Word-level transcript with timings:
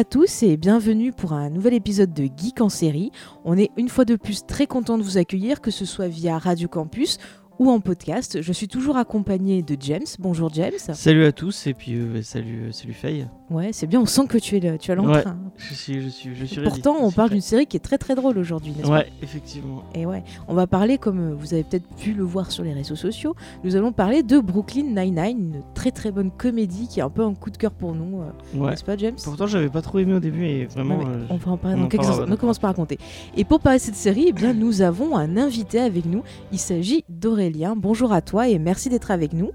À 0.00 0.04
tous 0.04 0.42
et 0.42 0.56
bienvenue 0.56 1.12
pour 1.12 1.34
un 1.34 1.50
nouvel 1.50 1.74
épisode 1.74 2.14
de 2.14 2.22
Geek 2.22 2.62
en 2.62 2.70
série. 2.70 3.10
On 3.44 3.58
est 3.58 3.70
une 3.76 3.90
fois 3.90 4.06
de 4.06 4.16
plus 4.16 4.46
très 4.46 4.66
content 4.66 4.96
de 4.96 5.02
vous 5.02 5.18
accueillir, 5.18 5.60
que 5.60 5.70
ce 5.70 5.84
soit 5.84 6.08
via 6.08 6.38
Radio 6.38 6.68
Campus 6.68 7.18
ou 7.58 7.70
en 7.70 7.80
podcast. 7.80 8.40
Je 8.40 8.52
suis 8.54 8.66
toujours 8.66 8.96
accompagné 8.96 9.62
de 9.62 9.76
James. 9.78 10.06
Bonjour 10.18 10.50
James. 10.54 10.78
Salut 10.78 11.26
à 11.26 11.32
tous 11.32 11.66
et 11.66 11.74
puis 11.74 11.96
euh, 11.96 12.22
salut, 12.22 12.68
euh, 12.68 12.72
salut 12.72 12.94
Faye. 12.94 13.28
Ouais, 13.50 13.70
c'est 13.72 13.88
bien, 13.88 14.00
on 14.00 14.06
sent 14.06 14.26
que 14.28 14.38
tu 14.38 14.56
es, 14.56 14.60
le, 14.60 14.78
tu 14.78 14.92
as 14.92 14.94
l'entrain. 14.94 15.36
je 15.56 15.74
suis, 15.74 16.00
je 16.00 16.08
suis, 16.08 16.34
je 16.36 16.44
suis 16.44 16.62
Pourtant, 16.62 16.96
on 17.00 17.10
parle 17.10 17.30
d'une 17.30 17.40
série 17.40 17.66
qui 17.66 17.76
est 17.76 17.80
très 17.80 17.98
très 17.98 18.14
drôle 18.14 18.38
aujourd'hui, 18.38 18.72
n'est-ce 18.76 18.88
Ouais, 18.88 19.08
effectivement. 19.22 19.82
Et 19.94 20.06
ouais, 20.06 20.22
on 20.46 20.54
va 20.54 20.68
parler, 20.68 20.98
comme 20.98 21.32
vous 21.32 21.52
avez 21.52 21.64
peut-être 21.64 21.88
pu 21.96 22.12
le 22.12 22.22
voir 22.22 22.52
sur 22.52 22.62
les 22.62 22.72
réseaux 22.72 22.94
sociaux, 22.94 23.34
nous 23.64 23.74
allons 23.74 23.90
parler 23.90 24.22
de 24.22 24.38
Brooklyn 24.38 24.84
Nine-Nine, 24.94 25.38
une 25.56 25.62
très 25.74 25.90
très 25.90 26.12
bonne 26.12 26.30
comédie 26.30 26.86
qui 26.86 27.00
est 27.00 27.02
un 27.02 27.10
peu 27.10 27.24
un 27.24 27.34
coup 27.34 27.50
de 27.50 27.56
cœur 27.56 27.72
pour 27.72 27.92
nous, 27.94 28.20
euh, 28.22 28.58
Ouais. 28.58 28.70
n'est-ce 28.70 28.84
pas 28.84 28.96
James? 28.96 29.16
Pourtant, 29.22 29.48
j'avais 29.48 29.68
pas 29.68 29.82
trop 29.82 29.98
aimé 29.98 30.14
au 30.14 30.20
début 30.20 30.44
et 30.46 30.66
vraiment. 30.66 30.98
Ouais, 30.98 31.04
euh, 31.08 31.26
on 31.30 31.36
va 31.36 31.50
en 31.52 31.56
parler 31.56 31.80
dans 31.80 31.88
quelques 31.88 32.06
instants. 32.08 32.26
On 32.30 32.36
commence 32.36 32.58
par 32.60 32.70
raconter. 32.70 32.98
Et 33.36 33.44
pour 33.44 33.58
parler 33.58 33.78
de 33.80 33.84
cette 33.84 33.96
série, 33.96 34.26
eh 34.28 34.32
bien, 34.32 34.54
nous 34.54 34.80
avons 34.80 35.16
un 35.16 35.36
invité 35.36 35.80
avec 35.80 36.04
nous. 36.06 36.22
Il 36.52 36.58
s'agit 36.60 37.04
d'Aurélien. 37.08 37.74
Bonjour 37.76 38.12
à 38.12 38.22
toi 38.22 38.48
et 38.48 38.60
merci 38.60 38.88
d'être 38.88 39.10
avec 39.10 39.32
nous. 39.32 39.50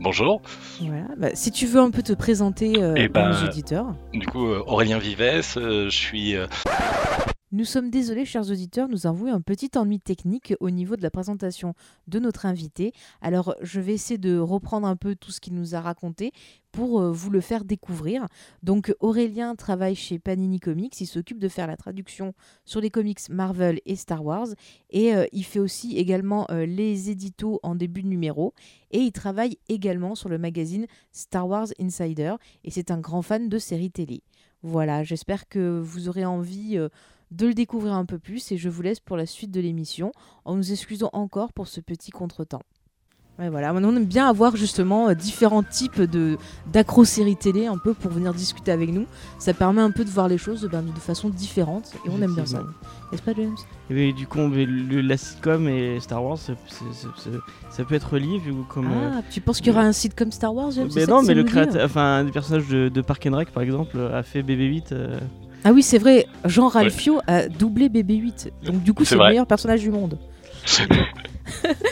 Bonjour, 0.00 0.40
Voilà. 0.80 1.04
Bah, 1.16 1.28
si 1.34 1.50
tu 1.50 1.66
veux 1.66 1.80
un 1.80 1.90
peu 1.90 2.02
te 2.02 2.12
présenter 2.12 2.82
euh, 2.82 2.94
Eh 2.96 3.04
à 3.04 3.08
ben, 3.08 3.28
nos 3.30 3.46
auditeurs. 3.48 3.86
du 4.12 4.26
coup 4.26 4.46
euh, 4.48 4.62
Aurélien 4.66 4.98
Vives, 4.98 5.20
euh, 5.56 5.84
je 5.90 5.96
suis 5.96 6.36
euh, 6.36 6.46
Nous 7.50 7.64
sommes 7.64 7.88
désolés, 7.88 8.26
chers 8.26 8.50
auditeurs, 8.50 8.90
nous 8.90 9.06
avons 9.06 9.28
eu 9.28 9.30
un 9.30 9.40
petit 9.40 9.70
ennui 9.76 10.00
technique 10.00 10.52
au 10.60 10.68
niveau 10.68 10.96
de 10.96 11.02
la 11.02 11.10
présentation 11.10 11.72
de 12.06 12.18
notre 12.18 12.44
invité. 12.44 12.92
Alors, 13.22 13.54
je 13.62 13.80
vais 13.80 13.94
essayer 13.94 14.18
de 14.18 14.36
reprendre 14.36 14.86
un 14.86 14.96
peu 14.96 15.14
tout 15.14 15.30
ce 15.30 15.40
qu'il 15.40 15.54
nous 15.54 15.74
a 15.74 15.80
raconté 15.80 16.32
pour 16.72 17.00
euh, 17.00 17.10
vous 17.10 17.30
le 17.30 17.40
faire 17.40 17.64
découvrir. 17.64 18.26
Donc, 18.62 18.94
Aurélien 19.00 19.56
travaille 19.56 19.94
chez 19.94 20.18
Panini 20.18 20.60
Comics. 20.60 21.00
Il 21.00 21.06
s'occupe 21.06 21.38
de 21.38 21.48
faire 21.48 21.66
la 21.66 21.78
traduction 21.78 22.34
sur 22.66 22.82
les 22.82 22.90
comics 22.90 23.30
Marvel 23.30 23.80
et 23.86 23.96
Star 23.96 24.22
Wars. 24.22 24.48
Et 24.90 25.14
euh, 25.14 25.24
il 25.32 25.44
fait 25.44 25.58
aussi 25.58 25.96
également 25.96 26.46
euh, 26.50 26.66
les 26.66 27.08
éditos 27.08 27.60
en 27.62 27.76
début 27.76 28.02
de 28.02 28.08
numéro. 28.08 28.52
Et 28.90 28.98
il 28.98 29.12
travaille 29.12 29.56
également 29.70 30.14
sur 30.14 30.28
le 30.28 30.36
magazine 30.36 30.86
Star 31.12 31.48
Wars 31.48 31.68
Insider. 31.80 32.34
Et 32.64 32.70
c'est 32.70 32.90
un 32.90 32.98
grand 32.98 33.22
fan 33.22 33.48
de 33.48 33.58
séries 33.58 33.90
télé. 33.90 34.22
Voilà, 34.62 35.02
j'espère 35.02 35.48
que 35.48 35.80
vous 35.80 36.10
aurez 36.10 36.26
envie 36.26 36.76
de 37.30 37.46
le 37.46 37.54
découvrir 37.54 37.92
un 37.94 38.04
peu 38.04 38.18
plus 38.18 38.50
et 38.52 38.56
je 38.56 38.68
vous 38.68 38.82
laisse 38.82 39.00
pour 39.00 39.16
la 39.16 39.26
suite 39.26 39.50
de 39.50 39.60
l'émission 39.60 40.12
en 40.44 40.56
nous 40.56 40.72
excusant 40.72 41.10
encore 41.12 41.52
pour 41.52 41.68
ce 41.68 41.80
petit 41.80 42.10
contretemps. 42.10 42.62
Ouais, 43.38 43.50
voilà, 43.50 43.72
on 43.72 43.96
aime 43.96 44.04
bien 44.04 44.28
avoir 44.28 44.56
justement 44.56 45.10
euh, 45.10 45.14
différents 45.14 45.62
types 45.62 46.00
de 46.00 46.36
d'accro-séries 46.72 47.36
télé 47.36 47.66
un 47.66 47.78
peu 47.78 47.94
pour 47.94 48.10
venir 48.10 48.34
discuter 48.34 48.72
avec 48.72 48.90
nous. 48.92 49.06
Ça 49.38 49.54
permet 49.54 49.80
un 49.80 49.92
peu 49.92 50.04
de 50.04 50.10
voir 50.10 50.26
les 50.26 50.38
choses 50.38 50.68
ben, 50.68 50.82
de 50.82 50.98
façon 50.98 51.28
différente 51.28 51.92
et 52.04 52.08
on 52.08 52.20
aime 52.20 52.34
bien 52.34 52.46
ça. 52.46 52.64
N'est-ce 53.12 53.22
pas 53.22 53.34
James? 53.34 53.54
Et 53.90 53.94
ben, 53.94 54.12
du 54.12 54.26
coup, 54.26 54.38
le- 54.48 55.00
la 55.02 55.16
sitcom 55.16 55.68
et 55.68 56.00
Star 56.00 56.24
Wars, 56.24 56.36
ça 56.38 57.84
peut 57.84 57.94
être 57.94 58.18
lié 58.18 58.38
vu 58.38 58.52
comme. 58.68 58.90
euh, 58.90 59.10
Ah, 59.18 59.22
tu 59.30 59.40
penses 59.40 59.58
qu'il 59.58 59.68
y 59.68 59.70
aura 59.70 59.82
un 59.82 59.92
site 59.92 60.16
comme 60.16 60.32
Star 60.32 60.52
Wars 60.52 60.72
James? 60.72 60.90
Non, 61.08 61.22
mais 61.22 61.34
le 61.34 61.44
créateur, 61.44 61.84
enfin, 61.84 62.24
des 62.24 62.32
personnages 62.32 62.66
de, 62.66 62.88
de 62.88 63.00
Park 63.02 63.24
and 63.30 63.36
Rec 63.36 63.52
par 63.52 63.62
exemple 63.62 63.98
a 64.00 64.24
fait 64.24 64.42
BB-8. 64.42 64.86
euh, 64.92 65.20
Ah 65.64 65.72
oui, 65.72 65.82
c'est 65.82 65.98
vrai, 65.98 66.26
Jean 66.44 66.68
Ralphio 66.68 67.20
a 67.26 67.48
doublé 67.48 67.88
BB-8. 67.88 68.50
Donc 68.64 68.82
du 68.82 68.92
coup, 68.94 69.04
C'est 69.04 69.16
le 69.16 69.26
meilleur 69.26 69.46
personnage 69.46 69.80
du 69.80 69.90
monde. 69.90 70.18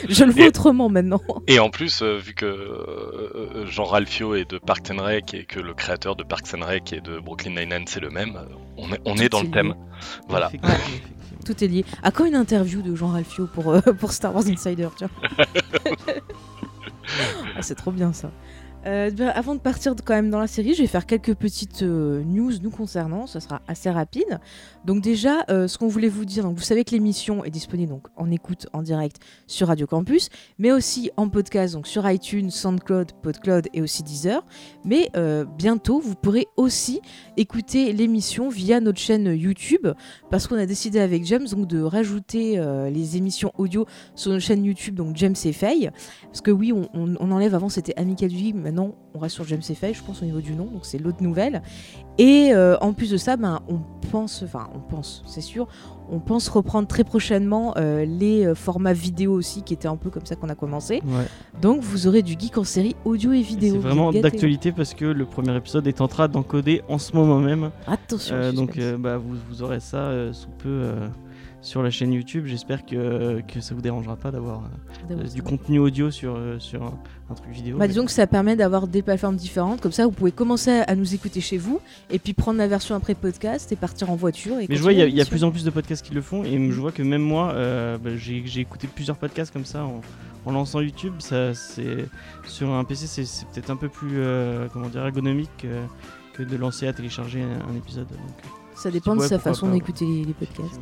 je 0.09 0.23
le 0.23 0.31
vois 0.31 0.45
Et- 0.45 0.47
autrement 0.49 0.87
maintenant. 0.89 1.19
et 1.47 1.57
en 1.59 1.69
plus 1.71 2.01
euh, 2.03 2.17
vu 2.17 2.33
que 2.35 2.45
euh, 2.45 3.31
euh, 3.35 3.65
Jean 3.65 3.85
Ralphio 3.85 4.35
est 4.35 4.49
de 4.49 4.59
Parks 4.59 4.91
and 4.91 5.01
Rec 5.01 5.33
et 5.33 5.45
que 5.45 5.59
le 5.59 5.73
créateur 5.73 6.15
de 6.15 6.23
Parks 6.23 6.53
and 6.53 6.63
Rec 6.63 6.93
et 6.93 7.01
de 7.01 7.17
Brooklyn 7.19 7.51
Nine-Nine 7.55 7.85
c'est 7.87 7.99
le 7.99 8.11
même, 8.11 8.37
on 8.77 8.91
est, 8.93 9.01
on 9.05 9.15
est 9.15 9.29
dans 9.29 9.39
est 9.41 9.45
le 9.45 9.51
thème. 9.51 9.67
lié. 9.69 9.73
Voilà. 10.29 10.47
effectivement, 10.47 10.75
effectivement. 10.75 11.39
Tout 11.43 11.63
est 11.63 11.67
lié. 11.67 11.85
À 12.03 12.11
quand 12.11 12.25
une 12.25 12.35
interview 12.35 12.83
de 12.83 12.93
Jean 12.95 13.07
Ralphio 13.07 13.47
pour, 13.47 13.71
euh, 13.71 13.81
pour 13.99 14.11
Star 14.11 14.33
Wars 14.35 14.45
Insider 14.47 14.89
tu 14.97 15.05
vois 15.05 15.45
Ah, 17.55 17.61
C'est 17.61 17.75
trop 17.75 17.91
bien 17.91 18.13
ça. 18.13 18.29
Euh, 18.87 19.11
ben, 19.11 19.27
avant 19.29 19.53
de 19.53 19.59
partir 19.59 19.93
quand 20.05 20.13
même 20.13 20.29
dans 20.29 20.39
la 20.39 20.47
série, 20.47 20.73
je 20.73 20.81
vais 20.81 20.87
faire 20.87 21.05
quelques 21.05 21.35
petites 21.35 21.83
euh, 21.83 22.23
news 22.23 22.53
nous 22.61 22.69
concernant. 22.69 23.27
Ça 23.27 23.39
sera 23.41 23.61
assez 23.67 23.89
rapide. 23.89 24.39
Donc 24.85 25.01
déjà, 25.01 25.43
euh, 25.49 25.67
ce 25.67 25.77
qu'on 25.77 25.87
voulait 25.87 26.07
vous 26.07 26.23
dire, 26.23 26.43
donc 26.43 26.55
vous 26.55 26.63
savez 26.63 26.85
que 26.85 26.91
l'émission 26.91 27.43
est 27.43 27.49
disponible 27.49 27.89
donc 27.89 28.07
en 28.15 28.31
écoute 28.31 28.67
en 28.71 28.81
direct 28.81 29.17
sur 29.45 29.67
Radio 29.67 29.87
Campus, 29.87 30.29
mais 30.57 30.71
aussi 30.71 31.11
en 31.17 31.27
podcast 31.27 31.73
donc 31.73 31.87
sur 31.87 32.09
iTunes, 32.09 32.49
SoundCloud, 32.49 33.11
PodCloud 33.21 33.67
et 33.73 33.81
aussi 33.81 34.03
Deezer. 34.03 34.45
Mais 34.85 35.11
bientôt, 35.57 35.99
vous 35.99 36.15
pourrez 36.15 36.47
aussi 36.55 37.01
écouter 37.35 37.91
l'émission 37.91 38.49
via 38.49 38.79
notre 38.79 38.99
chaîne 38.99 39.25
YouTube 39.25 39.87
parce 40.29 40.47
qu'on 40.47 40.57
a 40.57 40.65
décidé 40.65 40.99
avec 40.99 41.25
James 41.25 41.47
donc 41.47 41.67
de 41.67 41.81
rajouter 41.81 42.61
les 42.91 43.17
émissions 43.17 43.51
audio 43.57 43.85
sur 44.15 44.31
notre 44.31 44.43
chaîne 44.43 44.63
YouTube 44.63 44.95
donc 44.95 45.15
James 45.17 45.35
et 45.43 45.53
Faye 45.53 45.89
parce 46.23 46.41
que 46.41 46.51
oui 46.51 46.71
on, 46.73 47.15
enlève 47.31 47.55
avant 47.55 47.69
c'était 47.69 47.93
Amical 47.97 48.29
du 48.29 48.53
maintenant 48.53 48.76
on 49.13 49.19
reste 49.19 49.35
sur 49.35 49.45
James 49.47 49.61
et 49.69 49.73
Faye 49.75 49.93
je 49.93 50.03
pense 50.03 50.21
au 50.21 50.25
niveau 50.25 50.41
du 50.41 50.53
nom 50.53 50.65
donc 50.65 50.85
c'est 50.85 50.97
l'autre 50.97 51.21
nouvelle 51.23 51.61
et 52.17 52.51
euh, 52.53 52.77
en 52.81 52.93
plus 52.93 53.09
de 53.11 53.17
ça 53.17 53.35
ben 53.37 53.59
on 53.67 53.79
pense 54.11 54.43
enfin 54.43 54.69
on 54.75 54.79
pense 54.79 55.23
c'est 55.25 55.41
sûr 55.41 55.67
on 56.09 56.19
pense 56.19 56.47
reprendre 56.47 56.87
très 56.87 57.03
prochainement 57.03 57.73
euh, 57.77 58.05
les 58.05 58.45
euh, 58.45 58.55
formats 58.55 58.93
vidéo 58.93 59.33
aussi 59.33 59.61
qui 59.63 59.73
étaient 59.73 59.87
un 59.87 59.95
peu 59.97 60.09
comme 60.09 60.25
ça 60.25 60.35
qu'on 60.35 60.49
a 60.49 60.55
commencé 60.55 61.01
Ouais. 61.05 61.25
donc 61.61 61.81
vous 61.81 62.07
aurez 62.07 62.21
du 62.21 62.33
geek 62.39 62.57
en 62.57 62.63
série 62.63 62.95
audio 63.05 63.31
et 63.33 63.41
vidéo 63.41 63.73
C'est 63.73 63.79
vraiment 63.87 64.11
gâtés. 64.11 64.21
d'actualité 64.21 64.71
parce 64.71 64.93
que 64.93 65.05
le 65.05 65.25
premier 65.25 65.55
épisode 65.55 65.87
est 65.87 65.99
en 66.01 66.07
train 66.07 66.27
d'encoder 66.27 66.81
en 66.87 66.97
ce 66.99 67.15
moment 67.15 67.39
même. 67.39 67.71
attention 67.87 68.35
Euh, 68.35 68.51
donc 68.51 68.79
bah, 68.99 69.17
vous, 69.17 69.35
vous 69.49 69.61
aurez 69.63 69.79
ça 69.79 70.11
sous 70.33 70.49
peu 70.57 70.91
sur 71.67 71.83
la 71.83 71.89
chaîne 71.91 72.13
YouTube. 72.13 72.45
J'espère 72.47 72.85
que, 72.85 73.41
que 73.41 73.59
ça 73.59 73.75
vous 73.75 73.81
dérangera 73.81 74.15
pas 74.15 74.31
d'avoir 74.31 74.59
euh, 74.61 75.07
D'avoir 75.09 75.27
du 75.27 75.41
contenu 75.43 75.79
audio 75.79 76.09
sur, 76.11 76.35
euh, 76.35 76.57
sur 76.59 76.81
un, 76.83 76.97
un 77.29 77.33
truc 77.33 77.51
vidéo. 77.51 77.77
Bah, 77.77 77.87
disons 77.87 78.05
que 78.05 78.11
ça 78.11 78.25
permet 78.25 78.55
d'avoir 78.55 78.87
des 78.87 79.01
plateformes 79.01 79.35
différentes, 79.35 79.81
comme 79.81 79.91
ça 79.91 80.05
vous 80.05 80.11
pouvez 80.11 80.31
commencer 80.31 80.71
à 80.87 80.95
nous 80.95 81.13
écouter 81.13 81.41
chez 81.41 81.57
vous, 81.57 81.79
et 82.09 82.19
puis 82.19 82.33
prendre 82.33 82.57
la 82.57 82.67
version 82.67 82.95
après 82.95 83.15
podcast 83.15 83.71
et 83.71 83.75
partir 83.75 84.09
en 84.09 84.15
voiture. 84.15 84.59
Et 84.59 84.67
Mais 84.69 84.75
je 84.77 84.81
vois, 84.81 84.93
il 84.93 84.99
y, 85.09 85.11
y 85.17 85.21
a 85.21 85.25
plus 85.25 85.43
en 85.43 85.51
plus 85.51 85.63
de 85.65 85.69
podcasts 85.69 86.05
qui 86.05 86.13
le 86.13 86.21
font, 86.21 86.43
et 86.45 86.71
je 86.71 86.79
vois 86.79 86.91
que 86.93 87.03
même 87.03 87.21
moi, 87.21 87.51
euh, 87.51 87.97
bah, 87.97 88.11
j'ai 88.15 88.37
écouté 88.59 88.87
plusieurs 88.87 89.17
podcasts 89.17 89.51
comme 89.51 89.65
ça 89.65 89.83
en, 89.83 90.01
en 90.45 90.51
lançant 90.53 90.79
YouTube. 90.79 91.15
Ça, 91.19 91.53
c'est 91.53 92.05
sur 92.45 92.71
un 92.71 92.83
PC, 92.85 93.07
c'est- 93.07 93.25
c'est 93.25 93.45
peut-être 93.49 93.69
un 93.69 93.75
peu 93.75 93.89
plus, 93.89 94.19
euh, 94.19 94.67
comment 94.71 94.87
dire, 94.87 95.05
ergonomique 95.05 95.49
que, 95.57 95.67
que 96.33 96.43
de 96.43 96.55
lancer 96.55 96.87
à 96.87 96.93
télécharger 96.93 97.41
un, 97.41 97.69
un 97.71 97.75
épisode. 97.75 98.07
Donc, 98.07 98.51
Ça 98.77 98.91
dépend 98.91 99.15
de 99.15 99.21
Ouais, 99.21 99.27
sa 99.27 99.39
façon 99.39 99.69
d'écouter 99.69 100.05
les, 100.05 100.23
les 100.23 100.33
podcasts. 100.33 100.79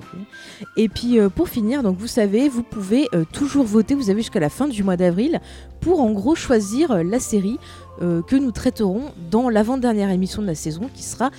Et 0.75 0.89
puis 0.89 1.17
euh, 1.19 1.29
pour 1.29 1.47
finir, 1.47 1.81
donc 1.81 1.97
vous 1.97 2.07
savez, 2.07 2.50
vous 2.50 2.61
pouvez 2.63 3.07
euh, 3.16 3.23
toujours 3.31 3.66
voter. 3.66 3.95
Vous 3.95 4.09
avez 4.09 4.19
jusqu'à 4.19 4.41
la 4.41 4.50
fin 4.50 4.67
du 4.67 4.83
mois 4.83 4.97
d'avril 4.97 5.39
pour 5.79 6.01
en 6.01 6.11
gros 6.11 6.35
choisir 6.35 6.91
euh, 6.91 7.03
la 7.03 7.19
série 7.19 7.57
euh, 8.01 8.22
que 8.22 8.35
nous 8.35 8.51
traiterons 8.51 9.13
dans 9.31 9.50
l'avant-dernière 9.50 10.09
émission 10.09 10.41
de 10.41 10.47
la 10.47 10.55
saison, 10.55 10.89
qui 10.94 11.03
sera 11.03 11.31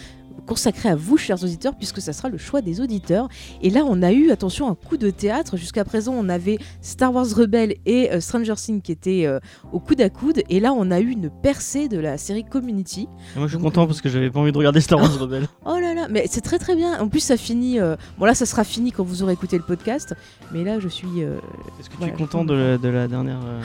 consacrée 0.46 0.88
à 0.88 0.96
vous, 0.96 1.16
chers 1.16 1.42
auditeurs, 1.42 1.74
puisque 1.76 2.00
ça 2.00 2.12
sera 2.12 2.28
le 2.28 2.38
choix 2.38 2.60
des 2.60 2.80
auditeurs. 2.80 3.28
Et 3.62 3.70
là, 3.70 3.82
on 3.86 4.02
a 4.02 4.12
eu, 4.12 4.30
attention, 4.30 4.68
un 4.68 4.74
coup 4.74 4.96
de 4.96 5.10
théâtre. 5.10 5.56
Jusqu'à 5.56 5.84
présent, 5.84 6.12
on 6.16 6.28
avait 6.28 6.58
Star 6.82 7.12
Wars 7.14 7.26
Rebelle 7.34 7.76
et 7.86 8.12
euh, 8.12 8.20
Stranger 8.20 8.54
Things 8.56 8.80
qui 8.82 8.92
étaient 8.92 9.26
euh, 9.26 9.40
au 9.72 9.80
coude 9.80 10.00
à 10.00 10.10
coude. 10.10 10.42
Et 10.48 10.60
là, 10.60 10.72
on 10.72 10.90
a 10.90 11.00
eu 11.00 11.10
une 11.10 11.30
percée 11.30 11.88
de 11.88 11.98
la 11.98 12.18
série 12.18 12.44
Community. 12.44 13.08
Et 13.34 13.38
moi, 13.38 13.46
je 13.48 13.54
suis 13.54 13.62
Donc, 13.62 13.72
content 13.72 13.86
parce 13.86 14.00
que 14.00 14.08
j'avais 14.08 14.30
pas 14.30 14.40
envie 14.40 14.52
de 14.52 14.58
regarder 14.58 14.80
Star 14.80 14.98
Wars 15.00 15.14
Rebelle. 15.20 15.48
Oh 15.64 15.78
là 15.80 15.94
là, 15.94 16.06
mais 16.10 16.26
c'est 16.30 16.40
très 16.42 16.58
très 16.58 16.76
bien. 16.76 16.98
En 17.00 17.08
plus, 17.08 17.20
ça 17.20 17.36
finit. 17.36 17.80
euh, 17.80 17.96
Bon, 18.18 18.24
là, 18.26 18.34
ça 18.34 18.46
sera 18.46 18.64
fini 18.64 18.92
quand 18.92 19.04
vous 19.04 19.22
aurez 19.22 19.32
écouté 19.32 19.56
le 19.56 19.64
podcast. 19.64 20.14
Mais 20.52 20.62
là, 20.64 20.78
je 20.78 20.88
suis. 20.88 21.20
Est-ce 21.20 21.90
que 21.90 21.96
Voilà, 21.98 22.12
tu 22.12 22.18
es 22.18 22.24
content 22.24 22.44
de 22.44 22.54
la, 22.54 22.78
de 22.78 22.88
la 22.88 23.08
dernière 23.08 23.40
euh, 23.44 23.62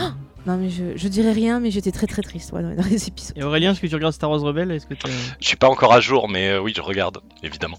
Non, 0.47 0.57
mais 0.57 0.69
je, 0.69 0.97
je 0.97 1.07
dirais 1.07 1.31
rien, 1.33 1.59
mais 1.59 1.69
j'étais 1.71 1.91
très 1.91 2.07
très 2.07 2.21
triste 2.23 2.51
ouais, 2.51 2.61
dans 2.63 2.83
les 2.83 3.07
épisodes. 3.07 3.37
Et 3.37 3.43
Aurélien, 3.43 3.71
est-ce 3.73 3.81
que 3.81 3.87
tu 3.87 3.95
regardes 3.95 4.13
Star 4.13 4.29
Wars 4.31 4.41
Rebelle 4.41 4.71
Est-ce 4.71 4.87
que 4.87 4.95
t'as- 4.95 5.09
Je 5.39 5.47
suis 5.47 5.57
pas 5.57 5.69
encore 5.69 5.93
à 5.93 6.01
jour 6.01 6.27
mais 6.29 6.49
euh, 6.49 6.61
oui 6.61 6.73
je 6.75 6.81
regarde 6.81 7.19
évidemment. 7.43 7.77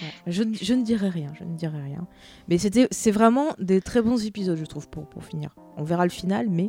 Ouais. 0.00 0.12
Je, 0.28 0.44
ne- 0.44 0.54
je 0.54 0.74
ne 0.74 0.84
dirais 0.84 1.08
rien, 1.08 1.32
je 1.38 1.44
ne 1.44 1.56
dirais 1.56 1.82
rien. 1.82 2.06
Mais 2.48 2.58
c'était, 2.58 2.86
c'est 2.92 3.10
vraiment 3.10 3.48
des 3.58 3.80
très 3.80 4.00
bons 4.02 4.24
épisodes, 4.24 4.56
je 4.56 4.64
trouve, 4.64 4.88
pour, 4.88 5.08
pour 5.08 5.24
finir. 5.24 5.50
On 5.76 5.82
verra 5.82 6.04
le 6.04 6.10
final, 6.10 6.46
mais 6.48 6.68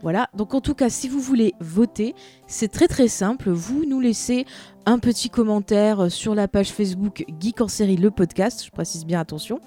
voilà. 0.00 0.30
Donc 0.34 0.54
en 0.54 0.62
tout 0.62 0.74
cas, 0.74 0.88
si 0.88 1.08
vous 1.08 1.20
voulez 1.20 1.52
voter, 1.60 2.14
c'est 2.46 2.68
très 2.68 2.88
très 2.88 3.08
simple. 3.08 3.50
Vous 3.50 3.84
nous 3.88 4.00
laissez 4.00 4.44
un 4.86 4.98
petit 4.98 5.30
commentaire 5.30 6.10
sur 6.12 6.34
la 6.34 6.46
page 6.46 6.68
Facebook 6.70 7.24
Geek 7.40 7.60
en 7.62 7.68
série, 7.68 7.96
le 7.96 8.10
podcast, 8.10 8.62
je 8.66 8.70
précise 8.70 9.06
bien 9.06 9.18
attention. 9.20 9.60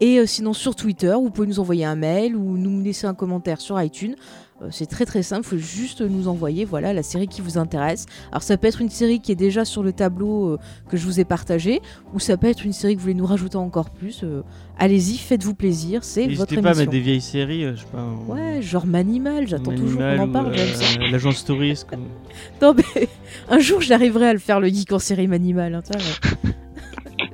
Et 0.00 0.18
euh, 0.18 0.26
sinon 0.26 0.52
sur 0.52 0.76
Twitter, 0.76 1.14
vous 1.14 1.30
pouvez 1.30 1.46
nous 1.48 1.58
envoyer 1.58 1.86
un 1.86 1.96
mail 1.96 2.36
ou 2.36 2.58
nous 2.58 2.80
laisser 2.82 3.06
un 3.06 3.14
commentaire 3.14 3.60
sur 3.62 3.80
iTunes. 3.80 4.14
Euh, 4.60 4.68
c'est 4.70 4.84
très 4.86 5.06
très 5.06 5.22
simple, 5.22 5.42
il 5.46 5.48
faut 5.50 5.56
juste 5.56 6.02
nous 6.02 6.28
envoyer 6.28 6.64
voilà 6.66 6.92
la 6.92 7.02
série 7.02 7.28
qui 7.28 7.40
vous 7.40 7.56
intéresse. 7.56 8.04
Alors 8.30 8.42
ça 8.42 8.58
peut 8.58 8.66
être 8.66 8.82
une 8.82 8.90
série 8.90 9.20
qui 9.20 9.32
est 9.32 9.36
déjà 9.36 9.64
sur 9.64 9.82
le 9.82 9.92
tableau 9.92 10.48
euh, 10.50 10.58
que 10.90 10.96
je 10.98 11.06
vous 11.06 11.18
ai 11.18 11.24
partagé, 11.24 11.80
ou 12.12 12.18
ça 12.18 12.36
peut 12.36 12.48
être 12.48 12.66
une 12.66 12.72
série 12.74 12.92
que 12.94 12.98
vous 12.98 13.04
voulez 13.04 13.14
nous 13.14 13.24
rajouter 13.26 13.56
encore 13.56 13.88
plus. 13.88 14.20
euh, 14.24 14.42
Allez-y, 14.78 15.16
faites-vous 15.16 15.54
plaisir, 15.54 16.04
c'est 16.04 16.22
votre 16.26 16.28
N'hésitez 16.30 16.54
émission. 16.56 16.62
pas 16.62 16.70
à 16.70 16.74
mettre 16.74 16.90
des 16.90 17.00
vieilles 17.00 17.20
séries, 17.22 17.64
euh, 17.64 17.74
je 17.74 17.80
sais 17.80 17.86
pas. 17.90 18.02
en- 18.02 18.32
Ouais, 18.34 18.60
genre 18.60 18.84
Manimal, 18.86 19.46
j'attends 19.48 19.72
en 19.72 19.76
toujours 19.76 19.98
qu'on 20.00 20.18
en 20.18 20.28
parle. 20.30 20.52
euh. 20.56 21.10
L'agence 21.10 21.44
touriste. 21.44 21.86
Non 22.62 22.74
mais 22.74 23.08
un 23.48 23.58
jour 23.58 23.80
j'arriverai 23.80 24.28
à 24.28 24.32
le 24.32 24.38
faire 24.38 24.60
le 24.60 24.68
geek 24.68 24.92
en 24.92 24.98
série 24.98 25.32
animal. 25.32 25.74
Hein, 25.74 25.82
ouais. 25.94 26.50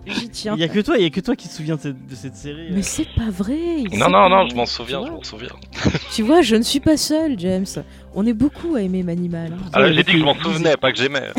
J'y 0.06 0.28
tiens. 0.30 0.54
Il 0.56 0.60
y 0.60 0.64
a 0.64 0.68
que 0.68 0.80
toi, 0.80 0.96
il 0.96 1.02
y 1.02 1.06
a 1.06 1.10
que 1.10 1.20
toi 1.20 1.34
qui 1.36 1.48
te 1.48 1.52
souviens 1.54 1.76
de 1.76 1.80
cette, 1.80 2.06
de 2.06 2.14
cette 2.14 2.36
série. 2.36 2.68
Mais 2.70 2.82
c'est 2.82 3.06
pas 3.16 3.28
vrai. 3.30 3.84
Non, 3.92 4.08
non, 4.08 4.28
non, 4.30 4.48
je 4.48 4.54
m'en 4.54 4.64
souviens, 4.66 5.00
Tu 5.00 5.04
je 5.06 5.10
vois, 5.10 5.18
m'en 5.18 5.22
souviens. 5.24 5.48
Tu 6.12 6.22
vois, 6.22 6.42
je 6.42 6.56
ne 6.56 6.62
suis 6.62 6.80
pas 6.80 6.96
seul, 6.96 7.38
James. 7.38 7.66
On 8.14 8.26
est 8.26 8.32
beaucoup 8.32 8.76
à 8.76 8.82
aimer 8.82 9.02
Manimal. 9.02 9.52
hein. 9.74 9.86
Y 9.88 9.94
j'ai 9.94 10.02
dit 10.04 10.12
que 10.12 10.18
je 10.18 10.24
m'en 10.24 10.34
souvenais, 10.34 10.76
pas 10.76 10.92
que 10.92 10.98
j'aimais. 10.98 11.30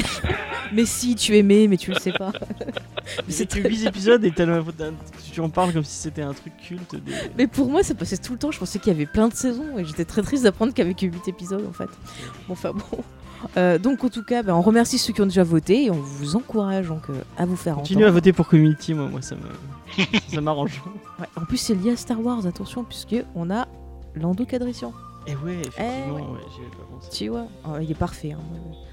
Mais 0.73 0.85
si, 0.85 1.15
tu 1.15 1.35
aimais, 1.37 1.67
mais 1.67 1.77
tu 1.77 1.91
le 1.91 1.99
sais 1.99 2.11
pas. 2.11 2.31
C'est 3.29 3.47
que 3.51 3.67
8 3.67 3.85
épisodes 3.87 4.23
et 4.25 4.31
tu 4.31 5.39
en 5.41 5.49
parles 5.49 5.73
comme 5.73 5.83
si 5.83 5.95
c'était 5.97 6.21
un 6.23 6.33
truc 6.33 6.53
culte. 6.57 6.95
des- 7.03 7.13
Mais 7.37 7.47
pour 7.47 7.69
moi, 7.69 7.81
ça 7.83 7.93
passait 7.95 8.17
tout 8.17 8.33
le 8.33 8.39
temps. 8.39 8.51
Je 8.51 8.59
pensais 8.59 8.77
qu'il 8.79 8.91
y 8.91 8.95
avait 8.95 9.05
plein 9.05 9.27
de 9.27 9.33
saisons 9.33 9.77
et 9.77 9.85
j'étais 9.85 10.05
très 10.05 10.21
triste 10.21 10.43
d'apprendre 10.43 10.73
qu'il 10.73 10.83
y 10.83 10.87
avait 10.87 10.95
que 10.95 11.05
8 11.05 11.27
épisodes 11.27 11.65
en 11.67 11.73
fait. 11.73 11.89
Bon, 12.47 12.53
enfin 12.53 12.71
bon. 12.73 13.03
Euh, 13.57 13.77
donc 13.77 14.03
en 14.03 14.09
tout 14.09 14.23
cas, 14.23 14.43
bah, 14.43 14.55
on 14.55 14.61
remercie 14.61 14.97
ceux 14.97 15.13
qui 15.13 15.21
ont 15.21 15.25
déjà 15.25 15.43
voté 15.43 15.85
et 15.85 15.91
on 15.91 15.95
vous 15.99 16.35
encourage 16.35 16.87
donc 16.87 17.09
euh, 17.09 17.13
à 17.37 17.45
vous 17.45 17.55
faire 17.55 17.75
Continue 17.75 18.03
à 18.03 18.07
entendre. 18.07 18.15
voter 18.15 18.33
pour 18.33 18.47
Community, 18.47 18.93
moi, 18.93 19.07
moi 19.07 19.21
ça 19.21 19.35
me 19.35 20.03
ça 20.33 20.41
m'arrange. 20.41 20.81
Ouais, 21.19 21.27
En 21.35 21.45
plus, 21.45 21.57
c'est 21.57 21.75
lié 21.75 21.91
à 21.91 21.97
Star 21.97 22.19
Wars, 22.23 22.45
attention, 22.45 22.83
puisque 22.83 23.15
on 23.35 23.49
a 23.51 23.67
Lando 24.15 24.45
Cadrician. 24.45 24.93
Et 25.27 25.35
ouais, 25.35 25.55
effectivement, 25.59 26.15
ouais. 26.15 26.21
ouais, 26.21 26.39
j'y 26.53 26.61
avais 26.61 26.69
pas 26.71 26.83
pensé. 26.91 27.09
Tu 27.11 27.27
vois, 27.29 27.45
Ah, 27.63 27.81
il 27.81 27.89
est 27.89 27.95
parfait. 27.95 28.31
hein. 28.33 28.39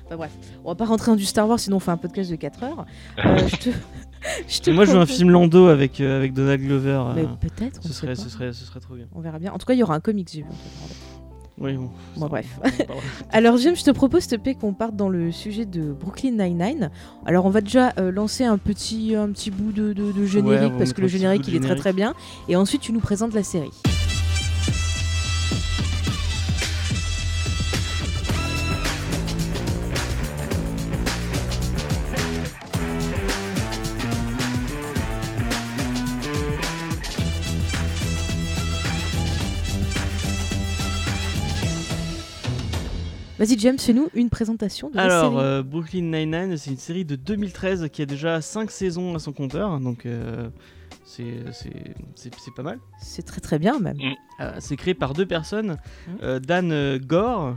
Enfin 0.06 0.16
bref, 0.16 0.32
on 0.64 0.68
va 0.68 0.74
pas 0.74 0.84
rentrer 0.84 1.10
dans 1.10 1.16
du 1.16 1.24
Star 1.24 1.48
Wars, 1.48 1.58
sinon 1.58 1.76
on 1.76 1.80
fait 1.80 1.90
un 1.90 1.96
podcast 1.96 2.30
de 2.30 2.36
4 2.36 2.62
heures. 2.64 2.86
Euh, 3.24 3.38
je 3.48 3.56
te, 3.56 3.70
je 4.48 4.60
te 4.60 4.70
Et 4.70 4.72
moi 4.72 4.84
je 4.84 4.90
veux 4.92 4.96
un 4.98 5.00
propose- 5.04 5.16
film 5.16 5.30
Lando 5.30 5.66
avec, 5.68 6.00
euh, 6.00 6.16
avec 6.18 6.34
Donald 6.34 6.60
Glover. 6.62 6.90
euh, 7.06 7.12
Mais 7.14 7.48
peut-être, 7.48 7.80
on 7.80 7.82
ce, 7.82 7.88
sait 7.88 7.94
serait, 7.94 8.06
pas. 8.08 8.14
ce, 8.16 8.28
serait, 8.28 8.52
ce 8.52 8.64
serait 8.64 8.80
trop 8.80 8.94
bien. 8.94 9.06
On 9.14 9.20
verra 9.20 9.38
bien. 9.38 9.52
En 9.52 9.58
tout 9.58 9.66
cas, 9.66 9.72
il 9.74 9.78
y 9.78 9.82
aura 9.82 9.94
un 9.94 10.00
comics, 10.00 10.28
j'ai 10.32 10.40
vu. 10.42 10.48
Oui, 11.62 11.74
bon. 11.74 12.26
Bref. 12.28 12.58
Alors 13.30 13.56
James, 13.56 13.76
je 13.76 13.84
te 13.84 13.90
propose 13.92 14.22
s'il 14.24 14.36
te 14.38 14.42
plaît 14.42 14.54
qu'on 14.54 14.72
parte 14.74 14.96
dans 14.96 15.08
le 15.08 15.30
sujet 15.32 15.64
de 15.64 15.92
Brooklyn 15.92 16.32
Nine-Nine. 16.32 16.90
Alors 17.24 17.46
on 17.46 17.50
va 17.50 17.60
déjà 17.60 17.92
euh, 17.98 18.10
lancer 18.10 18.44
un 18.44 18.58
petit, 18.58 19.14
un 19.14 19.28
petit 19.30 19.50
bout 19.50 19.72
de, 19.72 19.92
de- 19.92 20.12
de 20.12 20.26
générique 20.26 20.72
parce 20.78 20.92
que 20.92 21.00
le 21.00 21.08
générique 21.08 21.46
il 21.48 21.54
est 21.56 21.60
très 21.60 21.76
très 21.76 21.92
bien. 21.92 22.14
Et 22.48 22.56
ensuite 22.56 22.80
tu 22.82 22.92
nous 22.92 23.00
présentes 23.00 23.32
la 23.34 23.42
série. 23.44 23.70
Vas-y 43.42 43.58
James, 43.58 43.76
fais-nous 43.76 44.08
une 44.14 44.30
présentation 44.30 44.88
de 44.88 44.96
la 44.96 45.02
Alors, 45.02 45.32
série. 45.32 45.44
euh, 45.44 45.62
Brooklyn 45.64 46.02
Nine-Nine, 46.02 46.56
c'est 46.56 46.70
une 46.70 46.76
série 46.76 47.04
de 47.04 47.16
2013 47.16 47.88
qui 47.92 48.00
a 48.00 48.06
déjà 48.06 48.40
5 48.40 48.70
saisons 48.70 49.16
à 49.16 49.18
son 49.18 49.32
compteur, 49.32 49.80
donc 49.80 50.06
euh, 50.06 50.48
c'est- 51.04 51.42
c'est 51.52 51.72
c'est- 52.14 52.32
c'est 52.38 52.54
pas 52.54 52.62
mal. 52.62 52.78
C'est 53.00 53.22
très 53.26 53.40
très 53.40 53.58
bien 53.58 53.80
même. 53.80 53.96
Euh, 54.38 54.52
c'est 54.60 54.76
créé 54.76 54.94
par 54.94 55.12
deux 55.12 55.26
personnes, 55.26 55.76
euh, 56.22 56.38
Dan 56.38 56.98
Gore, 56.98 57.56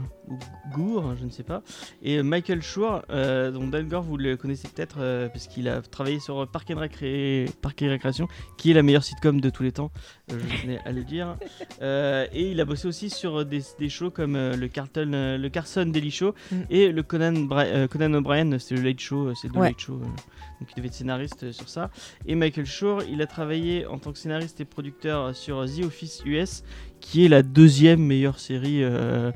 Gour, 0.74 1.14
je 1.18 1.24
ne 1.24 1.30
sais 1.30 1.42
pas, 1.44 1.62
et 2.02 2.22
Michael 2.22 2.60
Schur. 2.62 3.02
Euh, 3.10 3.50
donc 3.52 3.70
Dan 3.70 3.86
Gore, 3.88 4.02
vous 4.02 4.16
le 4.16 4.36
connaissez 4.36 4.66
peut-être, 4.68 4.96
euh, 5.00 5.28
parce 5.28 5.46
qu'il 5.46 5.68
a 5.68 5.80
travaillé 5.82 6.18
sur 6.18 6.46
Park 6.48 6.70
and, 6.70 6.80
Recre- 6.80 7.50
Park 7.62 7.82
and 7.82 7.90
Recreation, 7.90 8.28
qui 8.56 8.70
est 8.70 8.74
la 8.74 8.82
meilleure 8.82 9.04
sitcom 9.04 9.40
de 9.40 9.50
tous 9.50 9.62
les 9.62 9.72
temps, 9.72 9.90
euh, 10.32 10.38
je 10.48 10.62
tenais 10.62 10.78
à 10.84 10.92
le 10.92 11.04
dire. 11.04 11.36
Euh, 11.82 12.26
et 12.32 12.50
il 12.50 12.60
a 12.60 12.64
bossé 12.64 12.88
aussi 12.88 13.08
sur 13.10 13.44
des, 13.44 13.62
des 13.78 13.88
shows 13.88 14.10
comme 14.10 14.34
le, 14.36 14.66
Carlton, 14.68 15.36
le 15.38 15.48
Carson 15.48 15.86
Daily 15.86 16.10
Show 16.10 16.34
Mhm. 16.50 16.66
et 16.70 16.88
le 16.92 17.02
Conan, 17.02 17.32
Bra- 17.46 17.86
Conan 17.88 18.12
O'Brien, 18.14 18.58
c'est 18.58 18.74
le 18.74 18.82
Late 18.82 19.00
Show, 19.00 19.32
c'est 19.34 19.48
le 19.52 19.58
Ouais. 19.58 19.68
Late 19.68 19.78
Show. 19.80 19.98
donc 19.98 20.68
il 20.70 20.74
devait 20.76 20.88
être 20.88 20.94
scénariste 20.94 21.52
sur 21.52 21.68
ça. 21.68 21.90
Et 22.26 22.34
Michael 22.34 22.66
Schur, 22.66 23.02
il 23.08 23.20
a 23.22 23.26
travaillé 23.26 23.86
en 23.86 23.98
tant 23.98 24.12
que 24.12 24.18
scénariste 24.18 24.60
et 24.60 24.64
producteur 24.64 25.34
sur 25.36 25.64
The 25.66 25.84
Office 25.84 26.22
US, 26.24 26.64
qui 27.00 27.24
est 27.24 27.28
la 27.28 27.42
deuxième 27.42 28.00
meilleure 28.00 28.38
série 28.40 28.82
euh, 28.82 29.30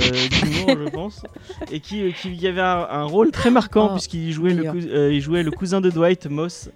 euh, 0.00 0.10
d'humour, 0.42 0.76
je 0.84 0.90
pense, 0.90 1.22
et 1.72 1.80
qui, 1.80 2.02
euh, 2.02 2.10
qui 2.12 2.34
y 2.34 2.46
avait 2.46 2.60
un, 2.60 2.86
un 2.90 3.04
rôle 3.04 3.30
très 3.32 3.50
marquant 3.50 3.88
Oh, 3.90 3.94
puisqu'il 3.94 4.32
jouait 4.32 4.50
le, 4.50 4.56
meilleur. 4.58 4.74
cou- 4.74 4.80
euh, 4.88 5.12
il 5.12 5.20
jouait 5.20 5.42
le 5.42 5.50
cousin 5.50 5.80
de 5.80 5.90
Dwight, 5.90 6.26
Moss. 6.26 6.70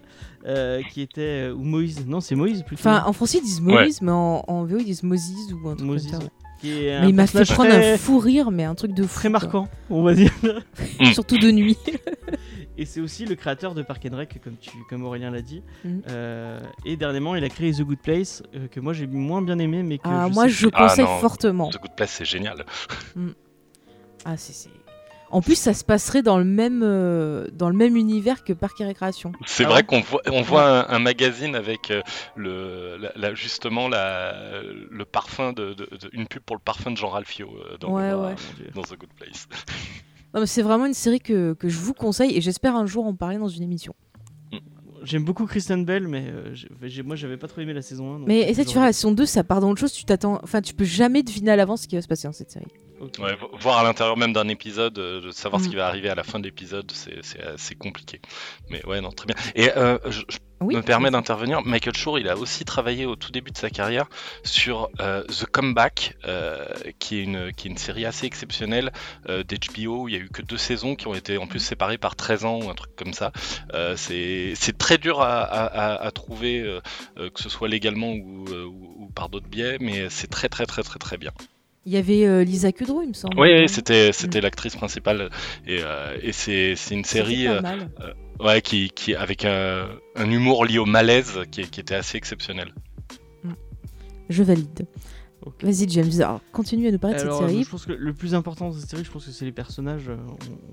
euh, 0.47 0.81
qui 0.93 1.03
était 1.03 1.21
euh, 1.51 1.53
ou 1.55 1.63
Moïse 1.63 2.07
non 2.07 2.21
c'est 2.23 2.35
Moïse 2.35 2.63
plutôt 2.63 2.81
Enfin, 2.81 3.05
en 3.07 3.13
français 3.13 3.39
ils 3.39 3.45
disent 3.45 3.61
Moïse, 3.61 4.01
mais 4.01 4.11
en, 4.11 4.43
en 4.49 4.65
VO 4.65 4.79
ils 4.79 4.87
disent 4.87 5.03
Moses 5.03 5.21
ou 5.63 5.69
un 5.69 5.75
truc 5.77 5.87
Moses, 5.87 6.07
comme 6.11 6.21
ça. 6.21 6.27
ouais. 6.27 6.31
Mais 6.63 7.09
il 7.11 7.15
m'a 7.15 7.27
fait 7.27 7.45
prendre 7.45 7.69
très, 7.71 7.93
un 7.95 7.97
fou 7.99 8.19
rire, 8.19 8.51
mais 8.51 8.65
un 8.65 8.75
truc 8.75 8.93
de 8.95 9.03
fou. 9.03 9.15
très 9.15 9.29
quoi. 9.31 9.41
marquant 9.41 9.69
on 9.91 10.03
va 10.03 10.15
dire 10.15 10.33
Surtout 11.13 11.37
de 11.39 11.51
nuit. 11.51 11.77
Et 12.81 12.87
c'est 12.87 13.01
aussi 13.03 13.27
le 13.27 13.35
créateur 13.35 13.75
de 13.75 13.83
Park 13.83 14.09
and 14.11 14.17
Rec, 14.17 14.41
comme, 14.43 14.57
tu, 14.57 14.71
comme 14.89 15.05
Aurélien 15.05 15.31
l'a 15.31 15.43
dit. 15.43 15.63
Mhm. 15.85 16.03
Euh, 16.09 16.61
et 16.87 16.97
dernièrement, 16.97 17.35
il 17.37 17.45
a 17.45 17.51
créé 17.51 17.73
The 17.73 17.83
Good 17.83 17.99
Place, 17.99 18.43
euh, 18.55 18.69
que 18.69 18.81
moi 18.81 18.95
j'ai 18.95 19.07
moins 19.07 19.43
bien 19.43 19.59
aimé, 19.59 19.83
mais 19.83 19.99
que 19.99 20.05
Ah, 20.09 20.29
je 20.29 20.33
moi 20.35 20.45
sais 20.45 20.51
je 20.51 20.69
Ah, 20.73 20.89
conseille 20.89 21.05
non. 21.05 21.19
fortement. 21.19 21.69
The 21.69 21.79
Good 21.79 21.95
Place, 21.95 22.11
c'est 22.13 22.25
génial. 22.25 22.65
Ah, 24.25 24.37
c'est. 24.39 24.55
c'est- 24.55 24.71
En 25.33 25.43
plus, 25.43 25.55
ça 25.57 25.75
se 25.75 25.85
passerait 25.85 26.23
dans 26.23 26.39
le 26.39 26.45
même, 26.45 26.81
euh, 26.83 27.47
dans 27.53 27.69
le 27.69 27.77
même 27.77 27.97
univers 27.97 28.43
que 28.43 28.53
Parc 28.53 28.81
et 28.81 28.85
Récréation. 28.85 29.31
C'est 29.47 29.65
Ah 29.65 29.69
vrai 29.69 29.77
ouais 29.77 29.83
qu'on 29.85 30.01
voit, 30.01 30.23
on 30.33 30.43
voit 30.43 30.89
un, 30.91 30.97
un 30.97 30.99
magazine 30.99 31.55
avec 31.55 31.93
euh, 31.93 32.03
le, 32.35 32.97
la- 32.97 33.13
la- 33.15 33.35
justement 33.35 33.89
la, 33.89 34.61
le 34.91 35.05
parfum 35.05 35.53
de, 35.53 35.75
de- 35.75 35.85
de- 35.85 36.11
une 36.15 36.27
pub 36.27 36.43
pour 36.43 36.57
le 36.57 36.61
parfum 36.65 36.91
de 36.91 36.97
Jean 36.97 37.11
Ralphio 37.11 37.47
euh, 37.49 37.77
dans, 37.79 37.93
Ouais, 37.93 38.11
dans 38.11 38.83
The 38.83 38.99
Good 38.99 39.13
Place. 39.17 39.47
Non, 40.35 40.41
mais 40.41 40.47
c'est 40.47 40.63
vraiment 40.63 40.87
une 40.87 40.95
série 40.95 41.21
que, 41.21 41.55
que 41.55 41.69
je 41.69 41.79
vous 41.79 41.95
conseille 41.95 42.37
et 42.37 42.41
j'espère 42.41 42.77
un 42.77 42.87
jour 42.87 43.07
en 43.07 43.15
parler 43.15 43.39
dans 43.39 43.49
une 43.49 43.63
émission. 43.63 43.95
J'aime 45.03 45.25
beaucoup 45.25 45.47
Kristen 45.47 45.85
Bell, 45.87 46.07
mais 46.09 46.27
euh, 46.29 46.55
j'ai- 46.83 47.03
moi 47.03 47.17
j'avais 47.17 47.39
pas 47.39 47.49
trop 47.49 47.63
aimé 47.63 47.73
la 47.73 47.81
saison 47.81 48.17
1. 48.17 48.19
donc, 48.19 48.29
Mais 48.29 48.43
euh, 48.43 48.49
tu 48.49 48.55
j'aurais- 48.57 48.65
verras, 48.75 48.87
la 48.87 48.93
saison 48.93 49.13
2, 49.13 49.25
ça 49.25 49.43
part 49.43 49.61
dans 49.61 49.71
autre 49.71 49.81
chose. 49.81 49.93
Tu 49.93 50.05
t'attends. 50.05 50.39
Enfin, 50.43 50.61
tu 50.61 50.75
peux 50.75 50.85
jamais 50.85 51.23
deviner 51.23 51.53
à 51.53 51.57
l'avance 51.57 51.83
ce 51.83 51.89
qui 51.89 51.95
va 51.97 52.03
se 52.03 52.07
passer 52.09 52.29
dans 52.29 52.35
cette 52.35 52.51
série. 52.51 52.67
Ouais, 53.19 53.35
voir 53.61 53.79
à 53.79 53.83
l'intérieur 53.83 54.19
même 54.19 54.35
d'un 54.35 54.47
épisode, 54.49 54.99
euh, 54.99 55.23
de 55.23 55.31
savoir 55.31 55.63
ce 55.63 55.67
Mm. 55.67 55.71
qui 55.71 55.77
va 55.77 55.87
arriver 55.87 56.11
à 56.11 56.15
la 56.15 56.23
fin 56.23 56.39
de 56.39 56.45
l'épisode, 56.45 56.91
c'est 56.93 57.21
c'est 57.23 57.43
assez 57.43 57.75
compliqué. 57.75 58.21
Mais 58.69 58.85
ouais, 58.85 59.01
non, 59.01 59.09
très 59.11 59.25
bien. 59.27 59.37
Et 59.55 59.71
euh, 59.75 59.97
je, 60.11 60.21
je 60.29 60.37
Oui. 60.63 60.77
me 60.77 60.83
permets 60.83 61.11
d'intervenir. 61.11 61.63
Michael 61.65 61.95
Schur, 61.97 62.19
il 62.19 62.29
a 62.29 62.37
aussi 62.37 62.65
travaillé 62.65 63.07
au 63.07 63.17
tout 63.17 63.33
début 63.33 63.51
de 63.51 63.57
sa 63.57 63.71
carrière 63.71 64.07
sur 64.45 64.91
euh, 65.01 65.23
The 65.25 65.47
Comeback, 65.47 66.17
euh, 66.27 66.67
qui, 66.99 67.19
est 67.19 67.23
une, 67.23 67.53
qui 67.53 67.69
est 67.69 67.71
une 67.71 67.79
série 67.79 68.05
assez 68.05 68.27
exceptionnelle 68.27 68.93
euh, 69.29 69.43
d'HBO. 69.43 70.09
Il 70.09 70.13
y 70.13 70.17
a 70.17 70.21
eu 70.21 70.29
que 70.29 70.43
deux 70.43 70.59
saisons 70.59 70.97
qui 70.97 71.07
ont 71.07 71.15
été 71.15 71.39
en 71.39 71.47
plus 71.47 71.61
séparées 71.61 71.99
par 71.99 72.15
13 72.17 72.45
ans 72.45 72.59
ou 72.63 72.69
un 72.71 72.75
truc 72.75 72.95
comme 72.97 73.15
ça. 73.15 73.33
Euh, 73.75 73.95
c'est 73.97 74.55
très 74.79 74.99
dur 74.99 75.21
à, 75.21 75.41
à- 75.43 75.65
à- 75.95 76.07
à 76.07 76.11
trouver, 76.11 76.63
que 77.17 77.43
ce 77.43 77.49
soit 77.49 77.69
légalement 77.69 78.13
ou, 78.13 78.45
ou- 78.51 78.95
ou 79.05 79.11
par 79.15 79.29
d'autres 79.29 79.49
biais, 79.49 79.79
mais 79.81 80.09
c'est 80.11 80.29
très 80.29 80.49
très 80.49 80.67
très 80.67 80.83
très 80.83 80.99
très 80.99 81.17
bien. 81.17 81.31
Il 81.87 81.93
y 81.93 81.97
avait 81.97 82.27
euh, 82.27 82.45
Lisa 82.45 82.73
Kudrow, 82.73 83.01
il 83.03 83.09
me 83.09 83.13
semble. 83.15 83.39
Oui, 83.41 83.67
c'était 83.69 84.13
c'était 84.13 84.41
l'actrice 84.43 84.77
principale 84.77 85.31
et, 85.67 85.81
euh, 85.83 86.17
et 86.23 86.33
c'est 86.33 86.75
une 86.91 87.05
série 87.05 87.47
pas 87.47 87.53
euh, 87.53 87.61
mal. 87.63 87.91
Ouais 88.45 88.61
qui, 88.63 88.91
qui 88.91 89.15
avec 89.15 89.45
un, 89.45 89.89
un 90.17 90.31
humour 90.31 90.65
lié 90.65 90.79
au 90.79 90.87
malaise 90.87 91.41
qui, 91.51 91.63
qui 91.69 91.81
était 91.81 91.95
assez 91.95 92.17
exceptionnel. 92.17 92.73
Je 94.29 94.43
valide. 94.43 94.87
Vas-y, 95.63 95.89
James. 95.89 96.11
Alors, 96.21 96.41
continue 96.53 96.87
à 96.89 96.93
nous 96.93 96.99
parler 96.99 97.17
de 97.17 97.21
cette 97.23 97.33
série. 97.33 97.65
je 97.65 97.71
pense 97.71 97.87
que 97.87 97.93
le 97.93 98.13
plus 98.13 98.35
important 98.35 98.69
de 98.71 98.79
cette 98.79 98.91
série, 98.91 99.05
je 99.05 99.11
pense 99.11 99.25
que 99.25 99.33
c'est 99.33 99.47
les 99.47 99.53
personnages. 99.53 100.09
euh, 100.11 100.17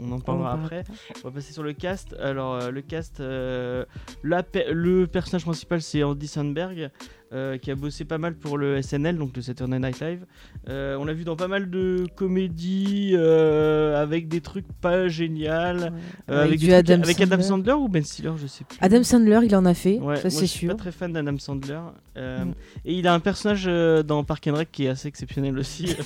On, 0.02 0.10
on 0.10 0.12
en 0.12 0.20
parlera 0.20 0.56
On 0.56 0.64
après. 0.66 0.84
On 1.24 1.30
va 1.30 1.34
passer 1.36 1.54
sur 1.54 1.64
le 1.64 1.72
cast. 1.72 2.14
Alors, 2.20 2.56
euh, 2.56 2.70
le 2.70 2.82
cast, 2.82 3.22
euh, 3.22 3.86
la 4.24 4.44
pe- 4.44 4.70
le 4.72 5.08
personnage 5.08 5.44
principal, 5.44 5.82
c'est 5.82 6.04
Andy 6.04 6.28
Sandberg, 6.28 6.92
euh, 7.34 7.58
qui 7.58 7.72
a 7.72 7.76
bossé 7.76 8.06
pas 8.06 8.18
mal 8.18 8.36
pour 8.36 8.58
le 8.58 8.82
SNL, 8.82 9.18
donc 9.18 9.36
le 9.36 9.42
Saturday 9.42 9.80
Night 9.80 10.00
Live. 10.00 10.26
Euh, 10.70 10.96
on 10.98 11.04
l'a 11.04 11.14
vu 11.14 11.26
dans 11.26 11.36
pas 11.36 11.50
mal 11.50 11.70
de 11.70 12.06
comédies 12.16 13.12
euh, 13.16 14.02
avec 14.02 14.30
des 14.30 14.40
trucs 14.40 14.68
pas 14.80 15.10
génial. 15.10 15.78
Ouais. 15.78 16.36
Avec 16.36 16.48
avec, 16.48 16.60
du 16.60 16.68
des 16.68 16.72
trucs- 16.72 16.90
Adam 16.90 17.04
avec 17.04 17.20
Adam 17.22 17.42
Sandler. 17.42 17.74
Ou 17.74 17.90
Ben 17.90 18.04
Stiller, 18.04 18.32
je 18.38 18.48
sais 18.48 18.64
plus. 18.64 18.78
Adam 18.80 19.04
Sandler, 19.04 19.40
il 19.44 19.56
en 19.58 19.66
a 19.66 19.74
fait, 19.74 20.00
Ouais, 20.00 20.16
ça 20.16 20.30
c'est 20.30 20.42
je 20.42 20.46
suis 20.46 20.60
sûr. 20.60 20.70
pas 20.70 20.76
très 20.76 20.92
fan 20.94 21.12
d'Adam 21.12 21.38
Sandler. 21.38 21.80
Mm. 22.16 22.52
Et 22.86 22.98
il 22.98 23.08
a 23.08 23.14
un 23.14 23.20
personnage 23.20 23.66
dans 24.06 24.24
Park 24.24 24.48
and 24.48 24.56
Rec 24.56 24.70
qui 24.72 24.86
est 24.86 24.90
assez 24.90 25.08
exceptionnel 25.08 25.58
aussi. 25.60 25.96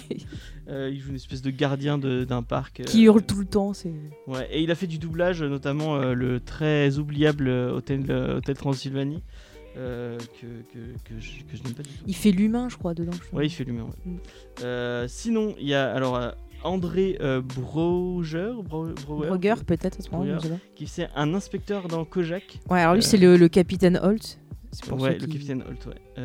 Il 0.68 1.00
joue 1.02 1.10
une 1.10 1.16
espèce 1.18 1.42
de 1.42 1.50
gardien 1.52 1.98
d'un 1.98 2.44
parc. 2.44 2.84
Qui 2.86 3.04
hurle 3.04 3.22
tout 3.24 3.40
le 3.40 3.46
temps, 3.46 3.74
c'est. 3.74 3.92
Ouais, 4.26 4.48
et 4.52 4.62
il 4.62 4.72
a 4.72 4.76
fait 4.76 4.88
du 4.88 5.00
doublage, 5.00 5.44
notamment 5.44 5.98
le 5.98 6.40
très 6.40 6.98
oubliable 6.98 7.50
Hôtel, 7.50 8.10
Hôtel 8.10 8.56
Transylvanie, 8.56 9.22
euh, 9.78 10.18
que, 10.40 10.48
que, 10.74 10.80
que 11.16 11.20
je, 11.20 11.44
que 11.44 11.56
je 11.58 11.64
n'aime 11.64 11.74
pas 11.74 11.84
du 11.84 11.90
tout. 11.90 12.04
Il 12.08 12.16
fait 12.16 12.32
l'humain, 12.32 12.68
je 12.70 12.78
crois, 12.78 12.94
dedans. 12.94 13.12
Ouais, 13.34 13.46
il 13.46 13.50
fait 13.50 13.64
l'humain. 13.64 13.84
ouais. 13.84 14.12
Mm. 14.12 14.18
Euh, 14.64 15.08
sinon, 15.08 15.56
il 15.60 15.68
y 15.68 15.74
a 15.74 15.92
alors 15.94 16.18
euh, 16.18 16.32
André 16.64 17.18
euh, 17.22 17.42
Broger, 17.42 18.52
Bro- 18.64 18.88
peut-être 19.66 20.00
à 20.00 20.02
ce 20.04 20.10
pas. 20.10 20.20
qui 20.76 20.88
c'est 20.88 21.08
un 21.16 21.34
inspecteur 21.34 21.88
dans 21.88 22.06
Kojak. 22.06 22.60
Ouais, 22.70 22.82
alors 22.82 22.96
lui, 22.96 23.04
c'est 23.04 23.18
le, 23.18 23.38
le 23.38 23.48
capitaine 23.48 24.00
Holt. 24.02 24.40
C'est 24.74 24.86
pour 24.86 25.02
Ouais, 25.02 25.18
le 25.18 25.28
capitaine 25.28 25.64
Holt, 25.68 25.86
ouais. 25.88 26.22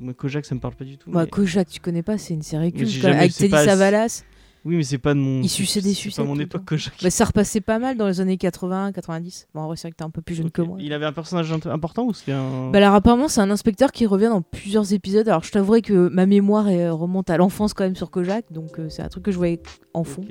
Moi, 0.00 0.14
Kojak, 0.14 0.44
ça 0.46 0.54
me 0.54 0.60
parle 0.60 0.74
pas 0.74 0.84
du 0.84 0.96
tout. 0.96 1.10
Mais- 1.10 1.26
Kojak, 1.26 1.68
tu 1.68 1.80
connais 1.80 2.02
pas, 2.02 2.16
c'est 2.18 2.32
une 2.34 2.42
série 2.42 2.72
culte 2.72 3.04
avec 3.04 3.32
Teddy 3.34 3.50
Savalas. 3.50 4.24
Oui, 4.64 4.76
mais 4.76 4.82
c'est 4.82 4.98
pas 4.98 5.12
de 5.14 5.18
mon. 5.18 5.42
Il 5.42 5.48
suçait 5.50 5.80
des 5.82 5.90
c'est 5.90 5.94
sucettes 5.94 6.24
pas 6.24 6.28
mon 6.28 6.34
le 6.36 6.42
époque. 6.42 6.64
Kojak. 6.64 6.94
Bah, 7.02 7.10
ça 7.10 7.24
repassait 7.26 7.60
pas 7.60 7.78
mal 7.78 7.96
dans 7.98 8.06
les 8.06 8.20
années 8.20 8.38
80, 8.38 8.92
90. 8.92 9.48
Bon, 9.54 9.60
en 9.60 9.66
vrai, 9.66 9.76
c'est 9.76 9.82
vrai 9.88 9.92
que 9.92 9.96
t'es 9.96 10.04
un 10.04 10.10
peu 10.10 10.22
plus 10.22 10.34
jeune 10.34 10.50
que 10.50 10.62
moi. 10.62 10.78
Il 10.80 10.92
avait 10.94 11.04
un 11.04 11.12
personnage 11.12 11.52
important 11.66 12.04
ou 12.06 12.14
c'était 12.14 12.32
un. 12.32 12.70
Bah 12.70 12.78
alors 12.78 12.94
apparemment 12.94 13.28
c'est 13.28 13.40
un 13.42 13.50
inspecteur 13.50 13.92
qui 13.92 14.06
revient 14.06 14.28
dans 14.30 14.40
plusieurs 14.42 14.92
épisodes. 14.94 15.28
Alors 15.28 15.44
je 15.44 15.52
t'avouerai 15.52 15.82
que 15.82 16.08
ma 16.08 16.24
mémoire 16.26 16.68
est- 16.68 16.88
remonte 16.88 17.28
à 17.30 17.36
l'enfance 17.36 17.74
quand 17.74 17.84
même 17.84 17.96
sur 17.96 18.10
Kojak, 18.10 18.46
donc 18.52 18.78
euh, 18.78 18.88
c'est 18.88 19.02
un 19.02 19.08
truc 19.08 19.24
que 19.24 19.32
je 19.32 19.36
voyais 19.36 19.60
en 19.92 20.02
fond. 20.04 20.22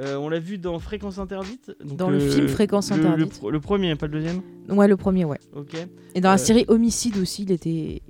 Euh, 0.00 0.14
on 0.16 0.28
l'a 0.28 0.38
vu 0.38 0.58
dans 0.58 0.78
Fréquence 0.78 1.18
Interdite. 1.18 1.72
donc 1.84 1.98
Dans 1.98 2.08
le 2.10 2.20
film 2.20 2.46
Fréquence 2.46 2.90
le- 2.92 2.98
le 2.98 3.06
Interdite. 3.08 3.38
pro- 3.38 3.50
Le, 3.50 3.58
premier, 3.58 3.96
pas 3.96 4.06
le 4.06 4.12
deuxième. 4.12 4.40
Ouais 4.68 4.86
le 4.86 4.96
premier 4.96 5.24
ouais. 5.24 5.40
Ok. 5.56 5.74
Et 6.14 6.20
dans 6.20 6.28
la 6.28 6.36
Euh, 6.36 6.38
série 6.38 6.64
Homicide 6.68 7.16
aussi 7.18 7.42
il 7.42 7.50
était 7.50 8.02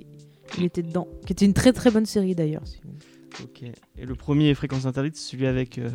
il 0.59 0.63
était 0.65 0.83
dedans, 0.83 1.07
qui 1.25 1.33
était 1.33 1.45
une 1.45 1.53
très 1.53 1.73
très 1.73 1.89
bonne 1.89 2.05
série 2.05 2.35
d'ailleurs. 2.35 2.61
si- 2.65 2.79
Ok. 3.43 3.71
Et 4.01 4.05
le 4.05 4.15
premier 4.15 4.53
Fréquence 4.53 4.85
Interdite, 4.85 5.17
c'est 5.17 5.31
celui 5.31 5.45
avec, 5.45 5.77
euh, 5.77 5.89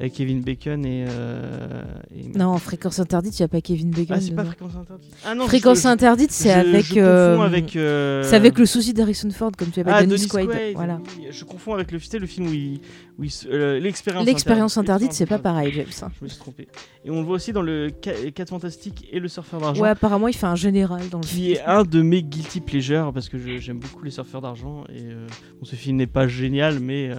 avec 0.00 0.14
Kevin 0.14 0.40
Bacon 0.40 0.86
et. 0.86 1.04
euh, 1.08 1.82
et- 2.16 2.36
Non 2.38 2.56
Fréquence 2.56 2.98
Interdite 2.98 3.38
il 3.38 3.42
y 3.42 3.44
a 3.44 3.48
pas 3.48 3.60
Kevin 3.60 3.90
Bacon. 3.90 4.16
Ah, 4.16 4.20
c'est 4.22 4.34
pas. 4.34 4.44
Fréquence 4.46 4.74
Interdite. 4.74 5.10
Ah 5.26 5.34
non, 5.34 5.46
Fréquence 5.46 5.82
je- 5.82 5.88
Interdite 5.88 6.30
c'est 6.32 6.50
avec. 6.50 6.86
Je 6.94 6.98
euh, 6.98 7.38
avec. 7.40 7.72
C'est 7.72 8.36
avec 8.36 8.58
le 8.58 8.64
souci 8.64 8.94
d'Harrison 8.94 9.28
Ford 9.30 9.50
comme 9.56 9.68
tu 9.70 9.80
appelles 9.80 9.92
Ah, 9.94 10.06
Dennis 10.06 10.28
Quaid. 10.28 10.48
Quaid, 10.48 10.74
Voilà. 10.76 11.00
Je 11.30 11.44
confonds 11.44 11.74
avec 11.74 11.92
le, 11.92 11.98
le 12.18 12.26
film 12.26 12.46
où 12.48 12.52
il. 12.52 12.80
Où 13.18 13.24
il 13.24 13.30
se- 13.30 13.46
L'expérience 13.78 14.24
L'expérience 14.24 14.78
interdite 14.78 15.12
c'est 15.12 15.26
pas 15.26 15.38
pareil 15.38 15.70
James. 15.74 15.84
hein. 16.00 16.08
Je 16.18 16.24
me 16.24 16.28
suis 16.30 16.38
trompé. 16.38 16.68
Et 17.04 17.10
on 17.10 17.16
le 17.20 17.26
voit 17.26 17.34
aussi 17.36 17.52
dans 17.52 17.60
le 17.60 17.90
4 17.90 18.48
Fantastiques 18.48 19.06
et 19.12 19.20
le 19.20 19.28
Surfeur 19.28 19.60
d'argent. 19.60 19.82
Ouais 19.82 19.90
apparemment 19.90 20.28
il 20.28 20.34
fait 20.34 20.46
un 20.46 20.54
général 20.56 21.06
dans 21.10 21.18
le 21.18 21.24
qui 21.24 21.34
film. 21.34 21.56
est 21.56 21.60
un 21.66 21.82
de 21.84 22.00
mes 22.00 22.22
guilty 22.22 22.60
pleasures 22.62 23.12
parce 23.12 23.28
que 23.28 23.36
j'aime 23.58 23.78
beaucoup 23.78 24.02
les 24.02 24.10
surfeurs 24.10 24.40
d'argent 24.40 24.84
et 24.88 25.02
bon, 25.02 25.64
ce 25.64 25.76
film 25.76 25.98
n'est 25.98 26.06
pas 26.06 26.26
génial 26.26 26.80
mais 26.80 27.10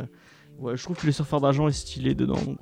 ouais, 0.64 0.78
je 0.78 0.84
trouve 0.84 0.98
que 0.98 1.06
les 1.06 1.12
surfeurs 1.12 1.42
d'argent 1.42 1.68
est 1.68 1.72
stylé 1.74 2.16
dedans. 2.16 2.34
donc. 2.46 2.58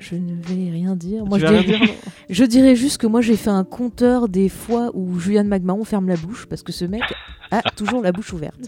Je 0.00 0.14
ne 0.14 0.34
vais 0.40 0.70
rien 0.70 0.94
dire. 0.94 1.24
Moi 1.26 1.38
tu 1.38 1.46
je 1.46 1.50
vas 1.50 1.58
rien 1.58 1.62
dirais- 1.66 1.78
dire 1.86 1.88
non 1.88 2.12
Je 2.30 2.44
dirais 2.44 2.76
juste 2.76 2.98
que 2.98 3.08
moi 3.08 3.20
j'ai 3.20 3.34
fait 3.36 3.50
un 3.50 3.64
compteur 3.64 4.28
des 4.28 4.48
fois 4.48 4.92
où 4.94 5.18
Julian 5.18 5.42
McMahon 5.42 5.82
ferme 5.82 6.06
la 6.06 6.14
bouche 6.16 6.46
parce 6.46 6.62
que 6.62 6.70
ce 6.70 6.84
mec 6.84 7.02
a 7.50 7.62
toujours 7.76 8.00
la 8.00 8.12
bouche 8.12 8.32
ouverte. 8.32 8.60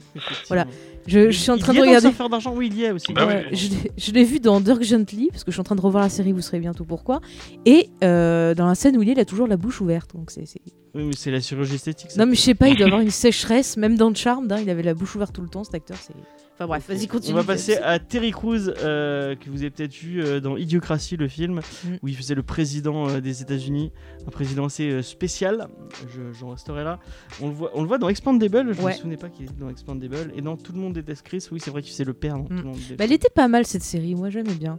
Voilà. 0.49 0.67
Je, 1.07 1.31
je 1.31 1.39
suis 1.39 1.51
en 1.53 1.55
Il 1.55 1.61
train 1.63 1.73
y 1.73 1.77
de 1.77 1.81
dans 1.83 1.87
regarder. 1.87 2.09
surfeur 2.09 2.29
d'argent 2.31 2.53
oui 2.57 2.67
il 2.73 2.79
y 2.79 2.83
est 2.83 2.91
aussi. 2.91 3.13
Bah. 3.13 3.27
Ouais, 3.29 3.47
je 3.53 3.69
l'ai- 3.69 3.93
je 3.97 4.11
l'ai 4.11 4.25
vu 4.25 4.41
dans 4.41 4.61
Dirk 4.61 4.83
Gently 4.83 5.29
parce 5.31 5.45
que 5.45 5.53
je 5.53 5.55
suis 5.55 5.61
en 5.61 5.65
train 5.65 5.77
de 5.77 5.81
revoir 5.81 6.03
la 6.03 6.09
série. 6.11 6.33
Vous 6.33 6.41
saurez 6.41 6.59
bientôt 6.59 6.85
pourquoi. 6.85 7.21
Et 7.65 7.91
euh, 8.03 8.53
dans 8.57 8.67
la 8.67 8.75
scène 8.75 8.97
où 8.97 9.03
il 9.03 9.09
est, 9.09 9.13
il 9.13 9.21
a 9.21 9.25
toujours 9.25 9.47
la 9.47 9.57
bouche 9.57 9.81
ouverte. 9.81 10.11
Donc 10.17 10.33
c'est. 10.33 10.47
Oui 10.95 11.05
mais 11.05 11.13
c'est 11.17 11.31
la 11.31 11.41
chirurgie 11.41 11.75
esthétique. 11.77 12.11
ça. 12.11 12.19
Non 12.21 12.27
mais 12.31 12.35
je 12.37 12.41
sais 12.41 12.55
pas, 12.55 12.69
il 12.69 12.77
doit 12.77 12.87
avoir 12.89 13.01
une 13.01 13.11
sécheresse 13.11 13.77
même 13.77 13.97
dans 13.97 14.13
Charmed. 14.15 14.51
hein, 14.53 14.59
il 14.63 14.69
avait 14.71 14.83
la 14.83 14.95
bouche 14.95 15.15
ouverte 15.17 15.35
tout 15.35 15.43
le 15.43 15.49
temps. 15.49 15.65
Cet 15.65 15.75
acteur, 15.75 15.97
c'est. 16.01 16.15
Enfin 16.55 16.67
bref, 16.67 16.85
vas-y 16.89 17.07
continue. 17.07 17.33
On 17.33 17.37
va 17.37 17.45
passer 17.45 17.77
à 17.77 17.99
Terry 17.99 18.33
Crews, 18.33 18.69
euh, 18.83 19.35
que 19.35 19.49
vous 19.49 19.63
avez 19.63 19.71
peut-être 19.71 19.95
vu 19.95 20.23
euh, 20.23 20.41
dans 20.41 20.59
Idiocratie, 20.59 21.17
le 21.17 21.27
film, 21.27 21.61
Mm. 21.85 21.89
où 22.03 22.09
il 22.09 22.15
faisait 22.15 22.35
le 22.35 22.43
président 22.43 23.09
euh, 23.09 23.21
des 23.21 23.41
États-Unis, 23.41 23.93
un 24.27 24.31
président 24.31 24.67
assez 24.67 25.01
spécial. 25.03 25.69
Je- 26.15 26.33
J'en 26.39 26.51
resterai 26.51 26.85
là. 26.85 26.99
On 27.41 27.49
le 27.49 27.55
voit, 27.55 27.71
on 27.75 27.81
le 27.81 27.89
voit 27.89 27.97
dans 27.97 28.11
Expandable. 28.11 28.75
Je 28.75 28.83
Ouais. 28.83 28.93
me 28.93 28.97
souvenais 28.99 29.17
pas 29.17 29.31
qu'il 29.31 29.47
était 29.47 29.55
dans 29.59 29.71
Expandable. 29.71 30.33
Et 30.37 30.43
dans 30.43 30.59
Tout 30.59 30.73
le 30.75 30.81
monde 30.81 30.93
déteste 30.93 31.23
Chris. 31.23 31.47
Oui, 31.51 31.61
c'est 31.65 31.71
vrai 31.71 31.81
qu'il 31.81 31.95
c'est 31.95 32.05
le 32.05 32.13
père. 32.13 32.35
dans 32.37 32.45
Tout 32.45 32.53
Mm. 32.53 32.57
le 32.59 32.63
monde 32.65 32.77
Bah, 32.99 33.05
elle 33.05 33.13
était 33.13 33.31
pas 33.31 33.49
mal 33.49 33.65
cette 33.65 33.83
série. 33.83 34.15
Moi 34.15 34.29
j'aimais 34.29 34.53
bien. 34.55 34.79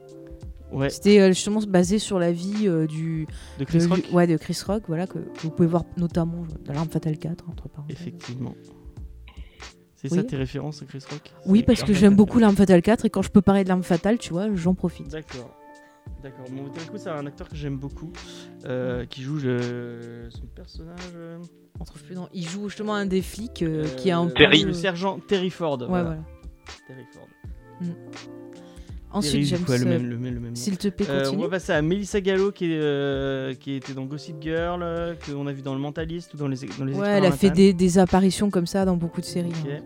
Ouais, 0.72 0.90
C'était 0.90 1.20
euh, 1.20 1.28
justement 1.30 1.60
basé 1.68 2.00
sur 2.00 2.18
la 2.20 2.32
vie 2.32 2.68
euh, 2.68 2.88
du. 2.88 3.28
de 3.60 3.66
Chris 3.66 3.80
de- 3.80 3.88
Rock. 3.88 4.04
Ouais, 4.13 4.25
de 4.28 4.38
Chris 4.38 4.58
Rock. 4.66 4.84
Voilà 4.88 5.06
que, 5.08 5.20
que 5.20 5.42
vous 5.42 5.51
pouvez 5.51 5.68
voir 5.68 5.84
notamment 5.98 6.44
dans 6.66 6.74
L'Arme 6.74 6.90
Fatale 6.90 7.18
4 7.18 7.50
entre 7.50 7.68
parenthèses. 7.70 7.98
Effectivement. 8.00 8.56
C'est 9.96 10.12
Oui. 10.12 10.18
ça 10.18 10.24
tes 10.24 10.36
références, 10.38 10.84
Chris 10.88 11.04
Rock? 11.12 11.32
Oui, 11.46 11.62
parce 11.63 11.84
que 11.84 11.94
j'aime 11.94 12.16
beaucoup 12.16 12.40
L'Arme 12.40 12.56
Fatale 12.56 12.82
4 12.82 13.06
et 13.06 13.10
quand 13.10 13.22
je 13.22 13.30
peux 13.30 13.42
parler 13.42 13.63
de 13.63 13.70
L'Arme 13.70 13.84
Fatale, 13.84 14.18
tu 14.18 14.32
vois, 14.34 14.48
j'en 14.56 14.74
profite. 14.74 15.10
D'accord. 15.10 15.56
D'accord. 16.24 16.46
Bon, 16.51 16.63
Crews, 16.88 16.98
c'est 16.98 17.10
un 17.10 17.25
acteur 17.28 17.48
que 17.50 17.56
j'aime 17.56 17.78
beaucoup, 17.78 18.12
euh, 18.66 19.06
qui 19.06 19.22
joue 19.24 19.38
le- 19.38 20.30
son 20.30 20.46
personnage. 20.48 20.98
euh, 21.16 21.38
On 21.80 21.84
trouve 21.84 22.01
plus 22.04 22.16
dans- 22.16 22.30
Il 22.34 22.48
joue 22.48 22.70
justement 22.70 22.94
un 22.96 23.06
des 23.06 23.22
flics 23.22 23.62
euh, 23.63 23.86
qui 23.98 24.10
a 24.12 24.18
un 24.20 24.28
peu. 24.28 24.34
Terry. 24.34 24.63
Le 24.63 24.74
sergent 24.74 25.20
Terry 25.20 25.50
Ford. 25.50 25.80
Ouais, 25.82 25.88
voilà. 25.88 26.04
voilà. 26.04 26.22
Terry 26.88 27.06
Ford. 27.12 27.28
Ensuite, 29.13 29.65
coup, 29.65 29.72
a 29.72 29.77
le 29.77 29.86
même, 29.86 30.08
le 30.10 30.18
même, 30.18 30.34
le 30.36 30.39
même 30.39 30.50
nom. 30.51 30.56
S'il 30.56 30.77
te 30.77 30.88
plaît, 30.88 31.06
Euh, 31.10 31.22
on 31.22 31.24
continue. 31.25 31.44
va 31.44 31.50
passer 31.50 31.74
à 31.74 31.82
Melissa 31.82 32.22
Gallo 32.22 32.51
qui, 32.51 32.65
est, 32.72 32.80
euh, 32.80 33.53
qui 33.53 33.74
était 33.74 33.94
dans 33.94 34.06
Gossip 34.06 34.38
Girl, 34.41 34.82
euh, 34.84 35.15
qu'on 35.25 35.48
a 35.48 35.51
vu 35.51 35.62
dans 35.62 35.74
Le 35.74 35.80
Mentaliste 35.82 36.34
ou 36.34 36.38
dans 36.38 36.48
les, 36.48 36.58
dans 36.80 36.86
les 36.86 36.94
ouais, 36.94 37.10
elle 37.10 37.25
a 37.25 37.32
fait 37.32 37.50
des, 37.50 37.74
des 37.74 37.98
apparitions 38.00 38.50
comme 38.50 38.68
ça 38.68 38.86
dans 38.86 38.96
beaucoup 38.96 39.20
de 39.22 39.25
séries. 39.25 39.50
Ok. 39.50 39.70
hein. 39.72 39.80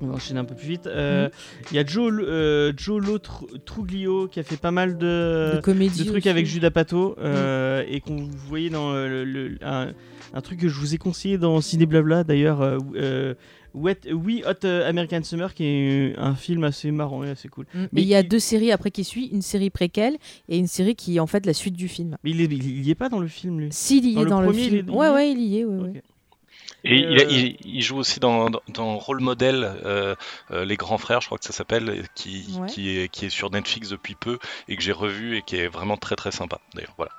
On 0.00 0.06
va 0.06 0.14
enchaîner 0.14 0.38
un 0.38 0.44
peu 0.44 0.54
plus 0.54 0.68
vite. 0.68 0.86
Euh, 0.86 1.24
Mhm. 1.24 1.30
Il 1.72 1.76
y 1.76 1.80
a 1.80 1.84
Joe, 1.84 2.12
euh, 2.20 2.72
Joe 2.76 3.02
Truglio 3.64 4.28
qui 4.28 4.38
a 4.38 4.44
fait 4.44 4.56
pas 4.56 4.70
mal 4.70 4.96
de, 4.96 5.56
de 5.56 5.60
comédie. 5.60 5.98
de 6.04 6.04
trucs 6.10 6.18
aussi. 6.18 6.28
avec 6.28 6.46
Judas 6.46 6.70
Pato 6.70 7.16
euh, 7.18 7.82
et 7.88 8.00
qu'on 8.00 8.14
vous 8.16 8.30
voyait 8.46 8.70
dans 8.70 8.92
le, 8.92 9.24
le- 9.24 9.56
un, 9.60 9.88
un 10.34 10.40
truc 10.40 10.60
que 10.60 10.68
je 10.68 10.78
vous 10.78 10.94
ai 10.94 10.98
conseillé 10.98 11.36
dans 11.36 11.60
Ciné 11.60 11.84
Blabla 11.86 12.22
d'ailleurs. 12.22 12.78
Euh, 13.86 14.10
euh, 14.10 14.12
Wet, 14.12 14.12
We 14.12 14.42
Hot 14.46 14.66
American 14.66 15.22
Summer 15.22 15.54
qui 15.54 15.64
est 15.64 16.18
un 16.18 16.34
film 16.34 16.64
assez 16.64 16.90
marrant 16.90 17.24
et 17.24 17.30
assez 17.30 17.48
cool. 17.48 17.66
Mm. 17.74 17.84
Mais 17.92 18.00
Et 18.00 18.04
il 18.04 18.08
y 18.08 18.14
a 18.14 18.20
il- 18.20 18.28
deux 18.28 18.38
séries 18.38 18.72
après 18.72 18.90
qui 18.90 19.04
suivent, 19.04 19.32
une 19.32 19.42
série 19.42 19.70
préquelle 19.70 20.16
et 20.48 20.58
une 20.58 20.66
série 20.66 20.94
qui 20.96 21.16
est 21.16 21.20
en 21.20 21.26
fait 21.26 21.46
la 21.46 21.54
suite 21.54 21.74
du 21.74 21.88
film. 21.88 22.16
Mais 22.24 22.30
il, 22.30 22.40
est, 22.40 22.44
il, 22.44 22.66
il 22.78 22.86
y 22.86 22.90
est 22.90 22.94
pas 22.94 23.08
dans 23.08 23.20
le 23.20 23.28
film 23.28 23.60
lui. 23.60 23.68
S'il 23.70 24.04
y 24.06 24.14
Dans 24.14 24.20
est 24.20 24.24
le 24.24 24.30
dans 24.30 24.40
le 24.40 24.46
premier, 24.48 24.62
il 24.62 24.68
film. 24.70 24.76
est- 24.78 24.90
il 24.90 24.94
y 24.94 24.96
ouais, 24.96 25.06
est 25.06 25.10
ouais, 25.12 25.32
il 25.32 25.40
y 25.40 25.58
est. 25.60 25.64
Ouais. 25.64 26.02
Et 26.84 26.94
il, 26.96 27.18
euh, 27.18 27.24
il- 27.28 27.56
il 27.64 27.82
joue 27.82 27.96
aussi 27.96 28.20
dans, 28.20 28.50
dans, 28.50 28.60
dans 28.72 28.98
Rôle 28.98 29.20
Modèle, 29.20 29.68
euh, 29.84 30.14
euh, 30.52 30.64
Les 30.64 30.76
Grands 30.76 30.96
Frères, 30.98 31.20
je 31.20 31.26
crois 31.26 31.36
que 31.38 31.44
ça 31.44 31.52
s'appelle, 31.52 32.04
qui, 32.14 32.44
Ouais. 32.60 32.68
qui, 32.68 32.96
est, 32.98 33.08
qui 33.08 33.26
est 33.26 33.30
sur 33.30 33.50
Netflix 33.50 33.88
depuis 33.88 34.14
peu 34.14 34.38
et 34.68 34.76
que 34.76 34.82
j'ai 34.82 34.92
revu 34.92 35.36
et 35.36 35.42
qui 35.42 35.56
est 35.56 35.66
vraiment 35.66 35.96
très 35.96 36.14
très 36.14 36.30
sympa 36.30 36.60
d'ailleurs. 36.74 36.94
Voilà. 36.96 37.10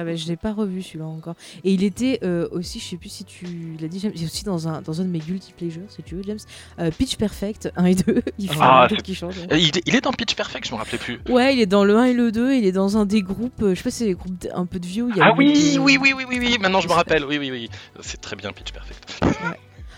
Ah 0.00 0.04
bah, 0.04 0.14
je 0.14 0.28
l'ai 0.28 0.36
pas 0.36 0.52
revu 0.52 0.80
celui-là 0.80 1.06
encore. 1.06 1.34
Et 1.64 1.72
il 1.72 1.82
était 1.82 2.20
euh, 2.22 2.46
aussi, 2.52 2.78
je 2.78 2.84
sais 2.84 2.96
plus 2.96 3.08
si 3.08 3.24
tu 3.24 3.46
l'as 3.80 3.88
dit, 3.88 3.98
James, 3.98 4.12
il 4.14 4.22
est 4.22 4.26
aussi 4.26 4.44
dans 4.44 4.68
un, 4.68 4.80
dans 4.80 5.00
un 5.00 5.04
de 5.04 5.08
mes 5.10 5.18
guilty 5.18 5.52
pleasures, 5.54 5.82
si 5.88 6.04
tu 6.04 6.14
veux, 6.14 6.22
James. 6.22 6.38
euh, 6.78 6.90
Pitch 6.96 7.16
Perfect 7.16 7.72
1 7.74 7.84
et 7.86 7.94
2. 7.96 8.22
Il 8.38 8.48
fait 8.48 8.56
Ah, 8.60 8.84
un 8.84 8.86
truc 8.86 9.02
qui 9.02 9.16
change. 9.16 9.36
ouais. 9.38 9.46
Euh, 9.52 9.58
Il, 9.58 9.76
est- 9.76 9.82
il 9.86 9.96
est 9.96 10.00
dans 10.00 10.12
Pitch 10.12 10.36
Perfect, 10.36 10.68
je 10.68 10.72
me 10.72 10.78
rappelais 10.78 10.98
plus. 10.98 11.18
Ouais, 11.28 11.54
il 11.54 11.60
est 11.60 11.66
dans 11.66 11.82
le 11.84 11.96
1 11.96 12.04
et 12.04 12.12
le 12.14 12.30
2, 12.30 12.54
il 12.54 12.64
est 12.64 12.70
dans 12.72 12.96
un 12.96 13.06
des 13.06 13.22
groupes, 13.22 13.54
je 13.60 13.74
sais 13.74 13.82
pas 13.82 13.90
si 13.90 13.98
c'est 13.98 14.04
des 14.06 14.14
groupes 14.14 14.46
un 14.54 14.66
peu 14.66 14.78
de 14.78 14.86
vieux. 14.86 15.08
il 15.10 15.16
y 15.16 15.20
a 15.20 15.26
Ah 15.26 15.34
oui, 15.36 15.78
oui, 15.80 15.98
oui, 16.00 16.12
oui, 16.16 16.24
oui, 16.28 16.38
oui, 16.38 16.56
maintenant 16.60 16.80
je 16.80 16.86
me 16.86 16.92
rappelle. 16.92 17.24
Oui, 17.24 17.38
oui, 17.38 17.50
oui. 17.50 17.68
C'est 18.00 18.20
très 18.20 18.36
bien 18.36 18.52
Pitch 18.52 18.70
Perfect. 18.72 19.20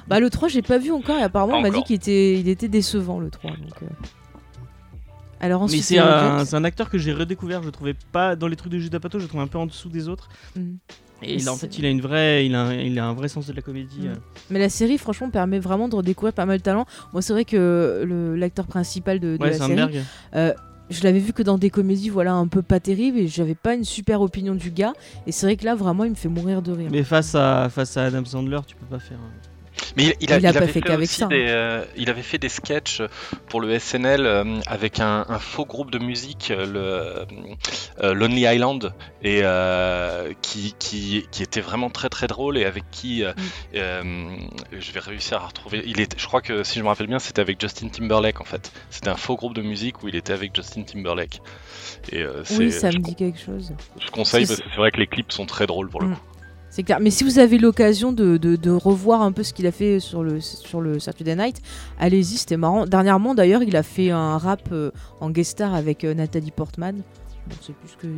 Bah 0.08 0.18
le 0.18 0.30
3, 0.30 0.48
j'ai 0.48 0.62
pas 0.62 0.78
vu 0.78 0.90
encore 0.92 1.18
et 1.18 1.22
apparemment 1.22 1.58
on 1.58 1.60
m'a 1.60 1.70
dit 1.70 1.82
qu'il 1.84 1.96
était, 1.96 2.40
il 2.40 2.48
était 2.48 2.68
décevant 2.68 3.20
le 3.20 3.28
3. 3.30 3.50
Donc, 3.50 3.58
euh. 3.82 3.86
Alors 5.40 5.62
Mais 5.70 5.78
c'est 5.78 5.98
un, 5.98 6.36
James. 6.36 6.44
c'est 6.46 6.56
un 6.56 6.64
acteur 6.64 6.90
que 6.90 6.98
j'ai 6.98 7.12
redécouvert. 7.12 7.62
Je 7.62 7.70
trouvais 7.70 7.94
pas 8.12 8.36
dans 8.36 8.46
les 8.46 8.56
trucs 8.56 8.72
de 8.72 8.78
Judas 8.78 9.00
Pato, 9.00 9.18
je 9.18 9.24
le 9.24 9.28
trouve 9.28 9.40
un 9.40 9.46
peu 9.46 9.58
en 9.58 9.66
dessous 9.66 9.88
des 9.88 10.08
autres. 10.08 10.28
Mm. 10.56 10.74
Et 11.22 11.34
il 11.34 11.48
a, 11.48 11.52
en 11.52 11.56
fait, 11.56 11.78
il 11.78 11.84
a 11.84 11.90
une 11.90 12.00
vraie, 12.00 12.46
il 12.46 12.54
a, 12.54 12.62
un, 12.62 12.74
il 12.74 12.98
a 12.98 13.04
un 13.06 13.12
vrai 13.12 13.28
sens 13.28 13.46
de 13.46 13.52
la 13.52 13.60
comédie. 13.62 14.00
Mm. 14.02 14.06
euh. 14.08 14.14
Mais 14.50 14.58
la 14.58 14.68
série, 14.70 14.96
franchement, 14.98 15.28
permet 15.30 15.58
vraiment 15.58 15.88
de 15.88 15.96
redécouvrir 15.96 16.32
pas 16.32 16.46
mal 16.46 16.58
de 16.58 16.62
talents. 16.62 16.86
Moi, 17.12 17.20
c'est 17.22 17.32
vrai 17.32 17.44
que 17.44 18.02
le- 18.06 18.36
l'acteur 18.36 18.66
principal 18.66 19.18
de, 19.20 19.36
de 19.36 19.42
Ouais, 19.42 19.50
la 19.50 19.66
série, 19.66 20.00
euh, 20.34 20.52
je 20.88 21.02
l'avais 21.04 21.18
vu 21.20 21.32
que 21.32 21.42
dans 21.42 21.56
des 21.58 21.70
comédies, 21.70 22.08
voilà, 22.08 22.32
un 22.34 22.48
peu 22.48 22.62
pas 22.62 22.80
terribles, 22.80 23.18
et 23.18 23.28
j'avais 23.28 23.54
pas 23.54 23.74
une 23.74 23.84
super 23.84 24.22
opinion 24.22 24.54
du 24.54 24.70
gars. 24.70 24.92
Et 25.26 25.32
c'est 25.32 25.46
vrai 25.46 25.56
que 25.56 25.64
là, 25.64 25.74
vraiment, 25.74 26.04
il 26.04 26.10
me 26.10 26.16
fait 26.16 26.28
mourir 26.28 26.62
de 26.62 26.72
rire. 26.72 26.88
Mais 26.90 27.04
face 27.04 27.34
à, 27.34 27.68
face 27.70 27.96
à 27.96 28.04
Adam 28.06 28.24
Sandler, 28.24 28.60
tu 28.66 28.74
peux 28.76 28.86
pas 28.86 28.98
faire. 28.98 29.18
euh, 29.18 29.46
Mais 29.96 30.04
il, 30.04 30.14
il 30.20 30.32
a, 30.32 30.38
Il 30.38 30.46
a 30.46 30.52
pas 30.52 30.58
avait 30.58 30.72
fait 30.72 30.96
aussi 30.96 31.14
ça, 31.14 31.24
hein. 31.26 31.28
Des, 31.28 31.46
euh, 31.48 31.84
il 31.96 32.10
avait 32.10 32.22
fait 32.22 32.38
des 32.38 32.48
sketchs 32.48 33.02
pour 33.48 33.60
le 33.60 33.78
SNL 33.78 34.24
euh, 34.26 34.44
avec 34.66 35.00
un, 35.00 35.24
un 35.28 35.38
faux 35.38 35.64
groupe 35.66 35.90
de 35.90 35.98
musique, 35.98 36.50
euh, 36.50 37.26
le 37.98 38.04
euh, 38.04 38.14
Lonely 38.14 38.42
Island, 38.46 38.92
et 39.22 39.42
qui, 40.42 40.74
qui, 40.78 41.26
qui 41.30 41.42
était 41.42 41.60
vraiment 41.60 41.90
très 41.90 42.08
très 42.08 42.26
drôle 42.26 42.58
et 42.58 42.64
avec 42.64 42.84
qui 42.90 43.22
Mm. 43.72 44.36
je 44.72 44.92
vais 44.92 45.00
réussir 45.00 45.38
à 45.42 45.46
retrouver. 45.46 45.82
Il 45.86 46.00
était, 46.00 46.16
je 46.18 46.26
crois 46.26 46.40
que 46.40 46.62
si 46.64 46.78
je 46.78 46.82
me 46.84 46.88
rappelle 46.88 47.06
bien, 47.06 47.18
c'était 47.18 47.40
avec 47.40 47.60
Justin 47.60 47.88
Timberlake 47.88 48.40
en 48.40 48.44
fait. 48.44 48.72
C'était 48.90 49.08
un 49.08 49.16
faux 49.16 49.36
groupe 49.36 49.54
de 49.54 49.62
musique 49.62 50.02
où 50.02 50.08
il 50.08 50.16
était 50.16 50.32
avec 50.32 50.54
Justin 50.54 50.82
Timberlake. 50.82 51.40
Et 52.12 52.24
Oui, 52.58 52.72
ça 52.72 52.88
me 52.88 52.98
dit 52.98 53.14
quelque 53.14 53.38
chose. 53.38 53.72
je 53.98 54.10
conseille 54.10 54.46
parce 54.46 54.60
que 54.60 54.68
c'est 54.70 54.76
vrai 54.76 54.90
que 54.90 54.98
les 54.98 55.06
clips 55.06 55.32
sont 55.32 55.46
très 55.46 55.66
drôles 55.66 55.88
pour 55.88 56.00
le 56.00 56.08
Mm. 56.08 56.14
coup. 56.14 56.20
C'est 56.70 56.84
clair. 56.84 57.00
Mais 57.00 57.10
si 57.10 57.24
vous 57.24 57.40
avez 57.40 57.58
l'occasion 57.58 58.12
de, 58.12 58.70
revoir 58.70 59.22
un 59.22 59.32
peu 59.32 59.42
ce 59.42 59.52
qu'il 59.52 59.66
a 59.66 59.72
fait 59.72 59.98
sur 59.98 60.22
le, 60.22 60.40
sur 60.40 60.80
le 60.80 61.00
Saturday 61.00 61.34
Night, 61.34 61.60
allez-y, 61.98 62.36
c'était 62.36 62.56
marrant. 62.56 62.86
Dernièrement, 62.86 63.34
d'ailleurs, 63.34 63.62
il 63.62 63.76
a 63.76 63.82
fait 63.82 64.10
un 64.10 64.38
rap 64.38 64.68
euh, 64.70 64.92
en 65.20 65.30
guest 65.30 65.52
star 65.52 65.74
avec 65.74 66.04
euh, 66.04 66.14
Nathalie 66.14 66.52
Portman. 66.52 67.02
C'est 67.60 67.74
plus 67.74 67.96
que 67.96 68.08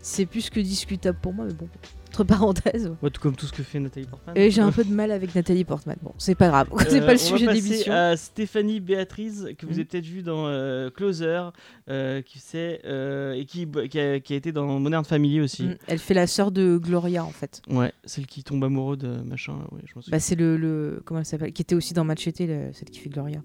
c'est 0.00 0.26
plus 0.26 0.50
que 0.50 0.58
discutable 0.58 1.18
pour 1.22 1.32
moi, 1.32 1.44
mais 1.46 1.54
bon. 1.54 1.68
Entre 2.12 2.24
parenthèses. 2.24 2.92
Ouais, 3.02 3.08
tout 3.08 3.22
comme 3.22 3.34
tout 3.34 3.46
ce 3.46 3.52
que 3.52 3.62
fait 3.62 3.80
Nathalie 3.80 4.04
Portman. 4.06 4.36
Et 4.36 4.50
j'ai 4.50 4.60
un 4.60 4.70
peu 4.70 4.84
de 4.84 4.92
mal 4.92 5.10
avec 5.10 5.34
Nathalie 5.34 5.64
Portman. 5.64 5.96
Bon, 6.02 6.12
c'est 6.18 6.34
pas 6.34 6.48
grave. 6.48 6.68
c'est 6.88 7.00
Euh, 7.00 7.06
pas 7.06 7.14
le 7.14 7.18
on 7.18 7.22
sujet 7.22 7.46
l'émission. 7.50 7.90
à 7.92 8.16
Stéphanie 8.18 8.80
Béatrice, 8.80 9.46
que 9.56 9.64
vous 9.64 9.72
Mhm. 9.72 9.78
avez 9.78 9.84
peut-être 9.86 10.04
vu 10.06 10.22
dans 10.22 10.46
euh, 10.46 10.90
Closer, 10.90 11.40
euh, 11.88 12.20
qui, 12.20 12.38
sait, 12.38 12.82
euh, 12.84 13.32
et 13.32 13.46
qui, 13.46 13.66
qui, 13.88 13.98
a, 13.98 14.20
qui 14.20 14.34
a 14.34 14.36
été 14.36 14.52
dans 14.52 14.78
Modern 14.78 15.04
Family 15.06 15.40
aussi. 15.40 15.62
Mm, 15.64 15.76
Elle 15.86 15.98
fait 15.98 16.12
la 16.14 16.26
sœur 16.26 16.52
de 16.52 16.76
Gloria 16.76 17.24
en 17.24 17.30
fait. 17.30 17.62
Ouais, 17.70 17.92
celle 18.04 18.26
qui 18.26 18.44
tombe 18.44 18.62
amoureux 18.62 18.98
de 18.98 19.08
machin. 19.22 19.54
Ouais, 19.72 19.80
je. 19.86 20.10
Bah, 20.10 20.20
c'est 20.20 20.34
le, 20.36 20.58
le 20.58 21.00
comment 21.06 21.20
elle 21.20 21.26
s'appelle 21.26 21.52
Qui 21.54 21.62
était 21.62 21.74
aussi 21.74 21.94
dans 21.94 22.04
Machete, 22.04 22.40
le- 22.40 22.72
celle 22.74 22.90
qui 22.90 23.00
fait 23.00 23.08
Gloria. 23.08 23.40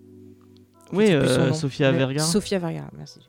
oui, 0.92 1.08
euh, 1.12 1.22
Mais- 1.22 1.98
Vergara. 1.98 2.26
Sofia 2.28 2.60
Vergara, 2.60 2.90
merci. 2.98 3.20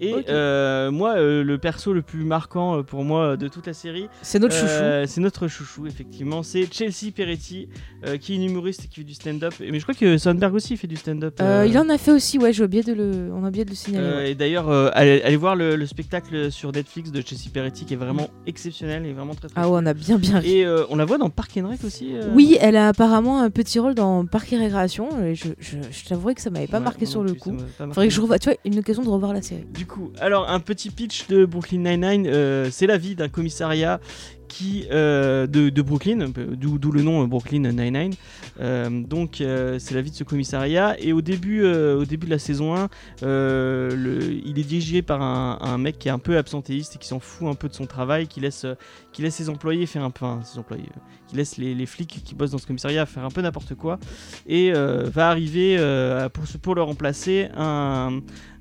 Et 0.00 0.14
euh, 0.28 0.90
moi, 0.90 1.16
euh, 1.16 1.42
le 1.42 1.58
perso 1.58 1.92
le 1.92 2.02
plus 2.02 2.24
marquant 2.24 2.78
euh, 2.78 2.82
pour 2.82 3.04
moi 3.04 3.36
de 3.36 3.48
toute 3.48 3.66
la 3.66 3.72
série, 3.72 4.08
C'est 4.22 4.38
notre 4.38 4.54
chouchou. 4.54 5.06
c'est 5.06 5.20
notre 5.20 5.48
chouchou, 5.48 5.86
effectivement. 5.86 6.42
C'est 6.42 6.72
Chelsea 6.72 7.10
Peretti, 7.14 7.68
qui 8.20 8.32
est 8.32 8.36
une 8.36 8.44
humoriste 8.44 8.84
et 8.84 8.88
qui 8.88 8.96
fait 9.00 9.04
du 9.04 9.14
stand-up. 9.14 9.54
Mais 9.60 9.78
je 9.78 9.82
crois 9.84 9.94
que 9.94 10.18
Sandberg 10.18 10.54
aussi 10.54 10.76
fait 10.76 10.86
du 10.86 10.96
stand-up. 10.96 11.40
Il 11.66 11.78
en 11.78 11.88
a 11.88 11.98
fait 11.98 12.12
aussi, 12.12 12.38
ouais, 12.38 12.52
j'ai 12.52 12.64
oublié 12.64 12.82
de 12.82 12.92
le, 12.92 13.30
on 13.32 13.44
a 13.44 13.48
oublié 13.48 13.64
de 13.64 13.70
le 13.70 13.76
signaler. 13.76 14.06
ouais. 14.16 14.30
et 14.32 14.34
d'ailleurs, 14.34 14.68
allez, 14.94 15.22
allez 15.22 15.36
voir 15.36 15.56
le, 15.56 15.76
le 15.76 15.86
spectacle 15.86 16.50
sur 16.50 16.72
Netflix 16.72 17.10
de 17.10 17.20
Chelsea 17.24 17.50
Peretti 17.52 17.84
qui 17.84 17.94
est 17.94 17.98
vraiment 17.98 18.28
exceptionnel 18.46 19.06
et 19.06 19.12
vraiment 19.12 19.34
très 19.34 19.48
très 19.48 19.60
Ah 19.60 19.68
ouais, 19.68 19.78
on 19.82 19.86
a 19.86 19.94
bien 19.94 20.18
bien 20.18 20.38
ri. 20.38 20.58
Et 20.60 20.68
on 20.90 20.96
la 20.96 21.04
voit 21.04 21.18
dans 21.18 21.30
Park 21.30 21.52
and 21.56 21.68
Rec 21.68 21.84
aussi. 21.84 22.12
Oui, 22.34 22.56
elle 22.60 22.76
a 22.76 22.88
apparemment 22.88 23.40
un 23.40 23.50
petit 23.50 23.78
rôle 23.78 23.94
dans 23.94 24.24
Parc 24.26 24.52
et 24.52 24.58
Récréation. 24.58 25.08
Et 25.24 25.34
je, 25.34 25.48
je, 25.58 25.76
je 25.90 26.04
t'avouerai 26.08 26.34
que 26.34 26.40
ça 26.42 26.50
m'avait 26.50 26.66
pas 26.66 26.78
Ouais, 26.78 26.84
marqué 26.84 27.06
sur 27.06 27.22
le 27.22 27.32
plus, 27.32 27.40
coup. 27.40 27.56
Faudrait 27.78 28.08
que 28.08 28.14
je 28.14 28.20
revoie, 28.20 28.38
tu 28.38 28.50
vois, 28.50 28.58
une 28.66 28.78
occasion 28.78 29.02
de 29.02 29.08
revoir 29.08 29.32
la 29.32 29.40
série. 29.42 29.64
Du 29.72 29.85
alors 30.20 30.48
un 30.48 30.60
petit 30.60 30.90
pitch 30.90 31.26
de 31.28 31.44
Brooklyn 31.44 31.78
Nine-Nine, 31.78 32.26
euh, 32.26 32.68
c'est 32.70 32.86
la 32.86 32.98
vie 32.98 33.14
d'un 33.14 33.28
commissariat 33.28 34.00
qui 34.48 34.86
euh, 34.90 35.46
de, 35.46 35.82
Brooklyn, 35.82 36.30
peu, 36.30 36.44
d'où 36.56 36.92
le 36.92 37.02
nom 37.02 37.22
euh, 37.22 37.26
Brooklyn 37.26 37.60
Nine-Nine. 37.60 38.14
Euh, 38.60 38.88
donc 39.02 39.40
euh, 39.40 39.78
c'est 39.78 39.94
la 39.94 40.00
vie 40.00 40.10
de 40.10 40.16
ce 40.16 40.24
commissariat 40.24 40.96
et 40.98 41.12
au 41.12 41.20
début, 41.20 41.62
euh, 41.64 41.98
au 41.98 42.04
début 42.04 42.26
de 42.26 42.30
la 42.30 42.38
saison 42.38 42.74
1, 42.74 42.88
euh, 43.22 43.94
le- 43.94 44.32
il 44.32 44.58
est 44.58 44.64
dirigé 44.64 45.02
par 45.02 45.20
un, 45.20 45.78
mec 45.78 45.98
qui 45.98 46.08
est 46.08 46.12
un 46.12 46.18
peu 46.18 46.38
absentéiste 46.38 46.96
et 46.96 46.98
qui 46.98 47.08
s'en 47.08 47.20
fout 47.20 47.48
un 47.48 47.54
peu 47.54 47.68
de 47.68 47.74
son 47.74 47.86
travail, 47.86 48.28
qui 48.28 48.40
laisse, 48.40 48.64
euh, 48.64 48.74
qui 49.12 49.22
laisse 49.22 49.34
ses 49.34 49.50
employés 49.50 49.86
faire 49.86 50.02
un 50.04 50.10
peu, 50.10 50.24
ses 50.44 50.58
employés, 50.58 50.84
euh, 50.96 51.00
qui 51.28 51.36
laisse 51.36 51.58
les, 51.58 51.86
flics 51.86 52.22
qui 52.24 52.34
bossent 52.34 52.52
dans 52.52 52.58
ce 52.58 52.66
commissariat 52.66 53.04
faire 53.06 53.24
un 53.24 53.30
peu 53.30 53.42
n'importe 53.42 53.74
quoi 53.74 53.98
et 54.46 54.72
euh, 54.74 55.08
va 55.12 55.28
arriver 55.28 55.76
euh, 55.78 56.28
pour 56.62 56.74
le 56.74 56.82
remplacer 56.82 57.48
un 57.56 58.20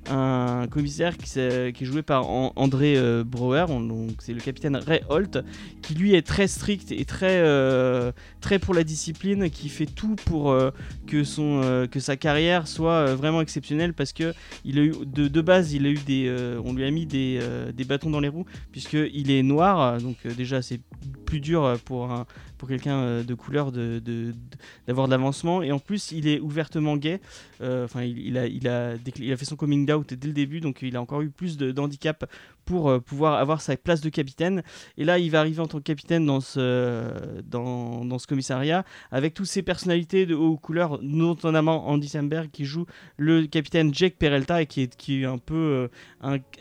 un 0.09 0.67
commissaire 0.67 1.17
qui, 1.17 1.39
est 1.39 1.73
joué 1.85 2.01
par 2.01 2.29
An- 2.29 2.53
André 2.55 2.97
euh, 2.97 3.23
Brouwer, 3.23 3.65
on- 3.69 3.79
donc 3.81 4.11
c'est 4.19 4.33
le 4.33 4.39
capitaine 4.41 4.75
Ray 4.75 5.01
Holt, 5.09 5.39
qui 5.81 5.95
lui 5.95 6.13
est 6.15 6.21
très 6.25 6.47
strict 6.47 6.91
et 6.91 7.05
très, 7.05 7.37
euh, 7.39 8.11
très 8.41 8.59
pour 8.59 8.73
la 8.73 8.83
discipline, 8.83 9.49
qui 9.49 9.69
fait 9.69 9.85
tout 9.85 10.15
pour 10.25 10.51
euh, 10.51 10.71
que, 11.07 11.23
son, 11.23 11.87
que 11.91 11.99
sa 11.99 12.17
carrière 12.17 12.67
soit 12.67 13.15
vraiment 13.15 13.41
exceptionnelle 13.41 13.93
parce 13.93 14.13
que 14.13 14.33
il 14.63 14.79
a 14.79 14.83
eu, 14.83 14.93
de, 15.05 15.27
de 15.27 15.41
base, 15.41 15.73
il 15.73 15.85
a 15.85 15.89
eu 15.89 15.99
des, 16.05 16.33
on 16.63 16.73
lui 16.73 16.83
a 16.85 16.91
mis 16.91 17.05
des, 17.05 17.39
des 17.73 17.83
bâtons 17.83 18.09
dans 18.09 18.19
les 18.19 18.29
roues 18.29 18.45
puisqu'il 18.71 19.31
est 19.31 19.43
noir, 19.43 19.99
donc 19.99 20.17
déjà 20.37 20.61
c'est 20.61 20.79
plus 21.25 21.39
dur 21.39 21.77
pour, 21.85 22.11
un, 22.11 22.25
pour 22.57 22.67
quelqu'un 22.67 22.97
euh, 22.97 23.23
de 23.23 23.33
couleur 23.33 23.71
d'avoir 23.71 25.07
de 25.07 25.11
l'avancement. 25.11 25.61
Et 25.61 25.71
en 25.71 25.79
plus 25.79 26.11
il 26.11 26.27
est 26.27 26.39
ouvertement 26.39 26.97
gay. 26.97 27.21
Euh, 27.61 27.85
enfin 27.85 28.03
il, 28.03 28.37
a, 28.37 28.97
fait 29.37 29.45
son 29.45 29.55
coming 29.55 29.89
out 29.91 30.13
dès 30.13 30.27
le 30.27 30.33
début 30.33 30.59
donc 30.59 30.81
il 30.81 30.95
a 30.95 31.01
encore 31.01 31.21
eu 31.21 31.29
plus 31.29 31.57
d'handicap 31.57 32.29
pour 32.65 32.89
euh, 32.89 32.99
pouvoir 32.99 33.35
avoir 33.35 33.61
sa 33.61 33.77
place 33.77 34.01
de 34.01 34.09
capitaine. 34.09 34.63
Et 34.97 35.05
là 35.05 35.19
il 35.19 35.31
va 35.31 35.39
arriver 35.39 35.59
en 35.59 35.67
tant 35.67 35.77
que 35.77 35.83
capitaine 35.83 36.25
dans 36.25 36.41
ce, 36.41 38.25
commissariat 38.27 38.85
avec 39.11 39.33
toutes 39.33 39.45
ses 39.47 39.61
personnalités 39.61 40.25
de 40.25 40.35
haut 40.35 40.57
couleur 40.57 40.99
notamment 41.01 41.87
Andy 41.89 42.07
Samberg 42.07 42.49
qui 42.51 42.65
joue 42.65 42.85
le 43.17 43.45
capitaine 43.45 43.93
Jake 43.93 44.15
Peralta 44.17 44.61
et 44.61 44.65
qui 44.65 44.81
est, 45.21 45.25
un 45.25 45.37
peu 45.37 45.89
un 46.21 46.51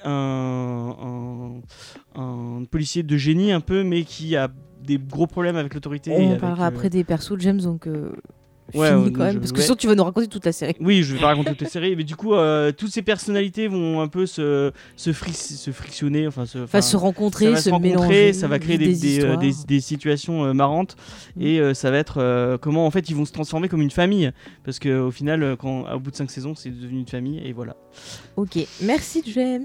policier 2.71 3.03
de 3.03 3.17
génie 3.17 3.53
un 3.53 3.61
peu 3.61 3.83
mais 3.83 4.05
qui 4.05 4.37
a 4.37 4.51
des 4.87 4.99
gros 4.99 5.27
problèmes 5.27 5.57
avec 5.57 5.75
l'autorité 5.75 6.11
On 6.17 6.29
avec, 6.31 6.41
parlera 6.41 6.65
euh, 6.65 6.69
après 6.69 6.91
des 6.91 7.05
persos 7.05 7.33
de 7.37 7.41
James, 7.41 7.61
donc 7.61 7.87
euh, 7.87 8.11
Ouais, 8.73 8.89
fini 8.89 9.13
quand 9.13 9.19
non, 9.19 9.25
même, 9.27 9.35
je- 9.35 9.39
parce 9.41 9.53
que 9.53 9.59
ouais. 9.59 9.63
sinon 9.63 9.77
tu 9.77 9.87
vas 9.87 9.95
nous 9.95 10.05
raconter 10.05 10.27
toute 10.27 10.47
la 10.47 10.51
série. 10.53 10.75
Oui, 10.81 11.03
je 11.03 11.13
vais 11.15 11.21
pas 11.21 11.27
raconter 11.27 11.51
toute 11.51 11.61
la 11.61 11.69
série, 11.69 11.95
mais 11.97 12.03
du 12.03 12.17
coup, 12.17 12.33
euh, 12.33 12.73
toutes 12.73 12.91
ces 12.91 13.03
personnalités 13.03 13.69
vont 13.69 14.01
un 14.01 14.09
peu 14.09 14.25
se, 14.25 14.73
se, 14.97 15.11
fri- 15.13 15.35
se 15.35 15.71
frictionner, 15.71 16.27
enfin 16.27 16.47
se, 16.47 16.59
Enfin, 16.61 16.81
se 16.81 16.97
rencontrer, 16.97 17.45
ça 17.45 17.51
va 17.51 17.57
se, 17.59 17.63
se 17.65 17.71
rencontrer, 17.71 17.91
mélanger, 17.91 18.33
ça 18.33 18.49
va 18.49 18.59
créer 18.59 18.79
des, 18.79 18.95
des, 18.97 19.21
euh, 19.23 19.81
situations 19.81 20.45
euh, 20.47 20.55
marrantes 20.55 20.97
Mm. 21.37 21.43
et 21.43 21.75
ça 21.75 21.91
va 21.91 21.99
être 21.99 22.57
comment 22.63 22.87
en 22.87 22.91
fait 22.91 23.11
ils 23.11 23.15
vont 23.17 23.25
se 23.27 23.33
transformer 23.33 23.69
comme 23.69 23.83
une 23.83 23.91
famille 23.91 24.31
parce 24.65 24.79
que 24.79 24.99
au 25.01 25.11
final, 25.11 25.57
quand, 25.59 25.85
au 25.93 26.01
bout 26.01 26.11
de 26.11 26.17
cinq 26.17 26.31
saisons, 26.31 26.55
c'est 26.55 26.71
devenu 26.71 27.01
une 27.01 27.09
famille 27.09 27.41
et 27.45 27.53
voilà. 27.53 27.77
Ok, 28.37 28.59
merci 28.83 29.23
James. 29.35 29.65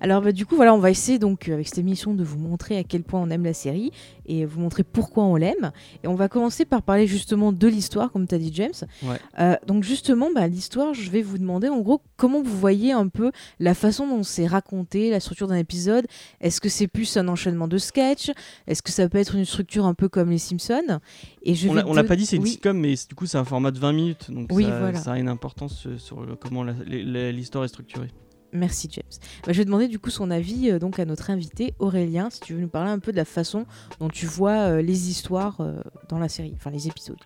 Alors 0.00 0.20
bah, 0.20 0.32
du 0.32 0.46
coup 0.46 0.56
voilà, 0.56 0.74
on 0.74 0.78
va 0.78 0.90
essayer 0.90 1.18
donc 1.20 1.48
avec 1.48 1.68
cette 1.68 1.78
émission 1.78 2.12
de 2.14 2.24
vous 2.24 2.38
montrer 2.38 2.76
à 2.76 2.82
quel 2.82 3.02
point 3.04 3.20
on 3.20 3.30
aime 3.30 3.44
la 3.44 3.54
série 3.54 3.92
et 4.26 4.44
vous 4.44 4.60
montrer 4.60 4.82
pourquoi 4.84 5.24
on 5.24 5.36
l'aime. 5.36 5.72
Et 6.04 6.08
on 6.08 6.14
va 6.14 6.28
commencer 6.28 6.64
par 6.64 6.82
parler 6.82 7.06
justement 7.06 7.52
de 7.52 7.68
l'histoire, 7.68 8.10
comme 8.12 8.26
tu 8.26 8.34
as 8.34 8.38
dit 8.38 8.50
James. 8.54 8.72
Ouais. 9.02 9.16
Euh, 9.38 9.56
donc 9.66 9.84
justement, 9.84 10.28
bah, 10.34 10.46
l'histoire, 10.48 10.94
je 10.94 11.10
vais 11.10 11.22
vous 11.22 11.38
demander 11.38 11.68
en 11.68 11.80
gros 11.80 12.00
comment 12.16 12.42
vous 12.42 12.56
voyez 12.58 12.92
un 12.92 13.08
peu 13.08 13.32
la 13.60 13.74
façon 13.74 14.06
dont 14.06 14.22
c'est 14.22 14.46
raconté, 14.46 15.10
la 15.10 15.20
structure 15.20 15.46
d'un 15.46 15.56
épisode. 15.56 16.06
Est-ce 16.40 16.60
que 16.60 16.68
c'est 16.68 16.88
plus 16.88 17.16
un 17.16 17.28
enchaînement 17.28 17.68
de 17.68 17.78
sketchs? 17.78 18.30
Est-ce 18.66 18.82
que 18.82 18.90
ça 18.90 19.08
peut 19.08 19.18
être 19.18 19.34
une 19.34 19.44
structure 19.44 19.86
un 19.86 19.94
peu 19.94 20.08
comme 20.08 20.30
les 20.30 20.38
Simpsons? 20.38 21.00
Et 21.42 21.54
je 21.54 21.68
On 21.68 21.74
l'a- 21.74 22.02
te- 22.02 22.08
pas 22.08 22.16
dit, 22.16 22.26
c'est 22.26 22.36
une 22.36 22.42
oui. 22.42 22.50
sitcom, 22.50 22.78
mais 22.78 22.94
du 23.08 23.14
coup, 23.14 23.26
c'est 23.26 23.38
un 23.38 23.44
format 23.44 23.70
de 23.70 23.78
20 23.78 23.92
minutes, 23.92 24.30
donc 24.30 24.48
Oui, 24.52 24.64
ça, 24.64 24.78
voilà. 24.78 24.98
ça 24.98 25.12
a 25.12 25.18
une 25.18 25.28
importance 25.28 25.86
euh, 25.86 25.98
sur 25.98 26.20
le- 26.24 26.36
comment 26.36 26.64
l'histoire 26.64 27.64
est 27.64 27.68
structurée. 27.68 28.08
Merci 28.52 28.88
James. 28.92 29.04
Bah, 29.46 29.52
je 29.52 29.58
vais 29.58 29.64
demander 29.64 29.88
du 29.88 29.98
coup 29.98 30.10
son 30.10 30.30
avis 30.30 30.70
euh, 30.70 30.78
donc 30.78 30.98
à 30.98 31.04
notre 31.06 31.30
invité 31.30 31.74
Aurélien, 31.78 32.28
si 32.28 32.40
tu 32.40 32.54
veux 32.54 32.60
nous 32.60 32.68
parler 32.68 32.90
un 32.90 32.98
peu 32.98 33.10
de 33.10 33.16
la 33.16 33.24
façon 33.24 33.66
dont 33.98 34.08
tu 34.08 34.26
vois 34.26 34.68
euh, 34.68 34.82
les 34.82 35.08
histoires 35.08 35.60
euh, 35.60 35.80
dans 36.08 36.18
la 36.18 36.28
série, 36.28 36.52
enfin 36.56 36.70
les 36.70 36.86
épisodes. 36.86 37.20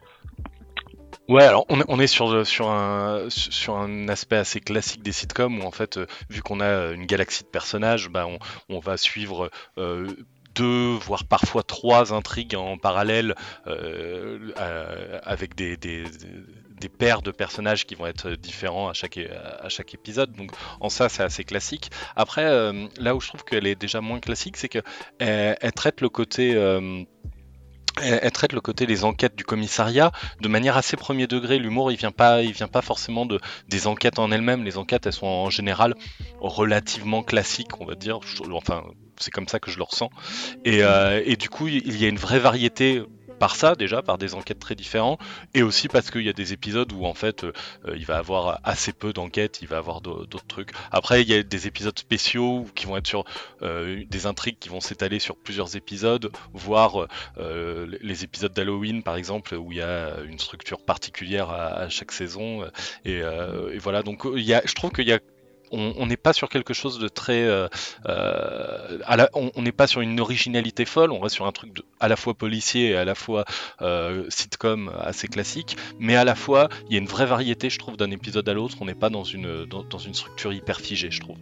Ouais, 1.29 1.43
alors 1.43 1.67
on 1.69 1.99
est, 1.99 2.07
sur, 2.07 2.71
un, 2.71 4.09
aspect 4.09 4.37
assez 4.37 4.61
classique 4.61 5.03
des 5.03 5.11
sitcoms 5.11 5.59
où 5.59 5.63
en 5.65 5.73
fait, 5.73 5.99
vu 6.31 6.41
qu'on 6.41 6.61
a 6.61 6.93
une 6.93 7.05
galaxie 7.05 7.43
de 7.43 7.49
personnages, 7.49 8.09
bah, 8.09 8.29
on, 8.69 8.79
va 8.79 8.97
suivre 8.97 9.51
deux, 10.55 10.95
voire 10.95 11.25
parfois 11.25 11.65
trois 11.65 12.13
intrigues 12.13 12.55
en 12.55 12.79
parallèle 12.79 13.35
avec 15.25 15.57
des, 15.57 15.77
des 16.81 16.89
paires 16.89 17.23
de 17.23 17.31
personnages 17.31 17.87
qui 17.87 17.95
vont 17.95 18.07
être 18.07 18.31
différents 18.31 18.89
à 18.89 18.93
chaque, 18.93 19.19
à 19.19 19.69
chaque 19.69 19.95
épisode. 19.95 20.33
Donc 20.33 20.53
en 20.81 20.89
ça, 20.89 21.09
c'est 21.09 21.23
assez 21.23 21.45
classique. 21.45 21.91
Après, 22.15 22.45
euh, 22.45 22.87
là 22.99 23.15
où 23.15 23.21
je 23.21 23.29
trouve 23.29 23.45
qu'elle 23.45 23.67
est 23.67 23.75
déjà 23.75 24.01
moins 24.01 24.21
classique, 24.21 24.57
c'est 24.57 24.69
qu'elle 24.69 24.85
elle 25.19 25.73
traite 25.73 26.01
le 26.01 26.09
côté... 26.09 26.55
euh, 26.55 27.03
elle, 28.03 28.31
traite 28.31 28.53
le 28.53 28.61
côté 28.61 28.87
des 28.87 29.05
enquêtes 29.05 29.37
du 29.37 29.45
commissariat 29.45 30.13
de 30.43 30.49
manière 30.49 30.77
assez 30.77 30.99
premier 30.99 31.27
degré. 31.27 31.59
L'humour, 31.59 31.91
il 31.91 31.97
vient 31.97 32.11
pas, 32.11 32.43
il 32.43 32.53
vient 32.53 32.69
pas 32.69 32.83
forcément 32.83 33.25
de 33.25 33.41
des 33.69 33.87
enquêtes 33.87 34.19
en 34.19 34.31
elles-mêmes. 34.31 34.65
Les 34.65 34.77
enquêtes, 34.77 35.07
elles 35.07 35.15
sont 35.15 35.27
en 35.27 35.49
général 35.49 35.95
relativement 36.41 37.23
classiques, 37.23 37.81
on 37.81 37.87
va 37.87 37.95
dire. 37.95 38.21
Enfin, 38.53 38.85
c'est 39.19 39.31
comme 39.31 39.49
ça 39.49 39.61
que 39.61 39.71
je 39.71 39.79
le 39.79 39.85
ressens. 39.85 40.11
Et, 40.67 40.83
euh, 40.83 41.23
et 41.25 41.37
du 41.37 41.49
coup, 41.49 41.69
il 41.69 41.97
y 41.97 42.05
a 42.05 42.09
une 42.09 42.19
vraie 42.19 42.39
variété 42.39 43.03
par 43.39 43.57
ça 43.57 43.75
déjà, 43.75 44.03
par 44.03 44.19
des 44.19 44.35
enquêtes 44.35 44.59
très 44.59 44.75
différentes, 44.75 45.21
et 45.55 45.63
aussi 45.63 45.89
parce 45.89 46.11
qu'il 46.11 46.23
y 46.23 46.29
a 46.29 46.33
des 46.33 46.53
épisodes 46.53 46.93
où 46.93 47.05
en 47.05 47.15
fait 47.15 47.45
euh, 47.45 47.53
il 47.97 48.07
va 48.07 48.19
avoir 48.19 48.61
assez 48.65 48.93
peu 48.93 49.13
d'enquêtes, 49.13 49.59
il 49.63 49.69
va 49.69 49.79
avoir 49.79 50.01
d'au- 50.01 50.27
d'autres 50.27 50.47
trucs. 50.47 50.71
Après, 50.91 51.23
il 51.23 51.29
y 51.29 51.35
a 51.35 51.43
des 51.43 51.67
épisodes 51.67 51.99
spéciaux 51.99 52.67
qui 52.75 52.87
vont 52.87 52.97
être 52.97 53.07
sur 53.07 53.25
euh, 53.63 54.05
des 54.09 54.27
intrigues 54.27 54.59
qui 54.59 54.69
vont 54.69 54.81
s'étaler 54.81 55.19
sur 55.19 55.37
plusieurs 55.37 55.77
épisodes, 55.77 56.31
voire 56.53 57.07
euh, 57.39 57.87
les 58.01 58.25
épisodes 58.25 58.53
d'Halloween 58.53 59.03
par 59.03 59.17
exemple 59.17 59.55
où 59.55 59.73
il 59.73 59.79
y 59.79 59.83
a 59.83 60.21
une 60.27 60.39
structure 60.39 60.81
particulière 60.85 61.51
à, 61.51 61.89
chaque 61.89 62.13
saison 62.13 62.65
et, 63.05 63.19
et 63.19 63.79
voilà 63.79 64.03
donc 64.03 64.23
il 64.35 64.43
y 64.43 64.55
a, 64.55 64.63
je 64.65 64.75
trouve 64.75 64.91
qu'il 64.91 65.07
y 65.07 65.13
a 65.13 65.21
on 65.73 66.07
n'est 66.07 66.17
pas 66.17 66.33
sur 66.33 66.49
quelque 66.49 66.75
chose 66.75 66.99
de 66.99 67.09
très 67.09 67.45
euh, 67.45 67.69
euh, 68.07 68.99
on 69.35 69.63
n'est 69.63 69.73
pas 69.73 69.87
sur 69.87 70.01
une 70.01 70.21
originalité 70.21 70.85
folle 70.85 71.13
on 71.13 71.21
reste 71.21 71.35
sur 71.35 71.47
un 71.47 71.53
truc 71.53 71.83
à 72.01 72.09
la 72.09 72.17
fois 72.17 72.35
policier 72.35 72.91
et 72.91 72.97
à 72.97 73.05
la 73.05 73.15
fois 73.15 73.45
euh, 73.83 74.25
sitcom 74.29 74.93
assez 75.01 75.29
classique. 75.29 75.77
Mais 75.99 76.17
à 76.17 76.25
la 76.25 76.35
fois 76.35 76.69
il 76.89 76.93
y 76.93 76.97
a 76.97 77.01
une 77.01 77.09
vraie 77.09 77.27
variété 77.27 77.71
je 77.71 77.79
trouve 77.79 77.97
d'un 77.97 78.11
épisode 78.11 78.49
à 78.49 78.55
l'autre. 78.55 78.77
On 78.81 78.85
n'est 78.85 78.95
pas 78.95 79.11
dans 79.11 79.25
une 79.25 79.65
dans 79.65 79.99
une 79.99 80.15
structure 80.15 80.53
hyper 80.53 80.81
figée 80.81 81.11
je 81.11 81.21
trouve 81.21 81.37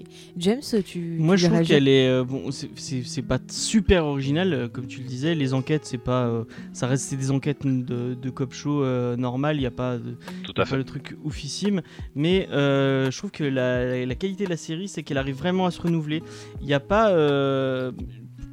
Ok. 0.00 0.06
James, 0.36 0.60
tu. 0.84 1.16
Moi, 1.18 1.36
tu 1.36 1.42
je 1.42 1.46
trouve 1.48 1.62
qu'elle 1.62 1.88
est 1.88 2.08
euh, 2.08 2.24
bon. 2.24 2.50
c'est- 2.50 3.22
pas 3.22 3.38
super 3.50 4.04
original, 4.06 4.52
euh, 4.52 4.68
comme 4.68 4.86
tu 4.86 5.00
le 5.00 5.06
disais. 5.06 5.34
Les 5.34 5.54
enquêtes, 5.54 5.84
c'est 5.84 5.98
pas, 5.98 6.26
euh, 6.26 6.44
ça 6.72 6.86
reste 6.86 7.04
c'est 7.04 7.16
des 7.16 7.30
enquêtes 7.30 7.66
de, 7.66 8.14
de 8.14 8.30
cop 8.30 8.52
show 8.54 8.82
euh, 8.82 9.16
normal. 9.16 9.56
Il 9.56 9.62
y 9.62 9.66
a 9.66 9.70
pas, 9.70 9.98
de, 9.98 10.16
tout 10.44 10.52
à 10.52 10.54
pas 10.54 10.64
fait 10.66 10.76
le 10.76 10.84
truc 10.84 11.16
oufissime. 11.24 11.82
Mais 12.14 12.48
euh, 12.52 13.10
je 13.10 13.18
trouve 13.18 13.30
que 13.30 13.44
la, 13.44 14.04
la 14.06 14.14
qualité 14.14 14.44
de 14.44 14.50
la 14.50 14.56
série, 14.56 14.88
c'est 14.88 15.02
qu'elle 15.02 15.18
arrive 15.18 15.36
vraiment 15.36 15.66
à 15.66 15.70
se 15.70 15.80
renouveler. 15.80 16.22
Il 16.60 16.66
n'y 16.66 16.74
a 16.74 16.80
pas 16.80 17.10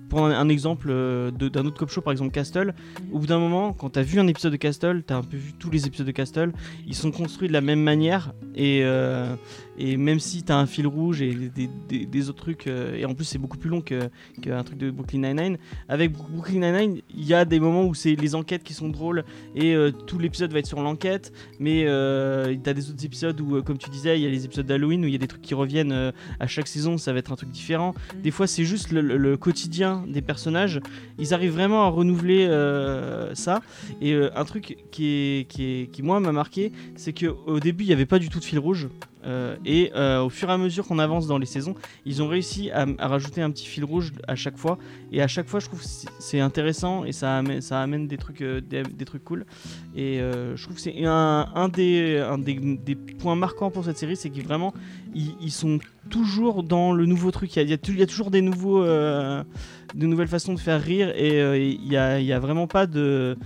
pour 0.10 0.26
un, 0.26 0.32
un 0.32 0.50
exemple 0.50 0.88
euh, 0.90 1.32
d'un 1.32 1.66
autre 1.66 1.78
cop 1.78 1.90
show, 1.90 2.02
par 2.02 2.12
exemple 2.12 2.32
Castle, 2.32 2.74
au 3.12 3.20
bout 3.20 3.28
d'un 3.28 3.40
moment, 3.40 3.74
quand 3.74 3.92
tu 3.92 4.00
as 4.00 4.04
vu 4.04 4.20
un 4.20 4.28
épisode 4.28 4.52
de 4.52 4.58
Castle, 4.58 5.04
tu 5.08 5.14
as 5.14 5.18
un 5.18 5.24
peu 5.24 5.38
vu 5.38 5.54
tous 5.54 5.70
les 5.70 5.88
épisodes 5.88 6.08
de 6.08 6.12
Castle, 6.12 6.52
ils 6.88 6.96
sont 6.96 7.12
construits 7.12 7.48
de 7.48 7.54
la 7.54 7.62
même 7.62 7.82
manière, 7.82 8.34
et, 8.56 8.82
euh, 8.84 9.36
et 9.78 9.98
même 9.98 10.20
si 10.20 10.44
tu 10.44 10.52
as 10.52 10.58
un 10.58 10.66
fil 10.66 10.88
rouge 10.88 11.22
et 11.22 11.34
des, 11.34 11.70
des- 11.90 12.06
des 12.06 12.30
autres 12.30 12.42
trucs, 12.44 12.68
euh, 12.68 12.96
et 12.96 13.06
en 13.06 13.14
plus 13.14 13.26
c'est 13.26 13.38
beaucoup 13.38 13.58
plus 13.58 13.70
long 13.70 13.82
que- 13.82 14.10
qu'un 14.42 14.64
truc 14.64 14.78
de 14.78 14.92
Brooklyn 14.92 15.20
Nine-Nine, 15.20 15.58
avec 15.90 16.12
Brooklyn 16.14 16.60
Nine-Nine, 16.60 17.02
il 17.14 17.26
y 17.26 17.34
a 17.34 17.46
des 17.46 17.60
moments 17.60 17.86
où 17.86 17.94
c'est 17.94 18.16
les 18.16 18.36
enquêtes 18.36 18.64
qui 18.64 18.74
sont 18.74 18.90
drôles, 18.90 19.24
et 19.56 19.76
tout 20.08 20.20
l'épisode 20.20 20.52
va 20.54 20.60
être 20.60 20.68
sur 20.68 20.82
l'enquête, 20.82 21.32
mais 21.60 21.84
euh, 21.88 22.56
tu 22.64 22.70
as 22.70 22.74
des 22.74 22.90
autres 22.90 23.04
épisodes 23.06 23.40
où, 23.42 23.62
comme 23.64 23.78
tu 23.78 23.90
disais, 23.90 24.18
il 24.20 24.24
y 24.24 24.26
a 24.26 24.30
les 24.30 24.46
épisodes 24.46 24.66
d'Halloween 24.66 25.04
où 25.04 25.08
il 25.08 25.12
y 25.14 25.16
a 25.16 25.20
des 25.20 25.28
trucs 25.28 25.42
qui 25.42 25.54
reviennent 25.54 26.12
à 26.40 26.48
chaque 26.48 26.68
saison, 26.68 26.98
ça 26.98 27.14
va 27.14 27.20
être 27.20 27.32
un 27.32 27.36
truc 27.36 27.50
différent. 27.50 27.94
Mm. 28.18 28.22
Des 28.22 28.32
fois, 28.32 28.48
c'est 28.48 28.64
juste 28.66 28.92
le, 28.92 29.02
le- 29.02 29.18
le 29.18 29.38
quotidien 29.38 29.95
des 30.08 30.22
personnages. 30.22 30.80
Ils 31.18 31.34
arrivent 31.34 31.54
vraiment 31.54 31.84
à 31.84 31.90
renouveler 31.90 32.46
euh, 32.48 33.34
ça. 33.36 33.62
Et 34.02 34.14
euh, 34.14 34.30
un 34.36 34.46
truc 34.46 34.78
qui, 34.92 35.46
qui, 35.50 35.90
qui 35.92 36.04
moi, 36.04 36.20
m'a 36.20 36.32
marqué, 36.32 36.72
c'est 36.96 37.14
qu'au 37.14 37.60
début, 37.60 37.84
il 37.84 37.88
n'y 37.88 37.94
avait 37.94 38.06
pas 38.06 38.20
du 38.20 38.30
tout 38.30 38.40
de 38.40 38.46
fil 38.46 38.60
rouge. 38.60 38.88
Euh, 39.26 39.56
et 39.66 39.92
euh, 39.96 40.22
au 40.22 40.30
fur 40.30 40.50
et 40.50 40.54
à 40.54 40.58
mesure 40.58 40.86
qu'on 40.86 41.00
avance 41.00 41.28
dans 41.28 41.38
les 41.38 41.46
saisons, 41.46 41.76
ils 42.06 42.22
ont 42.22 42.28
réussi 42.28 42.70
à, 42.72 42.86
rajouter 43.00 43.42
un 43.42 43.52
petit 43.52 43.66
fil 43.66 43.84
rouge 43.84 44.14
à 44.28 44.36
chaque 44.36 44.58
fois. 44.58 44.78
Et 45.12 45.22
à 45.22 45.28
chaque 45.28 45.48
fois, 45.48 45.60
je 45.60 45.68
trouve 45.68 45.82
que 45.82 45.88
c'est- 46.20 46.40
intéressant 46.40 47.06
et 47.06 47.12
ça 47.12 47.38
amène, 47.38 48.08
des, 48.08 48.18
trucs, 48.18 48.42
euh, 48.42 48.62
des, 48.62 49.06
trucs 49.06 49.24
cool. 49.24 49.46
Et 49.96 50.20
je 50.20 50.62
trouve 50.62 50.76
que 50.76 50.82
c'est 50.82 51.06
un, 51.06 51.70
des, 51.70 52.98
points 53.20 53.36
marquants 53.36 53.72
pour 53.72 53.86
cette 53.86 53.98
série, 53.98 54.16
c'est 54.16 54.30
qu'ils 54.30 54.46
ils, 55.16 55.52
sont 55.52 55.80
toujours 56.10 56.62
dans 56.64 56.92
le 56.92 57.06
nouveau 57.06 57.32
truc. 57.32 57.56
Il 57.56 57.70
y 57.70 57.74
a, 57.74 57.78
toujours 58.06 58.32
des, 58.32 58.42
nouveaux, 58.42 58.86
nouvelles 59.96 60.28
façons 60.28 60.54
de 60.54 60.60
faire 60.60 60.82
rire 60.82 61.14
et 61.16 61.72
il 61.72 61.88
n'y 61.88 61.98
a 61.98 62.40
vraiment 62.40 62.68
pas 62.68 62.86
de, 62.86 63.38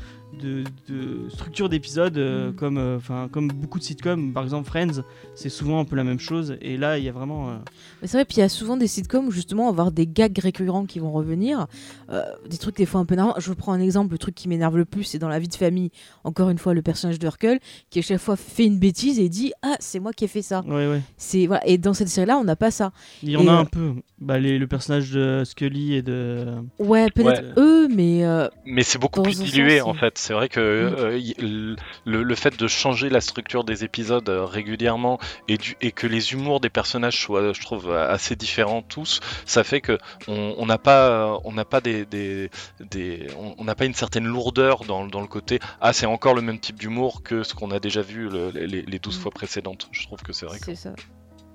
de, 0.41 0.63
de 0.87 1.27
structure 1.29 1.69
d'épisode 1.69 2.17
euh, 2.17 2.51
Mm. 2.51 2.55
comme, 2.55 2.77
euh, 2.77 2.97
enfin 2.97 3.27
comme 3.31 3.47
beaucoup 3.47 3.79
de 3.79 3.83
sitcoms. 3.83 4.31
Par 4.33 4.43
exemple, 4.43 4.67
Friends, 4.67 5.01
c'est 5.35 5.49
souvent 5.49 5.79
un 5.79 5.85
peu 5.85 5.95
la 5.95 6.03
même 6.03 6.19
chose. 6.19 6.55
Et 6.61 6.77
là, 6.77 6.97
il 6.97 7.03
y 7.03 7.09
a 7.09 7.11
vraiment. 7.11 7.49
euh, 7.49 7.53
Mais 8.01 8.07
c'est 8.07 8.17
vrai, 8.17 8.25
puis 8.25 8.37
il 8.37 8.39
y 8.41 8.43
a 8.43 8.49
souvent 8.49 8.77
des 8.77 8.87
sitcoms 8.87 9.27
où 9.27 9.31
justement 9.31 9.63
on 9.63 9.65
va 9.67 9.69
avoir 9.71 9.91
des 9.91 10.07
gags 10.07 10.37
récurrents 10.39 10.85
qui 10.85 10.99
vont 10.99 11.11
revenir, 11.11 11.67
euh, 12.11 12.21
des 12.49 12.57
trucs 12.57 12.77
des 12.77 12.85
fois 12.85 13.01
un 13.01 13.05
peu 13.05 13.15
énervants. 13.15 13.33
Je 13.39 13.51
prends 13.53 13.73
un 13.73 13.79
exemple, 13.81 14.11
le 14.13 14.17
truc 14.17 14.35
qui 14.35 14.47
m'énerve 14.47 14.77
le 14.77 14.85
plus, 14.85 15.03
c'est 15.03 15.19
dans 15.19 15.29
la 15.29 15.39
vie 15.39 15.47
de 15.47 15.55
famille, 15.55 15.89
encore 16.23 16.49
une 16.49 16.57
fois, 16.59 16.73
le 16.73 16.81
personnage 16.81 17.19
de 17.19 17.25
Hercule, 17.25 17.59
qui 17.89 17.99
à 17.99 18.01
chaque 18.01 18.19
fois 18.19 18.35
fait 18.35 18.65
une 18.65 18.77
bêtise 18.79 19.19
et 19.19 19.29
dit 19.29 19.51
Ah, 19.63 19.75
c'est 19.79 19.99
moi 19.99 20.13
qui 20.13 20.25
ai 20.25 20.27
fait 20.27 20.41
ça. 20.41 20.61
Ouais, 20.67 20.87
ouais. 20.87 21.01
C'est 21.17 21.47
voilà. 21.47 21.65
Et 21.67 21.77
dans 21.77 21.93
cette 21.93 22.09
série-là, 22.09 22.37
on 22.37 22.43
n'a 22.43 22.55
pas 22.55 22.71
ça. 22.71 22.91
Il 23.23 23.29
y 23.31 23.37
en 23.37 23.43
Et, 23.43 23.49
a 23.49 23.53
un 23.57 23.65
peu. 23.65 23.93
Bah, 24.21 24.37
les- 24.37 24.57
le 24.59 24.67
personnage 24.67 25.11
de 25.11 25.43
Scully 25.45 25.93
et 25.95 26.01
de. 26.01 26.45
Ouais, 26.77 27.09
peut-être 27.09 27.41
Ouais. 27.41 27.53
eux, 27.57 27.87
mais 27.87 28.25
euh, 28.25 28.47
Mais 28.65 28.83
c'est 28.83 28.99
beaucoup 28.99 29.21
plus 29.21 29.39
dilué 29.39 29.79
sens, 29.79 29.87
en 29.87 29.93
fait. 29.93 30.18
C'est 30.19 30.33
vrai 30.33 30.49
que 30.49 30.59
euh, 30.59 31.75
le, 32.05 32.23
le 32.23 32.35
fait 32.35 32.59
de 32.59 32.67
changer 32.67 33.09
la 33.09 33.21
structure 33.21 33.63
des 33.63 33.83
épisodes 33.83 34.27
euh, 34.29 34.45
régulièrement 34.45 35.17
et, 35.47 35.57
du, 35.57 35.75
et 35.81 35.91
que 35.91 36.07
les 36.07 36.33
humours 36.33 36.59
des 36.59 36.69
personnages 36.69 37.19
soient, 37.21 37.53
je 37.53 37.61
trouve, 37.61 37.89
euh, 37.89 38.09
assez 38.11 38.35
différents 38.35 38.81
tous, 38.81 39.19
ça 39.45 39.63
fait 39.63 39.81
que 39.81 39.97
on 40.27 40.65
n'a 40.65 40.77
pas, 40.77 41.39
on 41.45 41.51
n'a 41.53 41.65
pas 41.65 41.81
des, 41.81 42.05
des, 42.05 42.49
des- 42.91 43.27
on 43.57 43.63
n'a 43.63 43.75
pas 43.75 43.85
une 43.85 43.93
certaine 43.93 44.25
lourdeur 44.25 44.83
dans, 44.83 45.05
dans 45.07 45.21
le 45.21 45.27
côté. 45.27 45.59
Ah, 45.81 45.93
c'est 45.93 46.05
encore 46.05 46.33
le 46.35 46.41
même 46.41 46.59
type 46.59 46.77
d'humour 46.77 47.23
que 47.23 47.43
ce 47.43 47.53
qu'on 47.55 47.71
a 47.71 47.79
déjà 47.79 48.01
vu 48.01 48.29
le- 48.29 48.49
les, 48.51 48.81
les 48.81 48.99
12 48.99 49.17
Mm. 49.17 49.21
fois 49.21 49.31
précédentes. 49.31 49.87
Je 49.91 50.03
trouve 50.05 50.19
que 50.21 50.33
c'est 50.33 50.45
vrai. 50.45 50.59
que- 50.59 50.65
c'est 50.65 50.75
ça. 50.75 50.93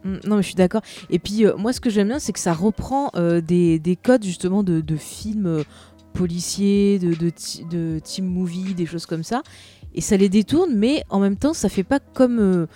Mm, 0.05 0.17
Non, 0.27 0.37
mais 0.37 0.43
je 0.43 0.47
suis 0.49 0.55
d'accord. 0.55 0.83
Et 1.11 1.19
puis, 1.19 1.47
euh, 1.47 1.55
moi, 1.57 1.73
ce 1.73 1.81
que 1.81 1.91
j'aime 1.91 2.09
bien, 2.09 2.19
c'est 2.19 2.33
que 2.33 2.39
ça 2.39 2.53
reprend 2.53 3.11
euh, 3.15 3.41
des, 3.41 3.79
des 3.79 3.97
codes, 3.97 4.25
justement, 4.25 4.63
de, 4.63 4.81
de 4.81 4.97
films 4.97 5.65
policiers, 6.15 6.99
de, 6.99 7.13
de, 7.15 7.31
de 7.71 7.99
team 7.99 8.25
movie, 8.25 8.75
des 8.75 8.87
choses 8.87 9.05
comme 9.07 9.23
ça. 9.25 9.43
Et 9.95 10.01
ça 10.01 10.17
les 10.17 10.29
détourne, 10.29 10.75
mais 10.75 11.05
en 11.11 11.21
même 11.21 11.37
temps, 11.37 11.53
ça 11.55 11.69
fait 11.69 11.85
pas 11.85 12.01
comme 12.01 12.39
euh, 12.41 12.67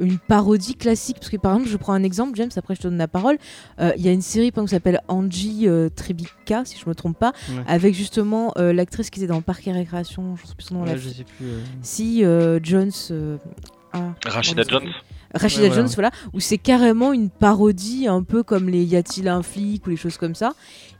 une 0.00 0.18
parodie 0.18 0.74
classique. 0.74 1.16
Parce 1.18 1.30
que, 1.30 1.36
par 1.38 1.52
exemple, 1.54 1.70
je 1.70 1.76
prends 1.78 1.94
un 1.94 2.02
exemple, 2.02 2.32
James, 2.36 2.50
après 2.56 2.74
je 2.74 2.80
te 2.82 2.88
donne 2.88 2.98
la 2.98 3.08
parole. 3.08 3.38
Euh, 3.80 3.92
Il 3.96 4.04
y 4.04 4.08
a 4.08 4.12
une 4.12 4.20
série, 4.20 4.48
exemple, 4.48 4.66
qui 4.68 4.74
s'appelle 4.74 5.00
Angie 5.08 5.68
euh, 5.68 5.88
Trebica, 5.88 6.64
si 6.66 6.76
je 6.78 6.86
me 6.88 6.94
trompe 6.94 7.18
pas, 7.18 7.32
Ouais. 7.50 7.62
avec 7.66 7.94
justement 7.94 8.52
euh, 8.58 8.72
l'actrice 8.74 9.08
qui 9.08 9.20
était 9.20 9.26
dans 9.28 9.40
Parc 9.40 9.66
et 9.68 9.72
Récréation, 9.72 10.36
je 10.36 10.46
sais 10.46 10.54
plus 10.54 10.64
son 10.66 10.74
nom, 10.74 10.80
Ouais, 10.82 10.88
la 10.88 10.96
je 10.98 11.08
sais 11.08 11.24
plus. 11.24 11.46
euh. 11.46 11.60
si 11.82 12.24
euh, 12.24 12.58
Jones. 12.62 12.90
euh, 13.12 13.38
ah, 13.94 14.12
Rachida 14.26 14.64
Jones. 14.68 14.90
Rachida 15.36 15.68
Ouais, 15.68 15.74
Jones, 15.74 15.86
ouais. 15.86 15.94
voilà, 15.94 16.10
où 16.32 16.40
c'est 16.40 16.58
carrément 16.58 17.12
une 17.12 17.30
parodie, 17.30 18.06
un 18.08 18.22
peu 18.22 18.42
comme 18.42 18.68
les 18.68 18.84
Y 18.84 18.96
a-t-il 18.96 19.28
un 19.28 19.42
flic 19.42 19.86
ou 19.86 19.90
les 19.90 19.96
choses 19.96 20.16
comme 20.18 20.34
ça. 20.34 20.54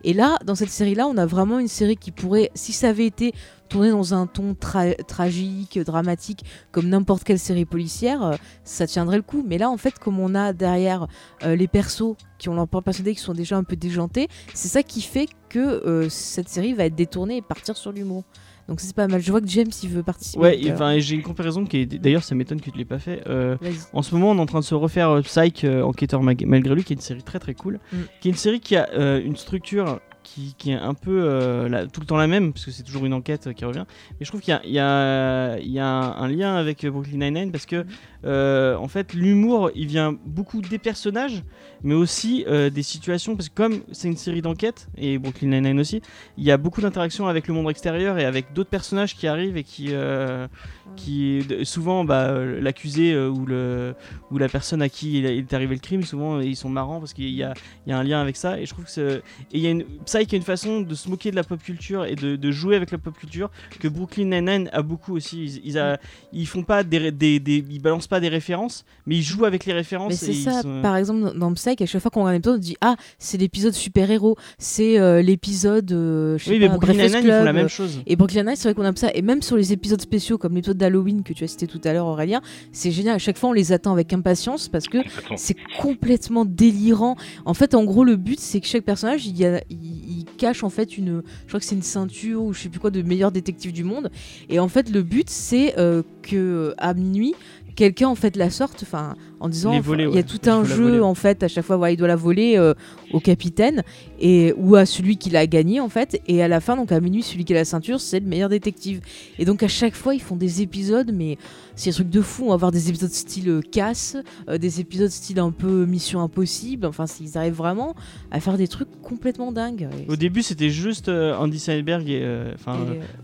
Et 0.05 0.13
là, 0.13 0.39
dans 0.45 0.55
cette 0.55 0.71
série-là, 0.71 1.07
on 1.07 1.17
a 1.17 1.27
vraiment 1.27 1.59
une 1.59 1.69
série 1.69 1.97
qui 1.97 2.11
pourrait, 2.13 2.51
si 2.55 2.73
ça 2.73 2.89
avait 2.91 3.07
été 3.07 3.33
tourné 3.69 3.91
dans 3.91 4.15
un 4.15 4.27
ton 4.29 4.53
tra- 4.53 4.95
tragique, 5.07 5.79
dramatique, 5.81 6.45
comme 6.71 6.89
n'importe 6.89 7.25
quelle 7.25 7.39
série 7.41 7.65
policière, 7.65 8.23
euh, 8.23 8.35
ça 8.63 8.87
tiendrait 8.87 9.17
le 9.17 9.23
coup. 9.23 9.45
Mais 9.45 9.59
là, 9.59 9.69
en 9.71 9.77
fait, 9.77 9.99
comme 9.99 10.21
on 10.21 10.37
a 10.37 10.53
derrière 10.53 11.09
euh, 11.43 11.57
les 11.57 11.67
persos 11.67 12.15
qui 12.39 12.49
ont 12.49 12.55
leur 12.55 12.69
propre 12.69 12.85
personnalité, 12.85 13.17
qui 13.19 13.23
sont 13.25 13.33
déjà 13.33 13.57
un 13.57 13.65
peu 13.65 13.75
déjantés, 13.75 14.29
c'est 14.55 14.69
ça 14.69 14.85
qui 14.85 15.01
fait 15.03 15.27
que 15.49 15.59
euh, 15.59 16.09
cette 16.09 16.49
série 16.49 16.75
va 16.75 16.85
être 16.85 16.95
détournée 16.95 17.39
et 17.39 17.43
partir 17.43 17.77
sur 17.77 17.91
l'humour. 17.91 18.23
Donc 18.69 18.81
c'est 18.81 18.95
pas 18.95 19.07
mal. 19.07 19.23
Je 19.23 19.31
vois 19.31 19.41
que 19.41 19.49
James, 19.49 19.71
il 19.83 19.89
veut 19.89 20.03
participer. 20.03 20.43
Ouais, 20.43 20.59
et, 20.61 21.01
j'ai 21.01 21.15
une 21.15 21.23
comparaison 21.23 21.65
qui 21.65 21.79
est. 21.79 21.87
D'ailleurs, 21.87 22.25
ça 22.25 22.35
m'étonne 22.35 22.61
que 22.61 22.71
tu 22.71 22.77
l'aies 22.79 22.85
pas 22.85 22.99
fait. 22.99 23.23
Euh. 23.29 23.57
En 23.93 24.03
ce 24.03 24.15
moment, 24.15 24.31
on 24.33 24.37
est 24.37 24.41
en 24.41 24.47
train 24.47 24.61
de 24.61 24.65
se 24.65 24.75
refaire 24.75 25.11
euh, 25.11 25.23
Psych, 25.23 25.65
euh, 25.65 25.83
Enquêteur 25.83 26.23
malgré 26.23 26.75
lui, 26.75 26.85
qui 26.85 26.93
est 26.93 26.97
une 26.97 27.03
série 27.03 27.23
très 27.23 27.39
très 27.39 27.55
cool. 27.55 27.79
Mm. 27.93 27.97
Qui 28.21 28.29
est 28.29 28.31
une 28.33 28.37
série 28.37 28.61
qui 28.61 28.77
a 28.77 28.89
euh, 28.95 29.21
une 29.25 29.37
structure 29.37 30.01
qui, 30.25 30.57
qui 30.59 30.73
est 30.73 30.75
un 30.75 30.95
peu 30.95 31.23
euh, 31.23 31.69
la- 31.69 31.87
tout 31.87 32.01
le 32.01 32.07
temps 32.07 32.17
la 32.17 32.27
même, 32.27 32.53
parce 32.53 32.65
que 32.65 32.73
c'est 32.73 32.83
toujours 32.83 33.07
une 33.07 33.15
enquête 33.15 33.47
euh, 33.47 33.53
qui 33.53 33.65
revient. 33.65 33.85
Mais 34.19 34.25
je 34.27 34.29
trouve 34.29 34.41
qu'il 34.41 34.53
y 34.53 34.57
a, 34.57 34.61
il 34.65 34.73
y 34.73 34.79
a- 34.81 35.59
il 35.61 35.71
y 35.71 35.79
a 35.79 35.87
un, 35.87 36.23
un 36.25 36.29
lien 36.29 36.57
avec 36.57 36.85
Brooklyn 36.85 37.19
Nine-Nine, 37.19 37.53
parce 37.53 37.67
que 37.67 37.87
euh, 38.27 38.77
en 38.77 38.89
fait, 38.89 39.15
l'humour, 39.15 39.71
il 39.75 39.87
vient 39.87 40.17
beaucoup 40.27 40.61
des 40.61 40.79
personnages, 40.79 41.43
mais 41.83 41.95
aussi 41.95 42.45
euh, 42.49 42.71
des 42.71 42.83
situations, 42.83 43.37
parce 43.37 43.49
que 43.49 43.55
comme 43.55 43.81
c'est 43.93 44.09
une 44.09 44.17
série 44.17 44.43
d'enquête, 44.43 44.89
et 44.99 45.19
Brooklyn 45.19 45.49
Nine-Nine 45.49 45.81
aussi, 45.81 46.03
il 46.37 46.45
y 46.45 46.51
a 46.51 46.57
beaucoup 46.57 46.81
d'interactions 46.81 47.29
avec 47.29 47.47
le 47.49 47.55
monde 47.55 47.71
extérieur 47.71 48.19
et 48.19 48.25
avec 48.25 48.53
d'autres 48.53 48.71
personnages 48.71 49.15
qui 49.17 49.27
arrivent 49.27 49.57
et 49.57 49.65
qui, 49.65 49.89
euh, 49.91 50.49
qui 50.97 51.43
souvent 51.65 52.05
bah, 52.05 52.33
l'accusé 52.61 53.17
ou, 53.17 53.47
le, 53.47 53.95
ou 54.31 54.39
la 54.39 54.49
personne 54.49 54.83
à 54.83 54.89
qui 54.89 55.19
il 55.19 55.27
est 55.27 55.53
arrivé 55.55 55.75
le 55.75 55.81
crime, 55.81 56.03
souvent 56.03 56.41
ils 56.41 56.57
sont 56.57 56.69
marrants 56.69 56.99
parce 56.99 57.13
qu'il 57.13 57.31
y 57.31 57.43
a, 57.43 57.55
il 57.87 57.91
y 57.91 57.93
a 57.93 57.99
un 57.99 58.03
lien 58.03 58.21
avec 58.21 58.37
ça. 58.37 58.59
Et 58.61 58.67
je 58.67 58.73
trouve 58.73 58.85
que 58.87 58.91
c'est- 58.91 59.17
et 59.53 59.59
il 59.59 59.61
y 59.61 59.67
a 59.67 59.71
une 59.71 59.85
Psych 60.05 60.33
a 60.33 60.37
une 60.37 60.43
façon 60.43 60.81
de 60.81 60.95
se 60.95 61.09
moquer 61.09 61.31
de 61.31 61.37
la 61.37 61.45
pop 61.45 61.63
culture 61.63 62.05
et 62.05 62.15
de, 62.15 62.51
jouer 62.51 62.77
avec 62.77 62.91
la 62.91 62.99
pop 62.99 63.17
culture 63.17 63.51
que 63.81 63.89
Brooklyn 63.89 64.25
Nine-Nine 64.25 64.71
a 64.73 64.83
beaucoup 64.83 65.15
aussi. 65.15 65.61
Ils, 65.65 65.99
ils, 66.33 66.47
font 66.47 66.63
pas 66.63 66.83
des, 66.83 67.11
des, 67.13 67.41
des- 67.41 67.65
ils 67.69 67.81
balancent 67.83 68.07
pas 68.07 68.16
des 68.21 68.29
références, 68.29 68.85
mais 69.07 69.17
ils 69.17 69.23
jouent 69.23 69.45
avec 69.45 69.65
les 69.67 69.73
références. 69.73 70.09
Mais 70.11 70.15
et 70.31 70.33
c'est 70.35 70.51
ça, 70.51 70.63
sont- 70.63 70.83
par 70.83 70.97
exemple, 70.97 71.37
dans- 71.39 71.53
Psych, 71.55 71.81
à 71.81 71.87
chaque 71.87 72.03
fois 72.03 72.11
qu'on 72.11 72.21
regarde 72.25 72.35
un 72.35 72.39
épisode, 72.39 72.57
on 72.57 72.59
dit 72.61 72.77
Ah, 72.81 72.97
c'est 73.19 73.39
l'épisode 73.39 73.73
super-héros, 73.73 74.37
c'est 74.59 74.99
euh, 74.99 75.23
l'épisode. 75.23 75.91
euh, 75.93 76.39
Oui, 76.47 76.59
mais 76.59 76.69
Brooklyn 76.69 76.93
Nine-Nine 76.95 77.21
ils 77.25 77.31
font 77.31 77.45
la 77.45 77.53
même 77.53 77.69
chose. 77.69 78.01
Et 78.07 78.17
Brooklyn 78.17 78.43
Nine, 78.45 78.57
c'est 78.57 78.65
vrai 78.69 78.75
qu'on 78.75 78.85
aime 78.85 78.97
ça. 78.97 79.11
Et 79.15 79.23
même 79.23 79.43
sur 79.43 79.57
les 79.57 79.73
épisodes 79.73 80.01
spéciaux, 80.01 80.39
comme 80.39 80.55
l'épisode 80.55 80.77
d'Halloween 80.77 81.23
que 81.23 81.33
tu 81.33 81.45
as 81.45 81.49
cité 81.49 81.67
tout 81.67 81.81
à 81.85 81.93
l'heure, 81.93 82.07
Aurélien, 82.07 82.41
c'est 82.73 82.91
génial. 82.91 83.15
À 83.15 83.19
chaque 83.19 83.39
fois, 83.39 83.51
on 83.51 83.53
les 83.53 83.73
attend 83.73 83.93
avec 83.93 84.13
impatience 84.13 84.69
parce 84.69 84.87
que 84.89 84.99
c'est 85.37 85.57
complètement 85.81 86.45
délirant. 86.45 87.17
En 87.45 87.55
fait, 87.55 87.75
en 87.75 87.85
gros, 87.85 88.05
le 88.05 88.17
but, 88.17 88.41
c'est 88.41 88.61
que 88.61 88.67
chaque 88.67 88.85
personnage, 88.85 89.27
il, 89.27 89.37
y 89.39 89.45
a- 89.47 89.63
il- 89.71 90.19
il 90.19 90.25
cache 90.37 90.63
en 90.65 90.71
fait 90.71 90.99
une, 90.99 91.23
je 91.45 91.49
crois 91.49 91.61
que 91.61 91.67
c'est 91.67 91.75
une 91.75 91.83
ceinture 91.83 92.43
ou 92.43 92.53
je 92.53 92.61
sais 92.61 92.69
plus 92.69 92.81
quoi 92.81 92.91
de 92.91 93.03
meilleur 93.03 93.33
détective 93.33 93.73
du 93.73 93.85
monde. 93.85 94.11
Et 94.49 94.59
en 94.59 94.69
fait, 94.69 94.91
le 94.91 95.03
but, 95.03 95.31
c'est 95.31 95.79
euh, 95.79 96.03
que 96.23 96.75
à 96.79 96.93
minuit, 96.95 97.35
quelqu'un 97.77 98.09
en 98.09 98.15
fait 98.15 98.37
la 98.37 98.51
sorte, 98.51 98.83
enfin, 98.83 99.15
en 99.41 99.49
disant, 99.49 99.71
enfin, 99.79 99.81
voler, 99.81 100.05
il 100.05 100.15
y 100.15 100.19
a 100.19 100.23
tout 100.23 100.41
un 100.51 100.65
jeu 100.65 100.83
voler. 100.85 101.01
en 101.01 101.15
fait. 101.15 101.43
À 101.43 101.49
chaque 101.49 101.65
fois, 101.65 101.91
il 101.91 101.97
doit 101.97 102.09
la 102.09 102.17
voler 102.17 102.57
euh, 102.57 102.73
au 103.13 103.21
capitaine 103.21 103.83
et 104.19 104.55
ou 104.57 104.77
à 104.77 104.87
celui 104.87 105.17
qui 105.19 105.29
l'a 105.31 105.47
gagné 105.47 105.79
en 105.81 105.89
fait. 105.89 106.21
Et 106.27 106.43
à 106.43 106.49
la 106.49 106.61
fin, 106.61 106.77
donc 106.77 106.91
à 106.93 107.01
minuit, 107.01 107.23
celui 107.23 107.45
qui 107.45 107.53
a 107.53 107.57
la 107.57 107.65
ceinture, 107.65 108.01
c'est 108.01 108.21
le 108.21 108.27
meilleur 108.27 108.49
détective. 108.49 109.01
Et 109.39 109.45
donc 109.45 109.63
à 109.63 109.69
chaque 109.69 109.95
fois, 109.95 110.15
ils 110.15 110.23
font 110.23 110.37
des 110.37 110.63
épisodes, 110.63 111.11
mais 111.13 111.37
c'est 111.75 111.91
un 111.91 111.93
truc 111.93 112.09
de 112.11 112.23
fou. 112.23 112.45
On 112.45 112.49
va 112.49 112.55
avoir 112.55 112.73
des 112.73 112.89
épisodes 112.89 113.11
style 113.11 113.49
euh, 113.51 113.61
casse, 113.61 114.17
euh, 114.49 114.57
des 114.59 114.81
épisodes 114.81 115.11
style 115.11 115.39
un 115.39 115.51
peu 115.51 115.85
Mission 115.85 116.21
Impossible. 116.23 116.87
Enfin, 116.87 117.05
ils 117.21 117.37
arrivent 117.37 117.53
vraiment 117.55 117.95
à 118.31 118.41
faire 118.41 118.57
des 118.57 118.69
trucs 118.69 118.89
complètement 119.03 119.53
dingues. 119.53 119.89
Au 120.09 120.17
début, 120.17 120.43
c'était 120.43 120.71
juste 120.71 121.09
Andy 121.11 121.59
Samberg 121.59 122.09
et 122.09 122.25
enfin 122.55 122.79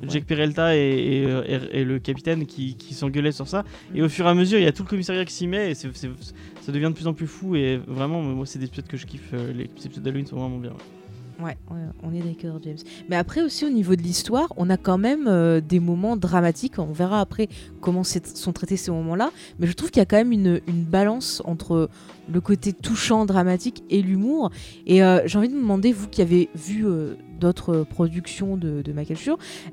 Jack 0.09 0.25
Peralta 0.25 0.77
et, 0.77 0.81
et, 0.81 1.23
et- 1.25 1.81
et 1.81 1.85
le 1.85 1.99
capitaine 1.99 2.45
qui, 2.47 2.75
qui 2.77 2.93
s'engueulaient 2.95 3.33
sur 3.33 3.49
ça. 3.49 3.65
Et 3.95 4.03
au 4.03 4.09
fur 4.09 4.27
et 4.27 4.29
à 4.29 4.35
mesure, 4.35 4.59
il 4.59 4.65
y 4.65 4.69
a 4.69 4.73
tout 4.73 4.83
le 4.83 4.89
commissariat 4.89 5.25
qui 5.25 5.33
s'y 5.33 5.47
met 5.47 5.71
et 5.71 5.75
c'est- 5.75 5.89
ça 6.61 6.73
devient 6.73 6.87
de 6.87 6.95
plus 6.95 7.07
en 7.07 7.15
plus 7.15 7.27
fou. 7.27 7.57
Et 7.57 7.77
vraiment, 7.77 8.23
moi, 8.23 8.47
c'est 8.47 8.59
des 8.59 8.67
épisodes 8.67 8.87
que 8.87 8.97
je 8.97 9.07
kiffe. 9.07 9.31
euh, 9.33 9.53
Les 9.53 9.65
épisodes 9.65 10.03
d'Halloween 10.03 10.27
sont 10.27 10.37
vraiment 10.37 10.59
bien. 10.59 10.73
Ouais, 11.41 11.57
on 12.03 12.15
est 12.15 12.21
d'accord, 12.21 12.61
James. 12.63 12.77
Mais 13.09 13.17
après 13.17 13.43
aussi 13.43 13.65
au 13.65 13.71
niveau 13.71 13.97
de 13.97 14.03
l'histoire, 14.03 14.53
on 14.57 14.71
a 14.71 14.77
quand 14.77 14.99
même 14.99 15.27
euh, 15.27 15.61
des 15.61 15.81
moments 15.81 16.17
dramatiques. 16.17 16.79
On 16.79 16.93
verra 16.93 17.21
après 17.21 17.49
comment 17.81 18.05
sont 18.05 18.53
traités 18.53 18.77
ces 18.77 18.93
moments-là. 18.93 19.33
Mais 19.59 19.67
je 19.67 19.73
trouve 19.73 19.91
qu'il 19.91 20.01
y 20.01 20.03
a 20.03 20.07
quand 20.07 20.17
même 20.17 20.33
une, 20.33 20.61
balance 20.69 21.43
entre 21.45 21.89
le 22.33 22.41
côté 22.41 22.73
touchant, 22.73 23.25
dramatique 23.25 23.83
et 23.91 24.03
l'humour. 24.03 24.51
Et 24.87 25.03
euh, 25.03 25.23
j'ai 25.27 25.39
envie 25.39 25.49
de 25.49 25.55
vous 25.55 25.61
demander, 25.61 25.93
vous 25.93 26.07
qui 26.07 26.23
avez 26.23 26.49
vu 26.55 26.85
d'autres 27.43 27.85
productions 27.89 28.57
de, 28.57 28.83
de. 28.83 28.93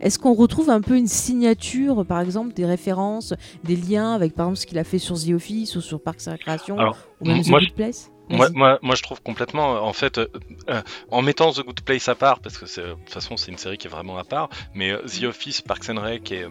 Est-ce 0.02 0.20
qu'on 0.20 0.34
retrouve 0.34 0.70
un 0.70 0.82
peu 0.82 0.98
une 0.98 1.08
signature, 1.08 2.06
par 2.06 2.20
exemple, 2.20 2.54
des 2.54 2.66
références, 2.66 3.34
des 3.64 3.76
liens 3.76 4.14
avec, 4.14 4.34
par 4.34 4.48
exemple, 4.48 4.60
ce 4.60 4.66
qu'il 4.66 4.78
a 4.78 4.84
fait 4.84 4.98
sur 4.98 5.20
The 5.20 5.30
Office 5.30 5.76
ou 5.76 5.82
sur 5.82 6.02
Parks 6.02 6.28
and 6.28 6.32
Recreation 6.32 6.78
ou 7.22 7.28
même 7.28 7.42
The 7.42 7.50
Good 7.50 7.74
Place? 7.76 8.12
Moi, 8.30 8.50
moi, 8.54 8.80
moi, 8.82 8.96
je 8.96 9.02
trouve 9.02 9.22
complètement, 9.22 9.84
en 9.84 9.94
fait, 9.94 10.18
euh, 10.18 10.28
euh, 10.70 10.82
en 11.12 11.22
mettant 11.22 11.52
The 11.52 11.62
Good 11.62 11.82
Place 11.82 12.08
à 12.10 12.16
part, 12.16 12.40
parce 12.40 12.58
que 12.58 12.66
de 12.66 12.94
toute 12.94 13.10
façon 13.10 13.38
c'est 13.38 13.52
une 13.52 13.58
série 13.58 13.78
qui 13.78 13.88
est 13.88 13.90
vraiment 13.90 14.18
à 14.18 14.24
part, 14.24 14.50
mais 14.74 14.92
euh, 14.92 15.02
The 15.02 15.24
Office, 15.24 15.62
Parks 15.62 15.90
and 15.90 16.00
Rec 16.00 16.32
et, 16.32 16.46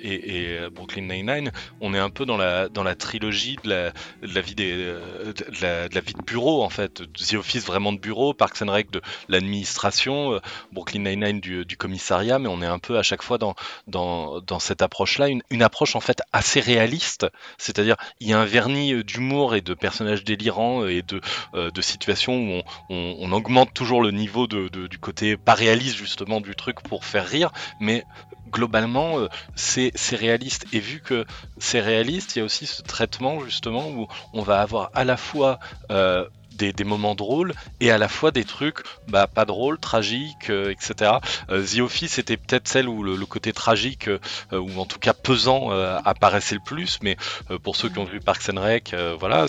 et, 0.00 0.36
et, 0.36 0.58
euh, 0.58 0.70
Brooklyn 0.70 1.02
Nine-Nine, 1.02 1.52
on 1.80 1.94
est 1.94 1.98
un 1.98 2.10
peu 2.10 2.24
dans 2.24 2.36
la, 2.36 2.68
dans 2.68 2.82
la 2.82 2.94
trilogie 2.94 3.56
de 3.64 3.68
la, 3.68 3.90
de 4.22 4.34
la 4.34 4.40
vie 4.40 4.54
des, 4.54 4.72
euh, 4.74 5.32
de, 5.32 5.62
la, 5.62 5.88
de 5.88 5.94
la 5.94 6.00
vie 6.00 6.14
de 6.14 6.22
bureau 6.22 6.62
en 6.62 6.70
fait. 6.70 7.02
The 7.14 7.34
Office 7.34 7.64
vraiment 7.66 7.92
de 7.92 7.98
bureau, 7.98 8.32
Parks 8.34 8.62
and 8.62 8.70
Rec 8.70 8.90
de 8.90 9.00
l'administration, 9.28 10.34
euh, 10.34 10.40
Brooklyn 10.72 11.02
Nine-Nine 11.02 11.40
du, 11.40 11.64
du 11.64 11.76
commissariat, 11.76 12.38
mais 12.38 12.48
on 12.48 12.62
est 12.62 12.66
un 12.66 12.78
peu 12.78 12.98
à 12.98 13.02
chaque 13.02 13.22
fois 13.22 13.38
dans, 13.38 13.54
dans, 13.86 14.40
dans 14.40 14.58
cette 14.58 14.82
approche-là, 14.82 15.28
une, 15.28 15.42
une 15.50 15.62
approche 15.62 15.96
en 15.96 16.00
fait 16.00 16.22
assez 16.32 16.60
réaliste, 16.60 17.26
c'est-à-dire 17.58 17.96
il 18.20 18.28
y 18.28 18.32
a 18.32 18.40
un 18.40 18.44
vernis 18.44 18.92
euh, 18.94 19.04
d'humour 19.04 19.54
et 19.54 19.60
de 19.60 19.74
personnages 19.74 20.24
délirants 20.24 20.86
et 20.86 21.02
de, 21.02 21.17
euh, 21.54 21.70
de 21.70 21.80
situations 21.80 22.58
où 22.58 22.62
on, 22.90 23.32
augmente 23.32 23.74
toujours 23.74 24.02
le 24.02 24.10
niveau 24.10 24.46
de, 24.46 24.68
du 24.68 24.98
côté 24.98 25.36
pas 25.36 25.54
réaliste 25.54 25.96
justement 25.96 26.40
du 26.40 26.54
truc 26.54 26.80
pour 26.80 27.04
faire 27.04 27.26
rire, 27.26 27.52
mais 27.78 28.04
globalement 28.50 29.18
euh, 29.18 29.28
c'est 29.54 29.92
c'est 29.94 30.16
réaliste. 30.16 30.66
Et 30.72 30.80
vu 30.80 31.00
que 31.00 31.24
c'est 31.58 31.80
réaliste, 31.80 32.36
il 32.36 32.40
y 32.40 32.42
a 32.42 32.44
aussi 32.44 32.66
ce 32.66 32.82
traitement 32.82 33.40
justement 33.44 33.88
où 33.90 34.06
on 34.32 34.42
va 34.42 34.60
avoir 34.60 34.90
à 34.94 35.04
la 35.04 35.16
fois 35.16 35.58
euh, 35.90 36.26
des, 36.58 36.84
moments 36.84 37.14
drôles 37.14 37.54
et 37.80 37.90
à 37.90 37.98
la 37.98 38.08
fois 38.08 38.30
des 38.30 38.44
trucs 38.44 38.80
bah, 39.08 39.26
pas 39.26 39.44
drôles, 39.44 39.78
tragiques, 39.78 40.50
euh, 40.50 40.70
etc. 40.70 41.12
Euh, 41.50 41.64
The 41.64 41.80
Office 41.80 42.18
était 42.18 42.36
peut-être 42.36 42.68
celle 42.68 42.88
où 42.88 43.02
le, 43.02 43.26
côté 43.26 43.52
tragique, 43.52 44.08
euh, 44.08 44.18
ou 44.52 44.78
en 44.78 44.86
tout 44.86 44.98
cas 44.98 45.12
pesant, 45.12 45.70
apparaissait 46.04 46.54
le 46.54 46.60
plus, 46.64 46.98
mais 47.02 47.16
pour 47.62 47.76
ceux 47.76 47.88
qui 47.88 47.98
ont 47.98 48.04
vu 48.04 48.20
Parks 48.20 48.48
and 48.50 48.60
Rec, 48.60 48.94
voilà, 49.18 49.46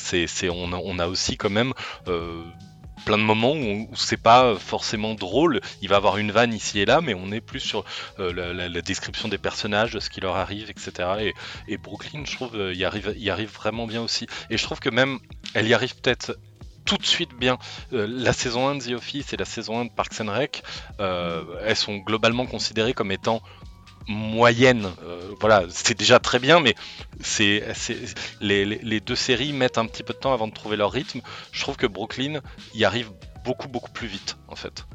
on, 0.52 0.74
a, 0.74 0.78
on 0.78 1.00
a 1.00 1.08
aussi 1.08 1.38
quand 1.38 1.50
même 1.50 1.74
plein 3.06 3.18
de 3.18 3.24
moments 3.24 3.54
où, 3.54 3.90
c'est 3.96 4.22
pas 4.22 4.56
forcément 4.56 5.16
drôle. 5.16 5.62
Il 5.82 5.90
va 5.90 5.98
avoir 5.98 6.18
une 6.18 6.32
vanne 6.32 6.54
ici 6.54 6.80
et 6.80 6.86
là, 6.86 7.02
mais 7.02 7.14
on 7.14 7.32
est 7.32 7.42
plus 7.42 7.60
sur 7.60 7.86
la, 8.18 8.82
description 8.82 9.28
des 9.28 9.38
personnages, 9.38 9.92
de 9.92 10.00
ce 10.00 10.10
qui 10.10 10.22
leur 10.22 10.36
arrive, 10.36 10.70
etc. 10.70 11.34
Et, 11.68 11.78
Brooklyn, 11.78 12.24
je 12.26 12.36
trouve, 12.36 12.56
euh, 12.56 12.86
arrive, 12.86 13.14
y 13.18 13.30
arrive 13.30 13.52
vraiment 13.52 13.88
bien 13.88 14.02
aussi. 14.02 14.28
Et 14.50 14.58
je 14.58 14.64
trouve 14.64 14.80
que 14.80 14.90
même, 14.90 15.20
elle 15.54 15.68
y 15.68 15.74
arrive 15.74 15.96
peut-être 15.96 16.38
tout 16.90 16.98
de 16.98 17.06
suite 17.06 17.34
bien. 17.38 17.58
Euh, 17.94 18.08
la 18.10 18.34
saison 18.34 18.68
1 18.68 18.76
de 18.76 18.84
The 18.84 18.92
Office 18.98 19.32
et 19.34 19.38
la 19.38 19.46
saison 19.46 19.80
1 19.80 19.86
de 19.86 19.92
Parks 19.92 20.20
and 20.22 20.32
Rec, 20.32 20.64
euh, 21.00 21.44
elles 21.64 21.76
sont 21.76 21.98
globalement 21.98 22.46
considérées 22.48 22.94
comme 22.94 23.12
étant 23.12 23.42
moyennes. 24.08 24.90
Euh, 25.04 25.32
voilà, 25.40 25.64
c'est 25.70 25.98
déjà 25.98 26.20
très 26.20 26.40
bien, 26.40 26.60
mais 26.60 26.74
c'est, 27.22 27.64
les- 28.42 28.66
les 28.66 29.00
deux 29.00 29.16
séries 29.16 29.54
mettent 29.54 29.78
un 29.78 29.86
petit 29.86 30.02
peu 30.04 30.14
de 30.14 30.20
temps 30.20 30.34
avant 30.34 30.48
de 30.48 30.54
trouver 30.54 30.78
leur 30.78 30.92
rythme. 30.92 31.22
Je 31.52 31.62
trouve 31.62 31.78
que 31.78 31.86
Brooklyn 31.88 32.42
y 32.74 32.86
arrive 32.86 33.12
beaucoup 33.46 33.68
beaucoup 33.68 33.92
plus 33.92 34.08
vite 34.08 34.38
en 34.48 34.56
fait. 34.56 34.86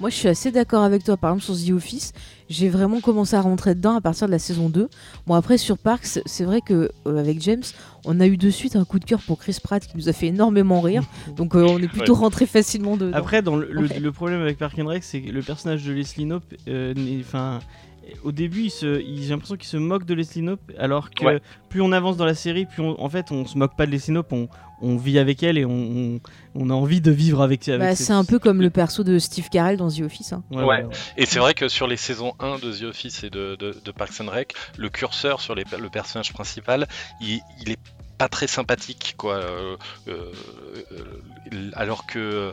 Moi, 0.00 0.10
je 0.10 0.14
suis 0.16 0.28
assez 0.28 0.50
d'accord 0.50 0.82
avec 0.82 1.04
toi. 1.04 1.16
Par 1.16 1.34
exemple, 1.34 1.56
sur 1.58 1.66
The 1.66 1.76
Office, 1.76 2.12
j'ai 2.48 2.68
vraiment 2.68 3.00
commencé 3.00 3.36
à 3.36 3.40
rentrer 3.40 3.74
dedans 3.74 3.96
à 3.96 4.00
partir 4.00 4.26
de 4.26 4.32
la 4.32 4.38
saison 4.38 4.68
2. 4.68 4.88
Bon, 5.26 5.34
après, 5.34 5.58
sur 5.58 5.78
Parks, 5.78 6.20
c'est 6.26 6.44
vrai 6.44 6.60
que 6.60 6.90
euh, 7.06 7.18
avec 7.18 7.40
James, 7.42 7.62
on 8.04 8.18
a 8.20 8.26
eu 8.26 8.36
de 8.36 8.50
suite 8.50 8.76
un 8.76 8.84
coup 8.84 8.98
de 8.98 9.04
cœur 9.04 9.20
pour 9.20 9.38
Chris 9.38 9.58
Pratt 9.62 9.86
qui 9.86 9.96
nous 9.96 10.08
a 10.08 10.12
fait 10.12 10.26
énormément 10.28 10.80
rire. 10.80 11.02
Donc, 11.36 11.54
euh, 11.54 11.66
on 11.68 11.78
est 11.78 11.88
plutôt 11.88 12.14
rentré 12.14 12.46
facilement 12.46 12.96
dedans. 12.96 13.16
Après, 13.16 13.42
dans 13.42 13.56
le, 13.56 13.68
le- 13.70 13.82
Ouais. 13.82 13.98
le 13.98 14.12
problème 14.12 14.40
avec 14.40 14.58
Park 14.58 14.78
and 14.78 14.86
Rec, 14.86 15.04
c'est 15.04 15.20
que 15.20 15.30
le 15.30 15.42
personnage 15.42 15.84
de 15.84 15.92
Leslie 15.92 16.24
Knope, 16.24 16.44
euh, 16.68 16.94
n'est- 16.94 17.20
enfin, 17.20 17.58
au 18.24 18.32
début, 18.32 18.62
il 18.64 18.70
se- 18.70 19.00
il- 19.02 19.22
j'ai 19.22 19.30
l'impression 19.30 19.56
qu'il 19.56 19.68
se 19.68 19.76
moque 19.76 20.04
de 20.06 20.14
Leslie 20.14 20.42
Knope, 20.42 20.72
alors 20.78 21.10
que 21.10 21.24
Ouais. 21.24 21.42
plus 21.68 21.80
on 21.80 21.92
avance 21.92 22.16
dans 22.16 22.24
la 22.26 22.34
série, 22.34 22.66
plus 22.66 22.82
on- 22.82 23.00
en 23.00 23.08
fait, 23.08 23.30
on 23.30 23.46
se 23.46 23.56
moque 23.58 23.76
pas 23.76 23.86
de 23.86 23.90
Leslie 23.92 24.12
Knope, 24.12 24.32
on, 24.32 24.48
on 24.82 24.96
vit 24.96 25.18
avec 25.18 25.42
elle 25.42 25.56
et 25.58 25.64
on, 25.64 25.70
on- 25.70 26.20
on 26.54 26.68
a 26.68 26.74
envie 26.74 27.00
de 27.00 27.10
vivre 27.10 27.40
avec. 27.40 27.66
avec 27.68 27.80
Bah, 27.80 27.94
c'est 27.96 28.12
un 28.12 28.24
peu 28.24 28.38
comme 28.38 28.60
le 28.60 28.68
perso 28.68 29.04
de 29.04 29.18
Steve 29.18 29.48
Carell 29.48 29.76
dans 29.78 29.88
The 29.90 30.00
Office. 30.02 30.32
hein. 30.34 30.42
Ouais, 30.50 30.58
Ouais. 30.58 30.64
ouais, 30.64 30.82
ouais. 30.84 30.94
Et 31.16 31.24
c'est 31.26 31.38
vrai 31.38 31.54
que 31.54 31.68
sur 31.68 31.86
les 31.86 31.96
saisons 31.96 32.34
1 32.40 32.58
de 32.58 32.72
The 32.72 32.82
Office 32.82 33.24
et 33.24 33.30
de, 33.30 33.56
de, 33.56 33.74
de 33.82 33.90
Parks 33.90 34.20
and 34.20 34.28
Rec, 34.30 34.54
le 34.76 34.88
curseur 34.90 35.40
sur 35.40 35.54
les, 35.54 35.64
le 35.80 35.88
personnage 35.88 36.32
principal, 36.34 36.86
il, 37.22 37.40
il 37.64 37.70
est 37.72 37.78
pas 38.22 38.28
très 38.28 38.46
sympathique 38.46 39.14
quoi 39.16 39.34
euh, 39.34 39.76
euh, 40.06 40.30
euh, 40.92 41.70
alors 41.72 42.06
que 42.06 42.52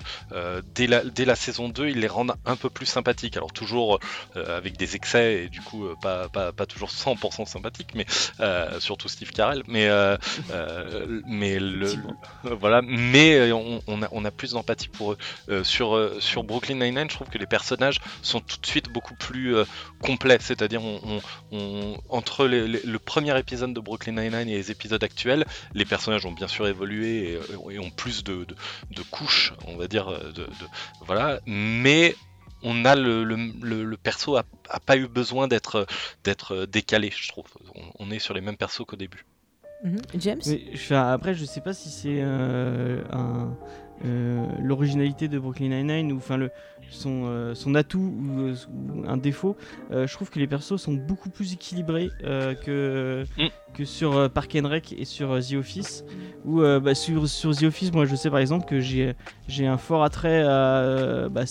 dès, 0.73 0.87
la, 0.87 1.03
dès 1.03 1.25
la 1.25 1.35
saison 1.35 1.69
2 1.69 1.89
ils 1.89 1.99
les 1.99 2.07
rendent 2.07 2.33
un 2.43 2.55
peu 2.55 2.71
plus 2.71 2.87
sympathiques. 2.87 3.37
Alors 3.37 3.53
toujours 3.53 3.99
avec 4.35 4.77
des 4.77 4.95
excès 4.95 5.43
et 5.43 5.49
du 5.49 5.61
coup 5.61 5.85
pas, 6.01 6.27
pas, 6.29 6.51
pas 6.53 6.65
toujours 6.65 6.89
100% 6.89 7.45
sympathique 7.45 7.91
mais 7.93 8.07
surtout 8.79 9.09
Steve 9.09 9.29
Carell. 9.31 9.61
Mais 9.67 9.87
mais 11.27 11.59
le, 11.59 11.93
voilà. 12.43 12.81
Mais 12.81 13.51
on, 13.51 13.79
on 13.85 14.01
a, 14.01 14.07
on 14.11 14.25
a 14.25 14.31
plus 14.31 14.53
d'empathie 14.53 14.87
pour 14.87 15.13
eux. 15.13 15.63
Sur, 15.63 16.11
sur 16.19 16.43
Brooklyn 16.43 16.75
Nine-Nine 16.79 17.09
je 17.11 17.15
trouve 17.15 17.29
que 17.29 17.37
les 17.37 17.45
personnages 17.45 17.99
sont 18.23 18.39
tout 18.39 18.57
de 18.59 18.65
suite 18.65 18.89
beaucoup 18.89 19.13
plus 19.15 19.55
complets. 20.01 20.39
C'est-à-dire 20.41 20.83
on, 20.83 20.99
on- 21.05 21.21
on- 21.51 21.97
entre 22.09 22.47
les- 22.47 22.67
les- 22.67 22.81
le 22.83 22.99
premier 22.99 23.37
épisode 23.37 23.73
de 23.73 23.79
Brooklyn 23.79 24.13
Nine-Nine 24.13 24.49
et 24.49 24.55
les 24.55 24.71
épisodes 24.71 25.03
actuels 25.03 25.45
les 25.73 25.85
personnages 25.85 26.25
ont 26.25 26.31
bien 26.31 26.47
sûr 26.47 26.67
évolué 26.67 27.33
et, 27.33 27.39
et 27.73 27.79
ont 27.79 27.89
plus 27.91 28.23
de, 28.23 28.43
de- 28.45 28.55
de 28.95 29.01
couches, 29.11 29.53
on 29.67 29.75
va 29.77 29.87
dire, 29.87 30.07
de, 30.09 30.31
de- 30.43 30.49
voilà. 31.05 31.39
Mais 31.45 32.15
on 32.63 32.83
a 32.85 32.95
le, 32.95 33.23
le- 33.23 33.51
le- 33.61 33.83
le 33.85 33.97
perso 33.97 34.35
a, 34.35 34.43
a 34.69 34.79
pas 34.79 34.97
eu 34.97 35.07
besoin 35.07 35.47
d'être 35.47 35.87
d'être 36.23 36.65
décalé, 36.65 37.11
je 37.15 37.29
trouve. 37.29 37.45
On, 37.75 38.07
on 38.07 38.11
est 38.11 38.19
sur 38.19 38.33
les 38.33 38.41
mêmes 38.41 38.57
persos 38.57 38.85
qu'au 38.85 38.97
début. 38.97 39.25
Mhm. 39.83 39.97
James? 40.15 40.41
Mais, 40.45 40.61
enfin, 40.73 41.11
après, 41.13 41.33
je 41.33 41.45
sais 41.45 41.61
pas 41.61 41.73
si 41.73 41.89
c'est 41.89 42.19
euh, 42.19 43.01
euh, 44.05 44.45
l'originalité 44.61 45.27
de 45.27 45.39
Brooklyn 45.39 45.69
Nine-Nine 45.69 46.11
ou 46.11 46.17
enfin 46.17 46.35
le 46.37 46.51
son, 46.91 47.23
euh, 47.25 47.55
son 47.55 47.75
atout 47.75 47.99
ou, 47.99 48.41
euh, 48.41 48.55
ou 48.69 49.07
un 49.07 49.17
défaut. 49.17 49.55
Euh, 49.91 50.07
je 50.07 50.13
trouve 50.13 50.29
que 50.29 50.39
les 50.39 50.47
persos 50.47 50.77
sont 50.77 50.93
beaucoup 50.93 51.29
plus 51.29 51.53
équilibrés 51.53 52.09
que 52.21 53.25
Mm. 53.37 53.47
que 53.73 53.85
sur 53.85 54.29
Park 54.31 54.57
and 54.61 54.67
Rec 54.67 54.93
et 54.97 55.05
sur 55.05 55.37
The 55.39 55.53
Office. 55.53 56.03
Ou 56.45 56.61
bah, 56.61 56.95
sur, 56.95 57.27
sur 57.27 57.55
The 57.55 57.63
Office, 57.63 57.91
moi, 57.93 58.05
je 58.05 58.15
sais 58.15 58.29
par 58.29 58.39
exemple 58.39 58.65
que 58.65 58.79
j'ai 58.79 59.15
un 59.67 59.77
fort 59.77 60.03
attrait 60.03 60.41
à 60.41 61.27
bah, 61.29 61.43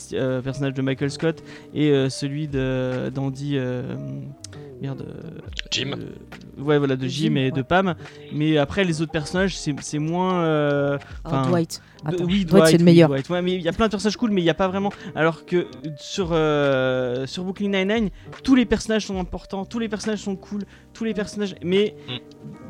personnage 0.43 0.75
de 0.75 0.83
Michael 0.83 1.11
Scott 1.11 1.43
et 1.75 2.09
celui 2.11 2.49
d'Andy. 2.49 3.59
Merde. 4.81 5.03
euh, 5.03 5.39
Jim. 5.71 5.91
euh, 5.97 6.63
ouais, 6.63 6.79
voilà, 6.79 6.97
de 6.97 7.07
Jim, 7.09 7.31
Jim, 7.31 7.37
et 7.37 7.45
ouais. 7.47 7.51
de 7.51 7.63
Pam. 7.63 7.95
Mais 8.33 8.59
après, 8.59 8.85
les 8.85 9.03
autres 9.03 9.13
personnages, 9.13 9.57
c'est 9.57 9.75
c'est 9.81 9.99
moins. 9.99 10.43
euh, 10.45 10.99
enfin, 11.25 11.43
Dwight. 11.49 11.83
Attends, 12.05 12.25
oui, 12.25 12.45
Dwight, 12.45 12.67
c'est 12.67 12.79
le 12.79 12.85
meilleur. 12.85 13.09
Dwight. 13.09 13.29
Ouais, 13.29 13.43
mais 13.43 13.55
il 13.55 13.63
y 13.63 13.69
a 13.69 13.73
plein 13.73 13.87
de 13.87 13.91
personnages 13.91 14.17
cool, 14.17 14.31
mais 14.31 14.41
il 14.41 14.45
n'y 14.45 14.51
a 14.51 14.55
pas 14.55 14.69
vraiment. 14.69 14.93
Alors 15.17 15.45
que 15.47 15.67
sur, 15.97 16.29
euh, 16.33 17.27
sur 17.27 17.43
Brooklyn 17.43 17.69
Nine-Nine, 17.71 18.11
tous 18.45 18.55
les 18.55 18.65
personnages 18.67 19.07
sont 19.07 19.19
importants, 19.19 19.65
tous 19.65 19.81
les 19.81 19.89
personnages 19.89 20.21
sont 20.21 20.37
cool, 20.37 20.63
tous 20.95 21.03
les 21.05 21.13
personnages. 21.15 21.57
Mais, 21.65 21.97
Mm. 22.09 22.13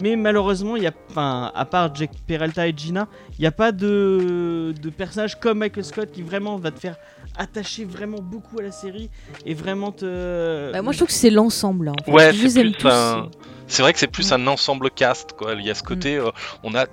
mais 0.02 0.16
malheureusement, 0.16 0.76
il 0.76 0.82
y 0.84 0.86
a, 0.86 0.92
enfin, 1.10 1.52
à 1.54 1.64
part 1.66 1.94
Jack 1.94 2.10
Peralta 2.26 2.66
et 2.68 2.74
Gina, 2.74 3.06
il 3.38 3.42
n'y 3.42 3.46
a 3.46 3.52
pas 3.52 3.70
de, 3.70 4.72
de 4.80 4.90
personnage 4.90 5.38
comme 5.38 5.58
Michael 5.58 5.84
Scott 5.84 6.10
qui 6.10 6.22
vraiment 6.22 6.56
va 6.56 6.70
te 6.70 6.78
faire 6.80 6.96
attacher 7.38 7.84
vraiment 7.84 8.18
beaucoup 8.20 8.58
à 8.58 8.62
la 8.62 8.72
série 8.72 9.08
et 9.46 9.54
vraiment 9.54 9.92
te. 9.92 10.72
Bah, 10.72 10.82
moi, 10.82 10.92
je 10.92 10.98
trouve 10.98 11.08
que 11.08 11.14
c'est 11.14 11.30
l'ensemble. 11.30 11.92
fait. 12.04 12.10
Ouais, 12.12 12.32
c'est 12.32 12.38
plus 12.38 12.86
un- 12.86 13.30
C'est 13.70 13.82
vrai 13.82 13.92
que 13.92 13.98
c'est 13.98 14.06
plus 14.08 14.30
Mm. 14.30 14.34
un 14.34 14.46
ensemble 14.48 14.90
cast, 14.90 15.32
quoi. 15.34 15.54
Il 15.54 15.64
y 15.64 15.70
a 15.70 15.74
ce 15.74 15.82
côté, 15.82 16.16
euh, 16.16 16.30
on 16.62 16.74
a 16.74 16.86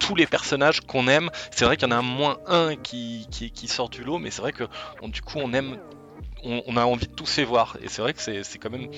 tous 0.00 0.14
les 0.16 0.26
personnages 0.26 0.80
qu'on 0.80 1.06
aime. 1.08 1.30
C'est 1.52 1.64
vrai 1.64 1.76
qu'il 1.76 1.88
y 1.88 1.92
en 1.92 1.96
a 1.96 2.02
moins 2.02 2.38
un 2.46 2.74
qui, 2.76 3.26
qui, 3.30 3.50
qui 3.52 3.68
sort 3.68 3.88
du 3.88 4.02
lot, 4.04 4.18
mais 4.18 4.30
c'est 4.32 4.42
vrai 4.42 4.52
que 4.52 4.64
on- 5.00 5.08
du 5.08 5.22
coup 5.22 5.38
on 5.38 5.52
aime, 5.52 5.76
on, 6.44 6.60
on 6.66 6.76
a 6.76 6.84
envie 6.84 7.06
de 7.06 7.12
tous 7.14 7.36
les 7.36 7.44
voir. 7.44 7.76
Et 7.82 7.88
c'est 7.88 8.02
vrai 8.02 8.12
que 8.14 8.20
c'est 8.20 8.42
c'est 8.42 8.58
quand 8.58 8.70
même, 8.70 8.88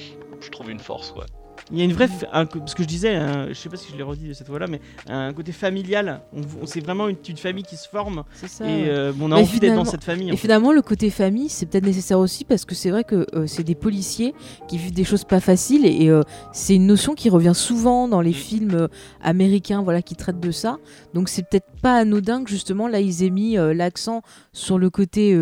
je 0.40 0.48
trouve 0.48 0.70
une 0.70 0.80
force, 0.80 1.12
ouais. 1.12 1.26
Il 1.72 1.78
y 1.78 1.80
a 1.80 1.84
une 1.84 1.92
vraie. 1.94 2.08
un 2.32 2.46
ce 2.66 2.74
que 2.74 2.82
je 2.82 2.88
disais, 2.88 3.14
un- 3.14 3.48
je 3.48 3.54
sais 3.54 3.68
pas 3.70 3.76
si 3.76 3.90
je 3.90 3.96
l'ai 3.96 4.02
redit 4.02 4.34
cette 4.34 4.46
fois-là, 4.48 4.66
mais 4.66 4.80
un 5.08 5.32
côté 5.32 5.50
familial. 5.52 6.20
On, 6.34 6.40
on- 6.62 6.66
c'est 6.66 6.80
vraiment 6.80 7.08
une, 7.08 7.16
une 7.28 7.36
famille 7.38 7.62
qui 7.64 7.76
se 7.76 7.88
forme 7.88 8.24
C'est 8.34 8.48
ça. 8.48 8.66
et 8.68 8.88
euh, 8.90 9.12
on 9.20 9.32
a 9.32 9.36
envie 9.36 9.60
d'être 9.60 9.74
dans 9.74 9.84
cette 9.86 10.04
famille. 10.04 10.28
Et 10.28 10.32
fait. 10.32 10.36
finalement, 10.36 10.72
le 10.72 10.82
côté 10.82 11.08
famille, 11.10 11.48
c'est 11.48 11.64
peut-être 11.66 11.86
nécessaire 11.86 12.18
aussi 12.18 12.44
parce 12.44 12.64
que 12.66 12.74
c'est 12.74 12.90
vrai 12.90 13.02
que 13.04 13.26
euh, 13.34 13.46
c'est 13.46 13.62
des 13.64 13.74
policiers 13.74 14.34
qui 14.68 14.76
vivent 14.76 14.92
des 14.92 15.04
choses 15.04 15.24
pas 15.24 15.40
faciles 15.40 15.86
et, 15.86 16.04
et, 16.04 16.10
euh, 16.10 16.22
c'est 16.52 16.74
une 16.76 16.86
notion 16.86 17.14
qui 17.14 17.30
revient 17.30 17.52
souvent 17.54 18.08
dans 18.08 18.20
les 18.20 18.30
Mm. 18.30 18.34
films 18.34 18.88
américains 19.22 19.82
voilà, 19.82 20.02
qui 20.02 20.16
traitent 20.16 20.40
de 20.40 20.50
ça. 20.50 20.76
Donc 21.14 21.28
c'est 21.28 21.42
peut-être 21.48 21.70
pas 21.82 21.94
anodin 21.96 22.44
que 22.44 22.50
justement 22.50 22.88
là 22.88 23.00
ils 23.00 23.22
aient 23.24 23.30
mis 23.30 23.56
l'accent 23.56 24.22
sur 24.52 24.78
le 24.78 24.90
côté 24.90 25.38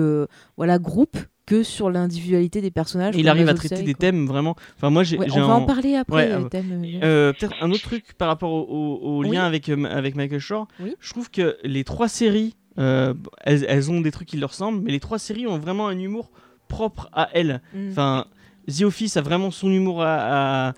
voilà, 0.57 0.79
groupe 0.79 1.17
que 1.47 1.63
sur 1.63 1.91
l'individualité 1.91 2.61
des 2.61 2.71
personnages. 2.71 3.17
Et 3.17 3.21
il 3.21 3.29
arrive 3.29 3.49
à 3.49 3.55
traiter 3.55 3.77
séries, 3.77 3.87
des 3.87 3.95
quoi. 3.95 4.01
thèmes 4.01 4.27
vraiment. 4.27 4.55
Enfin, 4.77 4.91
moi, 4.91 5.03
j'ai. 5.03 5.19
Ouais, 5.19 5.27
on 5.33 5.41
va 5.41 5.43
un- 5.55 5.57
en 5.57 5.65
parler 5.67 5.97
après. 5.97 6.29
Ouais, 6.29 6.33
euh, 6.33 6.49
euh, 6.55 7.01
euh, 7.03 7.33
Peut-être 7.33 7.55
un 7.61 7.71
autre 7.71 7.83
truc 7.83 8.13
par 8.15 8.29
rapport 8.29 8.53
au, 8.53 8.63
au- 8.63 9.17
au 9.19 9.21
Oui. 9.25 9.31
lien 9.31 9.45
avec, 9.45 9.69
euh, 9.69 9.85
avec 9.85 10.15
Michael 10.15 10.39
Shore. 10.41 10.69
Oui. 10.81 10.95
Je 11.01 11.11
trouve 11.11 11.31
que 11.31 11.57
les 11.65 11.85
trois 11.85 12.09
séries 12.09 12.55
euh, 12.79 13.13
elles, 13.43 13.67
elles 13.69 13.91
ont 13.91 14.01
des 14.01 14.11
trucs 14.11 14.29
qui 14.29 14.39
leur 14.39 14.51
ressemblent, 14.51 14.81
mais 14.83 14.93
les 14.93 15.01
trois 15.01 15.19
séries 15.19 15.47
ont 15.47 15.59
vraiment 15.59 15.89
un 15.89 15.99
humour 15.99 16.31
propre 16.69 17.11
à 17.13 17.29
elles. 17.35 17.61
Mm. 17.75 17.91
Enfin, 17.91 18.27
The 18.77 18.83
Office 18.83 19.17
a 19.17 19.21
vraiment 19.23 19.51
son 19.51 19.71
humour 19.71 20.03
à, 20.03 20.69
à- 20.71 20.75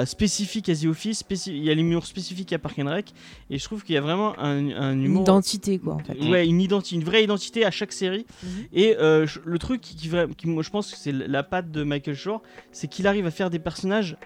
à- 0.00 0.06
spécifique 0.06 0.68
à 0.68 0.74
The 0.76 0.84
Office, 0.86 1.24
il 1.46 1.64
y 1.64 1.70
a 1.70 1.74
l'humour 1.74 2.06
spécifique 2.06 2.52
à 2.52 2.58
Park 2.58 2.78
and 2.78 2.86
Rec, 2.88 3.12
et 3.50 3.58
je 3.58 3.64
trouve 3.64 3.82
qu'il 3.82 3.94
y 3.94 3.98
a 3.98 4.00
vraiment 4.00 4.38
un, 4.38 4.70
un 4.70 4.92
Une 4.92 5.04
humour. 5.04 5.22
identité, 5.22 5.78
quoi, 5.78 5.94
en 5.94 5.98
fait. 5.98 6.18
Ouais, 6.28 6.46
une, 6.46 6.60
identi- 6.60 6.94
une 6.94 7.04
vraie 7.04 7.24
identité 7.24 7.64
à 7.64 7.70
chaque 7.70 7.92
série. 7.92 8.26
Mhm. 8.42 8.48
Et 8.72 8.96
euh, 8.98 9.26
le 9.44 9.58
truc 9.58 9.80
qui, 9.80 9.96
qui 9.96 10.08
vra- 10.08 10.32
qui, 10.34 10.46
moi, 10.46 10.62
je 10.62 10.70
pense 10.70 10.90
que 10.92 10.96
c'est 10.96 11.12
la 11.12 11.42
patte 11.42 11.70
de 11.70 11.82
Michael 11.82 12.14
Shore, 12.16 12.42
c'est 12.72 12.86
qu'il 12.88 13.06
arrive 13.06 13.26
à 13.26 13.30
faire 13.30 13.50
des 13.50 13.58
personnages 13.58 14.16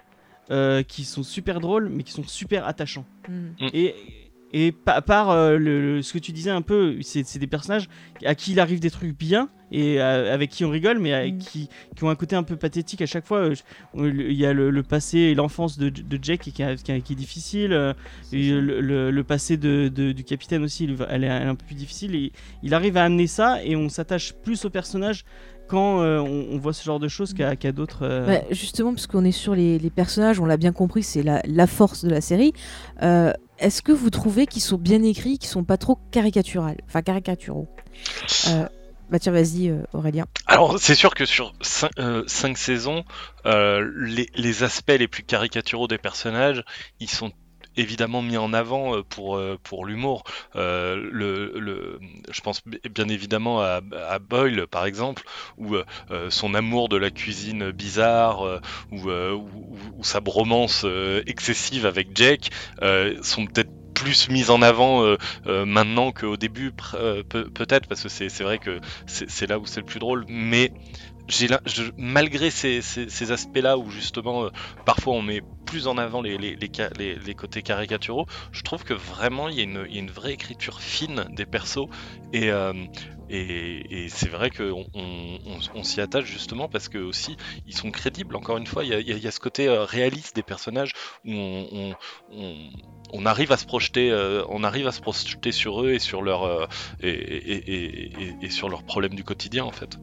euh, 0.51 0.83
qui 0.83 1.03
sont 1.05 1.23
super 1.23 1.59
drôles, 1.59 1.89
mais 1.89 2.03
qui 2.03 2.11
sont 2.11 2.23
super 2.27 2.67
attachants. 2.67 3.05
Mm. 3.29 3.33
Et, 3.73 3.95
et 4.53 4.71
pa- 4.71 5.01
par 5.01 5.29
euh, 5.29 5.57
le, 5.57 5.95
le- 5.95 6.01
ce 6.01 6.13
que 6.13 6.19
tu 6.19 6.31
disais 6.31 6.49
un 6.51 6.61
peu, 6.61 6.97
c'est 7.01 7.25
c'est 7.25 7.39
des 7.39 7.47
personnages 7.47 7.87
à 8.25 8.35
qui 8.35 8.51
il 8.51 8.59
arrive 8.59 8.79
des 8.79 8.91
trucs 8.91 9.17
bien 9.17 9.49
et 9.73 10.01
avec 10.01 10.49
qui 10.49 10.65
on 10.65 10.69
rigole, 10.69 10.99
mais 10.99 11.13
à- 11.13 11.25
Mm. 11.27 11.37
qui, 11.37 11.69
qui 11.95 12.03
ont 12.03 12.09
un 12.09 12.15
côté 12.15 12.35
un 12.35 12.43
peu 12.43 12.57
pathétique 12.57 13.01
à 13.01 13.05
chaque 13.05 13.25
fois. 13.25 13.37
euh, 13.39 13.55
Il 13.95 14.33
y 14.33 14.45
a 14.45 14.51
le, 14.51 14.69
le 14.69 14.83
passé 14.83 15.17
et 15.19 15.35
l'enfance 15.35 15.77
de, 15.77 15.87
de 15.89 16.19
Jack 16.21 16.41
qui, 16.41 16.49
est- 16.61 16.83
qui 16.83 16.91
est- 16.91 17.01
qui 17.01 17.13
est 17.13 17.15
difficile. 17.15 17.71
euh, 17.73 17.93
et 18.33 18.51
le, 18.51 19.21
passé 19.23 19.55
de, 19.57 19.87
de- 19.87 20.11
du 20.11 20.23
capitaine 20.25 20.63
aussi, 20.63 20.83
elle 21.09 21.23
est, 21.23 21.27
elle 21.27 21.43
est 21.45 21.49
un 21.49 21.55
peu 21.55 21.65
plus 21.65 21.75
difficile. 21.75 22.15
Et 22.15 22.31
il 22.63 22.73
arrive 22.73 22.97
à 22.97 23.05
amener 23.05 23.27
ça 23.27 23.63
et 23.63 23.75
on 23.77 23.87
s'attache 23.87 24.33
plus 24.33 24.65
au 24.65 24.69
personnage 24.69 25.23
quand 25.69 26.01
euh, 26.01 26.19
on, 26.19 26.47
on 26.55 26.57
voit 26.57 26.73
ce 26.73 26.83
genre 26.83 26.99
de 26.99 27.07
choses 27.07 27.33
qu'à 27.33 27.55
qu'à 27.55 27.71
d'autres. 27.71 27.99
euh, 28.03 28.25
Bah, 28.27 28.41
justement, 28.51 28.93
parce 28.93 29.07
qu'on 29.07 29.23
est 29.23 29.31
sur 29.31 29.55
les, 29.55 29.79
les 29.79 29.89
personnages, 29.89 30.37
on 30.41 30.45
l'a 30.45 30.57
bien 30.57 30.73
compris, 30.73 31.01
c'est 31.01 31.23
la, 31.23 31.41
la 31.45 31.65
force 31.65 32.03
de 32.03 32.09
la 32.09 32.19
série. 32.19 32.51
Euh, 33.03 33.31
Est-ce 33.61 33.83
que 33.83 33.91
vous 33.91 34.09
trouvez 34.09 34.47
qu'ils 34.47 34.63
sont 34.63 34.77
bien 34.77 35.03
écrits, 35.03 35.37
qu'ils 35.37 35.49
sont 35.49 35.63
pas 35.63 35.77
trop 35.77 35.99
caricaturales 36.11 36.77
Enfin, 36.87 37.03
caricaturaux? 37.03 37.67
Euh, 38.47 38.67
bah 39.11 39.19
vas-y, 39.23 39.69
euh, 39.69 39.83
Aurélien. 39.93 40.25
Alors, 40.47 40.79
c'est 40.79 40.95
sûr 40.95 41.13
que 41.13 41.25
sur 41.25 41.53
5 41.61 42.57
saisons, 42.57 43.03
euh, 43.45 43.87
les, 43.97 44.27
les 44.35 44.63
aspects 44.63 44.95
les 44.97 45.07
plus 45.07 45.23
caricaturaux 45.23 45.87
des 45.87 45.99
personnages, 45.99 46.63
ils 46.99 47.09
sont 47.09 47.31
évidemment 47.81 48.21
mis 48.21 48.37
en 48.37 48.53
avant 48.53 48.95
euh, 48.95 49.03
pour, 49.03 49.35
euh, 49.37 49.57
pour 49.63 49.85
l'humour. 49.85 50.23
Euh, 50.55 50.95
le, 51.11 51.59
le, 51.59 51.99
je 52.29 52.41
pense 52.41 52.61
bien 52.89 53.07
évidemment 53.09 53.61
à, 53.61 53.81
Boyle, 54.19 54.67
par 54.67 54.85
exemple, 54.85 55.23
où 55.57 55.75
son 56.29 56.53
amour 56.53 56.89
de 56.89 56.97
la 56.97 57.11
cuisine 57.11 57.71
bizarre, 57.71 58.61
ou, 58.91 59.09
sa 60.03 60.19
bromance 60.19 60.85
excessive 61.25 61.85
avec 61.85 62.11
euh, 62.81 63.15
sont 63.21 63.45
peut-être 63.45 63.71
plus 63.93 64.29
mises 64.29 64.49
en 64.49 64.61
avant 64.61 65.15
maintenant 65.45 66.11
qu'au 66.11 66.37
début, 66.37 66.71
peut-être, 66.71 67.87
parce 67.87 68.03
que 68.03 68.09
c'est 68.09 68.43
vrai 68.43 68.59
que 68.59 68.79
c'est 69.05 69.47
là 69.47 69.59
où 69.59 69.65
c'est 69.65 69.79
le 69.81 69.85
plus 69.85 69.99
drôle, 69.99 70.25
mais 70.27 70.71
j'ai 71.27 71.47
malgré 71.97 72.49
ces, 72.49 72.81
ces- 72.81 73.31
aspects-là 73.31 73.77
où 73.77 73.89
justement 73.89 74.49
parfois 74.85 75.13
on 75.13 75.21
met 75.21 75.41
plus 75.71 75.87
en 75.87 75.97
avant 75.97 76.21
les, 76.21 76.37
les, 76.37 76.57
les, 76.97 77.33
côtés 77.33 77.61
caricaturaux, 77.61 78.25
je 78.51 78.61
trouve 78.61 78.83
que 78.83 78.93
vraiment 78.93 79.47
il 79.47 79.55
y, 79.55 79.61
a 79.61 79.63
une- 79.63 80.11
vraie 80.11 80.33
écriture 80.33 80.81
fine 80.81 81.23
des 81.29 81.45
persos 81.45 81.87
et, 82.33 82.51
euh, 82.51 82.73
c'est 83.29 84.27
vrai 84.27 84.49
qu'on 84.49 84.85
on, 84.93 85.83
s'y 85.83 86.01
attache 86.01 86.25
justement 86.25 86.67
parce 86.67 86.89
que 86.89 86.97
aussi 86.97 87.37
ils 87.65 87.73
sont 87.73 87.89
crédibles. 87.89 88.35
Encore 88.35 88.57
une 88.57 88.67
fois, 88.67 88.83
il 88.83 88.89
y 88.89 89.27
a, 89.27 89.31
ce 89.31 89.39
côté 89.39 89.69
euh, 89.69 89.85
réaliste 89.85 90.35
des 90.35 90.43
personnages 90.43 90.91
où 91.23 91.31
on, 93.13 93.25
arrive 93.25 93.53
à 93.53 93.57
se 93.57 93.65
projeter, 93.65 94.11
euh, 94.11 94.43
on 94.49 94.65
arrive 94.65 94.87
à 94.87 94.91
se 94.91 94.99
projeter 94.99 95.53
sur 95.53 95.81
eux 95.85 95.93
et 95.93 95.99
sur 95.99 96.21
leur 96.21 96.43
euh, 96.43 96.65
et, 97.01 98.35
et- 98.41 98.49
sur 98.49 98.67
leurs 98.67 98.83
problèmes 98.83 99.15
du 99.15 99.23
quotidien 99.23 99.63
en 99.63 99.71
fait. 99.71 99.97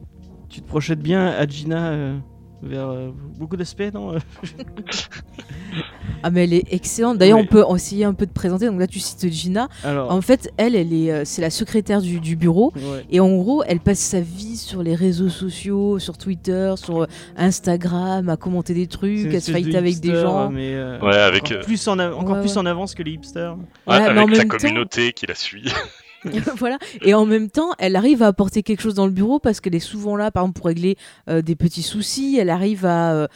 Tu 0.49 0.61
te 0.63 0.67
projettes 0.67 1.01
bien 1.01 1.31
euh, 1.37 2.17
vers 2.61 2.89
euh, 2.89 3.09
beaucoup 3.37 3.55
d'aspects, 3.57 3.89
non 3.93 4.15
Ah, 6.23 6.31
mais 6.31 6.43
elle 6.43 6.53
est 6.53 6.65
excellente. 6.73 7.17
D'ailleurs, 7.17 7.37
Oui. 7.37 7.45
on 7.49 7.51
peut 7.51 7.63
essayer 7.75 8.03
un 8.03 8.13
peu 8.13 8.25
de 8.25 8.31
présenter. 8.31 8.65
Donc 8.65 8.79
là, 8.79 8.87
tu 8.87 8.99
cites 8.99 9.31
Gina. 9.31 9.69
Alors, 9.85 10.11
En 10.11 10.19
fait, 10.21 10.51
elle, 10.57 10.75
elle 10.75 10.91
est, 10.91 11.11
euh, 11.11 11.21
c'est 11.25 11.41
la 11.41 11.49
secrétaire 11.49 12.01
du, 12.01 12.19
du 12.19 12.35
bureau. 12.35 12.73
ouais. 12.75 13.05
Et 13.09 13.19
en 13.21 13.33
gros, 13.37 13.63
elle 13.63 13.79
passe 13.79 13.99
sa 13.99 14.19
vie 14.19 14.57
sur 14.57 14.83
les 14.83 14.95
réseaux 14.95 15.29
sociaux, 15.29 15.97
sur 15.99 16.17
Twitter, 16.17 16.73
sur 16.77 17.03
euh, 17.03 17.07
Instagram, 17.37 18.27
à 18.27 18.35
commenter 18.37 18.73
des 18.73 18.87
trucs, 18.87 19.27
à 19.27 19.31
se 19.31 19.35
espèce 19.37 19.45
de 19.47 19.51
fighter 19.53 19.77
avec 19.77 19.99
des 20.01 20.15
gens. 20.15 20.49
mais, 20.49 20.73
euh, 20.73 20.99
Ouais, 20.99 21.15
avec, 21.15 21.43
encore 21.45 21.57
euh, 21.57 21.63
plus 21.63 21.87
en, 21.87 21.99
av- 21.99 22.17
encore 22.17 22.35
Ouais, 22.35 22.41
plus 22.41 22.51
ouais. 22.51 22.57
en 22.57 22.65
avance 22.65 22.93
que 22.95 23.03
les 23.03 23.11
hipsters. 23.11 23.55
Ouais, 23.87 23.95
avec 23.95 24.33
temps- 24.49 24.57
communauté 24.57 25.13
qui 25.13 25.25
la 25.27 25.35
suit. 25.35 25.71
voilà. 26.57 26.77
Et 27.01 27.13
en 27.13 27.25
même 27.25 27.49
temps, 27.49 27.69
elle 27.79 27.95
arrive 27.95 28.23
à 28.23 28.27
apporter 28.27 28.63
quelque 28.63 28.81
chose 28.81 28.95
dans 28.95 29.05
le 29.05 29.11
bureau 29.11 29.39
parce 29.39 29.59
qu'elle 29.59 29.75
est 29.75 29.79
souvent 29.79 30.15
là, 30.15 30.31
par 30.31 30.43
exemple, 30.43 30.57
pour 30.57 30.67
régler 30.67 30.97
euh, 31.29 31.41
des 31.41 31.55
petits 31.55 31.83
soucis. 31.83 32.37
Elle 32.39 32.49
arrive 32.49 32.85
à, 32.85 33.13
euh, 33.13 33.27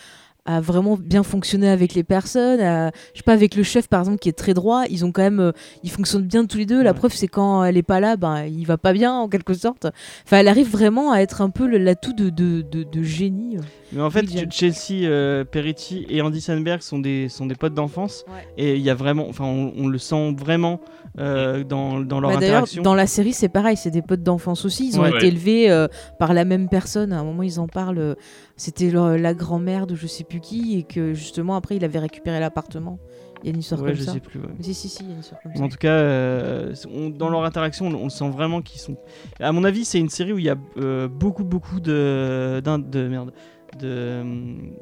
à 0.46 0.60
vraiment 0.60 0.98
bien 0.98 1.24
fonctionner 1.24 1.70
avec 1.70 1.94
les 1.94 2.04
personnes. 2.04 2.60
à- 2.60 2.92
je 3.14 3.20
sais 3.20 3.24
pas, 3.24 3.32
avec 3.34 3.56
le 3.56 3.64
chef, 3.64 3.88
par 3.88 4.02
exemple, 4.02 4.18
qui 4.20 4.28
est 4.30 4.34
très 4.38 4.54
droit, 4.54 4.84
ils 4.90 5.06
ont 5.06 5.12
quand 5.14 5.22
même, 5.22 5.40
euh, 5.40 5.52
ils 5.84 5.90
fonctionnent 5.92 6.28
bien 6.28 6.46
tous 6.46 6.58
les 6.58 6.66
deux. 6.66 6.84
La 6.84 6.92
Ouais. 6.92 6.98
preuve, 6.98 7.14
c'est 7.14 7.30
quand 7.30 7.64
elle 7.64 7.78
est 7.78 7.84
pas 7.84 8.02
là, 8.02 8.18
ben, 8.18 8.44
il 8.46 8.66
va 8.66 8.78
pas 8.78 8.92
bien 8.92 9.14
en 9.14 9.30
quelque 9.30 9.54
sorte. 9.54 9.88
Enfin, 10.26 10.40
elle 10.40 10.50
arrive 10.50 10.70
vraiment 10.70 11.12
à 11.14 11.20
être 11.20 11.42
un 11.42 11.50
peu 11.50 11.66
l'atout 11.78 12.14
de, 12.14 12.30
de, 12.30 12.62
de, 12.70 12.84
de 12.84 13.04
génie. 13.04 13.58
Mais 13.94 14.02
en 14.02 14.10
fait. 14.10 14.26
Chelsea 14.52 15.06
euh, 15.06 15.44
Peretti 15.44 16.06
et 16.10 16.22
Andy 16.22 16.42
Sandberg 16.42 16.82
sont 16.82 17.00
des, 17.00 17.30
sont 17.30 17.46
des 17.46 17.56
potes 17.56 17.74
d'enfance. 17.74 18.26
Ouais. 18.28 18.46
Et 18.58 18.76
il 18.76 18.82
y 18.82 18.90
a 18.90 18.96
vraiment, 18.96 19.28
enfin, 19.30 19.46
on, 19.46 19.74
on 19.78 19.88
le 19.88 19.98
sent 19.98 20.34
vraiment 20.38 20.80
euh, 21.20 21.64
dans, 21.64 22.00
dans 22.00 22.20
leur 22.20 22.32
Bah, 22.32 22.38
D'ailleurs, 22.38 22.56
interaction. 22.64 22.82
dans 22.84 22.96
la 22.96 23.08
série, 23.08 23.34
c'est 23.34 23.50
pareil, 23.50 23.78
c'est 23.78 23.92
des 23.92 24.02
potes 24.02 24.24
d'enfance 24.24 24.66
aussi. 24.66 24.88
Ils 24.88 25.00
ont 25.00 25.04
Ouais. 25.04 25.10
été 25.10 25.18
Ouais. 25.20 25.28
élevés 25.28 25.70
euh, 25.72 25.88
par 26.20 26.34
la 26.34 26.46
même 26.46 26.70
personne. 26.70 27.14
À 27.14 27.20
un 27.20 27.24
moment, 27.24 27.44
ils 27.44 27.60
en 27.60 27.68
parlent. 27.68 28.00
euh, 28.00 28.16
C'était 28.56 28.92
la 28.92 29.34
grand-mère 29.34 29.88
de 29.88 29.96
je 29.96 30.08
sais 30.08 30.24
plus 30.24 30.40
qui, 30.40 30.78
et 30.78 30.84
que 30.84 31.14
justement, 31.14 31.56
après, 31.56 31.76
il 31.76 31.84
avait 31.86 32.00
récupéré 32.00 32.40
l'appartement. 32.40 33.00
Il 33.44 33.48
y 33.48 33.50
a 33.50 33.54
une 33.56 33.60
histoire 33.60 33.82
Ouais, 33.82 33.90
comme 33.90 33.98
je 33.98 34.04
ça. 34.04 34.14
sais 34.14 34.20
plus. 34.22 34.40
ouais. 34.40 34.46
Si, 34.62 34.74
si, 34.74 34.88
si, 34.88 35.04
il 35.04 35.08
y 35.08 35.12
a 35.12 35.14
une 35.16 35.20
histoire 35.20 35.42
comme 35.42 35.52
Mais 35.52 35.58
ça. 35.58 35.64
En 35.66 35.68
tout 35.68 35.78
cas, 35.78 35.90
euh, 35.92 36.74
on- 36.96 37.10
dans 37.10 37.30
leur 37.30 37.44
interaction, 37.44 37.88
on, 37.88 37.96
on 37.96 38.10
sent 38.10 38.30
vraiment 38.30 38.62
qu'ils 38.62 38.80
sont. 38.80 38.96
À 39.42 39.52
mon 39.52 39.66
avis, 39.66 39.84
c'est 39.84 40.00
une 40.00 40.08
série 40.08 40.32
où 40.32 40.38
il 40.40 40.46
y 40.46 40.50
a 40.50 40.56
euh, 40.78 41.10
beaucoup, 41.10 41.44
beaucoup 41.44 41.82
de, 41.82 42.62
de 42.64 43.08
merde, 43.10 43.34
de. 43.78 44.74